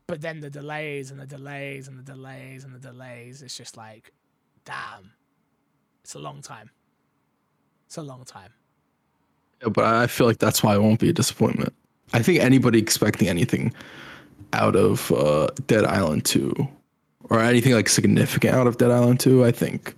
But 0.07 0.23
then 0.23 0.41
the 0.41 0.51
delays 0.51 1.11
and 1.11 1.21
the 1.21 1.27
delays 1.27 1.89
and 1.89 1.99
the 1.99 2.03
delays 2.03 2.65
and 2.65 2.75
the 2.75 2.79
delays, 2.79 3.43
it's 3.43 3.57
just 3.57 3.77
like, 3.77 4.13
damn. 4.67 5.13
It's 6.05 6.15
a 6.15 6.19
long 6.19 6.43
time. 6.43 6.71
It's 7.87 7.97
a 7.97 8.03
long 8.03 8.25
time. 8.25 8.53
Yeah, 9.63 9.71
but 9.71 9.85
I 9.85 10.07
feel 10.07 10.27
like 10.27 10.39
that's 10.39 10.63
why 10.63 10.75
it 10.75 10.83
won't 10.83 11.01
be 11.01 11.09
a 11.09 11.13
disappointment. 11.13 11.73
I 12.13 12.23
think 12.23 12.41
anybody 12.41 12.79
expecting 12.79 13.29
anything 13.29 13.73
out 14.53 14.77
of 14.77 15.11
uh, 15.13 15.49
Dead 15.67 15.85
Island 15.85 16.25
2 16.25 16.55
or 17.31 17.41
anything 17.41 17.73
like 17.73 17.89
significant 17.89 18.55
out 18.55 18.67
of 18.67 18.77
Dead 18.77 18.91
Island 18.91 19.21
2, 19.21 19.45
I 19.45 19.51
think 19.51 19.95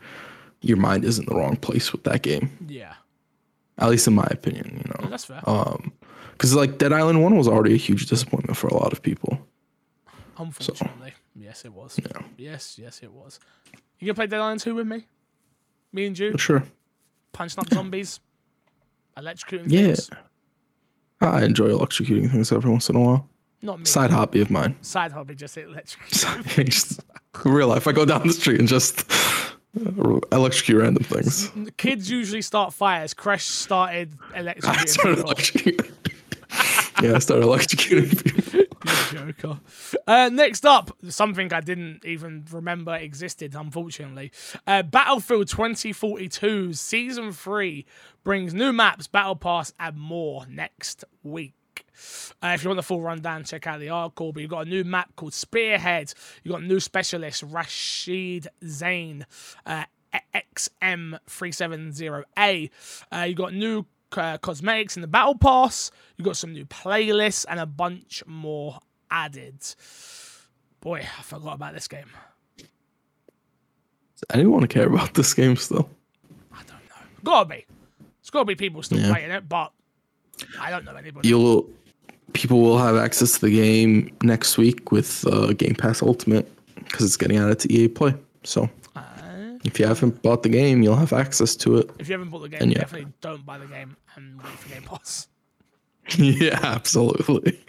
your 0.60 0.76
mind 0.76 1.04
is 1.04 1.18
in 1.18 1.26
the 1.26 1.34
wrong 1.34 1.56
place 1.56 1.92
with 1.92 2.04
that 2.04 2.22
game. 2.22 2.50
Yeah. 2.68 2.94
At 3.78 3.90
least 3.90 4.06
in 4.06 4.14
my 4.14 4.26
opinion, 4.30 4.82
you 4.84 4.90
know. 4.90 5.10
That's 5.10 5.24
fair. 5.24 5.40
Um 5.46 5.92
cuz 6.38 6.54
like 6.54 6.78
Dead 6.78 6.92
Island 6.92 7.22
1 7.22 7.36
was 7.36 7.48
already 7.48 7.74
a 7.74 7.78
huge 7.78 8.06
disappointment 8.06 8.56
for 8.56 8.68
a 8.68 8.74
lot 8.74 8.92
of 8.92 9.02
people. 9.02 9.38
Unfortunately. 10.38 11.14
Yes, 11.34 11.64
it 11.64 11.72
was. 11.72 11.98
Yeah. 11.98 12.22
Yes, 12.36 12.78
yes, 12.78 13.00
it 13.02 13.12
was. 13.12 13.40
You 13.98 14.06
gonna 14.06 14.14
play 14.14 14.26
Dead 14.26 14.40
Island 14.40 14.60
2 14.60 14.74
with 14.74 14.86
me? 14.86 15.06
Me 15.92 16.06
and 16.06 16.18
you? 16.18 16.36
Sure. 16.38 16.62
Punching 17.32 17.60
up 17.60 17.68
zombies? 17.72 18.20
Electrocuting 19.16 19.64
Yeah. 19.66 19.86
things? 19.94 20.10
I 21.20 21.42
enjoy 21.44 21.68
electrocuting 21.68 22.30
things 22.30 22.52
every 22.52 22.70
once 22.70 22.88
in 22.88 22.96
a 22.96 23.00
while. 23.00 23.28
Not 23.60 23.80
me. 23.80 23.84
Side 23.86 24.10
hobby 24.10 24.40
of 24.40 24.50
mine. 24.50 24.76
Side 24.82 25.10
hobby, 25.10 25.34
just 25.34 25.56
electrocute. 25.58 26.46
Just- 26.66 27.00
real 27.44 27.68
life. 27.68 27.86
I 27.88 27.92
go 27.92 28.04
down 28.04 28.26
the 28.26 28.32
street 28.32 28.58
and 28.60 28.68
just 28.68 29.10
uh, 29.10 30.18
electrocute 30.32 30.80
random 30.80 31.02
things. 31.04 31.50
Kids 31.76 32.08
usually 32.10 32.42
start 32.42 32.72
fires. 32.72 33.14
Crash 33.14 33.44
started 33.46 34.12
I 34.34 34.54
started 34.86 35.18
electrocuting. 35.24 35.90
Yeah, 37.02 37.14
I 37.14 37.18
started 37.18 37.44
electrocuting 37.44 38.24
people. 38.24 38.62
You 39.12 39.32
joker. 39.32 39.60
Uh, 40.06 40.30
next 40.32 40.64
up, 40.64 40.96
something 41.08 41.52
I 41.52 41.60
didn't 41.60 42.04
even 42.04 42.46
remember 42.50 42.94
existed, 42.94 43.54
unfortunately. 43.54 44.32
Uh, 44.66 44.82
Battlefield 44.82 45.48
2042 45.48 46.72
Season 46.74 47.32
3 47.32 47.86
brings 48.24 48.54
new 48.54 48.72
maps, 48.72 49.06
Battle 49.06 49.36
Pass, 49.36 49.72
and 49.78 49.96
more 49.96 50.46
next 50.48 51.04
week. 51.22 51.54
Uh, 52.42 52.52
if 52.54 52.62
you 52.62 52.70
want 52.70 52.78
the 52.78 52.82
full 52.82 53.00
rundown, 53.00 53.44
check 53.44 53.66
out 53.66 53.80
the 53.80 53.88
article. 53.88 54.32
But 54.32 54.42
you've 54.42 54.50
got 54.50 54.66
a 54.66 54.70
new 54.70 54.84
map 54.84 55.14
called 55.16 55.34
Spearhead. 55.34 56.12
You've 56.42 56.52
got 56.52 56.62
new 56.62 56.80
specialist 56.80 57.42
Rashid 57.42 58.48
Zain, 58.64 59.26
uh, 59.66 59.84
XM370A. 60.34 62.70
Uh, 63.12 63.24
you've 63.28 63.36
got 63.36 63.54
new 63.54 63.84
uh, 64.16 64.38
cosmetics 64.38 64.96
in 64.96 65.02
the 65.02 65.08
Battle 65.08 65.36
Pass. 65.36 65.90
You've 66.16 66.24
got 66.26 66.36
some 66.36 66.52
new 66.52 66.64
playlists 66.66 67.44
and 67.48 67.60
a 67.60 67.66
bunch 67.66 68.22
more 68.26 68.78
added. 69.10 69.58
Boy, 70.80 71.00
I 71.18 71.22
forgot 71.22 71.54
about 71.54 71.74
this 71.74 71.88
game. 71.88 72.06
Does 72.56 74.24
anyone 74.32 74.66
care 74.66 74.86
about 74.86 75.14
this 75.14 75.34
game 75.34 75.56
still? 75.56 75.88
I 76.52 76.58
don't 76.58 76.68
know. 76.88 77.06
Gotta 77.24 77.48
be. 77.48 77.66
It's 78.20 78.30
gotta 78.30 78.44
be 78.44 78.54
people 78.54 78.82
still 78.82 78.98
Yeah. 78.98 79.12
playing 79.12 79.30
it, 79.30 79.48
but 79.48 79.72
I 80.60 80.70
don't 80.70 80.84
know 80.84 80.94
anybody. 80.94 81.28
You'll 81.28 81.68
people 82.34 82.60
will 82.60 82.78
have 82.78 82.96
access 82.96 83.34
to 83.34 83.40
the 83.46 83.50
game 83.50 84.14
next 84.22 84.58
week 84.58 84.92
with 84.92 85.26
uh, 85.26 85.52
Game 85.54 85.74
Pass 85.74 86.02
Ultimate 86.02 86.50
because 86.76 87.06
it's 87.06 87.16
getting 87.16 87.38
added 87.38 87.58
to 87.60 87.72
EA 87.72 87.88
Play. 87.88 88.14
So 88.44 88.68
if 89.64 89.78
you 89.78 89.86
haven't 89.86 90.22
bought 90.22 90.42
the 90.42 90.48
game, 90.48 90.82
you'll 90.82 90.96
have 90.96 91.12
access 91.12 91.56
to 91.56 91.78
it. 91.78 91.90
if 91.98 92.08
you 92.08 92.12
haven't 92.12 92.30
bought 92.30 92.42
the 92.42 92.48
game, 92.48 92.70
definitely 92.70 93.12
don't 93.20 93.44
buy 93.44 93.58
the 93.58 93.66
game 93.66 93.96
and 94.16 94.42
wait 94.42 94.52
for 94.52 94.68
Game 94.68 94.82
Pass. 94.82 95.28
yeah, 96.16 96.58
absolutely. 96.62 97.60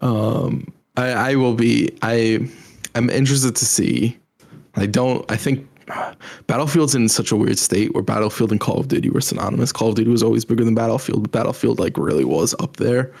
Um, 0.00 0.72
I, 0.96 1.08
I 1.10 1.34
will 1.34 1.54
be. 1.54 1.90
I 2.02 2.48
am 2.94 3.10
interested 3.10 3.56
to 3.56 3.64
see. 3.64 4.18
I 4.76 4.86
don't. 4.86 5.28
I 5.30 5.36
think 5.36 5.68
Battlefield's 6.46 6.94
in 6.94 7.08
such 7.08 7.32
a 7.32 7.36
weird 7.36 7.58
state 7.58 7.94
where 7.94 8.02
Battlefield 8.02 8.52
and 8.52 8.60
Call 8.60 8.78
of 8.78 8.88
Duty 8.88 9.10
were 9.10 9.20
synonymous. 9.20 9.72
Call 9.72 9.90
of 9.90 9.96
Duty 9.96 10.10
was 10.10 10.22
always 10.22 10.44
bigger 10.44 10.64
than 10.64 10.74
Battlefield, 10.74 11.22
but 11.22 11.32
Battlefield 11.32 11.78
like 11.78 11.96
really 11.96 12.24
was 12.24 12.54
up 12.60 12.76
there. 12.76 13.12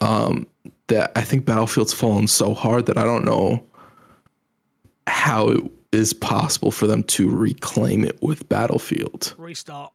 Um, 0.00 0.46
that 0.88 1.12
I 1.14 1.22
think 1.22 1.44
Battlefield's 1.44 1.92
fallen 1.92 2.26
so 2.26 2.54
hard 2.54 2.86
that 2.86 2.98
I 2.98 3.04
don't 3.04 3.24
know 3.24 3.64
how 5.06 5.48
it 5.48 5.70
is 5.92 6.12
possible 6.12 6.70
for 6.70 6.86
them 6.86 7.02
to 7.02 7.28
reclaim 7.28 8.04
it 8.04 8.20
with 8.22 8.48
Battlefield. 8.48 9.34
Restart. 9.36 9.92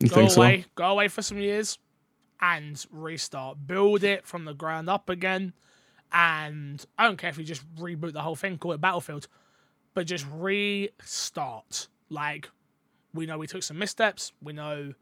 You 0.00 0.08
Go 0.08 0.14
think 0.14 0.30
so? 0.30 0.42
away. 0.42 0.64
Go 0.74 0.84
away 0.86 1.08
for 1.08 1.22
some 1.22 1.38
years 1.38 1.78
and 2.40 2.84
restart. 2.90 3.66
Build 3.66 4.04
it 4.04 4.26
from 4.26 4.44
the 4.44 4.54
ground 4.54 4.88
up 4.88 5.08
again. 5.08 5.52
And 6.12 6.84
I 6.98 7.04
don't 7.04 7.16
care 7.16 7.30
if 7.30 7.38
you 7.38 7.44
just 7.44 7.64
reboot 7.76 8.12
the 8.12 8.22
whole 8.22 8.36
thing, 8.36 8.58
call 8.58 8.72
it 8.72 8.80
Battlefield, 8.80 9.26
but 9.94 10.06
just 10.06 10.26
restart. 10.32 11.88
Like, 12.08 12.48
we 13.12 13.26
know 13.26 13.38
we 13.38 13.46
took 13.48 13.62
some 13.64 13.78
missteps. 13.78 14.32
We 14.40 14.52
know 14.52 14.92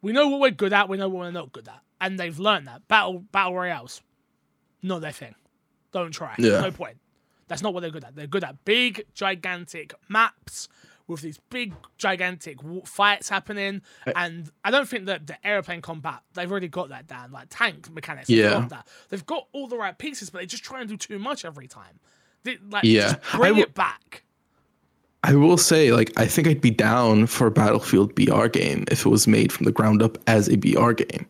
we 0.00 0.12
know 0.12 0.28
what 0.28 0.40
we're 0.40 0.50
good 0.50 0.72
at. 0.72 0.88
We 0.88 0.96
know 0.96 1.08
what 1.08 1.20
we're 1.24 1.30
not 1.30 1.52
good 1.52 1.68
at, 1.68 1.80
and 2.00 2.18
they've 2.18 2.38
learned 2.38 2.68
that. 2.68 2.86
Battle 2.88 3.18
battle 3.32 3.54
royales, 3.54 4.00
not 4.82 5.00
their 5.00 5.12
thing. 5.12 5.34
Don't 5.92 6.12
try. 6.12 6.34
Yeah. 6.38 6.60
No 6.60 6.70
point. 6.70 6.96
That's 7.48 7.62
not 7.62 7.74
what 7.74 7.80
they're 7.80 7.90
good 7.90 8.04
at. 8.04 8.16
They're 8.16 8.26
good 8.26 8.44
at 8.44 8.64
big, 8.64 9.04
gigantic 9.14 9.92
maps 10.08 10.68
with 11.06 11.20
these 11.20 11.38
big, 11.50 11.74
gigantic 11.98 12.58
fights 12.86 13.28
happening. 13.28 13.82
Eh. 14.06 14.12
And 14.16 14.50
I 14.64 14.70
don't 14.70 14.88
think 14.88 15.04
that 15.06 15.26
the 15.26 15.46
airplane 15.46 15.82
combat, 15.82 16.20
they've 16.32 16.50
already 16.50 16.68
got 16.68 16.88
that 16.88 17.06
down. 17.06 17.30
Like 17.32 17.48
tank 17.50 17.90
mechanics, 17.92 18.28
they've 18.28 18.38
Yeah. 18.38 18.50
got 18.60 18.68
that. 18.70 18.88
They've 19.10 19.26
got 19.26 19.46
all 19.52 19.66
the 19.68 19.76
right 19.76 19.96
pieces, 19.98 20.30
but 20.30 20.38
they 20.40 20.46
just 20.46 20.64
try 20.64 20.80
and 20.80 20.88
do 20.88 20.96
too 20.96 21.18
much 21.18 21.44
every 21.44 21.68
time. 21.68 22.00
They, 22.44 22.56
like, 22.70 22.84
Yeah. 22.84 23.12
just 23.12 23.20
bring 23.32 23.50
w- 23.52 23.62
it 23.64 23.74
back. 23.74 24.22
I 25.22 25.34
will 25.34 25.56
say, 25.56 25.90
like, 25.92 26.12
I 26.18 26.26
think 26.26 26.46
I'd 26.46 26.60
be 26.60 26.70
down 26.70 27.26
for 27.26 27.46
a 27.46 27.50
Battlefield 27.50 28.14
BR 28.14 28.46
game 28.48 28.84
if 28.90 29.06
it 29.06 29.08
was 29.08 29.26
made 29.26 29.52
from 29.52 29.64
the 29.64 29.72
ground 29.72 30.02
up 30.02 30.18
as 30.26 30.48
a 30.48 30.56
BR 30.56 30.92
game. 30.92 31.26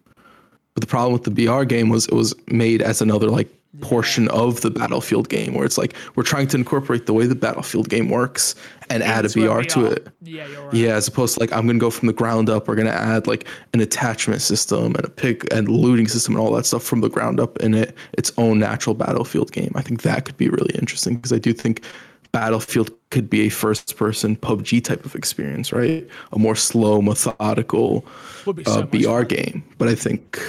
But 0.74 0.80
the 0.80 0.86
problem 0.88 1.12
with 1.12 1.22
the 1.22 1.30
BR 1.30 1.64
game 1.64 1.88
was 1.88 2.06
it 2.06 2.14
was 2.14 2.34
made 2.48 2.82
as 2.82 3.00
another 3.00 3.28
like 3.30 3.48
portion 3.80 4.28
of 4.28 4.60
the 4.60 4.70
Battlefield 4.70 5.28
game, 5.28 5.54
where 5.54 5.64
it's 5.64 5.78
like 5.78 5.94
we're 6.14 6.22
trying 6.22 6.48
to 6.48 6.56
incorporate 6.56 7.06
the 7.06 7.12
way 7.12 7.26
the 7.26 7.34
Battlefield 7.34 7.88
game 7.88 8.08
works 8.08 8.54
and 8.90 9.02
add 9.02 9.24
a 9.24 9.28
BR 9.28 9.62
to 9.62 9.86
it. 9.86 10.08
Yeah, 10.22 10.46
you're 10.46 10.62
right. 10.62 10.74
Yeah, 10.74 10.94
as 10.94 11.08
opposed 11.08 11.34
to 11.34 11.40
like 11.40 11.52
I'm 11.52 11.66
gonna 11.66 11.78
go 11.78 11.90
from 11.90 12.06
the 12.06 12.12
ground 12.12 12.48
up. 12.48 12.68
We're 12.68 12.76
gonna 12.76 12.90
add 12.90 13.26
like 13.26 13.46
an 13.72 13.80
attachment 13.80 14.42
system 14.42 14.94
and 14.94 15.04
a 15.04 15.10
pick 15.10 15.52
and 15.52 15.68
looting 15.68 16.08
system 16.08 16.34
and 16.34 16.42
all 16.42 16.52
that 16.52 16.66
stuff 16.66 16.82
from 16.82 17.00
the 17.00 17.08
ground 17.08 17.40
up 17.40 17.58
in 17.58 17.74
it 17.74 17.96
its 18.16 18.32
own 18.38 18.58
natural 18.58 18.94
battlefield 18.94 19.52
game. 19.52 19.72
I 19.74 19.82
think 19.82 20.02
that 20.02 20.24
could 20.24 20.36
be 20.36 20.48
really 20.48 20.74
interesting 20.74 21.16
because 21.16 21.32
I 21.32 21.38
do 21.38 21.52
think 21.52 21.82
Battlefield 22.34 22.90
could 23.10 23.30
be 23.30 23.42
a 23.42 23.48
first 23.48 23.96
person 23.96 24.34
PUBG 24.34 24.82
type 24.82 25.04
of 25.04 25.14
experience, 25.14 25.72
right? 25.72 26.04
A 26.32 26.38
more 26.38 26.56
slow, 26.56 27.00
methodical 27.00 28.04
Would 28.44 28.66
so 28.66 28.80
uh, 28.80 28.82
BR 28.82 29.04
fun. 29.04 29.26
game. 29.28 29.64
But 29.78 29.86
I 29.86 29.94
think 29.94 30.40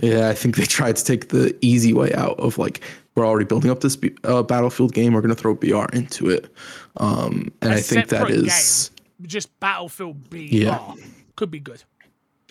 yeah, 0.00 0.28
I 0.28 0.34
think 0.34 0.56
they 0.56 0.64
tried 0.66 0.96
to 0.96 1.04
take 1.04 1.28
the 1.28 1.56
easy 1.60 1.92
way 1.92 2.12
out 2.14 2.38
of 2.38 2.58
like 2.58 2.80
we're 3.14 3.26
already 3.26 3.46
building 3.46 3.70
up 3.70 3.80
this 3.80 3.96
B- 3.96 4.14
uh, 4.24 4.42
Battlefield 4.42 4.92
game. 4.92 5.12
We're 5.14 5.22
gonna 5.22 5.34
throw 5.34 5.54
BR 5.54 5.86
into 5.92 6.28
it, 6.30 6.52
um, 6.98 7.50
and 7.62 7.72
A 7.72 7.76
I 7.76 7.80
think 7.80 8.08
that 8.08 8.30
is 8.30 8.90
game, 9.18 9.26
just 9.26 9.58
Battlefield 9.60 10.28
BR 10.30 10.36
Yeah. 10.36 10.94
could 11.36 11.50
be 11.50 11.60
good 11.60 11.82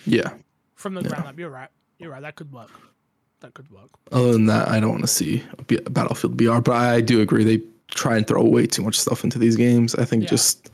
yeah. 0.06 0.34
from 0.76 0.94
the 0.96 1.04
ground 1.04 1.28
up. 1.28 1.38
You're 1.40 1.50
right. 1.50 1.70
You're 2.00 2.12
right. 2.12 2.22
That 2.22 2.36
could 2.36 2.52
work. 2.52 2.72
That 3.42 3.54
could 3.54 3.70
work. 3.70 3.90
Other 4.12 4.32
than 4.34 4.48
that, 4.48 4.68
I 4.70 4.80
don't 4.80 4.90
want 4.92 5.02
to 5.04 5.08
see 5.08 5.44
a 5.60 5.64
B- 5.64 5.80
Battlefield 5.90 6.36
BR, 6.38 6.60
but 6.60 6.74
I 6.76 7.00
do 7.02 7.22
agree 7.22 7.44
they 7.44 7.62
try 7.90 8.18
and 8.18 8.26
throw 8.26 8.44
way 8.44 8.66
too 8.66 8.82
much 8.82 9.00
stuff 9.00 9.24
into 9.24 9.38
these 9.38 9.56
games. 9.56 9.94
I 9.96 10.04
think 10.06 10.24
Yeah. 10.24 10.30
just 10.30 10.72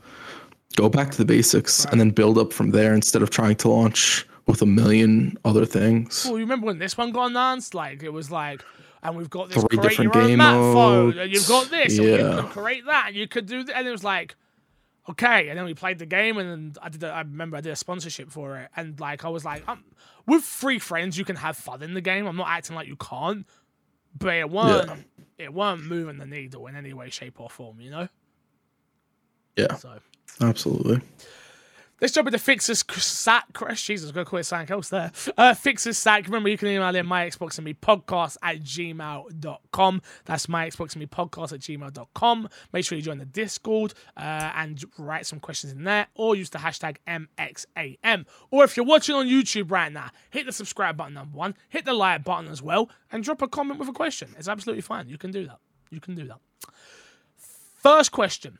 go 0.76 0.88
back 0.88 1.10
to 1.10 1.18
the 1.18 1.24
basics 1.26 1.84
and 1.86 2.00
then 2.00 2.10
build 2.10 2.38
up 2.38 2.50
from 2.52 2.70
there 2.70 2.94
instead 2.94 3.20
of 3.20 3.28
trying 3.28 3.56
to 3.56 3.68
launch 3.68 4.26
with 4.46 4.62
a 4.62 4.66
million 4.66 5.36
other 5.44 5.64
things. 5.64 6.24
Well, 6.24 6.34
you 6.34 6.44
remember 6.44 6.66
when 6.66 6.78
this 6.78 6.96
one 6.98 7.12
got 7.12 7.30
announced? 7.30 7.74
Like 7.74 8.02
it 8.02 8.12
was 8.12 8.30
like, 8.30 8.62
and 9.02 9.16
we've 9.16 9.30
got 9.30 9.48
this 9.48 9.58
Three 9.58 9.78
create 9.78 9.82
different 9.90 10.14
your 10.14 10.22
own 10.22 10.28
game 10.28 10.38
map 10.38 10.54
phone, 10.54 11.18
and 11.18 11.32
you've 11.32 11.48
got 11.48 11.70
this, 11.70 11.98
and 11.98 12.06
you 12.06 12.16
Yeah. 12.16 12.36
can 12.40 12.48
create 12.48 12.84
that, 12.86 13.04
and 13.08 13.16
you 13.16 13.26
could 13.28 13.46
do, 13.46 13.64
th- 13.64 13.76
and 13.76 13.86
it 13.86 13.90
was 13.90 14.04
like, 14.04 14.34
okay. 15.08 15.48
And 15.48 15.58
then 15.58 15.64
we 15.64 15.74
played 15.74 15.98
the 15.98 16.06
game, 16.06 16.38
and 16.38 16.48
then 16.48 16.74
I 16.82 16.88
did. 16.88 17.02
A, 17.02 17.08
I 17.08 17.20
remember 17.20 17.56
I 17.56 17.60
did 17.60 17.72
a 17.72 17.76
sponsorship 17.76 18.30
for 18.30 18.58
it, 18.58 18.68
and 18.76 18.98
like 19.00 19.24
I 19.24 19.28
was 19.28 19.44
like, 19.44 19.66
um, 19.68 19.84
with 20.26 20.44
three 20.44 20.78
friends, 20.78 21.18
you 21.18 21.24
can 21.24 21.36
have 21.36 21.56
fun 21.56 21.82
in 21.82 21.94
the 21.94 22.00
game. 22.00 22.26
I'm 22.26 22.36
not 22.36 22.48
acting 22.48 22.76
like 22.76 22.86
you 22.88 22.96
can't, 22.96 23.46
but 24.18 24.34
it 24.34 24.50
weren't. 24.50 25.06
It 25.38 25.52
weren't 25.52 25.82
moving 25.82 26.18
the 26.18 26.26
needle 26.26 26.66
in 26.68 26.76
any 26.76 26.92
way, 26.92 27.10
shape, 27.10 27.40
or 27.40 27.50
form. 27.50 27.80
You 27.80 27.90
know. 27.90 28.08
Yeah, 29.56 29.74
So 29.74 29.98
absolutely. 30.40 31.00
Let's 32.02 32.14
jump 32.14 32.26
into 32.26 32.40
Fixes 32.40 32.84
Sack. 32.96 33.52
Crash, 33.52 33.86
Jesus, 33.86 34.08
I'm 34.08 34.14
going 34.14 34.26
to 34.26 34.30
call 34.30 34.40
it 34.40 34.42
something 34.42 34.74
else 34.74 34.88
there. 34.88 35.12
Uh, 35.38 35.54
Fixes 35.54 35.96
Sack. 35.96 36.24
Remember, 36.24 36.48
you 36.48 36.58
can 36.58 36.66
email 36.66 36.92
in 36.96 37.06
my 37.06 37.24
Xbox 37.28 37.58
and 37.58 37.64
me 37.64 37.74
podcast 37.74 38.36
at 38.42 38.58
gmail.com. 38.58 40.02
That's 40.24 40.48
my 40.48 40.68
Xbox 40.68 40.94
and 40.94 40.96
me 40.96 41.06
podcast 41.06 41.52
at 41.52 41.60
gmail.com. 41.60 42.48
Make 42.72 42.84
sure 42.84 42.98
you 42.98 43.04
join 43.04 43.18
the 43.18 43.24
Discord 43.24 43.94
uh, 44.16 44.50
and 44.56 44.84
write 44.98 45.26
some 45.26 45.38
questions 45.38 45.72
in 45.74 45.84
there 45.84 46.08
or 46.16 46.34
use 46.34 46.50
the 46.50 46.58
hashtag 46.58 46.96
MXAM. 47.06 48.26
Or 48.50 48.64
if 48.64 48.76
you're 48.76 48.84
watching 48.84 49.14
on 49.14 49.28
YouTube 49.28 49.70
right 49.70 49.92
now, 49.92 50.10
hit 50.30 50.46
the 50.46 50.52
subscribe 50.52 50.96
button, 50.96 51.14
number 51.14 51.38
one, 51.38 51.54
hit 51.68 51.84
the 51.84 51.94
like 51.94 52.24
button 52.24 52.50
as 52.50 52.60
well, 52.60 52.90
and 53.12 53.22
drop 53.22 53.42
a 53.42 53.46
comment 53.46 53.78
with 53.78 53.88
a 53.88 53.92
question. 53.92 54.34
It's 54.36 54.48
absolutely 54.48 54.82
fine. 54.82 55.08
You 55.08 55.18
can 55.18 55.30
do 55.30 55.46
that. 55.46 55.60
You 55.90 56.00
can 56.00 56.16
do 56.16 56.26
that. 56.26 56.40
First 57.36 58.10
question. 58.10 58.58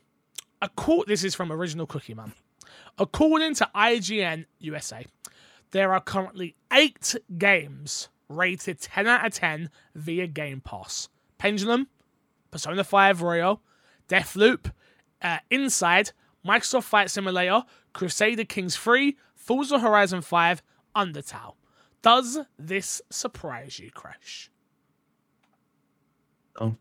A 0.61 0.69
quote. 0.69 1.07
This 1.07 1.25
is 1.25 1.35
from 1.35 1.51
Original 1.51 1.85
Cookie 1.85 2.13
Man. 2.13 2.31
According 2.97 3.55
to 3.55 3.69
IGN 3.75 4.45
USA, 4.59 5.05
there 5.71 5.93
are 5.93 6.01
currently 6.01 6.55
eight 6.71 7.15
games 7.37 8.09
rated 8.29 8.79
10 8.79 9.07
out 9.07 9.25
of 9.25 9.33
10 9.33 9.69
via 9.95 10.27
Game 10.27 10.61
Pass 10.61 11.09
Pentiment, 11.39 11.87
Persona 12.51 12.83
5 12.83 13.21
Royal, 13.21 13.61
Deathloop, 14.07 14.71
uh, 15.21 15.39
Inside, 15.49 16.11
Microsoft 16.45 16.83
Flight 16.83 17.09
Simulator, 17.09 17.63
Crusader 17.93 18.45
Kings 18.45 18.75
3, 18.75 19.17
Forza 19.35 19.79
Horizon 19.79 20.21
5, 20.21 20.61
Undertale. 20.95 21.55
Does 22.01 22.39
this 22.59 23.01
surprise 23.09 23.79
you, 23.79 23.89
Crash? 23.91 24.51
No. 26.59 26.77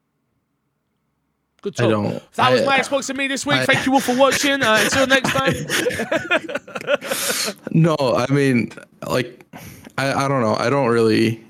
Good 1.63 1.75
I 1.81 1.83
talk. 1.85 1.91
don't- 1.91 2.33
That 2.35 2.53
was 2.53 2.65
my 2.67 2.79
Xbox 2.79 3.07
to 3.07 3.15
me 3.15 3.29
this 3.29 3.47
week. 3.47 3.57
I- 3.59 3.65
Thank 3.67 3.87
you 3.87 3.95
all 3.95 4.01
for 4.01 4.17
watching. 4.17 4.63
Uh, 4.63 4.79
until 4.83 5.07
next 5.07 5.31
time. 5.33 5.55
No, 7.71 7.97
I 7.99 8.31
mean, 8.33 8.73
like, 9.09 9.45
I, 9.99 10.13
I 10.25 10.29
don't 10.29 10.41
know. 10.43 10.55
I 10.57 10.69
don't 10.71 10.89
really 10.89 11.43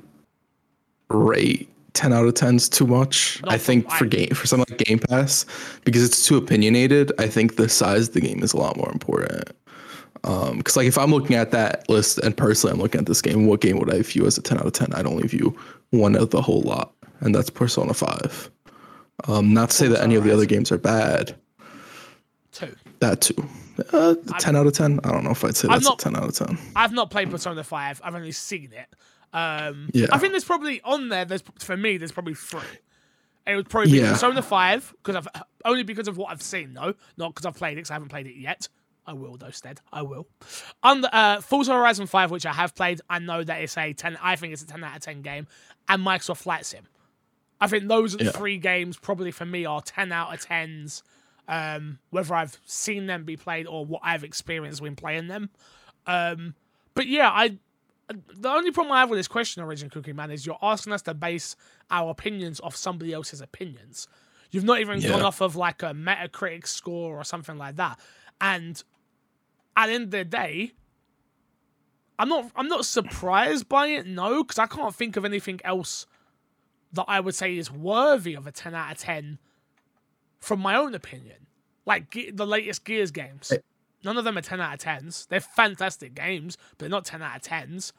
rate 1.08 1.68
10 1.94 2.12
out 2.12 2.26
of 2.26 2.34
10s 2.34 2.70
too 2.70 2.86
much. 2.86 3.40
Not 3.42 3.54
I 3.54 3.58
think 3.58 3.90
for- 3.90 3.96
for 3.98 4.06
game 4.06 4.28
for 4.30 4.46
something 4.46 4.66
like 4.70 4.86
Game 4.86 4.98
Pass, 4.98 5.44
because 5.84 6.04
it's 6.04 6.24
too 6.26 6.36
opinionated, 6.36 7.12
I 7.18 7.26
think 7.26 7.56
the 7.56 7.68
size 7.68 8.08
of 8.08 8.14
the 8.14 8.20
game 8.20 8.42
is 8.42 8.52
a 8.52 8.56
lot 8.56 8.76
more 8.76 8.90
important. 8.92 9.50
Um, 10.24 10.58
because 10.58 10.76
like 10.76 10.86
if 10.86 10.96
I'm 10.96 11.10
looking 11.10 11.34
at 11.34 11.50
that 11.50 11.88
list 11.88 12.18
and 12.18 12.36
personally 12.36 12.72
I'm 12.72 12.80
looking 12.80 13.00
at 13.00 13.06
this 13.06 13.20
game, 13.20 13.46
what 13.46 13.60
game 13.60 13.78
would 13.80 13.92
I 13.92 14.02
view 14.02 14.24
as 14.26 14.38
a 14.38 14.42
10 14.42 14.58
out 14.58 14.66
of 14.66 14.72
10? 14.72 14.92
I'd 14.94 15.06
only 15.06 15.26
view 15.26 15.56
one 15.90 16.14
of 16.14 16.30
the 16.30 16.40
whole 16.40 16.62
lot, 16.62 16.92
and 17.20 17.34
that's 17.34 17.50
Persona 17.50 17.92
5. 17.92 18.50
Um, 19.28 19.54
not 19.54 19.70
to 19.70 19.76
say 19.76 19.88
that 19.88 20.02
any 20.02 20.14
of 20.16 20.24
the 20.24 20.32
other 20.32 20.46
games 20.46 20.72
are 20.72 20.78
bad. 20.78 21.34
Two. 22.52 22.74
That 23.00 23.20
too. 23.20 23.34
Uh, 23.92 24.14
10 24.38 24.56
out 24.56 24.66
of 24.66 24.72
10. 24.74 25.00
I 25.04 25.10
don't 25.12 25.24
know 25.24 25.30
if 25.30 25.44
I'd 25.44 25.56
say 25.56 25.68
that's 25.68 25.84
not- 25.84 26.00
a 26.00 26.04
10 26.04 26.16
out 26.16 26.24
of 26.24 26.34
10. 26.34 26.58
I've 26.76 26.92
not 26.92 27.10
played 27.10 27.30
Persona 27.30 27.64
5. 27.64 28.00
I've 28.04 28.14
only 28.14 28.32
seen 28.32 28.70
it. 28.72 28.86
Um, 29.32 29.88
Yeah. 29.94 30.08
I 30.12 30.18
think 30.18 30.32
there's 30.32 30.44
probably 30.44 30.80
on 30.82 31.08
there. 31.08 31.24
There's 31.24 31.42
for 31.58 31.76
me. 31.76 31.96
There's 31.96 32.12
probably 32.12 32.34
three. 32.34 32.60
It 33.46 33.56
would 33.56 33.68
probably 33.70 33.90
be 33.92 33.98
Yeah. 33.98 34.12
Persona 34.12 34.42
5 34.42 34.94
because 35.02 35.16
I've 35.16 35.42
only 35.64 35.82
because 35.84 36.06
of 36.08 36.16
what 36.18 36.30
I've 36.30 36.42
seen 36.42 36.74
though, 36.74 36.94
not 37.16 37.34
because 37.34 37.46
I've 37.46 37.56
played 37.56 37.72
it. 37.72 37.76
Because 37.76 37.90
I 37.90 37.94
haven't 37.94 38.10
played 38.10 38.26
it 38.26 38.36
yet. 38.36 38.68
I 39.06 39.14
will 39.14 39.36
though. 39.36 39.50
Stead, 39.50 39.80
I 39.92 40.02
will. 40.02 40.28
Under 40.82 41.08
uh, 41.12 41.40
Forza 41.40 41.72
Horizon 41.72 42.06
5, 42.06 42.30
which 42.30 42.46
I 42.46 42.52
have 42.52 42.74
played, 42.74 43.00
I 43.10 43.18
know 43.18 43.42
that 43.42 43.60
it's 43.62 43.76
a 43.76 43.92
10. 43.94 44.16
I 44.22 44.36
think 44.36 44.52
it's 44.52 44.62
a 44.62 44.66
10 44.66 44.84
out 44.84 44.96
of 44.96 45.02
10 45.02 45.22
game, 45.22 45.48
and 45.88 46.06
Microsoft 46.06 46.36
Flight 46.36 46.64
Sim. 46.66 46.84
I 47.62 47.68
think 47.68 47.86
those 47.88 48.14
are 48.14 48.18
the 48.18 48.24
Yeah. 48.24 48.30
three 48.32 48.58
games 48.58 48.98
probably 48.98 49.30
for 49.30 49.46
me 49.46 49.64
are 49.64 49.80
10 49.80 50.10
out 50.12 50.34
of 50.34 50.40
10s. 50.40 51.02
Um, 51.48 51.98
whether 52.10 52.34
I've 52.34 52.58
seen 52.64 53.06
them 53.06 53.24
be 53.24 53.36
played 53.36 53.66
or 53.66 53.84
what 53.84 54.00
I've 54.04 54.24
experienced 54.24 54.80
when 54.80 54.96
playing 54.96 55.28
them. 55.28 55.50
Um, 56.06 56.54
but 56.94 57.06
yeah, 57.06 57.30
I 57.30 57.58
the 58.08 58.48
only 58.48 58.70
problem 58.72 58.92
I 58.92 59.00
have 59.00 59.10
with 59.10 59.18
this 59.18 59.28
question, 59.28 59.62
Origin 59.62 59.88
Cookie 59.88 60.12
Man, 60.12 60.30
is 60.30 60.44
you're 60.44 60.58
asking 60.60 60.92
us 60.92 61.02
to 61.02 61.14
base 61.14 61.56
our 61.90 62.10
opinions 62.10 62.60
off 62.60 62.76
somebody 62.76 63.12
else's 63.12 63.40
opinions. 63.40 64.06
You've 64.50 64.64
not 64.64 64.80
even 64.80 65.00
gone 65.00 65.22
off 65.22 65.40
of 65.40 65.56
like 65.56 65.82
a 65.82 65.94
Metacritic 65.94 66.66
score 66.66 67.16
or 67.18 67.24
something 67.24 67.56
like 67.56 67.76
that. 67.76 67.98
And 68.40 68.82
at 69.76 69.86
the 69.86 69.92
end 69.92 70.04
of 70.04 70.10
the 70.10 70.24
day, 70.24 70.72
I'm 72.18 72.28
not 72.28 72.50
I'm 72.54 72.68
not 72.68 72.84
surprised 72.86 73.68
by 73.68 73.86
it, 73.88 74.06
no, 74.06 74.42
because 74.44 74.58
I 74.58 74.66
can't 74.66 74.94
think 74.94 75.16
of 75.16 75.24
anything 75.24 75.60
else 75.64 76.06
that 76.92 77.04
I 77.08 77.20
would 77.20 77.34
say 77.34 77.56
is 77.56 77.70
worthy 77.70 78.34
of 78.34 78.46
a 78.46 78.52
10 78.52 78.74
out 78.74 78.92
of 78.92 78.98
10 78.98 79.38
from 80.40 80.60
my 80.60 80.76
own 80.76 80.94
opinion. 80.94 81.46
Like 81.86 82.10
Ge- 82.10 82.30
the 82.32 82.46
latest 82.46 82.84
Gears 82.84 83.10
games. 83.10 83.52
None 84.04 84.16
of 84.16 84.24
them 84.24 84.36
are 84.36 84.42
10 84.42 84.60
out 84.60 84.74
of 84.74 84.80
10s. 84.80 85.28
They're 85.28 85.40
fantastic 85.40 86.14
games, 86.14 86.56
but 86.70 86.78
they're 86.80 86.88
not 86.88 87.04
10 87.04 87.22
out 87.22 87.36
of 87.36 87.42
10s. 87.42 87.92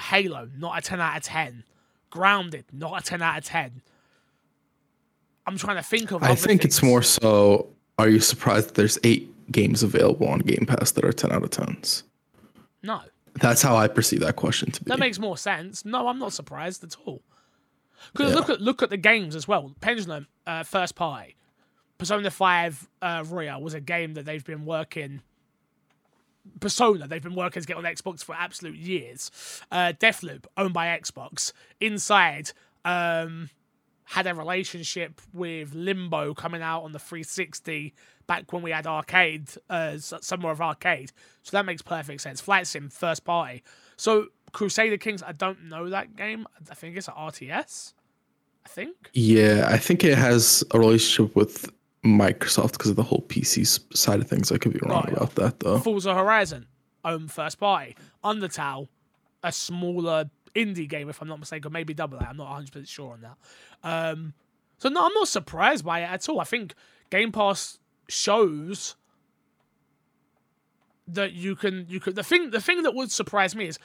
Halo, 0.00 0.48
not 0.56 0.78
a 0.78 0.82
10 0.82 1.00
out 1.00 1.16
of 1.16 1.22
10. 1.22 1.64
Grounded, 2.10 2.66
not 2.72 3.00
a 3.00 3.04
10 3.04 3.22
out 3.22 3.38
of 3.38 3.44
10. 3.44 3.82
I'm 5.46 5.56
trying 5.56 5.76
to 5.76 5.82
think 5.82 6.12
of 6.12 6.22
I 6.22 6.34
think 6.34 6.64
it's 6.64 6.82
more 6.82 7.02
so. 7.02 7.68
Are 7.98 8.08
you 8.08 8.20
surprised 8.20 8.68
that 8.68 8.74
there's 8.74 8.98
eight 9.04 9.28
games 9.50 9.82
available 9.82 10.28
on 10.28 10.38
Game 10.40 10.66
Pass 10.66 10.92
that 10.92 11.04
are 11.04 11.12
10 11.12 11.32
out 11.32 11.42
of 11.42 11.50
10s? 11.50 12.04
No. 12.82 13.00
That's 13.34 13.62
how 13.62 13.76
I 13.76 13.88
perceive 13.88 14.20
that 14.20 14.36
question 14.36 14.70
to 14.70 14.84
be. 14.84 14.88
That 14.88 14.98
makes 14.98 15.18
more 15.18 15.36
sense. 15.36 15.84
No, 15.84 16.08
I'm 16.08 16.18
not 16.18 16.32
surprised 16.32 16.84
at 16.84 16.96
all. 17.06 17.22
Because 18.12 18.30
Yeah. 18.30 18.36
look 18.36 18.50
at 18.50 18.60
look 18.60 18.82
at 18.82 18.90
the 18.90 18.96
games 18.96 19.36
as 19.36 19.46
well. 19.46 19.74
Pentiment, 19.80 20.26
uh, 20.46 20.62
first 20.64 20.94
party. 20.94 21.36
Persona 21.98 22.30
5 22.30 22.88
uh, 23.00 23.24
Royal 23.28 23.62
was 23.62 23.74
a 23.74 23.80
game 23.80 24.14
that 24.14 24.24
they've 24.24 24.44
been 24.44 24.64
working. 24.64 25.22
Persona, 26.58 27.06
they've 27.06 27.22
been 27.22 27.36
working 27.36 27.62
to 27.62 27.66
get 27.68 27.76
on 27.76 27.84
Xbox 27.84 28.24
for 28.24 28.34
absolute 28.34 28.74
years. 28.76 29.30
Uh, 29.70 29.92
Deathloop, 29.98 30.46
owned 30.56 30.74
by 30.74 30.86
Xbox. 30.98 31.52
Inside, 31.80 32.50
um, 32.84 33.50
had 34.04 34.26
a 34.26 34.34
relationship 34.34 35.20
with 35.32 35.74
Limbo 35.74 36.34
coming 36.34 36.60
out 36.60 36.82
on 36.82 36.90
the 36.90 36.98
360 36.98 37.94
back 38.26 38.52
when 38.52 38.62
we 38.62 38.72
had 38.72 38.86
arcade, 38.86 39.50
uh, 39.70 39.96
of 40.44 40.60
arcade. 40.60 41.12
So 41.44 41.56
that 41.56 41.64
makes 41.64 41.82
perfect 41.82 42.20
sense. 42.20 42.40
Flight 42.40 42.66
Sim, 42.66 42.88
first 42.88 43.24
party. 43.24 43.62
So 43.96 44.26
Crusader 44.52 44.96
Kings, 44.98 45.22
I 45.22 45.32
don't 45.32 45.64
know 45.64 45.88
that 45.90 46.14
game. 46.16 46.46
I 46.70 46.74
think 46.74 46.96
it's 46.96 47.08
an 47.08 47.14
RTS. 47.14 47.94
I 48.64 48.68
think. 48.68 49.10
Yeah, 49.12 49.66
I 49.68 49.76
think 49.78 50.04
it 50.04 50.16
has 50.16 50.62
a 50.70 50.78
relationship 50.78 51.34
with 51.34 51.70
Microsoft 52.04 52.72
because 52.72 52.90
of 52.90 52.96
the 52.96 53.02
whole 53.02 53.24
PC 53.28 53.66
side 53.96 54.20
of 54.20 54.28
things. 54.28 54.52
I 54.52 54.58
could 54.58 54.72
be 54.72 54.78
wrong 54.82 55.04
Right. 55.04 55.12
about 55.12 55.34
that 55.36 55.60
though. 55.60 55.78
Forza 55.78 56.14
Horizon, 56.14 56.66
own 57.04 57.28
first 57.28 57.58
party. 57.58 57.96
Undertale, 58.22 58.88
a 59.42 59.50
smaller 59.52 60.30
indie 60.54 60.88
game, 60.88 61.08
if 61.08 61.20
I'm 61.22 61.28
not 61.28 61.40
mistaken, 61.40 61.68
or 61.68 61.70
maybe 61.72 61.94
double 61.94 62.18
that. 62.18 62.28
I'm 62.28 62.36
not 62.36 62.48
100% 62.60 62.86
sure 62.86 63.12
on 63.14 63.22
that. 63.22 63.36
Um, 63.82 64.34
so, 64.78 64.88
no, 64.88 65.06
I'm 65.06 65.14
not 65.14 65.28
surprised 65.28 65.84
by 65.84 66.00
it 66.00 66.10
at 66.10 66.28
all. 66.28 66.40
I 66.40 66.44
think 66.44 66.74
Game 67.10 67.32
Pass 67.32 67.78
shows 68.08 68.96
that 71.08 71.32
you 71.32 71.56
can 71.56 71.84
you 71.88 71.98
could 72.00 72.14
the 72.14 72.22
thing 72.22 72.50
the 72.50 72.60
thing 72.60 72.82
that 72.82 72.94
would 72.94 73.10
surprise 73.10 73.56
me 73.56 73.66
is 73.66 73.78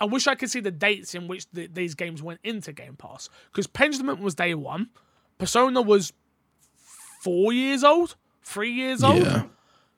I 0.00 0.06
wish 0.06 0.26
I 0.26 0.34
could 0.34 0.50
see 0.50 0.60
the 0.60 0.70
dates 0.70 1.14
in 1.14 1.28
which 1.28 1.46
the, 1.52 1.66
these 1.66 1.94
games 1.94 2.22
went 2.22 2.40
into 2.42 2.72
Game 2.72 2.96
Pass 2.96 3.28
because 3.50 3.66
Pentiment 3.66 4.20
was 4.20 4.34
day 4.34 4.54
one, 4.54 4.90
Persona 5.38 5.80
was 5.80 6.12
four 7.20 7.52
years 7.52 7.84
old, 7.84 8.16
three 8.42 8.72
years 8.72 9.02
old. 9.02 9.22
Yeah. 9.22 9.44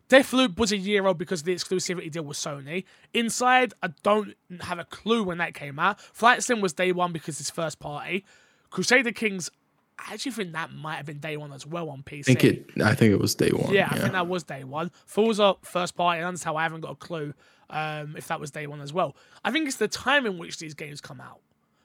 Deathloop 0.09 0.57
was 0.59 0.71
a 0.71 0.77
year 0.77 1.07
old 1.07 1.19
because 1.19 1.41
of 1.41 1.47
the 1.47 1.55
exclusivity 1.55 2.11
deal 2.11 2.23
with 2.23 2.37
Sony. 2.37 2.85
Inside, 3.13 3.75
I 3.83 3.89
don't 4.05 4.35
have 4.61 4.79
a 4.79 4.85
clue 4.85 5.25
when 5.25 5.39
that 5.39 5.55
came 5.55 5.81
out. 5.81 6.01
Flight 6.01 6.45
Sim 6.45 6.61
was 6.61 6.73
day 6.73 6.93
one 6.93 7.13
because 7.13 7.41
it's 7.41 7.51
first 7.51 7.81
party. 7.81 8.25
Crusader 8.71 9.11
Kings, 9.11 9.51
I 9.99 10.13
actually 10.15 10.33
think 10.33 10.53
that 10.53 10.73
might 10.73 10.97
have 10.97 11.07
been 11.07 11.19
day 11.19 11.37
one 11.37 11.53
as 11.53 11.67
well 11.67 11.89
on 11.91 12.03
PC. 12.03 12.21
I 12.21 12.23
think 12.23 12.45
it. 12.45 12.71
I 12.85 12.95
think 12.95 13.13
it 13.13 13.19
was 13.21 13.35
day 13.35 13.49
one. 13.51 13.73
yeah, 13.73 13.89
I 13.91 13.99
think 13.99 14.13
that 14.13 14.29
was 14.29 14.43
day 14.43 14.63
one. 14.65 14.91
Forza 15.07 15.55
first 15.63 15.97
party, 15.97 16.21
and 16.21 16.35
that's 16.37 16.43
how 16.45 16.57
I 16.57 16.63
haven't 16.65 16.83
got 16.83 16.93
a 16.93 16.97
clue 16.97 17.33
um, 17.71 18.15
if 18.17 18.29
that 18.29 18.39
was 18.39 18.51
day 18.51 18.67
one 18.67 18.81
as 18.81 18.93
well. 18.93 19.17
I 19.45 19.51
think 19.51 19.67
it's 19.69 19.77
the 19.79 19.89
time 19.89 20.27
in 20.27 20.39
which 20.39 20.59
these 20.59 20.75
games 20.75 21.01
come 21.01 21.21
out 21.21 21.41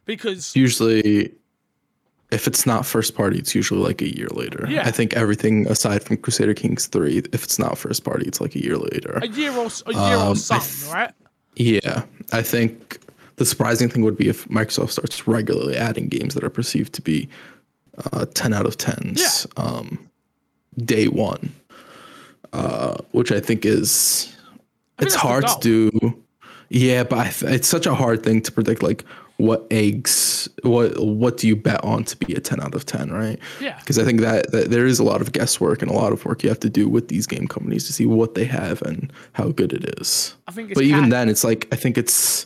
because 0.05 0.55
usually 0.55 1.31
if 2.31 2.47
it's 2.47 2.65
not 2.65 2.85
first 2.85 3.13
party 3.15 3.37
it's 3.37 3.53
usually 3.53 3.81
like 3.81 4.01
a 4.01 4.17
year 4.17 4.27
later 4.29 4.65
Yeah. 4.69 4.87
i 4.87 4.91
think 4.91 5.13
everything 5.15 5.67
aside 5.67 6.01
from 6.01 6.15
crusader 6.17 6.53
kings 6.53 6.87
3 6.87 7.17
if 7.33 7.43
it's 7.43 7.59
not 7.59 7.77
first 7.77 8.03
party 8.05 8.25
it's 8.25 8.39
like 8.39 8.55
a 8.55 8.63
year 8.63 8.77
later 8.77 9.19
a 9.21 9.27
year 9.27 9.51
or 9.51 9.65
a 9.85 9.93
year 9.93 10.17
Um, 10.17 10.27
or 10.29 10.31
I 10.31 10.33
some, 10.35 10.61
th- 10.61 10.91
right? 10.93 11.11
yeah 11.57 12.03
i 12.31 12.41
think 12.41 12.99
the 13.35 13.45
surprising 13.45 13.89
thing 13.89 14.01
would 14.03 14.15
be 14.17 14.29
if 14.29 14.47
microsoft 14.47 14.91
starts 14.91 15.27
regularly 15.27 15.75
adding 15.75 16.07
games 16.07 16.33
that 16.33 16.43
are 16.43 16.49
perceived 16.49 16.93
to 16.93 17.01
be 17.01 17.27
uh, 18.13 18.25
10 18.33 18.53
out 18.53 18.65
of 18.65 18.77
10s 18.77 19.45
um, 19.57 19.99
day 20.77 21.07
one 21.07 21.53
uh, 22.53 22.97
which 23.11 23.31
i 23.31 23.39
think 23.39 23.65
is 23.65 24.35
I 24.99 25.03
it's 25.05 25.15
hard 25.15 25.47
to 25.47 25.57
do. 25.61 26.23
Yeah 26.69 27.03
but 27.03 27.19
I 27.19 27.29
th- 27.29 27.51
it's 27.53 27.67
such 27.67 27.85
a 27.85 27.93
hard 27.95 28.23
thing 28.23 28.41
to 28.43 28.51
predict 28.51 28.81
like 28.83 29.03
what 29.37 29.65
eggs 29.71 30.47
what 30.63 30.97
what 30.99 31.37
do 31.37 31.47
you 31.47 31.55
bet 31.55 31.83
on 31.83 32.03
to 32.05 32.15
be 32.17 32.33
a 32.35 32.39
10 32.39 32.61
out 32.61 32.75
of 32.75 32.85
10 32.85 33.11
right? 33.11 33.39
Yeah. 33.59 33.77
because 33.79 33.97
i 33.97 34.03
think 34.05 34.21
that, 34.21 34.51
that 34.51 34.69
there 34.69 34.85
is 34.85 34.99
a 34.99 35.03
lot 35.03 35.19
of 35.21 35.31
guesswork 35.31 35.81
and 35.81 35.89
a 35.89 35.93
lot 35.93 36.13
of 36.13 36.23
work 36.25 36.43
you 36.43 36.49
have 36.49 36.59
to 36.59 36.69
do 36.69 36.87
with 36.87 37.07
these 37.07 37.25
game 37.25 37.47
companies 37.47 37.85
to 37.87 37.93
see 37.93 38.05
what 38.05 38.35
they 38.35 38.45
have 38.45 38.81
and 38.83 39.11
how 39.33 39.49
good 39.49 39.73
it 39.73 39.99
is. 39.99 40.35
I 40.47 40.51
think 40.51 40.69
it's 40.71 40.77
but 40.77 40.85
even 40.85 41.01
cat- 41.05 41.09
then 41.09 41.29
it's 41.29 41.43
like 41.43 41.67
i 41.71 41.75
think 41.75 41.97
it's 41.97 42.45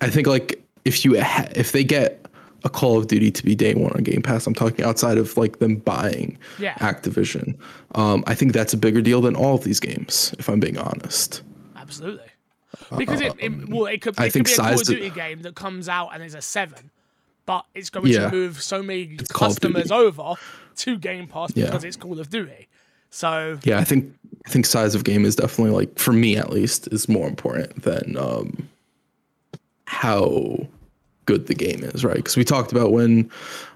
i 0.00 0.08
think 0.08 0.26
like 0.26 0.64
if 0.86 1.04
you 1.04 1.20
ha- 1.22 1.48
if 1.54 1.72
they 1.72 1.84
get 1.84 2.23
a 2.64 2.68
call 2.70 2.98
of 2.98 3.06
duty 3.06 3.30
to 3.30 3.44
be 3.44 3.54
day 3.54 3.74
one 3.74 3.92
on 3.92 4.02
game 4.02 4.22
pass 4.22 4.46
i'm 4.46 4.54
talking 4.54 4.84
outside 4.84 5.18
of 5.18 5.36
like 5.36 5.58
them 5.58 5.76
buying 5.76 6.38
Yeah. 6.58 6.74
activision 6.76 7.56
um, 7.94 8.24
i 8.26 8.34
think 8.34 8.52
that's 8.52 8.72
a 8.72 8.76
bigger 8.78 9.00
deal 9.02 9.20
than 9.20 9.36
all 9.36 9.54
of 9.54 9.64
these 9.64 9.78
games 9.80 10.34
if 10.38 10.48
i'm 10.48 10.60
being 10.60 10.78
honest 10.78 11.42
Absolutely. 11.76 12.24
Because 12.96 13.20
it, 13.20 13.34
it 13.38 13.68
well, 13.68 13.86
it 13.86 14.00
could, 14.00 14.18
Um, 14.18 14.22
I 14.24 14.26
it 14.26 14.32
could 14.32 14.32
think 14.32 14.46
be 14.46 14.52
a 14.54 14.56
Call 14.56 14.66
of 14.72 14.78
size 14.78 14.88
of- 14.88 14.94
Duty 14.96 15.10
game 15.10 15.42
that 15.42 15.54
comes 15.54 15.88
out 15.88 16.08
and 16.14 16.22
is 16.24 16.34
a 16.34 16.40
seven, 16.42 16.90
but 17.46 17.64
it's 17.74 17.88
going 17.90 18.06
Yeah. 18.06 18.30
to 18.30 18.34
move 18.34 18.62
so 18.62 18.82
many 18.82 19.16
Call 19.30 19.48
customers 19.48 19.92
over 19.92 20.34
to 20.78 20.98
Game 20.98 21.28
Pass 21.28 21.52
Yeah. 21.54 21.66
because 21.66 21.84
it's 21.84 21.96
Call 21.96 22.18
of 22.18 22.30
Duty. 22.30 22.68
So 23.10 23.58
Yeah, 23.64 23.78
I 23.78 23.84
think 23.84 24.12
I 24.46 24.48
think 24.50 24.64
size 24.66 24.94
of 24.94 25.04
game 25.04 25.24
is 25.26 25.36
definitely 25.36 25.72
like 25.74 25.98
for 25.98 26.12
me 26.12 26.36
at 26.38 26.50
least 26.50 26.88
is 26.90 27.08
more 27.08 27.28
important 27.28 27.82
than 27.82 28.16
um 28.16 28.68
how 29.86 30.66
good 31.26 31.46
the 31.46 31.54
game 31.54 31.82
is, 31.84 32.04
right? 32.04 32.16
Because 32.16 32.36
we 32.36 32.44
talked 32.44 32.72
about 32.72 32.92
when 32.92 33.30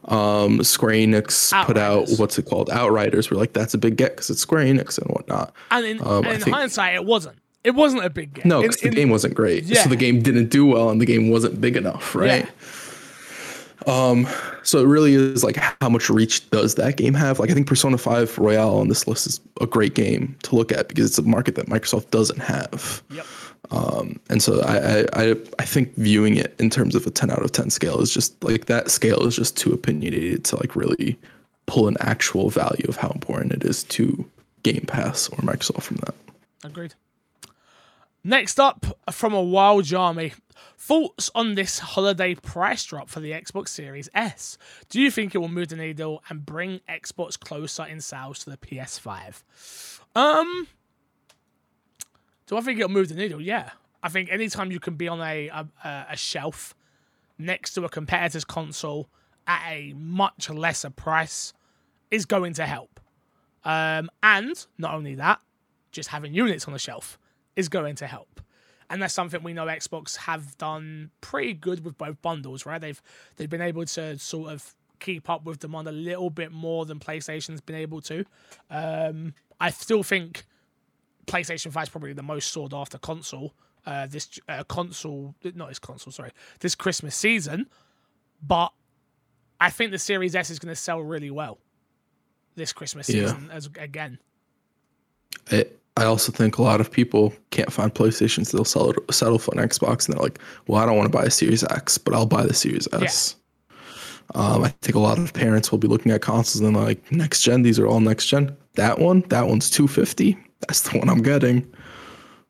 um 0.07 0.62
Square 0.64 0.94
Enix 0.94 1.64
put 1.66 1.76
out 1.76 2.09
what's 2.18 2.38
it 2.38 2.46
called, 2.46 2.70
Outriders. 2.70 3.30
We're 3.30 3.36
like, 3.38 3.53
that's 3.53 3.74
a 3.74 3.78
big 3.78 3.96
get 3.96 4.12
because 4.12 4.30
it's 4.30 4.40
Square 4.40 4.64
Enix 4.64 4.99
and 4.99 5.11
whatnot. 5.11 5.53
and 5.70 5.84
in, 5.86 6.01
Um, 6.01 6.24
and 6.24 6.34
in 6.34 6.40
think- 6.40 6.57
hindsight, 6.57 6.94
it 6.94 7.05
wasn't. 7.05 7.36
It 7.64 7.74
wasn't 7.74 8.05
a 8.05 8.11
big 8.11 8.34
game. 8.34 8.44
No, 8.46 8.62
because 8.62 8.76
the 8.76 8.86
in- 8.88 8.94
game 8.94 9.11
wasn't 9.11 9.34
great, 9.34 9.64
Yeah. 9.64 9.82
so 9.82 9.88
the 9.90 9.96
game 9.96 10.22
didn't 10.22 10.49
do 10.49 10.64
well, 10.64 10.90
and 10.90 11.01
the 11.01 11.05
game 11.07 11.28
wasn't 11.28 11.61
big 11.61 11.76
enough, 11.76 12.14
right? 12.14 12.44
Yeah. 13.86 14.34
So 14.62 14.80
it 14.80 14.86
really 14.86 15.14
is 15.14 15.42
like 15.42 15.57
how 15.57 15.88
much 15.88 16.11
reach 16.11 16.49
does 16.51 16.74
that 16.74 16.96
game 16.96 17.14
have? 17.14 17.38
Like 17.38 17.51
I 17.51 17.55
think 17.55 17.66
Persona 17.66 17.96
5 17.96 18.36
Royale 18.38 18.76
on 18.78 18.88
this 18.88 19.07
list 19.09 19.26
is 19.26 19.40
a 19.61 19.66
great 19.66 19.94
game 19.94 20.36
to 20.42 20.57
look 20.57 20.72
at 20.72 20.88
because 20.88 21.07
it's 21.07 21.18
a 21.18 21.22
market 21.22 21.55
that 21.55 21.66
Microsoft 21.66 22.11
doesn't 22.11 22.40
have. 22.40 23.03
Yep. 23.11 23.26
And 23.70 24.42
so 24.42 24.61
I, 24.62 24.76
I 24.76 25.30
I 25.30 25.36
I 25.59 25.64
think 25.64 25.94
viewing 25.94 26.36
it 26.36 26.54
in 26.59 26.70
terms 26.70 26.94
of 26.94 27.06
a 27.06 27.11
10 27.11 27.30
out 27.30 27.42
of 27.42 27.52
10 27.52 27.70
scale 27.70 28.00
is 28.00 28.12
just 28.12 28.42
like 28.44 28.66
that 28.66 28.90
scale 28.90 29.26
is 29.26 29.36
just 29.36 29.56
too 29.56 29.72
opinionated 29.72 30.44
to 30.46 30.56
like 30.56 30.76
really 30.76 31.18
pull 31.66 31.88
an 31.88 31.96
actual 32.00 32.50
value 32.50 32.86
of 32.88 32.96
how 32.96 33.11
important 33.11 33.52
it 33.52 33.64
is 33.64 33.84
to 33.84 34.28
Game 34.62 34.84
Pass 34.86 35.28
or 35.28 35.38
Microsoft 35.38 35.82
from 35.82 35.98
that. 35.98 36.14
Agreed. 36.64 36.94
Next 38.24 38.59
up, 38.59 38.84
from 39.11 39.32
a 39.32 39.42
wild 39.42 39.92
army, 39.94 40.32
thoughts 40.76 41.30
on 41.34 41.54
this 41.54 41.78
holiday 41.78 42.34
price 42.34 42.84
drop 42.84 43.09
for 43.09 43.20
the 43.20 43.30
Xbox 43.32 43.68
Series 43.68 44.09
S? 44.14 44.59
Do 44.88 45.00
you 45.00 45.11
think 45.11 45.34
it 45.34 45.38
will 45.38 45.48
move 45.48 45.68
the 45.68 45.76
needle 45.76 46.22
and 46.28 46.44
bring 46.44 46.80
Xbox 46.88 47.38
closer 47.38 47.84
in 47.84 48.00
sales 48.00 48.40
to 48.40 48.50
the 48.50 48.56
PS5? 48.56 49.42
Um, 50.14 50.66
do 52.49 52.57
I 52.57 52.61
think 52.61 52.80
it'll 52.80 52.90
move 52.90 53.09
the 53.09 53.14
needle? 53.14 53.40
Yeah, 53.40 53.70
I 54.03 54.09
think 54.09 54.32
anytime 54.32 54.72
you 54.72 54.80
can 54.80 54.94
be 54.94 55.07
on 55.07 55.20
a 55.20 55.49
a, 55.49 55.66
a 56.11 56.16
shelf 56.16 56.74
next 57.38 57.74
to 57.74 57.84
a 57.84 57.88
competitor's 57.88 58.44
console 58.44 59.09
at 59.46 59.62
a 59.70 59.94
much 59.94 60.51
lesser 60.51 60.90
price 60.90 61.53
is 62.11 62.26
going 62.26 62.55
to 62.55 62.66
help. 62.66 63.01
Um, 63.64 64.11
and 64.22 64.66
not 64.76 64.94
only 64.94 65.14
that, 65.14 65.40
just 65.92 66.09
having 66.09 66.34
units 66.34 66.66
on 66.66 66.72
the 66.72 66.78
shelf 66.78 67.18
is 67.55 67.68
going 67.68 67.96
to 67.96 68.07
help. 68.07 68.40
And 68.90 69.03
that's 69.03 69.14
something 69.14 69.42
we 69.42 69.53
know 69.53 69.66
Xbox 69.66 70.16
have 70.16 70.57
done 70.57 71.11
pretty 71.20 71.53
good 71.53 71.84
with 71.84 71.99
both 71.99 72.20
bundles, 72.22 72.64
right? 72.64 72.80
They've 72.80 73.01
they've 73.36 73.51
been 73.51 73.61
able 73.61 73.84
to 73.84 74.18
sort 74.18 74.51
of 74.51 74.74
keep 75.01 75.28
up 75.30 75.44
with 75.44 75.61
demand 75.61 75.86
a 75.86 75.92
little 75.92 76.30
bit 76.30 76.51
more 76.51 76.86
than 76.86 76.99
PlayStation's 76.99 77.61
been 77.61 77.76
able 77.76 78.01
to. 78.03 78.24
Um, 78.70 79.34
I 79.61 79.70
still 79.70 80.03
think 80.03 80.44
PlayStation 81.29 81.72
5 81.72 81.83
is 81.85 81.89
probably 81.89 82.12
the 82.12 82.22
most 82.22 82.51
sought 82.53 82.72
after 82.74 82.99
console 82.99 83.55
uh, 83.87 84.07
this 84.07 84.39
uh, 84.49 84.64
console, 84.64 85.35
not 85.55 85.68
this 85.68 85.79
console, 85.79 86.12
sorry, 86.12 86.31
this 86.61 86.74
Christmas 86.74 87.16
season. 87.16 87.66
But 88.43 88.72
I 89.61 89.70
think 89.70 89.93
the 89.93 89.99
Series 89.99 90.35
S 90.35 90.51
is 90.51 90.59
going 90.59 90.70
to 90.72 90.76
sell 90.76 91.01
really 91.01 91.31
well 91.31 91.59
this 92.55 92.72
Christmas 92.72 93.09
Yeah. 93.09 93.26
season 93.26 93.51
as 93.51 93.66
again. 93.79 94.18
I, 95.51 95.64
I 95.97 96.05
also 96.05 96.33
think 96.33 96.59
a 96.59 96.62
lot 96.62 96.81
of 96.81 96.91
people 96.91 97.33
can't 97.51 97.72
find 97.72 97.93
PlayStations. 97.93 98.53
They'll 98.53 98.64
sell 98.64 98.91
it, 98.91 98.97
settle 99.11 99.39
for 99.39 99.59
an 99.59 99.66
Xbox, 99.66 100.07
and 100.07 100.14
they're 100.14 100.22
like, 100.22 100.39
"Well, 100.66 100.81
I 100.81 100.87
don't 100.87 100.97
want 100.97 101.11
to 101.11 101.16
buy 101.16 101.24
a 101.24 101.31
Series 101.31 101.64
X, 101.64 101.99
but 101.99 102.14
I'll 102.14 102.26
buy 102.26 102.45
the 102.45 102.55
Series 102.55 102.87
S." 102.93 103.37
Um, 104.35 104.64
I 104.64 104.68
think 104.83 104.95
a 104.95 105.01
lot 105.01 105.18
of 105.18 105.33
parents 105.33 105.70
will 105.70 105.79
be 105.79 105.89
looking 105.89 106.12
at 106.12 106.20
consoles 106.20 106.61
and 106.61 106.76
like, 106.76 107.11
"Next 107.11 107.43
gen, 107.43 107.62
these 107.62 107.79
are 107.79 107.87
all 107.87 108.01
next 108.01 108.26
gen. 108.26 108.57
That 108.74 108.99
one, 108.99 109.20
that 109.29 109.47
one's 109.47 109.70
two 109.70 109.89
fifty. 109.89 110.37
That's 110.61 110.83
the 110.83 110.99
one 110.99 111.09
I'm 111.09 111.22
getting." 111.22 111.66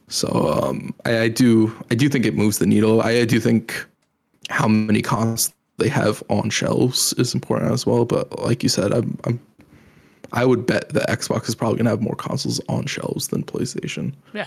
So 0.08 0.28
um, 0.62 0.94
I, 1.04 1.20
I 1.20 1.28
do, 1.28 1.72
I 1.90 1.94
do 1.94 2.08
think 2.08 2.24
it 2.24 2.34
moves 2.34 2.58
the 2.58 2.66
needle. 2.66 3.02
I, 3.02 3.10
I 3.10 3.24
do 3.24 3.38
think 3.38 3.86
how 4.48 4.66
many 4.66 5.02
consoles 5.02 5.52
they 5.76 5.88
have 5.88 6.22
on 6.28 6.50
shelves 6.50 7.12
is 7.14 7.34
important 7.34 7.72
as 7.72 7.86
well. 7.86 8.04
But 8.04 8.38
like 8.40 8.62
you 8.62 8.68
said, 8.68 8.92
I'm, 8.92 9.18
I'm 9.24 9.40
I 10.32 10.44
would 10.44 10.66
bet 10.66 10.90
that 10.90 11.08
Xbox 11.08 11.48
is 11.48 11.54
probably 11.54 11.78
gonna 11.78 11.90
have 11.90 12.02
more 12.02 12.16
consoles 12.16 12.60
on 12.68 12.86
shelves 12.86 13.28
than 13.28 13.44
PlayStation 13.44 14.14
Yeah. 14.34 14.46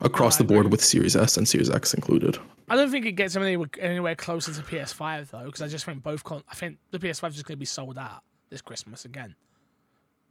Across 0.00 0.36
the 0.36 0.44
board 0.44 0.70
with 0.70 0.82
Series 0.84 1.16
S 1.16 1.36
and 1.36 1.48
Series 1.48 1.70
X 1.70 1.94
included. 1.94 2.38
I 2.68 2.76
don't 2.76 2.90
think 2.90 3.06
it 3.06 3.12
gets 3.12 3.36
anywhere, 3.36 3.68
anywhere 3.78 4.14
closer 4.16 4.52
to 4.52 4.60
PS5 4.62 5.30
though, 5.30 5.44
because 5.44 5.62
I 5.62 5.68
just 5.68 5.84
think 5.84 6.02
both. 6.02 6.24
Con- 6.24 6.42
I 6.50 6.54
think 6.54 6.78
the 6.90 6.98
PS5 6.98 7.28
is 7.28 7.34
just 7.34 7.46
going 7.46 7.56
to 7.56 7.60
be 7.60 7.64
sold 7.64 7.96
out 7.98 8.22
this 8.50 8.60
Christmas 8.60 9.04
again, 9.04 9.34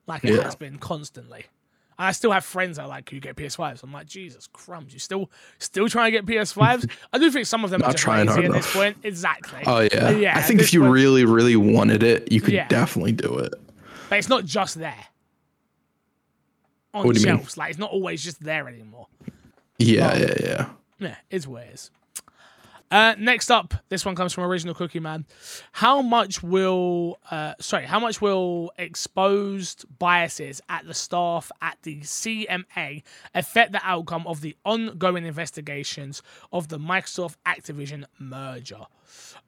like 0.08 0.24
it 0.24 0.34
Yeah. 0.36 0.44
has 0.44 0.56
been 0.56 0.78
constantly. 0.78 1.46
And 1.98 2.08
I 2.08 2.12
still 2.12 2.32
have 2.32 2.44
friends 2.44 2.76
that 2.76 2.84
are 2.84 2.88
like, 2.90 3.06
"Can 3.06 3.16
you 3.16 3.22
get 3.22 3.38
PS5s?" 3.38 3.82
I'm 3.82 3.94
like, 3.94 4.06
"Jesus 4.08 4.48
crumbs, 4.52 4.92
you 4.94 5.00
still 5.00 5.32
still 5.60 5.88
trying 5.88 6.12
to 6.12 6.22
get 6.22 6.26
PS5s?" 6.26 6.90
I 7.14 7.18
do 7.18 7.32
think 7.32 7.46
some 7.46 7.64
of 7.64 7.70
them 7.72 7.82
are 7.84 7.94
trying 7.94 8.28
lazy 8.28 8.42
hard 8.42 8.46
at 8.46 8.52
this 8.52 8.74
point. 8.74 8.98
Exactly. 9.04 9.62
Oh 9.66 9.80
yeah, 9.80 10.10
yeah. 10.10 10.38
I 10.38 10.42
think 10.42 10.60
if 10.60 10.74
you 10.74 10.82
point- 10.82 10.92
really, 10.92 11.24
really 11.26 11.56
wanted 11.56 12.04
it, 12.04 12.30
you 12.34 12.42
could 12.42 12.54
Yeah. 12.54 12.68
definitely 12.68 13.14
do 13.14 13.38
it. 13.38 13.54
but 14.10 14.20
it's 14.20 14.28
not 14.30 14.44
just 14.46 14.78
there 14.78 15.06
on 16.94 17.06
What 17.08 17.16
do 17.16 17.22
you 17.22 17.26
mean? 17.28 17.38
shelves. 17.38 17.58
Like 17.58 17.70
it's 17.70 17.80
not 17.80 17.92
always 17.92 18.22
just 18.24 18.44
there 18.44 18.68
anymore. 18.68 19.08
Yeah, 19.78 20.18
yeah, 20.18 20.34
yeah. 20.42 20.70
Yeah, 21.00 21.16
it's 21.30 21.48
what 21.48 21.64
it 21.64 21.74
is. 21.74 21.92
Uh, 22.92 23.16
next 23.18 23.50
up, 23.50 23.74
this 23.90 24.06
one 24.06 24.16
comes 24.16 24.32
from 24.32 24.44
Original 24.44 24.76
Cookie 24.76 25.00
Man. 25.00 25.26
How 25.72 26.02
much 26.02 26.44
will, 26.44 27.18
uh, 27.32 27.54
sorry, 27.60 27.86
how 27.86 28.00
much 28.00 28.22
will 28.22 28.72
exposed 28.78 29.86
biases 29.98 30.62
at 30.70 30.86
the 30.86 30.94
staff 30.94 31.52
at 31.62 31.78
the 31.82 32.02
CMA 32.02 33.02
affect 33.34 33.72
the 33.72 33.82
outcome 33.84 34.26
of 34.28 34.42
the 34.42 34.56
ongoing 34.64 35.26
investigations 35.26 36.22
of 36.54 36.68
the 36.68 36.78
Microsoft 36.78 37.36
Activision 37.46 38.06
merger? 38.20 38.86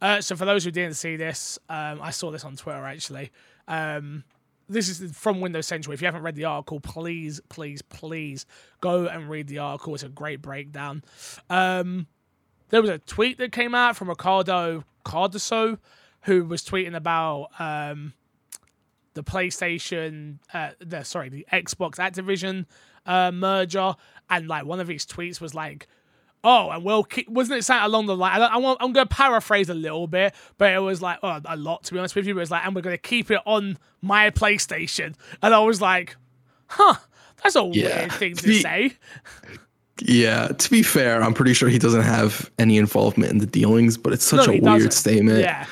Uh, 0.02 0.20
so, 0.20 0.36
for 0.36 0.46
those 0.46 0.64
who 0.64 0.72
didn't 0.72 0.96
see 0.96 1.16
this, 1.16 1.60
um, 1.70 2.02
I 2.02 2.10
saw 2.10 2.32
this 2.32 2.44
on 2.44 2.56
Twitter 2.56 2.86
actually. 2.86 3.32
Um, 3.68 4.24
this 4.70 4.90
is 4.90 5.12
from 5.16 5.40
Windows 5.40 5.68
Central. 5.68 5.94
If 5.94 6.02
you 6.02 6.08
haven't 6.08 6.24
read 6.24 6.36
the 6.36 6.46
article, 6.46 6.80
please, 6.80 7.40
please, 7.50 7.82
please 7.82 8.46
go 8.82 9.08
and 9.08 9.30
read 9.30 9.48
the 9.48 9.60
article. 9.60 9.94
It's 9.94 10.04
a 10.04 10.10
great 10.10 10.42
breakdown. 10.42 11.04
Um, 11.50 12.08
there 12.70 12.82
was 12.82 12.90
a 12.90 13.00
tweet 13.00 13.38
that 13.38 13.52
came 13.52 13.74
out 13.74 13.96
from 13.96 14.10
Ricardo 14.10 14.84
Cardoso, 15.06 15.78
who 16.24 16.44
was 16.44 16.64
tweeting 16.64 16.96
about 16.96 17.50
um, 17.60 18.14
the 19.14 19.24
PlayStation, 19.24 20.40
uh, 20.54 20.72
the 20.80 21.04
sorry, 21.04 21.30
the 21.30 21.46
Xbox 21.52 21.96
Activision 21.96 22.66
uh, 23.06 23.32
merger, 23.32 23.96
and 24.30 24.48
like 24.48 24.66
one 24.66 24.80
of 24.80 24.88
his 24.88 25.06
tweets 25.06 25.40
was 25.40 25.56
like, 25.56 25.88
"Oh, 26.50 26.70
and 26.70 26.84
we'll 26.84 27.04
keep," 27.04 27.28
wasn't 27.28 27.60
it 27.60 27.64
something 27.64 27.86
along 27.86 28.06
the 28.06 28.16
line? 28.16 28.42
I, 28.42 28.56
want, 28.58 28.78
I'm 28.82 28.94
going 28.94 29.06
to 29.08 29.14
paraphrase 29.14 29.70
a 29.70 29.74
little 29.74 30.08
bit, 30.08 30.34
but 30.58 30.72
it 30.74 30.80
was 30.80 31.02
like, 31.02 31.20
oh, 31.24 31.42
a 31.46 31.58
lot 31.58 31.84
to 31.86 31.94
be 31.94 32.00
honest 32.00 32.16
with 32.16 32.26
you. 32.26 32.34
But 32.34 32.40
it 32.40 32.44
was 32.44 32.52
like, 32.52 32.66
and 32.66 32.74
we're 32.76 32.82
going 32.82 32.96
to 32.96 33.02
keep 33.02 33.30
it 33.32 33.40
on 33.46 33.78
my 34.02 34.30
PlayStation, 34.30 35.16
and 35.42 35.54
I 35.54 35.60
was 35.60 35.82
like, 35.82 36.16
huh, 36.68 36.96
that's 37.44 37.56
a 37.56 37.70
Yeah. 37.74 38.00
weird 38.00 38.12
thing 38.14 38.36
to 38.36 38.54
say. 38.62 38.94
Yeah, 40.00 40.50
to 40.50 40.70
be 40.70 40.84
fair, 40.84 41.24
I'm 41.24 41.34
pretty 41.34 41.54
sure 41.54 41.70
he 41.70 41.80
doesn't 41.80 42.04
have 42.04 42.52
any 42.60 42.78
involvement 42.78 43.32
in 43.32 43.40
the 43.40 43.48
dealings, 43.48 43.98
but 43.98 44.14
it's 44.14 44.24
such 44.24 44.46
No, 44.48 44.54
a 44.54 44.60
weird 44.60 44.64
doesn't. 44.64 44.92
statement 44.94 45.40
Yeah. 45.40 45.66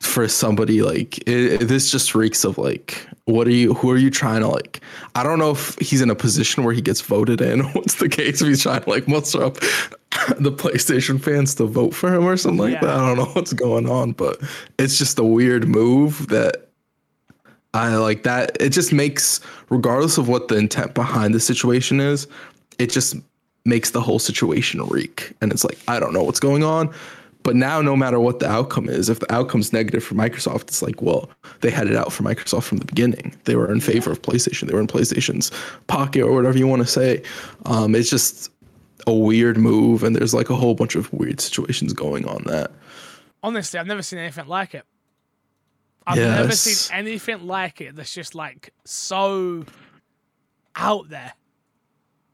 for 0.00 0.26
somebody 0.26 0.82
like 0.82 1.18
it, 1.28 1.68
this 1.68 1.88
just 1.90 2.14
reeks 2.16 2.42
of 2.44 2.58
like 2.58 3.06
what 3.26 3.46
are 3.46 3.50
you 3.52 3.74
who 3.74 3.90
are 3.90 3.96
you 3.98 4.10
trying 4.10 4.40
to 4.40 4.48
like 4.48 4.80
I 5.14 5.22
don't 5.22 5.38
know 5.38 5.50
if 5.52 5.78
he's 5.78 6.00
in 6.00 6.10
a 6.10 6.14
position 6.16 6.64
where 6.64 6.72
he 6.74 6.80
gets 6.80 7.00
voted 7.02 7.40
in 7.40 7.60
what's 7.74 7.96
the 7.96 8.08
case 8.08 8.40
if 8.42 8.48
he's 8.48 8.62
trying 8.62 8.82
to 8.82 8.90
like 8.90 9.06
muster 9.06 9.44
up 9.44 9.58
the 10.38 10.52
PlayStation 10.52 11.20
fans 11.20 11.54
to 11.56 11.66
vote 11.66 11.94
for 11.94 12.14
him 12.14 12.24
or 12.24 12.36
something 12.36 12.72
like 12.72 12.80
that. 12.80 12.90
I 12.90 13.06
don't 13.06 13.16
know 13.16 13.32
what's 13.32 13.52
going 13.52 13.88
on 13.88 14.12
but 14.12 14.40
it's 14.78 14.98
just 14.98 15.18
a 15.18 15.24
weird 15.24 15.68
move 15.68 16.28
that 16.28 16.68
I 17.72 17.94
like 17.96 18.24
that. 18.24 18.56
It 18.60 18.70
just 18.70 18.92
makes 18.92 19.40
regardless 19.68 20.18
of 20.18 20.28
what 20.28 20.48
the 20.48 20.56
intent 20.56 20.94
behind 20.94 21.34
the 21.34 21.40
situation 21.40 22.00
is 22.00 22.26
it 22.78 22.90
just 22.90 23.16
makes 23.64 23.90
the 23.90 24.00
whole 24.00 24.18
situation 24.18 24.82
reek. 24.86 25.32
And 25.40 25.52
it's 25.52 25.64
like 25.64 25.78
I 25.86 26.00
don't 26.00 26.12
know 26.12 26.22
what's 26.22 26.40
going 26.40 26.64
on. 26.64 26.92
But 27.42 27.56
now 27.56 27.80
no 27.80 27.96
matter 27.96 28.20
what 28.20 28.40
the 28.40 28.50
outcome 28.50 28.88
is 28.88 29.08
if 29.08 29.20
the 29.20 29.32
outcome's 29.32 29.72
negative 29.72 30.04
for 30.04 30.14
Microsoft 30.14 30.62
it's 30.62 30.82
like 30.82 31.00
well 31.00 31.30
they 31.60 31.70
had 31.70 31.86
it 31.86 31.96
out 31.96 32.12
for 32.12 32.22
Microsoft 32.22 32.64
from 32.64 32.78
the 32.78 32.84
beginning. 32.84 33.34
They 33.44 33.56
were 33.56 33.70
in 33.72 33.80
favor 33.80 34.10
of 34.10 34.20
PlayStation. 34.20 34.66
They 34.66 34.74
were 34.74 34.80
in 34.80 34.86
PlayStation's 34.86 35.50
pocket 35.86 36.22
or 36.22 36.32
whatever 36.32 36.58
you 36.58 36.66
want 36.66 36.82
to 36.82 36.88
say. 36.88 37.22
Um, 37.64 37.94
it's 37.94 38.10
just 38.10 38.50
a 39.06 39.14
weird 39.14 39.56
move 39.56 40.02
and 40.02 40.14
there's 40.14 40.34
like 40.34 40.50
a 40.50 40.56
whole 40.56 40.74
bunch 40.74 40.94
of 40.94 41.12
weird 41.12 41.40
situations 41.40 41.92
going 41.92 42.26
on 42.26 42.42
that 42.46 42.70
honestly, 43.42 43.78
I've 43.78 43.86
never 43.86 44.02
seen 44.02 44.18
anything 44.18 44.46
like 44.46 44.74
it. 44.74 44.84
I've 46.06 46.18
never 46.18 46.52
seen 46.52 46.96
anything 46.96 47.46
like 47.46 47.80
it 47.80 47.94
that's 47.94 48.12
just 48.12 48.34
like 48.34 48.72
so 48.84 49.64
out 50.74 51.08
there. 51.08 51.32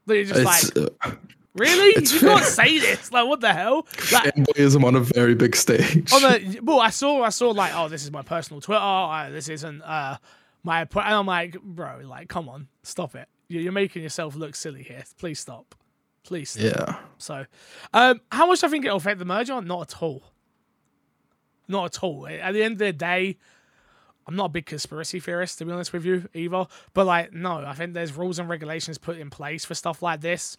That 0.05 0.15
you're 0.15 0.25
just 0.25 0.39
it's 0.39 0.75
like, 0.75 0.91
uh, 1.03 1.11
really? 1.53 2.01
you 2.01 2.19
can't 2.19 2.43
say 2.43 2.79
this. 2.79 3.11
Like, 3.11 3.27
what 3.27 3.41
the 3.41 3.53
hell? 3.53 3.85
Like, 4.11 4.33
fanboyism 4.33 4.83
on 4.83 4.95
a 4.95 5.01
very 5.01 5.35
big 5.35 5.55
stage 5.55 6.11
on 6.13 6.21
the 6.21 6.59
well, 6.63 6.79
I 6.79 6.89
saw, 6.89 7.23
I 7.23 7.29
saw 7.29 7.51
like, 7.51 7.73
oh, 7.75 7.89
this 7.89 8.03
is 8.03 8.11
my 8.11 8.21
personal 8.21 8.61
Twitter. 8.61 8.81
Uh, 8.81 9.29
this 9.29 9.49
isn't 9.49 9.81
uh 9.81 10.17
my, 10.63 10.81
and 10.81 10.89
I'm 10.95 11.25
like, 11.25 11.61
bro, 11.61 12.01
like, 12.03 12.29
come 12.29 12.49
on, 12.49 12.67
stop 12.83 13.15
it. 13.15 13.27
You're 13.49 13.71
making 13.71 14.03
yourself 14.03 14.35
look 14.35 14.55
silly 14.55 14.83
here. 14.83 15.03
Please 15.17 15.39
stop. 15.39 15.75
Please 16.27 16.49
stop. 16.49 16.63
yeah 16.63 16.95
So, 17.17 17.45
um, 17.93 18.19
how 18.29 18.47
much 18.47 18.59
do 18.59 18.67
I 18.67 18.69
think 18.69 18.83
it'll 18.83 18.97
affect 18.97 19.17
the 19.17 19.25
merger? 19.25 19.61
Not 19.61 19.93
at 19.93 20.03
all. 20.03 20.23
Not 21.69 21.95
at 21.95 22.03
all. 22.03 22.27
At 22.27 22.51
the 22.51 22.63
end 22.63 22.73
of 22.73 22.79
the 22.79 22.91
day, 22.91 23.37
I'm 24.27 24.35
not 24.35 24.45
a 24.45 24.49
big 24.49 24.65
conspiracy 24.65 25.21
theorist, 25.21 25.57
to 25.59 25.65
be 25.65 25.71
honest 25.71 25.93
with 25.93 26.03
you, 26.03 26.27
either. 26.33 26.65
But 26.93 27.05
like, 27.05 27.31
no, 27.31 27.63
I 27.65 27.73
think 27.73 27.93
there's 27.93 28.11
rules 28.11 28.39
and 28.39 28.49
regulations 28.49 28.97
put 28.97 29.17
in 29.17 29.29
place 29.29 29.63
for 29.63 29.73
stuff 29.73 30.01
like 30.01 30.19
this. 30.19 30.57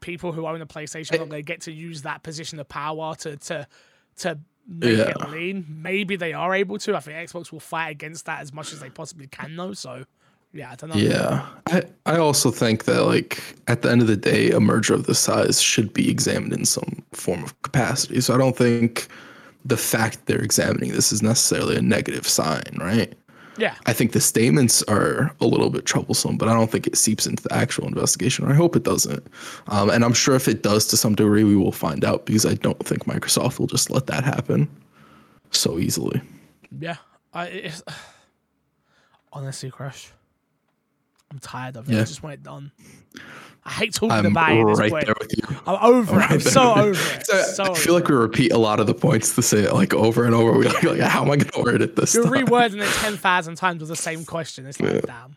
People 0.00 0.32
who 0.32 0.44
own 0.44 0.60
a 0.60 0.66
PlayStation, 0.66 1.20
are 1.20 1.26
they 1.26 1.42
get 1.42 1.60
to 1.62 1.72
use 1.72 2.02
that 2.02 2.24
position 2.24 2.58
of 2.58 2.68
power 2.68 3.14
to 3.16 3.36
to 3.36 3.68
to 4.18 4.38
make 4.66 4.98
it 4.98 5.30
lean. 5.30 5.64
Maybe 5.68 6.16
they 6.16 6.32
are 6.32 6.52
able 6.52 6.78
to. 6.78 6.96
I 6.96 7.00
think 7.00 7.30
Xbox 7.30 7.52
will 7.52 7.60
fight 7.60 7.90
against 7.90 8.26
that 8.26 8.40
as 8.40 8.52
much 8.52 8.72
as 8.72 8.80
they 8.80 8.90
possibly 8.90 9.28
can, 9.28 9.54
though. 9.54 9.72
So, 9.72 10.04
yeah, 10.56 10.72
I 10.72 10.74
don't. 10.74 10.94
Yeah. 10.94 11.46
I, 11.66 11.82
I 12.06 12.16
also 12.18 12.50
think 12.50 12.84
that 12.84 13.04
like 13.04 13.42
at 13.68 13.82
the 13.82 13.90
end 13.90 14.00
of 14.00 14.08
the 14.08 14.16
day, 14.16 14.50
a 14.50 14.60
merger 14.60 14.94
of 14.94 15.06
this 15.06 15.18
size 15.18 15.60
should 15.60 15.92
be 15.92 16.10
examined 16.10 16.52
in 16.52 16.64
some 16.64 17.04
form 17.12 17.44
of 17.44 17.60
capacity. 17.62 18.20
So 18.20 18.34
I 18.34 18.38
don't 18.38 18.56
think 18.56 19.08
the 19.64 19.76
fact 19.76 20.26
they're 20.26 20.42
examining 20.42 20.92
this 20.92 21.12
is 21.12 21.22
necessarily 21.22 21.76
a 21.76 21.82
negative 21.82 22.26
sign, 22.26 22.76
right? 22.78 23.12
Yeah. 23.58 23.74
I 23.86 23.92
think 23.92 24.12
the 24.12 24.20
statements 24.20 24.82
are 24.84 25.34
a 25.40 25.46
little 25.46 25.70
bit 25.70 25.86
troublesome, 25.86 26.36
but 26.36 26.48
I 26.48 26.54
don't 26.54 26.70
think 26.70 26.86
it 26.86 26.96
seeps 26.96 27.26
into 27.26 27.42
the 27.42 27.54
actual 27.54 27.86
investigation. 27.86 28.44
Or 28.44 28.50
I 28.50 28.54
hope 28.54 28.76
it 28.76 28.82
doesn't. 28.82 29.26
Um, 29.68 29.90
and 29.90 30.04
I'm 30.04 30.12
sure 30.12 30.34
if 30.36 30.46
it 30.46 30.62
does 30.62 30.86
to 30.88 30.96
some 30.96 31.14
degree, 31.14 31.44
we 31.44 31.56
will 31.56 31.72
find 31.72 32.04
out 32.04 32.26
because 32.26 32.46
I 32.46 32.54
don't 32.54 32.78
think 32.84 33.04
Microsoft 33.04 33.58
will 33.58 33.66
just 33.66 33.90
let 33.90 34.06
that 34.06 34.24
happen 34.24 34.68
so 35.50 35.78
easily. 35.78 36.20
Yeah, 36.78 36.96
I 37.32 37.46
it's, 37.46 37.82
honestly, 39.32 39.70
Crash. 39.70 40.12
I'm 41.30 41.38
tired 41.40 41.76
of 41.76 41.88
it. 41.88 41.94
Yeah. 41.94 42.00
I 42.02 42.04
just 42.04 42.22
want 42.22 42.34
it 42.34 42.42
done. 42.42 42.70
I 43.64 43.70
hate 43.70 43.94
talking 43.94 44.12
I'm 44.12 44.26
about 44.26 44.52
it. 44.52 44.62
Right 44.62 45.04
there 45.04 45.14
with 45.18 45.36
you. 45.36 45.56
I'm 45.66 45.92
over 45.94 46.14
it. 46.14 46.18
right 46.18 46.30
I'm 46.30 46.40
so 46.40 46.74
over 46.76 46.90
it. 46.90 47.26
So, 47.26 47.42
So 47.42 47.64
I 47.64 47.74
feel 47.74 47.94
like 47.94 48.06
we 48.06 48.14
repeat 48.14 48.52
a 48.52 48.58
lot 48.58 48.78
of 48.78 48.86
the 48.86 48.94
points 48.94 49.34
to 49.34 49.42
say 49.42 49.62
it 49.64 49.72
like 49.72 49.92
over 49.92 50.24
and 50.24 50.34
over. 50.36 50.52
We're 50.52 50.66
like, 50.66 50.82
like, 50.84 51.00
how 51.00 51.22
am 51.22 51.30
I 51.32 51.36
going 51.36 51.50
to 51.50 51.62
word 51.62 51.82
it 51.82 51.96
this 51.96 52.14
you're 52.14 52.24
time? 52.24 52.46
rewording 52.46 52.80
it 52.80 52.88
ten 53.00 53.16
thousand 53.16 53.56
times 53.56 53.80
with 53.80 53.88
the 53.88 53.96
same 53.96 54.24
question. 54.24 54.66
It's 54.66 54.80
like 54.80 55.02
damn. 55.02 55.36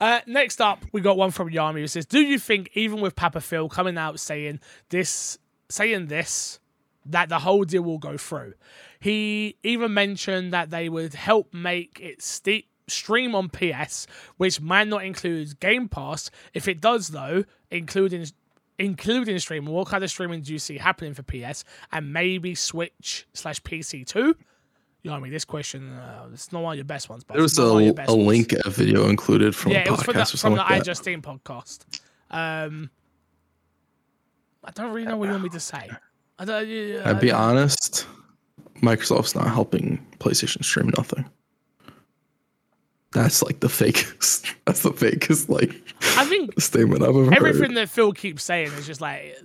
Uh, 0.00 0.20
next 0.26 0.60
up, 0.60 0.84
we 0.92 1.00
got 1.00 1.16
one 1.16 1.30
from 1.30 1.48
Yami 1.48 1.78
who 1.80 1.86
says, 1.86 2.06
"Do 2.06 2.18
you 2.20 2.40
think 2.40 2.70
even 2.74 3.00
with 3.00 3.14
Papa 3.14 3.40
Phil 3.40 3.68
coming 3.68 3.96
out 3.96 4.18
saying 4.18 4.58
this, 4.88 5.38
saying 5.68 6.06
this, 6.08 6.58
that 7.06 7.28
the 7.28 7.38
whole 7.38 7.62
deal 7.64 7.82
will 7.82 7.98
go 7.98 8.16
through?" 8.16 8.54
He 8.98 9.56
even 9.62 9.94
mentioned 9.94 10.52
that 10.52 10.70
they 10.70 10.88
would 10.88 11.14
help 11.14 11.54
make 11.54 12.00
it 12.02 12.20
steep 12.20 12.66
stream 12.90 13.34
on 13.34 13.48
PS, 13.48 14.06
which 14.36 14.60
might 14.60 14.88
not 14.88 15.04
include 15.04 15.58
Game 15.60 15.88
Pass. 15.88 16.30
If 16.54 16.68
it 16.68 16.80
does, 16.80 17.08
though, 17.08 17.44
including 17.70 18.26
including 18.78 19.38
streaming. 19.38 19.72
What 19.72 19.88
kind 19.88 20.02
of 20.02 20.08
streaming 20.10 20.40
do 20.40 20.52
you 20.52 20.58
see 20.58 20.78
happening 20.78 21.12
for 21.14 21.22
PS 21.22 21.64
and 21.92 22.12
maybe 22.12 22.54
Switch 22.54 23.26
slash 23.34 23.60
PC 23.62 24.06
too? 24.06 24.34
You 25.02 25.08
know 25.08 25.12
what 25.12 25.18
I 25.18 25.20
mean? 25.20 25.32
This 25.32 25.44
question, 25.44 25.92
uh, 25.92 26.28
it's 26.32 26.50
not 26.52 26.62
one 26.62 26.72
of 26.74 26.76
your 26.78 26.84
best 26.84 27.08
ones, 27.08 27.24
but 27.24 27.34
There 27.34 27.42
was 27.42 27.52
it's 27.52 27.58
not 27.58 27.72
one 27.74 27.88
of 27.88 27.98
a, 27.98 28.02
a 28.12 28.16
ones. 28.16 28.26
link 28.26 28.52
a 28.64 28.70
video 28.70 29.08
included 29.08 29.54
from 29.54 29.72
Yeah, 29.72 29.84
a 29.84 29.86
it 29.86 29.90
was 29.90 30.00
podcast 30.00 30.04
from 30.04 30.12
the, 30.14 30.20
or 30.20 30.24
from 30.26 30.36
something 30.38 30.56
the 30.56 30.62
like 30.62 30.70
I. 30.72 30.80
Justine 30.80 31.22
podcast. 31.22 31.78
Um, 32.30 32.90
I 34.64 34.70
don't 34.72 34.92
really 34.92 35.06
know 35.08 35.16
what 35.16 35.26
you 35.26 35.32
want 35.32 35.44
me 35.44 35.48
to 35.50 35.60
say. 35.60 35.90
I 36.38 36.44
don't. 36.44 36.68
Yeah, 36.68 37.02
I'd 37.08 37.20
be 37.20 37.32
honest, 37.32 38.06
Microsoft's 38.82 39.34
not 39.34 39.46
helping 39.48 40.04
PlayStation 40.18 40.64
stream 40.64 40.90
nothing. 40.96 41.24
That's 43.12 43.42
like 43.42 43.60
the 43.60 43.66
fakest. 43.68 44.54
That's 44.66 44.82
the 44.82 44.90
fakest 44.92 45.48
like 45.48 45.70
I 46.16 46.24
think 46.26 46.60
statement 46.60 47.02
I've 47.02 47.08
ever 47.10 47.34
everything 47.34 47.70
heard. 47.70 47.76
that 47.76 47.88
Phil 47.90 48.12
keeps 48.12 48.42
saying 48.44 48.72
is 48.72 48.86
just 48.86 49.00
like 49.00 49.36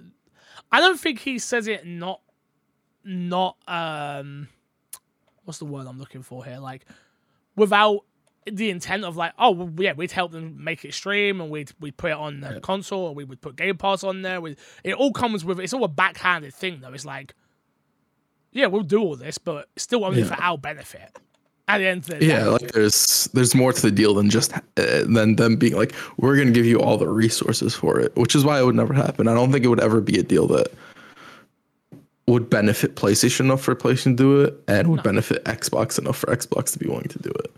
I 0.72 0.80
don't 0.80 1.00
think 1.00 1.20
he 1.20 1.40
says 1.40 1.68
it 1.68 1.86
not 1.86 2.22
not 3.04 3.58
um 3.68 4.48
what's 5.46 5.60
the 5.60 5.66
word 5.66 5.88
I'm 5.88 6.00
looking 6.00 6.22
for 6.24 6.44
here 6.46 6.58
like 6.60 6.86
without 7.56 8.02
the 8.52 8.70
intent 8.70 9.04
of 9.04 9.16
like 9.18 9.34
oh 9.40 9.52
well, 9.52 9.72
yeah 9.78 9.94
we'd 9.94 10.12
help 10.12 10.32
them 10.32 10.64
make 10.64 10.86
it 10.86 10.94
stream 10.94 11.42
and 11.42 11.50
we'd 11.50 11.72
we'd 11.80 11.98
put 11.98 12.12
it 12.12 12.18
on 12.18 12.42
the 12.42 12.60
console 12.62 13.06
or 13.06 13.16
we 13.16 13.24
would 13.24 13.42
put 13.42 13.56
Game 13.56 13.78
Pass 13.78 14.04
on 14.04 14.22
there 14.22 14.40
we, 14.42 14.56
it 14.84 14.94
all 14.94 15.12
comes 15.12 15.44
with 15.44 15.60
it's 15.60 15.74
all 15.74 15.84
a 15.84 15.88
backhanded 15.88 16.54
thing 16.54 16.80
though 16.82 16.94
it's 16.94 17.06
like 17.06 17.34
yeah 18.52 18.68
we'll 18.68 18.84
do 18.84 19.00
all 19.02 19.16
this 19.16 19.38
but 19.40 19.68
still 19.78 20.06
only 20.06 20.22
Yeah. 20.22 20.28
for 20.36 20.42
our 20.42 20.58
benefit 20.60 21.18
at 21.68 21.80
the 21.80 21.88
end 21.88 22.00
of 22.00 22.08
the 22.08 22.20
day 22.20 22.28
Yeah, 22.28 22.46
like 22.46 22.72
there's 22.72 23.30
there's 23.34 23.56
more 23.56 23.74
to 23.74 23.82
the 23.82 23.92
deal 23.92 24.14
than 24.14 24.30
just 24.30 24.54
uh, 24.54 24.62
than 24.76 25.36
them 25.36 25.56
being 25.56 25.76
like 25.76 25.94
we're 26.18 26.38
gonna 26.38 26.52
give 26.52 26.66
you 26.66 26.80
all 26.80 26.98
the 26.98 27.08
resources 27.08 27.74
for 27.74 28.00
it, 28.00 28.16
which 28.16 28.36
is 28.36 28.46
why 28.46 28.60
it 28.60 28.66
would 28.66 28.76
never 28.76 28.94
happen. 28.94 29.28
I 29.28 29.34
don't 29.34 29.52
think 29.52 29.66
it 29.66 29.70
would 29.70 29.80
ever 29.80 30.02
be 30.02 30.20
a 30.20 30.24
deal 30.24 30.48
that 30.48 30.72
would 32.28 32.50
benefit 32.50 32.96
PlayStation 32.96 33.42
enough 33.42 33.62
for 33.62 33.76
PlayStation 33.76 34.04
to 34.04 34.16
do 34.16 34.42
it, 34.42 34.54
and 34.68 34.90
would 34.90 35.04
benefit 35.04 35.44
Xbox 35.46 36.00
enough 36.00 36.18
for 36.18 36.28
Xbox 36.28 36.74
to 36.74 36.80
be 36.80 36.88
willing 36.88 37.08
to 37.10 37.20
do 37.20 37.30
it. 37.30 37.52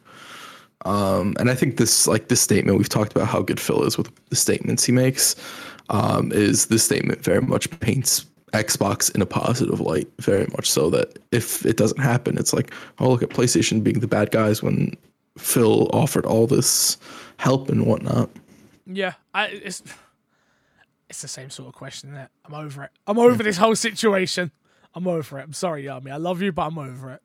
Um, 0.85 1.35
and 1.39 1.49
I 1.49 1.55
think 1.55 1.77
this 1.77 2.07
like 2.07 2.27
this 2.27 2.41
statement 2.41 2.77
we've 2.77 2.89
talked 2.89 3.11
about 3.11 3.27
how 3.27 3.41
good 3.41 3.59
Phil 3.59 3.83
is 3.83 3.97
with 3.97 4.09
the 4.29 4.35
statements 4.35 4.85
he 4.85 4.91
makes. 4.91 5.35
Um, 5.89 6.31
is 6.33 6.67
this 6.67 6.83
statement 6.83 7.23
very 7.23 7.41
much 7.41 7.69
paints 7.79 8.25
Xbox 8.53 9.13
in 9.13 9.21
a 9.21 9.25
positive 9.25 9.79
light, 9.79 10.07
very 10.19 10.47
much 10.51 10.69
so 10.69 10.89
that 10.89 11.19
if 11.31 11.65
it 11.65 11.77
doesn't 11.77 11.99
happen, 11.99 12.37
it's 12.37 12.53
like, 12.53 12.73
oh, 12.99 13.09
look 13.09 13.23
at 13.23 13.29
PlayStation 13.29 13.83
being 13.83 13.99
the 13.99 14.07
bad 14.07 14.31
guys 14.31 14.63
when 14.63 14.95
Phil 15.37 15.89
offered 15.91 16.25
all 16.25 16.47
this 16.47 16.97
help 17.37 17.69
and 17.69 17.85
whatnot. 17.85 18.29
Yeah, 18.85 19.13
I, 19.33 19.47
it's 19.47 19.83
it's 21.09 21.21
the 21.21 21.27
same 21.27 21.49
sort 21.49 21.69
of 21.69 21.75
question. 21.75 22.11
Isn't? 22.11 22.29
I'm 22.45 22.53
over 22.53 22.83
it. 22.85 22.91
I'm 23.05 23.19
over 23.19 23.43
this 23.43 23.57
whole 23.57 23.75
situation. 23.75 24.51
I'm 24.95 25.07
over 25.07 25.39
it. 25.39 25.43
I'm 25.43 25.53
sorry, 25.53 25.83
Yami. 25.83 26.11
I 26.11 26.17
love 26.17 26.41
you, 26.41 26.51
but 26.51 26.67
I'm 26.67 26.77
over 26.77 27.11
it. 27.11 27.21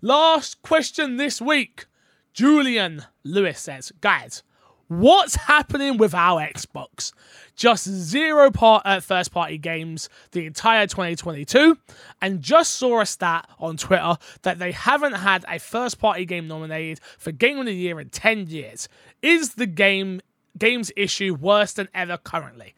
Last 0.00 0.62
question 0.62 1.16
this 1.16 1.40
week. 1.40 1.86
Julian 2.32 3.04
Lewis 3.24 3.58
says, 3.58 3.92
guys, 4.02 4.42
what's 4.88 5.34
happening 5.36 5.96
with 5.96 6.14
our 6.14 6.40
Xbox? 6.40 7.12
Just 7.54 7.88
zero 7.88 8.50
part 8.50 8.82
uh, 8.84 9.00
first 9.00 9.32
party 9.32 9.58
games 9.58 10.08
the 10.32 10.46
entire 10.46 10.86
2022, 10.86 11.78
and 12.20 12.42
just 12.42 12.74
saw 12.74 13.00
a 13.00 13.06
stat 13.06 13.48
on 13.58 13.76
Twitter 13.76 14.16
that 14.42 14.58
they 14.58 14.72
haven't 14.72 15.14
had 15.14 15.44
a 15.48 15.58
first 15.58 15.98
party 15.98 16.24
game 16.24 16.48
nominated 16.48 17.00
for 17.18 17.32
Game 17.32 17.58
of 17.58 17.66
the 17.66 17.74
Year 17.74 17.98
in 18.00 18.10
10 18.10 18.48
years. 18.48 18.88
Is 19.22 19.54
the 19.54 19.66
game 19.66 20.20
games 20.58 20.92
issue 20.96 21.34
worse 21.34 21.72
than 21.72 21.88
ever 21.94 22.16
currently? 22.16 22.74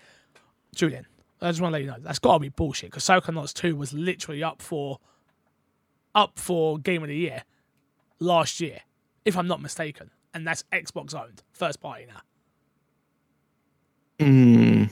Julian, 0.75 1.07
I 1.41 1.51
just 1.51 1.61
want 1.61 1.73
to 1.73 1.79
let 1.79 1.85
you 1.85 1.91
know 1.91 1.97
that's 2.01 2.19
got 2.19 2.35
to 2.35 2.39
be 2.39 2.49
bullshit 2.49 2.91
because 2.91 3.05
Psychonauts 3.05 3.53
2 3.55 3.75
was 3.75 3.93
literally 3.93 4.43
up 4.43 4.63
for 4.63 5.01
up 6.15 6.39
for 6.39 6.79
Game 6.79 7.03
of 7.03 7.09
the 7.09 7.17
Year 7.17 7.43
last 8.21 8.61
year, 8.61 8.81
if 9.25 9.37
I'm 9.37 9.47
not 9.47 9.61
mistaken, 9.61 10.11
and 10.39 10.47
that's 10.47 10.65
Xbox 10.73 11.15
owned, 11.15 11.43
first 11.53 11.81
party 11.81 12.07
now. 12.07 12.21
Mm, 14.25 14.91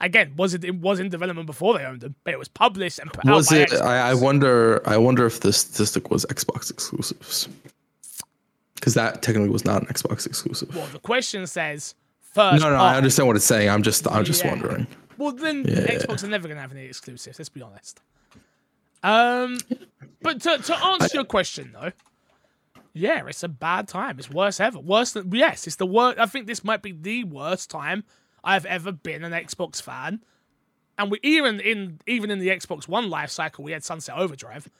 Again, 0.00 0.34
was 0.36 0.54
it, 0.54 0.64
it 0.64 0.74
was 0.74 1.00
in 1.00 1.08
development 1.08 1.46
before 1.46 1.78
they 1.78 1.84
owned 1.84 2.00
them, 2.02 2.14
but 2.24 2.34
it 2.34 2.38
was 2.38 2.48
published 2.48 2.98
and 2.98 3.12
put 3.12 3.24
was 3.24 3.50
it? 3.52 3.72
I, 3.72 4.10
I 4.10 4.14
wonder. 4.14 4.82
I 4.86 4.96
wonder 4.98 5.24
if 5.26 5.40
the 5.40 5.52
statistic 5.52 6.10
was 6.10 6.26
Xbox 6.26 6.70
exclusives, 6.70 7.48
because 8.74 8.94
that 8.94 9.22
technically 9.22 9.48
was 9.50 9.64
not 9.64 9.82
an 9.82 9.88
Xbox 9.88 10.26
exclusive. 10.26 10.74
Well, 10.74 10.86
the 10.88 10.98
question 10.98 11.46
says 11.46 11.94
first. 12.20 12.62
No, 12.62 12.70
no, 12.70 12.76
I 12.76 12.96
understand 12.96 13.28
what 13.28 13.36
it's 13.36 13.44
saying. 13.46 13.70
I'm 13.70 13.82
just, 13.82 14.06
I'm 14.10 14.24
just 14.24 14.44
Yeah. 14.44 14.50
wondering. 14.50 14.86
Well, 15.16 15.32
then 15.32 15.64
Yeah. 15.66 15.86
Xbox 15.86 16.22
are 16.24 16.28
never 16.28 16.48
going 16.48 16.56
to 16.56 16.62
have 16.62 16.72
any 16.72 16.84
exclusives. 16.86 17.38
Let's 17.38 17.48
be 17.48 17.62
honest. 17.62 18.00
Um, 19.02 19.58
but 20.22 20.40
to, 20.42 20.58
to 20.58 20.84
answer 20.84 21.10
your 21.14 21.24
question 21.24 21.70
though, 21.72 21.92
yeah, 22.94 23.26
it's 23.26 23.42
a 23.42 23.48
bad 23.48 23.88
time. 23.88 24.18
It's 24.18 24.30
worse 24.30 24.60
ever. 24.60 24.78
Worse 24.78 25.12
than 25.12 25.34
yes, 25.34 25.66
it's 25.66 25.76
the 25.76 25.86
worst. 25.86 26.18
I 26.18 26.26
think 26.26 26.46
this 26.46 26.62
might 26.62 26.80
be 26.80 26.92
the 26.92 27.24
worst 27.24 27.68
time 27.68 28.04
I've 28.44 28.64
ever 28.64 28.92
been 28.92 29.24
an 29.24 29.32
Xbox 29.32 29.82
fan. 29.82 30.20
And 30.96 31.10
we 31.10 31.18
even 31.24 31.58
in 31.58 31.98
even 32.06 32.30
in 32.30 32.38
the 32.38 32.48
Xbox 32.48 32.86
One 32.86 33.10
life 33.10 33.30
cycle, 33.30 33.64
we 33.64 33.72
had 33.72 33.82
Sunset 33.82 34.16
Overdrive. 34.16 34.70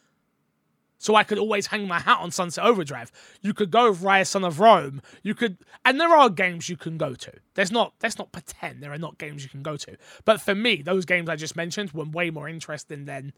So 0.99 1.17
I 1.17 1.25
could 1.25 1.39
always 1.39 1.67
hang 1.67 1.89
my 1.89 1.99
hat 1.99 2.19
on 2.21 2.31
Sunset 2.31 2.65
Overdrive. 2.65 3.11
You 3.43 3.53
could 3.53 3.73
go 3.73 3.93
Ryse 3.93 4.29
Son 4.29 4.45
of 4.45 4.61
Rome. 4.61 5.03
You 5.23 5.35
could, 5.35 5.59
and 5.85 6.01
there 6.01 6.15
are 6.15 6.31
games 6.31 6.69
you 6.69 6.77
can 6.77 6.97
go 6.97 7.15
to. 7.15 7.33
There's 7.55 7.73
not. 7.73 7.95
Let's 8.01 8.17
not 8.17 8.31
pretend 8.31 8.81
there 8.81 8.93
are 8.93 8.99
not 8.99 9.19
games 9.19 9.43
you 9.43 9.51
can 9.51 9.65
go 9.65 9.77
to. 9.77 9.97
But 10.25 10.41
for 10.41 10.55
me, 10.55 10.83
those 10.83 11.05
games 11.05 11.29
I 11.29 11.35
just 11.35 11.57
mentioned 11.57 11.93
were 11.93 12.05
way 12.05 12.31
more 12.31 12.49
interesting 12.49 13.07
than 13.07 13.33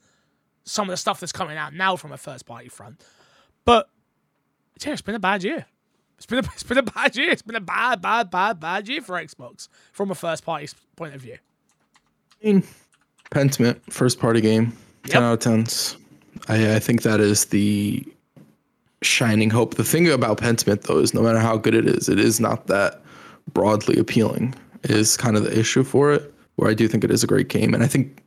some 0.64 0.86
of 0.86 0.92
the 0.92 0.98
stuff 0.98 1.18
that's 1.18 1.32
coming 1.32 1.56
out 1.56 1.72
now 1.72 1.96
from 1.96 2.12
a 2.12 2.18
first 2.18 2.44
party 2.44 2.68
front. 2.68 3.02
But 3.64 3.88
yeah, 4.84 4.92
it's 4.92 5.02
been 5.02 5.14
a 5.14 5.18
bad 5.20 5.42
year. 5.44 5.66
It's 6.16 6.26
been 6.26 6.38
a, 6.44 6.48
it's 6.54 6.62
been 6.62 6.78
a 6.78 6.82
bad 6.82 7.16
year. 7.16 7.30
It's 7.30 7.42
been 7.42 7.56
a 7.56 7.60
bad, 7.60 8.00
bad, 8.02 8.30
bad, 8.30 8.60
bad 8.60 8.88
year 8.88 9.00
for 9.02 9.14
Xbox 9.16 9.68
from 9.92 10.10
a 10.10 10.14
first 10.14 10.44
party 10.44 10.68
point 10.96 11.14
of 11.14 11.20
view. 11.20 11.36
I 12.42 12.46
mean, 12.46 12.62
Pentiment, 13.30 13.80
first 13.90 14.18
party 14.18 14.40
game, 14.40 14.76
10 15.06 15.14
Yep. 15.14 15.22
out 15.22 15.46
of 15.46 15.52
10s. 15.52 15.96
I, 16.48 16.76
I 16.76 16.78
think 16.78 17.02
that 17.02 17.20
is 17.20 17.46
the 17.46 18.04
shining 19.02 19.50
hope. 19.50 19.74
The 19.74 19.84
thing 19.84 20.08
about 20.08 20.38
Pentiment, 20.38 20.82
though, 20.82 20.98
is 20.98 21.14
no 21.14 21.22
matter 21.22 21.38
how 21.38 21.56
good 21.56 21.74
it 21.74 21.86
is, 21.86 22.08
it 22.08 22.18
is 22.20 22.40
not 22.40 22.66
that 22.66 23.02
broadly 23.52 23.98
appealing, 23.98 24.54
is 24.84 25.16
kind 25.16 25.36
of 25.36 25.44
the 25.44 25.58
issue 25.58 25.82
for 25.82 26.12
it, 26.12 26.32
where 26.56 26.70
I 26.70 26.74
do 26.74 26.88
think 26.88 27.04
it 27.04 27.10
is 27.10 27.24
a 27.24 27.26
great 27.26 27.48
game. 27.48 27.74
And 27.74 27.82
I 27.82 27.86
think 27.86 28.22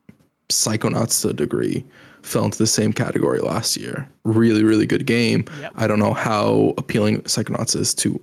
Psychonauts 0.50 1.22
to 1.22 1.30
a 1.30 1.34
degree 1.34 1.86
fell 2.22 2.46
into 2.46 2.58
the 2.58 2.68
same 2.68 2.94
category 2.94 3.40
last 3.40 3.78
year. 3.78 4.08
Really, 4.24 4.64
really 4.64 4.86
good 4.86 5.06
game. 5.06 5.46
Yep. 5.62 5.72
I 5.76 5.88
don't 5.88 6.00
know 6.00 6.14
how 6.14 6.74
appealing 6.78 7.22
Psychonauts 7.24 7.76
is 7.76 7.94
to 7.96 8.22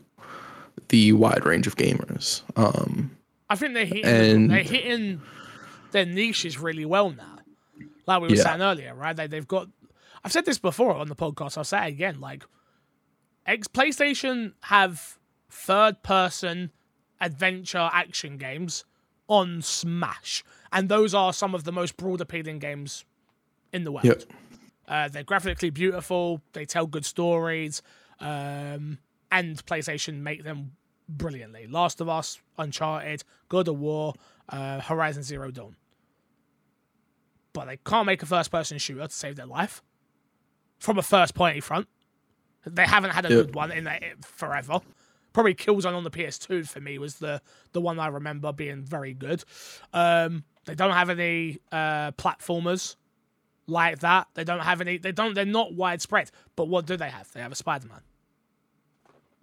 the 0.88 1.12
wide 1.12 1.44
range 1.44 1.66
of 1.66 1.76
gamers. 1.76 2.42
Um, 2.56 3.10
I 3.50 3.56
think 3.56 3.74
they're 3.74 3.86
hitting 3.86 4.04
And- 4.04 4.50
they're 4.50 4.62
hitting 4.62 5.20
their 5.92 6.06
niches 6.06 6.58
really 6.58 6.84
well 6.84 7.10
now. 7.10 7.38
Like 8.06 8.20
we 8.22 8.28
were 8.28 8.34
Yeah. 8.34 8.42
saying 8.44 8.60
earlier, 8.62 8.94
right? 8.94 9.16
They 9.16 9.26
they've 9.26 9.46
got 9.48 9.68
I've 10.24 10.32
said 10.32 10.44
this 10.44 10.58
before 10.58 10.94
on 10.94 11.08
the 11.08 11.14
podcast, 11.16 11.56
I'll 11.56 11.64
say 11.64 11.84
it 11.86 11.88
again, 11.90 12.20
like 12.20 12.44
X 13.46 13.68
PlayStation 13.68 14.52
have 14.64 15.18
third 15.48 16.02
person 16.02 16.70
adventure 17.20 17.88
action 17.92 18.36
games 18.36 18.84
on 19.28 19.62
Smash. 19.62 20.44
And 20.72 20.88
those 20.88 21.14
are 21.14 21.32
some 21.32 21.54
of 21.54 21.64
the 21.64 21.72
most 21.72 21.96
broad 21.96 22.20
appealing 22.20 22.58
games 22.58 23.04
in 23.76 23.84
the 23.84 23.92
world. 23.92 24.04
Yep. 24.06 24.22
Uh, 24.88 25.08
they're 25.08 25.22
graphically 25.24 25.70
beautiful. 25.70 26.40
They 26.52 26.64
tell 26.64 26.86
good 26.86 27.04
stories, 27.04 27.82
um, 28.20 28.98
and 29.30 29.64
PlayStation 29.66 30.20
make 30.20 30.44
them 30.44 30.72
brilliantly. 31.08 31.66
Last 31.66 32.00
of 32.00 32.08
Us, 32.08 32.40
Uncharted, 32.58 33.22
God 33.48 33.68
of 33.68 33.78
War, 33.78 34.14
uh, 34.48 34.80
Horizon 34.80 35.22
Zero 35.22 35.50
Dawn. 35.50 35.76
But 37.52 37.66
they 37.66 37.78
can't 37.78 38.06
make 38.06 38.22
a 38.22 38.26
first-person 38.26 38.78
shooter 38.78 39.06
to 39.06 39.12
save 39.14 39.36
their 39.36 39.46
life 39.46 39.82
from 40.78 40.98
a 40.98 41.02
first-party 41.02 41.60
front. 41.60 41.88
They 42.66 42.84
haven't 42.86 43.10
had 43.10 43.24
a 43.26 43.28
Yep. 43.30 43.46
good 43.46 43.54
one 43.54 43.72
in 43.72 43.84
that 43.84 44.02
forever. 44.24 44.80
Probably 45.32 45.54
Killzone 45.54 45.94
on 45.94 46.04
the 46.04 46.10
PS2 46.10 46.68
for 46.68 46.80
me 46.80 46.98
was 46.98 47.16
the 47.16 47.40
the 47.72 47.80
one 47.80 47.98
I 47.98 48.06
remember 48.08 48.52
being 48.52 48.82
very 48.82 49.14
good. 49.14 49.44
Um, 49.92 50.44
they 50.64 50.74
don't 50.74 50.92
have 50.92 51.10
any 51.10 51.58
uh, 51.70 52.12
platformers 52.12 52.96
like 53.66 54.00
that. 54.00 54.28
They 54.34 54.44
don't 54.44 54.60
have 54.60 54.80
any. 54.80 54.98
They 54.98 55.12
don't. 55.12 55.34
They're 55.34 55.44
not 55.44 55.74
widespread. 55.74 56.30
But 56.54 56.68
what 56.68 56.86
do 56.86 56.96
they 56.96 57.10
have? 57.10 57.30
They 57.32 57.40
have 57.40 57.52
a 57.52 57.56
Spider-Man, 57.56 58.00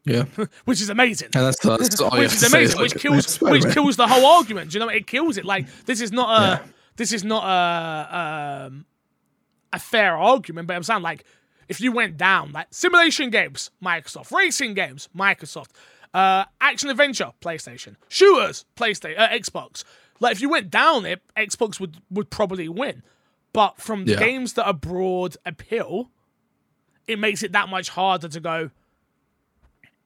yeah. 0.05 0.25
which 0.65 0.81
is 0.81 0.89
amazing. 0.89 1.29
And 1.35 1.45
that's, 1.45 1.59
that's 1.59 2.01
which 2.13 2.33
is 2.33 2.43
amazing. 2.43 2.79
like, 2.79 2.93
which 2.93 3.01
kills. 3.01 3.41
Which 3.41 3.65
kills 3.73 3.95
the 3.97 4.07
whole 4.07 4.25
argument. 4.25 4.71
Do 4.71 4.79
you 4.79 4.85
know? 4.85 4.89
It 4.89 5.07
kills 5.07 5.37
it. 5.37 5.45
Like 5.45 5.67
this 5.85 6.01
is 6.01 6.11
not 6.11 6.41
a. 6.41 6.45
Yeah. 6.47 6.65
This 6.95 7.11
is 7.11 7.23
not 7.23 7.43
a. 7.43 8.65
Um, 8.67 8.85
a 9.73 9.79
fair 9.79 10.15
argument, 10.15 10.67
but 10.67 10.75
I'm 10.75 10.83
saying 10.83 11.01
like 11.01 11.25
if 11.67 11.81
you 11.81 11.91
went 11.91 12.15
down 12.15 12.51
like 12.51 12.67
simulation 12.69 13.29
games, 13.29 13.71
Microsoft, 13.83 14.31
racing 14.31 14.75
games, 14.75 15.09
Microsoft, 15.17 15.69
uh, 16.13 16.45
action 16.61 16.89
adventure, 16.89 17.31
PlayStation, 17.41 17.95
shooters, 18.07 18.65
PlayStation, 18.75 19.19
uh, 19.19 19.29
Xbox. 19.29 19.83
Like 20.19 20.33
if 20.33 20.41
you 20.41 20.49
went 20.49 20.69
down 20.69 21.05
it, 21.05 21.21
Xbox 21.35 21.79
would 21.79 21.97
would 22.11 22.29
probably 22.29 22.69
win. 22.69 23.03
But 23.53 23.79
from 23.79 24.05
Yeah. 24.05 24.17
games 24.17 24.53
that 24.53 24.65
are 24.65 24.73
broad 24.73 25.37
appeal, 25.45 26.11
it 27.07 27.19
makes 27.19 27.43
it 27.43 27.51
that 27.51 27.69
much 27.69 27.89
harder 27.89 28.27
to 28.27 28.39
go. 28.39 28.71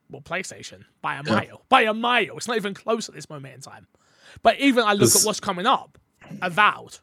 Well, 0.09 0.21
PlayStation 0.21 0.85
by 1.01 1.15
a 1.15 1.23
Yeah. 1.23 1.33
mile, 1.33 1.65
by 1.69 1.81
a 1.81 1.93
mile. 1.93 2.37
It's 2.37 2.47
not 2.47 2.57
even 2.57 2.73
close 2.73 3.09
at 3.09 3.15
this 3.15 3.29
moment 3.29 3.55
in 3.55 3.61
time. 3.61 3.87
But 4.41 4.59
even 4.59 4.83
I 4.83 4.93
look 4.93 5.15
at 5.15 5.23
what's 5.23 5.39
coming 5.39 5.65
up, 5.65 5.97
Avowed. 6.41 6.99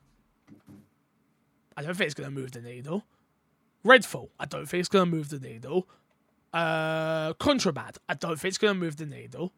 I 1.77 1.83
don't 1.83 1.95
think 1.95 2.07
it's 2.07 2.15
going 2.15 2.29
to 2.29 2.35
move 2.35 2.53
the 2.53 2.61
needle. 2.61 3.05
Redfall. 3.85 4.31
I 4.39 4.45
don't 4.47 4.67
think 4.67 4.81
it's 4.81 4.89
going 4.89 5.05
to 5.07 5.11
move 5.11 5.29
the 5.29 5.41
needle. 5.41 5.89
Uh, 6.53 7.33
Contraband. 7.35 7.99
I 8.09 8.15
don't 8.15 8.39
think 8.39 8.51
it's 8.51 8.59
going 8.59 8.75
to 8.75 8.81
move 8.81 8.97
the 8.97 9.07
needle. 9.07 9.53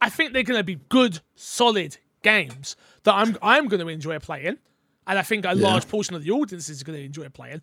I 0.00 0.10
think 0.10 0.32
they're 0.32 0.42
going 0.42 0.60
to 0.60 0.64
be 0.64 0.76
good, 0.90 1.20
solid 1.34 1.96
games 2.22 2.76
that 3.04 3.14
I'm 3.14 3.36
I'm 3.40 3.68
going 3.68 3.80
to 3.80 3.88
enjoy 3.88 4.18
playing, 4.18 4.58
and 5.06 5.18
I 5.18 5.22
think 5.22 5.44
a 5.44 5.54
Yeah. 5.54 5.68
large 5.68 5.88
portion 5.88 6.14
of 6.16 6.22
the 6.24 6.30
audience 6.30 6.68
is 6.68 6.82
going 6.82 6.98
to 6.98 7.04
enjoy 7.04 7.28
playing. 7.28 7.62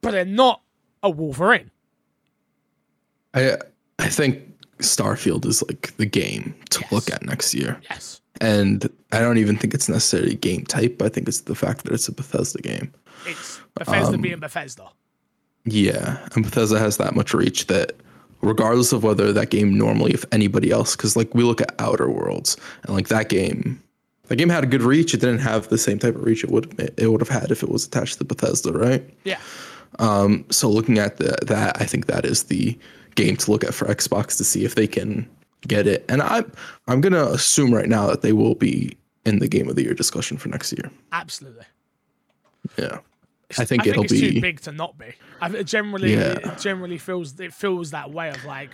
But 0.00 0.10
they're 0.12 0.24
not 0.24 0.60
a 1.02 1.10
Wolverine. 1.10 1.70
I 3.34 3.56
I 3.98 4.08
think 4.08 4.40
Starfield 4.78 5.46
is 5.46 5.62
like 5.62 5.96
the 5.96 6.06
game 6.06 6.54
to 6.70 6.80
Yes. 6.80 6.92
look 6.92 7.10
at 7.10 7.24
next 7.24 7.54
year. 7.54 7.80
Yes. 7.90 8.20
And 8.40 8.88
I 9.12 9.20
don't 9.20 9.38
even 9.38 9.56
think 9.56 9.72
it's 9.74 9.88
necessarily 9.88 10.34
game 10.34 10.64
type. 10.64 11.00
I 11.00 11.08
think 11.08 11.28
it's 11.28 11.42
the 11.42 11.54
fact 11.54 11.84
that 11.84 11.92
it's 11.92 12.08
a 12.08 12.12
Bethesda 12.12 12.60
game. 12.60 12.92
It's 13.26 13.60
Bethesda 13.74 14.14
Um, 14.14 14.20
being 14.20 14.40
Bethesda. 14.40 14.88
Yeah, 15.64 16.18
and 16.34 16.44
Bethesda 16.44 16.78
has 16.78 16.96
that 16.98 17.14
much 17.14 17.32
reach 17.32 17.68
that 17.68 17.92
regardless 18.42 18.92
of 18.92 19.02
whether 19.04 19.32
that 19.32 19.50
game 19.50 19.78
normally, 19.78 20.12
if 20.12 20.24
anybody 20.32 20.70
else, 20.70 20.94
because 20.96 21.16
like 21.16 21.32
we 21.34 21.42
look 21.44 21.60
at 21.62 21.74
Outer 21.78 22.10
Worlds 22.10 22.56
and 22.82 22.94
like 22.94 23.08
that 23.08 23.28
game, 23.30 23.80
that 24.28 24.36
game 24.36 24.48
had 24.48 24.64
a 24.64 24.66
good 24.66 24.82
reach. 24.82 25.14
It 25.14 25.20
didn't 25.20 25.40
have 25.40 25.68
the 25.68 25.78
same 25.78 25.98
type 25.98 26.14
of 26.16 26.22
reach 26.24 26.44
it 26.44 26.50
would 26.50 26.78
it 26.96 27.08
would 27.08 27.20
have 27.20 27.28
had 27.28 27.50
if 27.50 27.62
it 27.62 27.68
was 27.68 27.86
attached 27.86 28.18
to 28.18 28.24
Bethesda, 28.24 28.72
right? 28.72 29.08
Yeah. 29.24 29.38
Um, 29.98 30.44
so 30.50 30.68
looking 30.68 30.98
at 30.98 31.18
the, 31.18 31.36
that, 31.46 31.80
I 31.80 31.84
think 31.84 32.06
that 32.06 32.24
is 32.24 32.44
the 32.44 32.76
game 33.14 33.36
to 33.36 33.50
look 33.52 33.62
at 33.62 33.74
for 33.74 33.84
Xbox 33.86 34.36
to 34.38 34.44
see 34.44 34.64
if 34.64 34.74
they 34.74 34.86
can 34.88 35.28
get 35.68 35.86
it. 35.86 36.04
And 36.08 36.20
I'm 36.22 36.50
I'm 36.88 37.00
gonna 37.00 37.26
assume 37.26 37.72
right 37.72 37.88
now 37.88 38.06
that 38.08 38.22
they 38.22 38.32
will 38.32 38.54
be 38.56 38.96
in 39.24 39.38
the 39.38 39.48
game 39.48 39.68
of 39.68 39.76
the 39.76 39.82
year 39.84 39.94
discussion 39.94 40.36
for 40.36 40.48
next 40.48 40.72
year. 40.72 40.90
Absolutely. 41.12 41.64
Yeah, 42.78 42.98
I 43.58 43.64
think 43.64 43.86
I 43.86 43.90
it'll 43.90 44.02
think 44.02 44.12
it's 44.12 44.20
too 44.20 44.32
be. 44.32 44.40
big 44.40 44.60
to 44.62 44.72
not 44.72 44.98
be. 44.98 45.12
I 45.40 45.62
generally 45.62 46.14
Yeah. 46.14 46.38
it 46.52 46.58
generally 46.58 46.98
feels 46.98 47.38
it 47.38 47.52
feels 47.54 47.90
that 47.92 48.10
way 48.10 48.30
of 48.30 48.44
like 48.44 48.70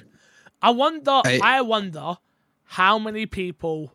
I 0.62 0.70
wonder 0.70 1.20
I, 1.24 1.40
I- 1.42 1.60
wonder 1.62 2.16
how 2.64 2.98
many 2.98 3.26
people 3.26 3.92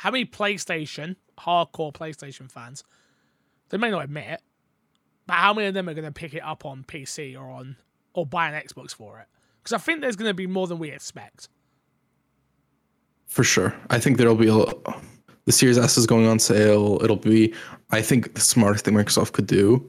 how 0.00 0.10
many 0.10 0.24
PlayStation 0.24 1.16
hardcore 1.38 1.92
PlayStation 1.92 2.50
fans 2.50 2.84
they 3.68 3.76
may 3.76 3.90
not 3.90 4.02
admit 4.02 4.28
it, 4.28 4.42
but 5.26 5.34
how 5.34 5.52
many 5.52 5.68
of 5.68 5.74
them 5.74 5.90
are 5.90 5.94
going 5.94 6.06
to 6.06 6.10
pick 6.10 6.32
it 6.32 6.42
up 6.42 6.64
on 6.64 6.84
PC 6.84 7.38
or 7.38 7.50
on 7.50 7.76
or 8.14 8.24
buy 8.24 8.48
an 8.48 8.62
Xbox 8.62 8.94
for 8.94 9.20
it? 9.20 9.26
Because 9.58 9.74
I 9.74 9.78
think 9.78 10.00
there's 10.00 10.16
going 10.16 10.30
to 10.30 10.34
be 10.34 10.46
more 10.46 10.66
than 10.66 10.78
we 10.78 10.90
expect. 10.90 11.50
For 13.26 13.44
sure. 13.44 13.74
I 13.90 13.98
think 13.98 14.16
there'll 14.16 14.34
be 14.34 14.48
a 14.48 14.64
the 15.44 15.52
Series 15.52 15.76
S 15.76 15.98
is 15.98 16.06
going 16.06 16.26
on 16.26 16.38
sale. 16.38 16.98
It'll 17.04 17.16
be 17.16 17.52
I 17.90 18.00
think 18.00 18.32
the 18.32 18.40
smartest 18.40 18.86
thing 18.86 18.94
Microsoft 18.94 19.32
could 19.32 19.46
do 19.46 19.86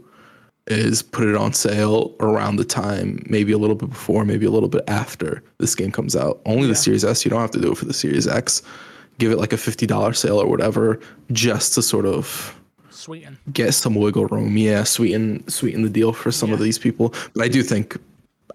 is 0.68 1.02
put 1.02 1.26
it 1.26 1.38
on 1.38 1.54
sale 1.54 2.14
around 2.20 2.58
the 2.58 2.66
time, 2.66 3.24
maybe 3.30 3.54
a 3.54 3.58
little 3.58 3.78
bit 3.78 3.90
before, 3.90 4.26
maybe 4.26 4.46
a 4.46 4.52
little 4.52 4.68
bit 4.68 4.84
after 4.90 5.42
this 5.60 5.74
game 5.74 5.92
comes 5.94 6.18
out. 6.18 6.42
Only 6.46 6.68
the 6.68 6.76
Series 6.76 7.06
S, 7.06 7.24
you 7.24 7.32
don't 7.32 7.40
have 7.40 7.52
to 7.52 7.62
do 7.62 7.72
it 7.72 7.78
for 7.78 7.86
the 7.86 7.94
Series 7.94 8.28
X. 8.28 8.62
Give 9.22 9.32
it 9.32 9.38
like 9.38 9.54
a 9.54 9.56
$50 9.58 10.16
sale 10.16 10.42
or 10.42 10.48
whatever 10.48 11.00
just 11.32 11.76
to 11.76 11.84
sort 11.84 12.08
of 12.08 12.60
Sweeten. 12.90 13.38
get 13.54 13.76
some 13.76 13.94
wiggle 13.94 14.26
room. 14.26 14.58
Yeah, 14.58 14.84
sweeten 14.84 15.48
sweeten 15.48 15.84
the 15.84 15.92
deal 15.92 16.12
for 16.12 16.32
some 16.32 16.52
of 16.52 16.58
these 16.60 16.80
people. 16.80 17.14
But 17.36 17.44
I 17.44 17.48
do 17.48 17.62
think 17.62 17.98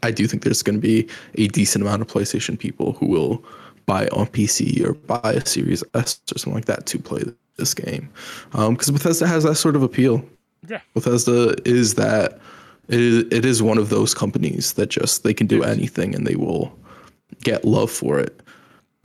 I 0.02 0.10
do 0.10 0.26
think 0.26 0.42
there's 0.42 0.64
going 0.64 0.74
to 0.74 0.80
be 0.80 1.08
a 1.36 1.46
decent 1.46 1.82
amount 1.82 2.02
of 2.02 2.08
PlayStation 2.08 2.58
people 2.58 2.94
who 2.94 3.06
will 3.06 3.44
buy 3.86 4.08
on 4.08 4.26
PC 4.26 4.84
or 4.84 4.94
buy 4.94 5.34
a 5.34 5.46
Series 5.46 5.84
S 5.94 6.20
or 6.34 6.38
something 6.38 6.54
like 6.54 6.64
that 6.64 6.86
to 6.86 6.98
play 6.98 7.22
this 7.58 7.72
game. 7.72 8.10
Um, 8.52 8.74
because 8.74 8.90
Bethesda 8.90 9.28
has 9.28 9.44
that 9.44 9.54
sort 9.54 9.76
of 9.76 9.84
appeal. 9.84 10.24
Yeah. 10.68 10.80
Bethesda 10.94 11.54
is 11.64 11.94
that 11.94 12.40
it 12.88 13.00
is, 13.00 13.24
it 13.30 13.44
is 13.44 13.62
one 13.62 13.78
of 13.78 13.88
those 13.90 14.14
companies 14.14 14.72
that 14.72 14.88
just 14.88 15.22
they 15.22 15.32
can 15.32 15.46
do 15.46 15.62
anything 15.62 16.12
and 16.12 16.26
they 16.26 16.34
will 16.34 16.76
get 17.44 17.64
love 17.64 17.90
for 17.90 18.18
it. 18.18 18.42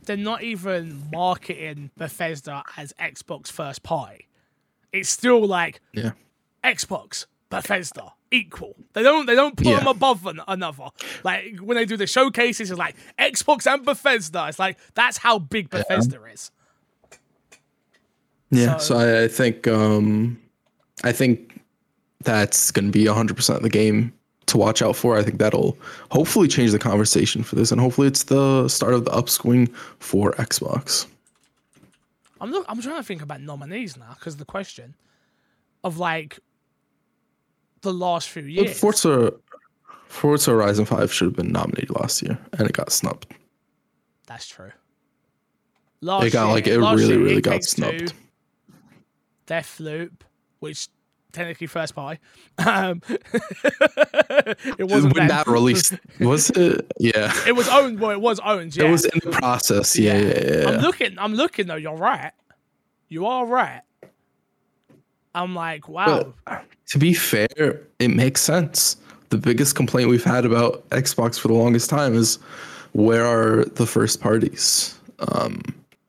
They're 0.05 0.17
not 0.17 0.43
even 0.43 1.03
marketing 1.11 1.91
Bethesda 1.97 2.63
as 2.77 2.93
Xbox 2.99 3.51
first 3.51 3.83
party. 3.83 4.27
It's 4.91 5.09
still 5.09 5.45
like 5.45 5.79
Yeah. 5.93 6.11
Xbox, 6.63 7.25
Bethesda, 7.49 8.13
equal. 8.31 8.75
They 8.93 9.03
don't 9.03 9.25
they 9.25 9.35
don't 9.35 9.55
put 9.57 9.67
Yeah. 9.67 9.77
them 9.79 9.87
above 9.87 10.25
an, 10.25 10.41
another. 10.47 10.89
Like 11.23 11.57
when 11.59 11.75
they 11.77 11.85
do 11.85 11.97
the 11.97 12.07
showcases, 12.07 12.69
it's 12.71 12.79
like 12.79 12.95
Xbox 13.19 13.71
and 13.71 13.85
Bethesda. 13.85 14.47
It's 14.49 14.59
like 14.59 14.77
that's 14.95 15.17
how 15.17 15.39
big 15.39 15.69
Bethesda 15.69 16.23
is. 16.25 16.51
Yeah, 18.49 18.77
So- 18.77 18.95
so, 18.95 18.99
I, 18.99 19.23
I 19.23 19.27
think 19.27 19.67
um, 19.67 20.39
I 21.03 21.11
think 21.11 21.59
that's 22.23 22.71
going 22.71 22.85
to 22.85 22.91
be 22.91 23.05
100% 23.05 23.55
of 23.55 23.61
the 23.63 23.69
game 23.69 24.13
to 24.51 24.57
watch 24.57 24.81
out 24.81 24.95
for. 24.95 25.17
I 25.17 25.23
think 25.23 25.39
that'll 25.39 25.77
hopefully 26.11 26.47
change 26.47 26.71
the 26.71 26.79
conversation 26.79 27.43
for 27.43 27.55
this, 27.55 27.71
and 27.71 27.81
hopefully 27.81 28.07
it's 28.07 28.23
the 28.23 28.67
start 28.67 28.93
of 28.93 29.05
the 29.05 29.11
upswing 29.11 29.67
for 29.99 30.31
Xbox. 30.33 31.07
I'm 32.39 32.51
look. 32.51 32.65
I'm 32.69 32.81
trying 32.81 32.97
to 32.97 33.03
think 33.03 33.21
about 33.21 33.41
nominees 33.41 33.97
now 33.97 34.15
because 34.17 34.37
the 34.37 34.45
question 34.45 34.95
of 35.83 35.97
like 35.97 36.39
the 37.81 37.93
last 37.93 38.29
few 38.29 38.43
But 38.43 38.51
years. 38.51 38.79
Forza, 38.79 39.33
Forza 40.07 40.51
Horizon 40.51 40.85
5 40.85 41.11
should 41.11 41.25
have 41.25 41.35
been 41.35 41.51
nominated 41.51 41.89
last 41.91 42.21
year, 42.21 42.37
and 42.53 42.67
it 42.67 42.73
got 42.73 42.91
snubbed. 42.91 43.27
That's 44.27 44.47
true. 44.47 44.71
Last 46.01 46.25
It 46.25 46.33
got 46.33 46.45
year- 46.45 46.53
like 46.53 46.67
it 46.67 46.77
really, 46.77 47.05
year, 47.07 47.19
really 47.19 47.35
It 47.37 47.41
got 47.43 47.63
snubbed. 47.63 47.99
Two, 47.99 48.07
snubbed. 48.07 48.21
Deathloop, 49.47 50.11
which 50.59 50.87
technically 51.31 51.67
first 51.67 51.95
party. 51.95 52.19
Um, 52.65 53.01
it 54.77 54.87
wasn't. 54.89 55.15
when 55.15 55.27
that 55.27 55.47
released, 55.47 55.93
was 56.19 56.49
it? 56.51 56.91
Yeah, 56.99 57.33
It 57.47 57.53
was 57.55 57.67
owned. 57.69 57.99
Well, 57.99 58.11
it 58.11 58.21
was 58.21 58.39
owned. 58.39 58.75
Yeah. 58.75 58.85
it 58.85 58.91
was 58.91 59.05
in 59.05 59.19
the 59.23 59.31
process. 59.31 59.97
Yeah, 59.97 60.17
yeah, 60.17 60.59
yeah. 60.61 60.69
I'm 60.69 60.81
looking. 60.81 61.17
I'm 61.19 61.33
looking 61.35 61.67
though. 61.67 61.75
You're 61.75 61.95
right. 61.95 62.31
You 63.09 63.25
are 63.25 63.45
right. 63.45 63.81
I'm 65.33 65.55
like, 65.55 65.87
wow. 65.87 66.33
But 66.45 66.65
to 66.89 66.97
be 66.99 67.13
fair, 67.13 67.81
it 67.99 68.09
makes 68.09 68.41
sense. 68.41 68.97
The 69.29 69.37
biggest 69.37 69.75
complaint 69.75 70.09
we've 70.09 70.23
had 70.23 70.45
about 70.45 70.87
Xbox 70.89 71.39
for 71.39 71.47
the 71.47 71.53
longest 71.53 71.89
time 71.89 72.13
is 72.13 72.37
where 72.91 73.25
are 73.25 73.63
the 73.63 73.85
first 73.85 74.19
parties? 74.19 74.97
Um, 75.19 75.61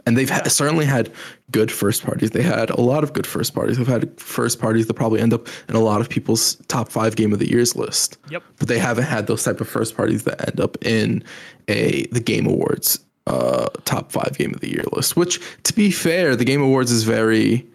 and 0.07 0.17
they've 0.17 0.29
ha- 0.29 0.43
certainly 0.49 0.85
had 0.85 1.13
good 1.53 1.71
first 1.71 2.03
parties. 2.03 2.31
They 2.31 2.43
had 2.43 2.71
a 2.71 2.81
lot 2.81 3.05
of 3.05 3.13
good 3.13 3.27
first 3.27 3.55
parties. 3.55 3.79
They've 3.79 3.87
had 3.87 4.19
first 4.21 4.59
parties 4.59 4.87
that 4.87 4.95
probably 4.95 5.21
end 5.21 5.33
up 5.33 5.49
in 5.69 5.77
a 5.77 5.81
lot 5.81 6.01
of 6.01 6.09
people's 6.09 6.57
top 6.69 6.91
five 6.91 7.15
game 7.17 7.33
of 7.33 7.39
the 7.39 7.51
years 7.51 7.77
list. 7.77 8.19
Yep. 8.31 8.43
But 8.59 8.69
they 8.69 8.79
haven't 8.79 9.05
had 9.05 9.27
those 9.27 9.45
type 9.45 9.61
of 9.61 9.69
first 9.69 9.97
parties 9.97 10.25
that 10.25 10.49
end 10.49 10.61
up 10.61 10.83
in 10.85 11.23
a 11.69 12.07
the 12.07 12.21
Game 12.21 12.47
Awards 12.47 12.99
uh, 13.27 13.69
top 13.85 14.11
five 14.11 14.37
game 14.37 14.53
of 14.53 14.61
the 14.61 14.71
year 14.71 14.85
list. 14.93 15.17
Which, 15.17 15.41
to 15.65 15.73
be 15.73 15.91
fair, 15.91 16.35
the 16.35 16.45
Game 16.45 16.63
Awards 16.63 16.91
is 16.91 17.05
very 17.05 17.67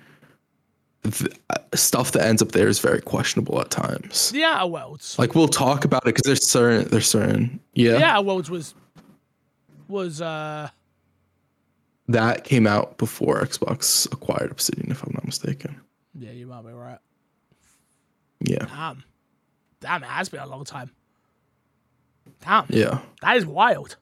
th- 1.04 1.32
uh, 1.50 1.58
stuff 1.76 2.12
that 2.14 2.26
ends 2.26 2.42
up 2.42 2.52
there 2.52 2.68
is 2.68 2.80
very 2.80 3.02
questionable 3.02 3.60
at 3.62 3.70
times. 3.70 4.32
Yeah, 4.34 4.64
Worlds. 4.66 5.18
Like 5.18 5.36
we'll 5.36 5.48
talk 5.48 5.86
about 5.86 6.04
it 6.04 6.16
because 6.16 6.24
there's 6.24 6.50
certain 6.50 6.88
there's 6.90 7.10
certain 7.10 7.60
yeah 7.74 7.98
Outer 8.18 8.28
Worlds 8.28 8.50
was 8.50 8.76
was 9.88 10.22
uh 10.22 10.70
that 12.08 12.44
came 12.44 12.66
out 12.68 12.98
before 12.98 13.42
Xbox 13.42 14.12
acquired 14.12 14.52
Obsidian, 14.52 14.92
if 14.92 15.04
I'm 15.04 15.12
not 15.14 15.26
mistaken. 15.26 15.80
yeah, 16.14 16.32
you 16.32 16.48
might 16.48 16.64
be 16.66 16.72
right. 16.72 17.00
Yeah, 18.40 18.66
Damn. 18.66 19.04
Damn, 19.80 20.04
it 20.04 20.08
has 20.10 20.30
been 20.30 20.40
a 20.42 20.48
long 20.48 20.64
time. 20.64 20.92
Damn. 22.42 22.66
yeah. 22.70 23.00
That 23.22 23.38
is 23.38 23.46
wild. 23.46 23.98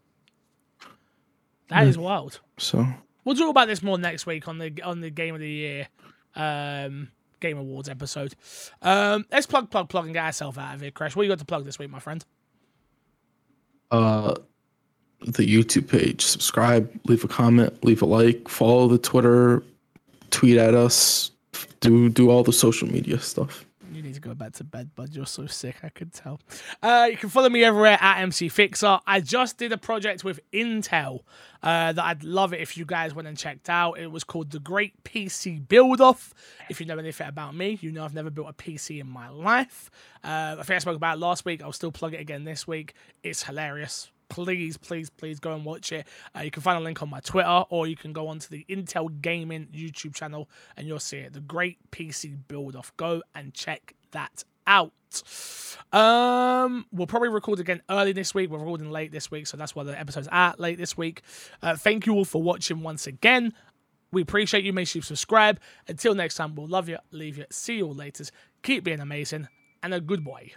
That 1.70 1.88
is 1.88 1.98
wild. 1.98 2.40
So 2.58 2.86
We'll 3.24 3.36
talk 3.36 3.50
about 3.50 3.68
this 3.68 3.82
more 3.82 3.98
next 3.98 4.26
week 4.26 4.48
on 4.48 4.58
the 4.60 4.82
on 4.84 5.00
the 5.02 5.10
Game 5.10 5.34
of 5.36 5.42
the 5.42 5.50
Year 5.50 5.88
um 6.36 7.10
Game 7.40 7.58
Awards 7.58 7.90
episode. 7.90 8.36
Um 8.82 9.26
let's 9.32 9.48
plug 9.48 9.72
plug 9.72 9.90
plug 9.90 10.06
and 10.06 10.14
get 10.14 10.26
ourselves 10.26 10.58
out 10.58 10.76
of 10.76 10.82
here, 10.82 10.92
Crash. 10.92 11.16
What 11.16 11.24
you 11.24 11.30
got 11.30 11.40
to 11.40 11.46
plug 11.46 11.66
this 11.66 11.80
week, 11.80 11.90
my 11.90 12.00
friend? 12.00 12.24
uh 13.92 14.36
the 15.26 15.44
YouTube 15.44 15.88
page, 15.88 16.22
subscribe, 16.22 16.90
leave 17.06 17.24
a 17.24 17.28
comment, 17.28 17.84
leave 17.84 18.02
a 18.02 18.06
like, 18.06 18.48
follow 18.48 18.88
the 18.88 18.98
Twitter, 18.98 19.64
tweet 20.30 20.58
at 20.58 20.74
us, 20.74 21.32
do 21.80 22.10
do 22.10 22.30
all 22.30 22.44
the 22.44 22.54
social 22.54 22.88
media 22.88 23.20
stuff. 23.20 23.66
You 23.92 24.02
need 24.02 24.14
to 24.16 24.20
go 24.20 24.34
back 24.34 24.52
to 24.54 24.66
bed, 24.66 24.94
bud. 24.94 25.16
You're 25.16 25.26
so 25.26 25.48
sick, 25.48 25.78
I 25.82 25.88
could 25.88 26.12
tell. 26.12 26.42
Uh, 26.84 27.08
you 27.10 27.16
can 27.16 27.30
follow 27.30 27.48
me 27.48 27.64
everywhere 27.64 27.98
at 28.02 28.20
MC 28.20 28.50
Fixer. 28.50 29.00
I 29.08 29.22
just 29.22 29.58
did 29.58 29.72
a 29.72 29.78
project 29.78 30.26
with 30.26 30.42
Intel 30.52 31.22
uh, 31.64 31.94
that 31.94 32.04
I'd 32.04 32.24
love 32.26 32.52
it 32.52 32.60
if 32.60 32.78
you 32.78 32.84
guys 32.84 33.16
went 33.16 33.30
and 33.30 33.38
checked 33.38 33.70
out. 33.70 33.98
It 33.98 34.12
was 34.12 34.26
called 34.26 34.52
The 34.52 34.60
Great 34.60 35.02
PC 35.06 35.66
Build 35.66 36.02
Off. 36.02 36.34
If 36.70 36.82
you 36.82 36.86
know 36.86 36.98
anything 36.98 37.28
about 37.28 37.56
me, 37.56 37.80
you 37.80 37.90
know 37.90 38.04
I've 38.04 38.14
never 38.14 38.30
built 38.30 38.50
a 38.50 38.54
PC 38.54 39.00
in 39.00 39.10
my 39.10 39.30
life. 39.30 39.90
Uh, 40.26 40.58
I 40.60 40.64
think 40.64 40.76
I 40.76 40.80
spoke 40.80 40.98
about 40.98 41.16
it 41.16 41.22
last 41.22 41.46
week. 41.46 41.64
I'll 41.64 41.72
still 41.72 41.94
plug 41.94 42.14
it 42.14 42.20
again 42.20 42.44
this 42.44 42.68
week. 42.68 42.96
It's 43.24 43.44
hilarious 43.44 44.12
please, 44.30 44.78
please, 44.78 45.10
please 45.10 45.40
go 45.40 45.54
and 45.54 45.66
watch 45.66 45.92
it. 45.92 46.08
Uh, 46.36 46.42
you 46.42 46.52
can 46.52 46.62
find 46.62 46.78
a 46.78 46.82
link 46.82 47.02
on 47.02 47.10
my 47.10 47.20
Twitter 47.20 47.64
or 47.70 47.88
you 47.88 47.96
can 47.96 48.14
go 48.14 48.28
onto 48.28 48.50
the 48.50 48.66
Intel 48.70 49.22
Gaming 49.22 49.68
YouTube 49.74 50.14
channel 50.16 50.50
and 50.78 50.88
you'll 50.88 51.00
see 51.00 51.18
it. 51.18 51.34
The 51.34 51.40
Great 51.40 51.78
PC 51.92 52.38
Build 52.48 52.76
Off. 52.76 52.96
Go 52.98 53.22
and 53.34 53.54
check 53.54 53.94
that 54.12 54.44
out. 54.68 54.92
Um, 55.94 56.86
we'll 56.92 57.08
probably 57.08 57.30
record 57.30 57.60
again 57.60 57.82
early 57.90 58.12
this 58.12 58.34
week. 58.34 58.50
We're 58.50 58.60
recording 58.60 58.92
late 58.92 59.12
this 59.12 59.32
week, 59.32 59.48
so 59.48 59.58
that's 59.58 59.76
why 59.76 59.84
the 59.84 59.98
episode's 59.98 60.28
at 60.32 60.60
late 60.60 60.78
this 60.78 60.98
week. 60.98 61.22
Uh, 61.62 61.76
thank 61.76 62.06
you 62.06 62.14
all 62.14 62.26
for 62.26 62.42
watching 62.42 62.82
once 62.82 63.08
again. 63.08 63.54
We 64.12 64.22
appreciate 64.22 64.64
you. 64.64 64.74
Make 64.74 64.88
sure 64.88 65.00
you 65.00 65.04
subscribe. 65.04 65.60
Until 65.88 66.16
next 66.16 66.36
time, 66.36 66.56
we'll 66.56 66.68
love 66.68 66.90
you, 66.90 66.98
leave 67.12 67.38
you. 67.38 67.46
See 67.50 67.78
you 67.78 67.88
all 67.88 67.94
later. 67.94 68.26
Keep 68.64 68.84
being 68.84 69.00
amazing 69.00 69.48
and 69.84 69.94
a 69.94 70.02
good 70.02 70.24
boy. 70.24 70.54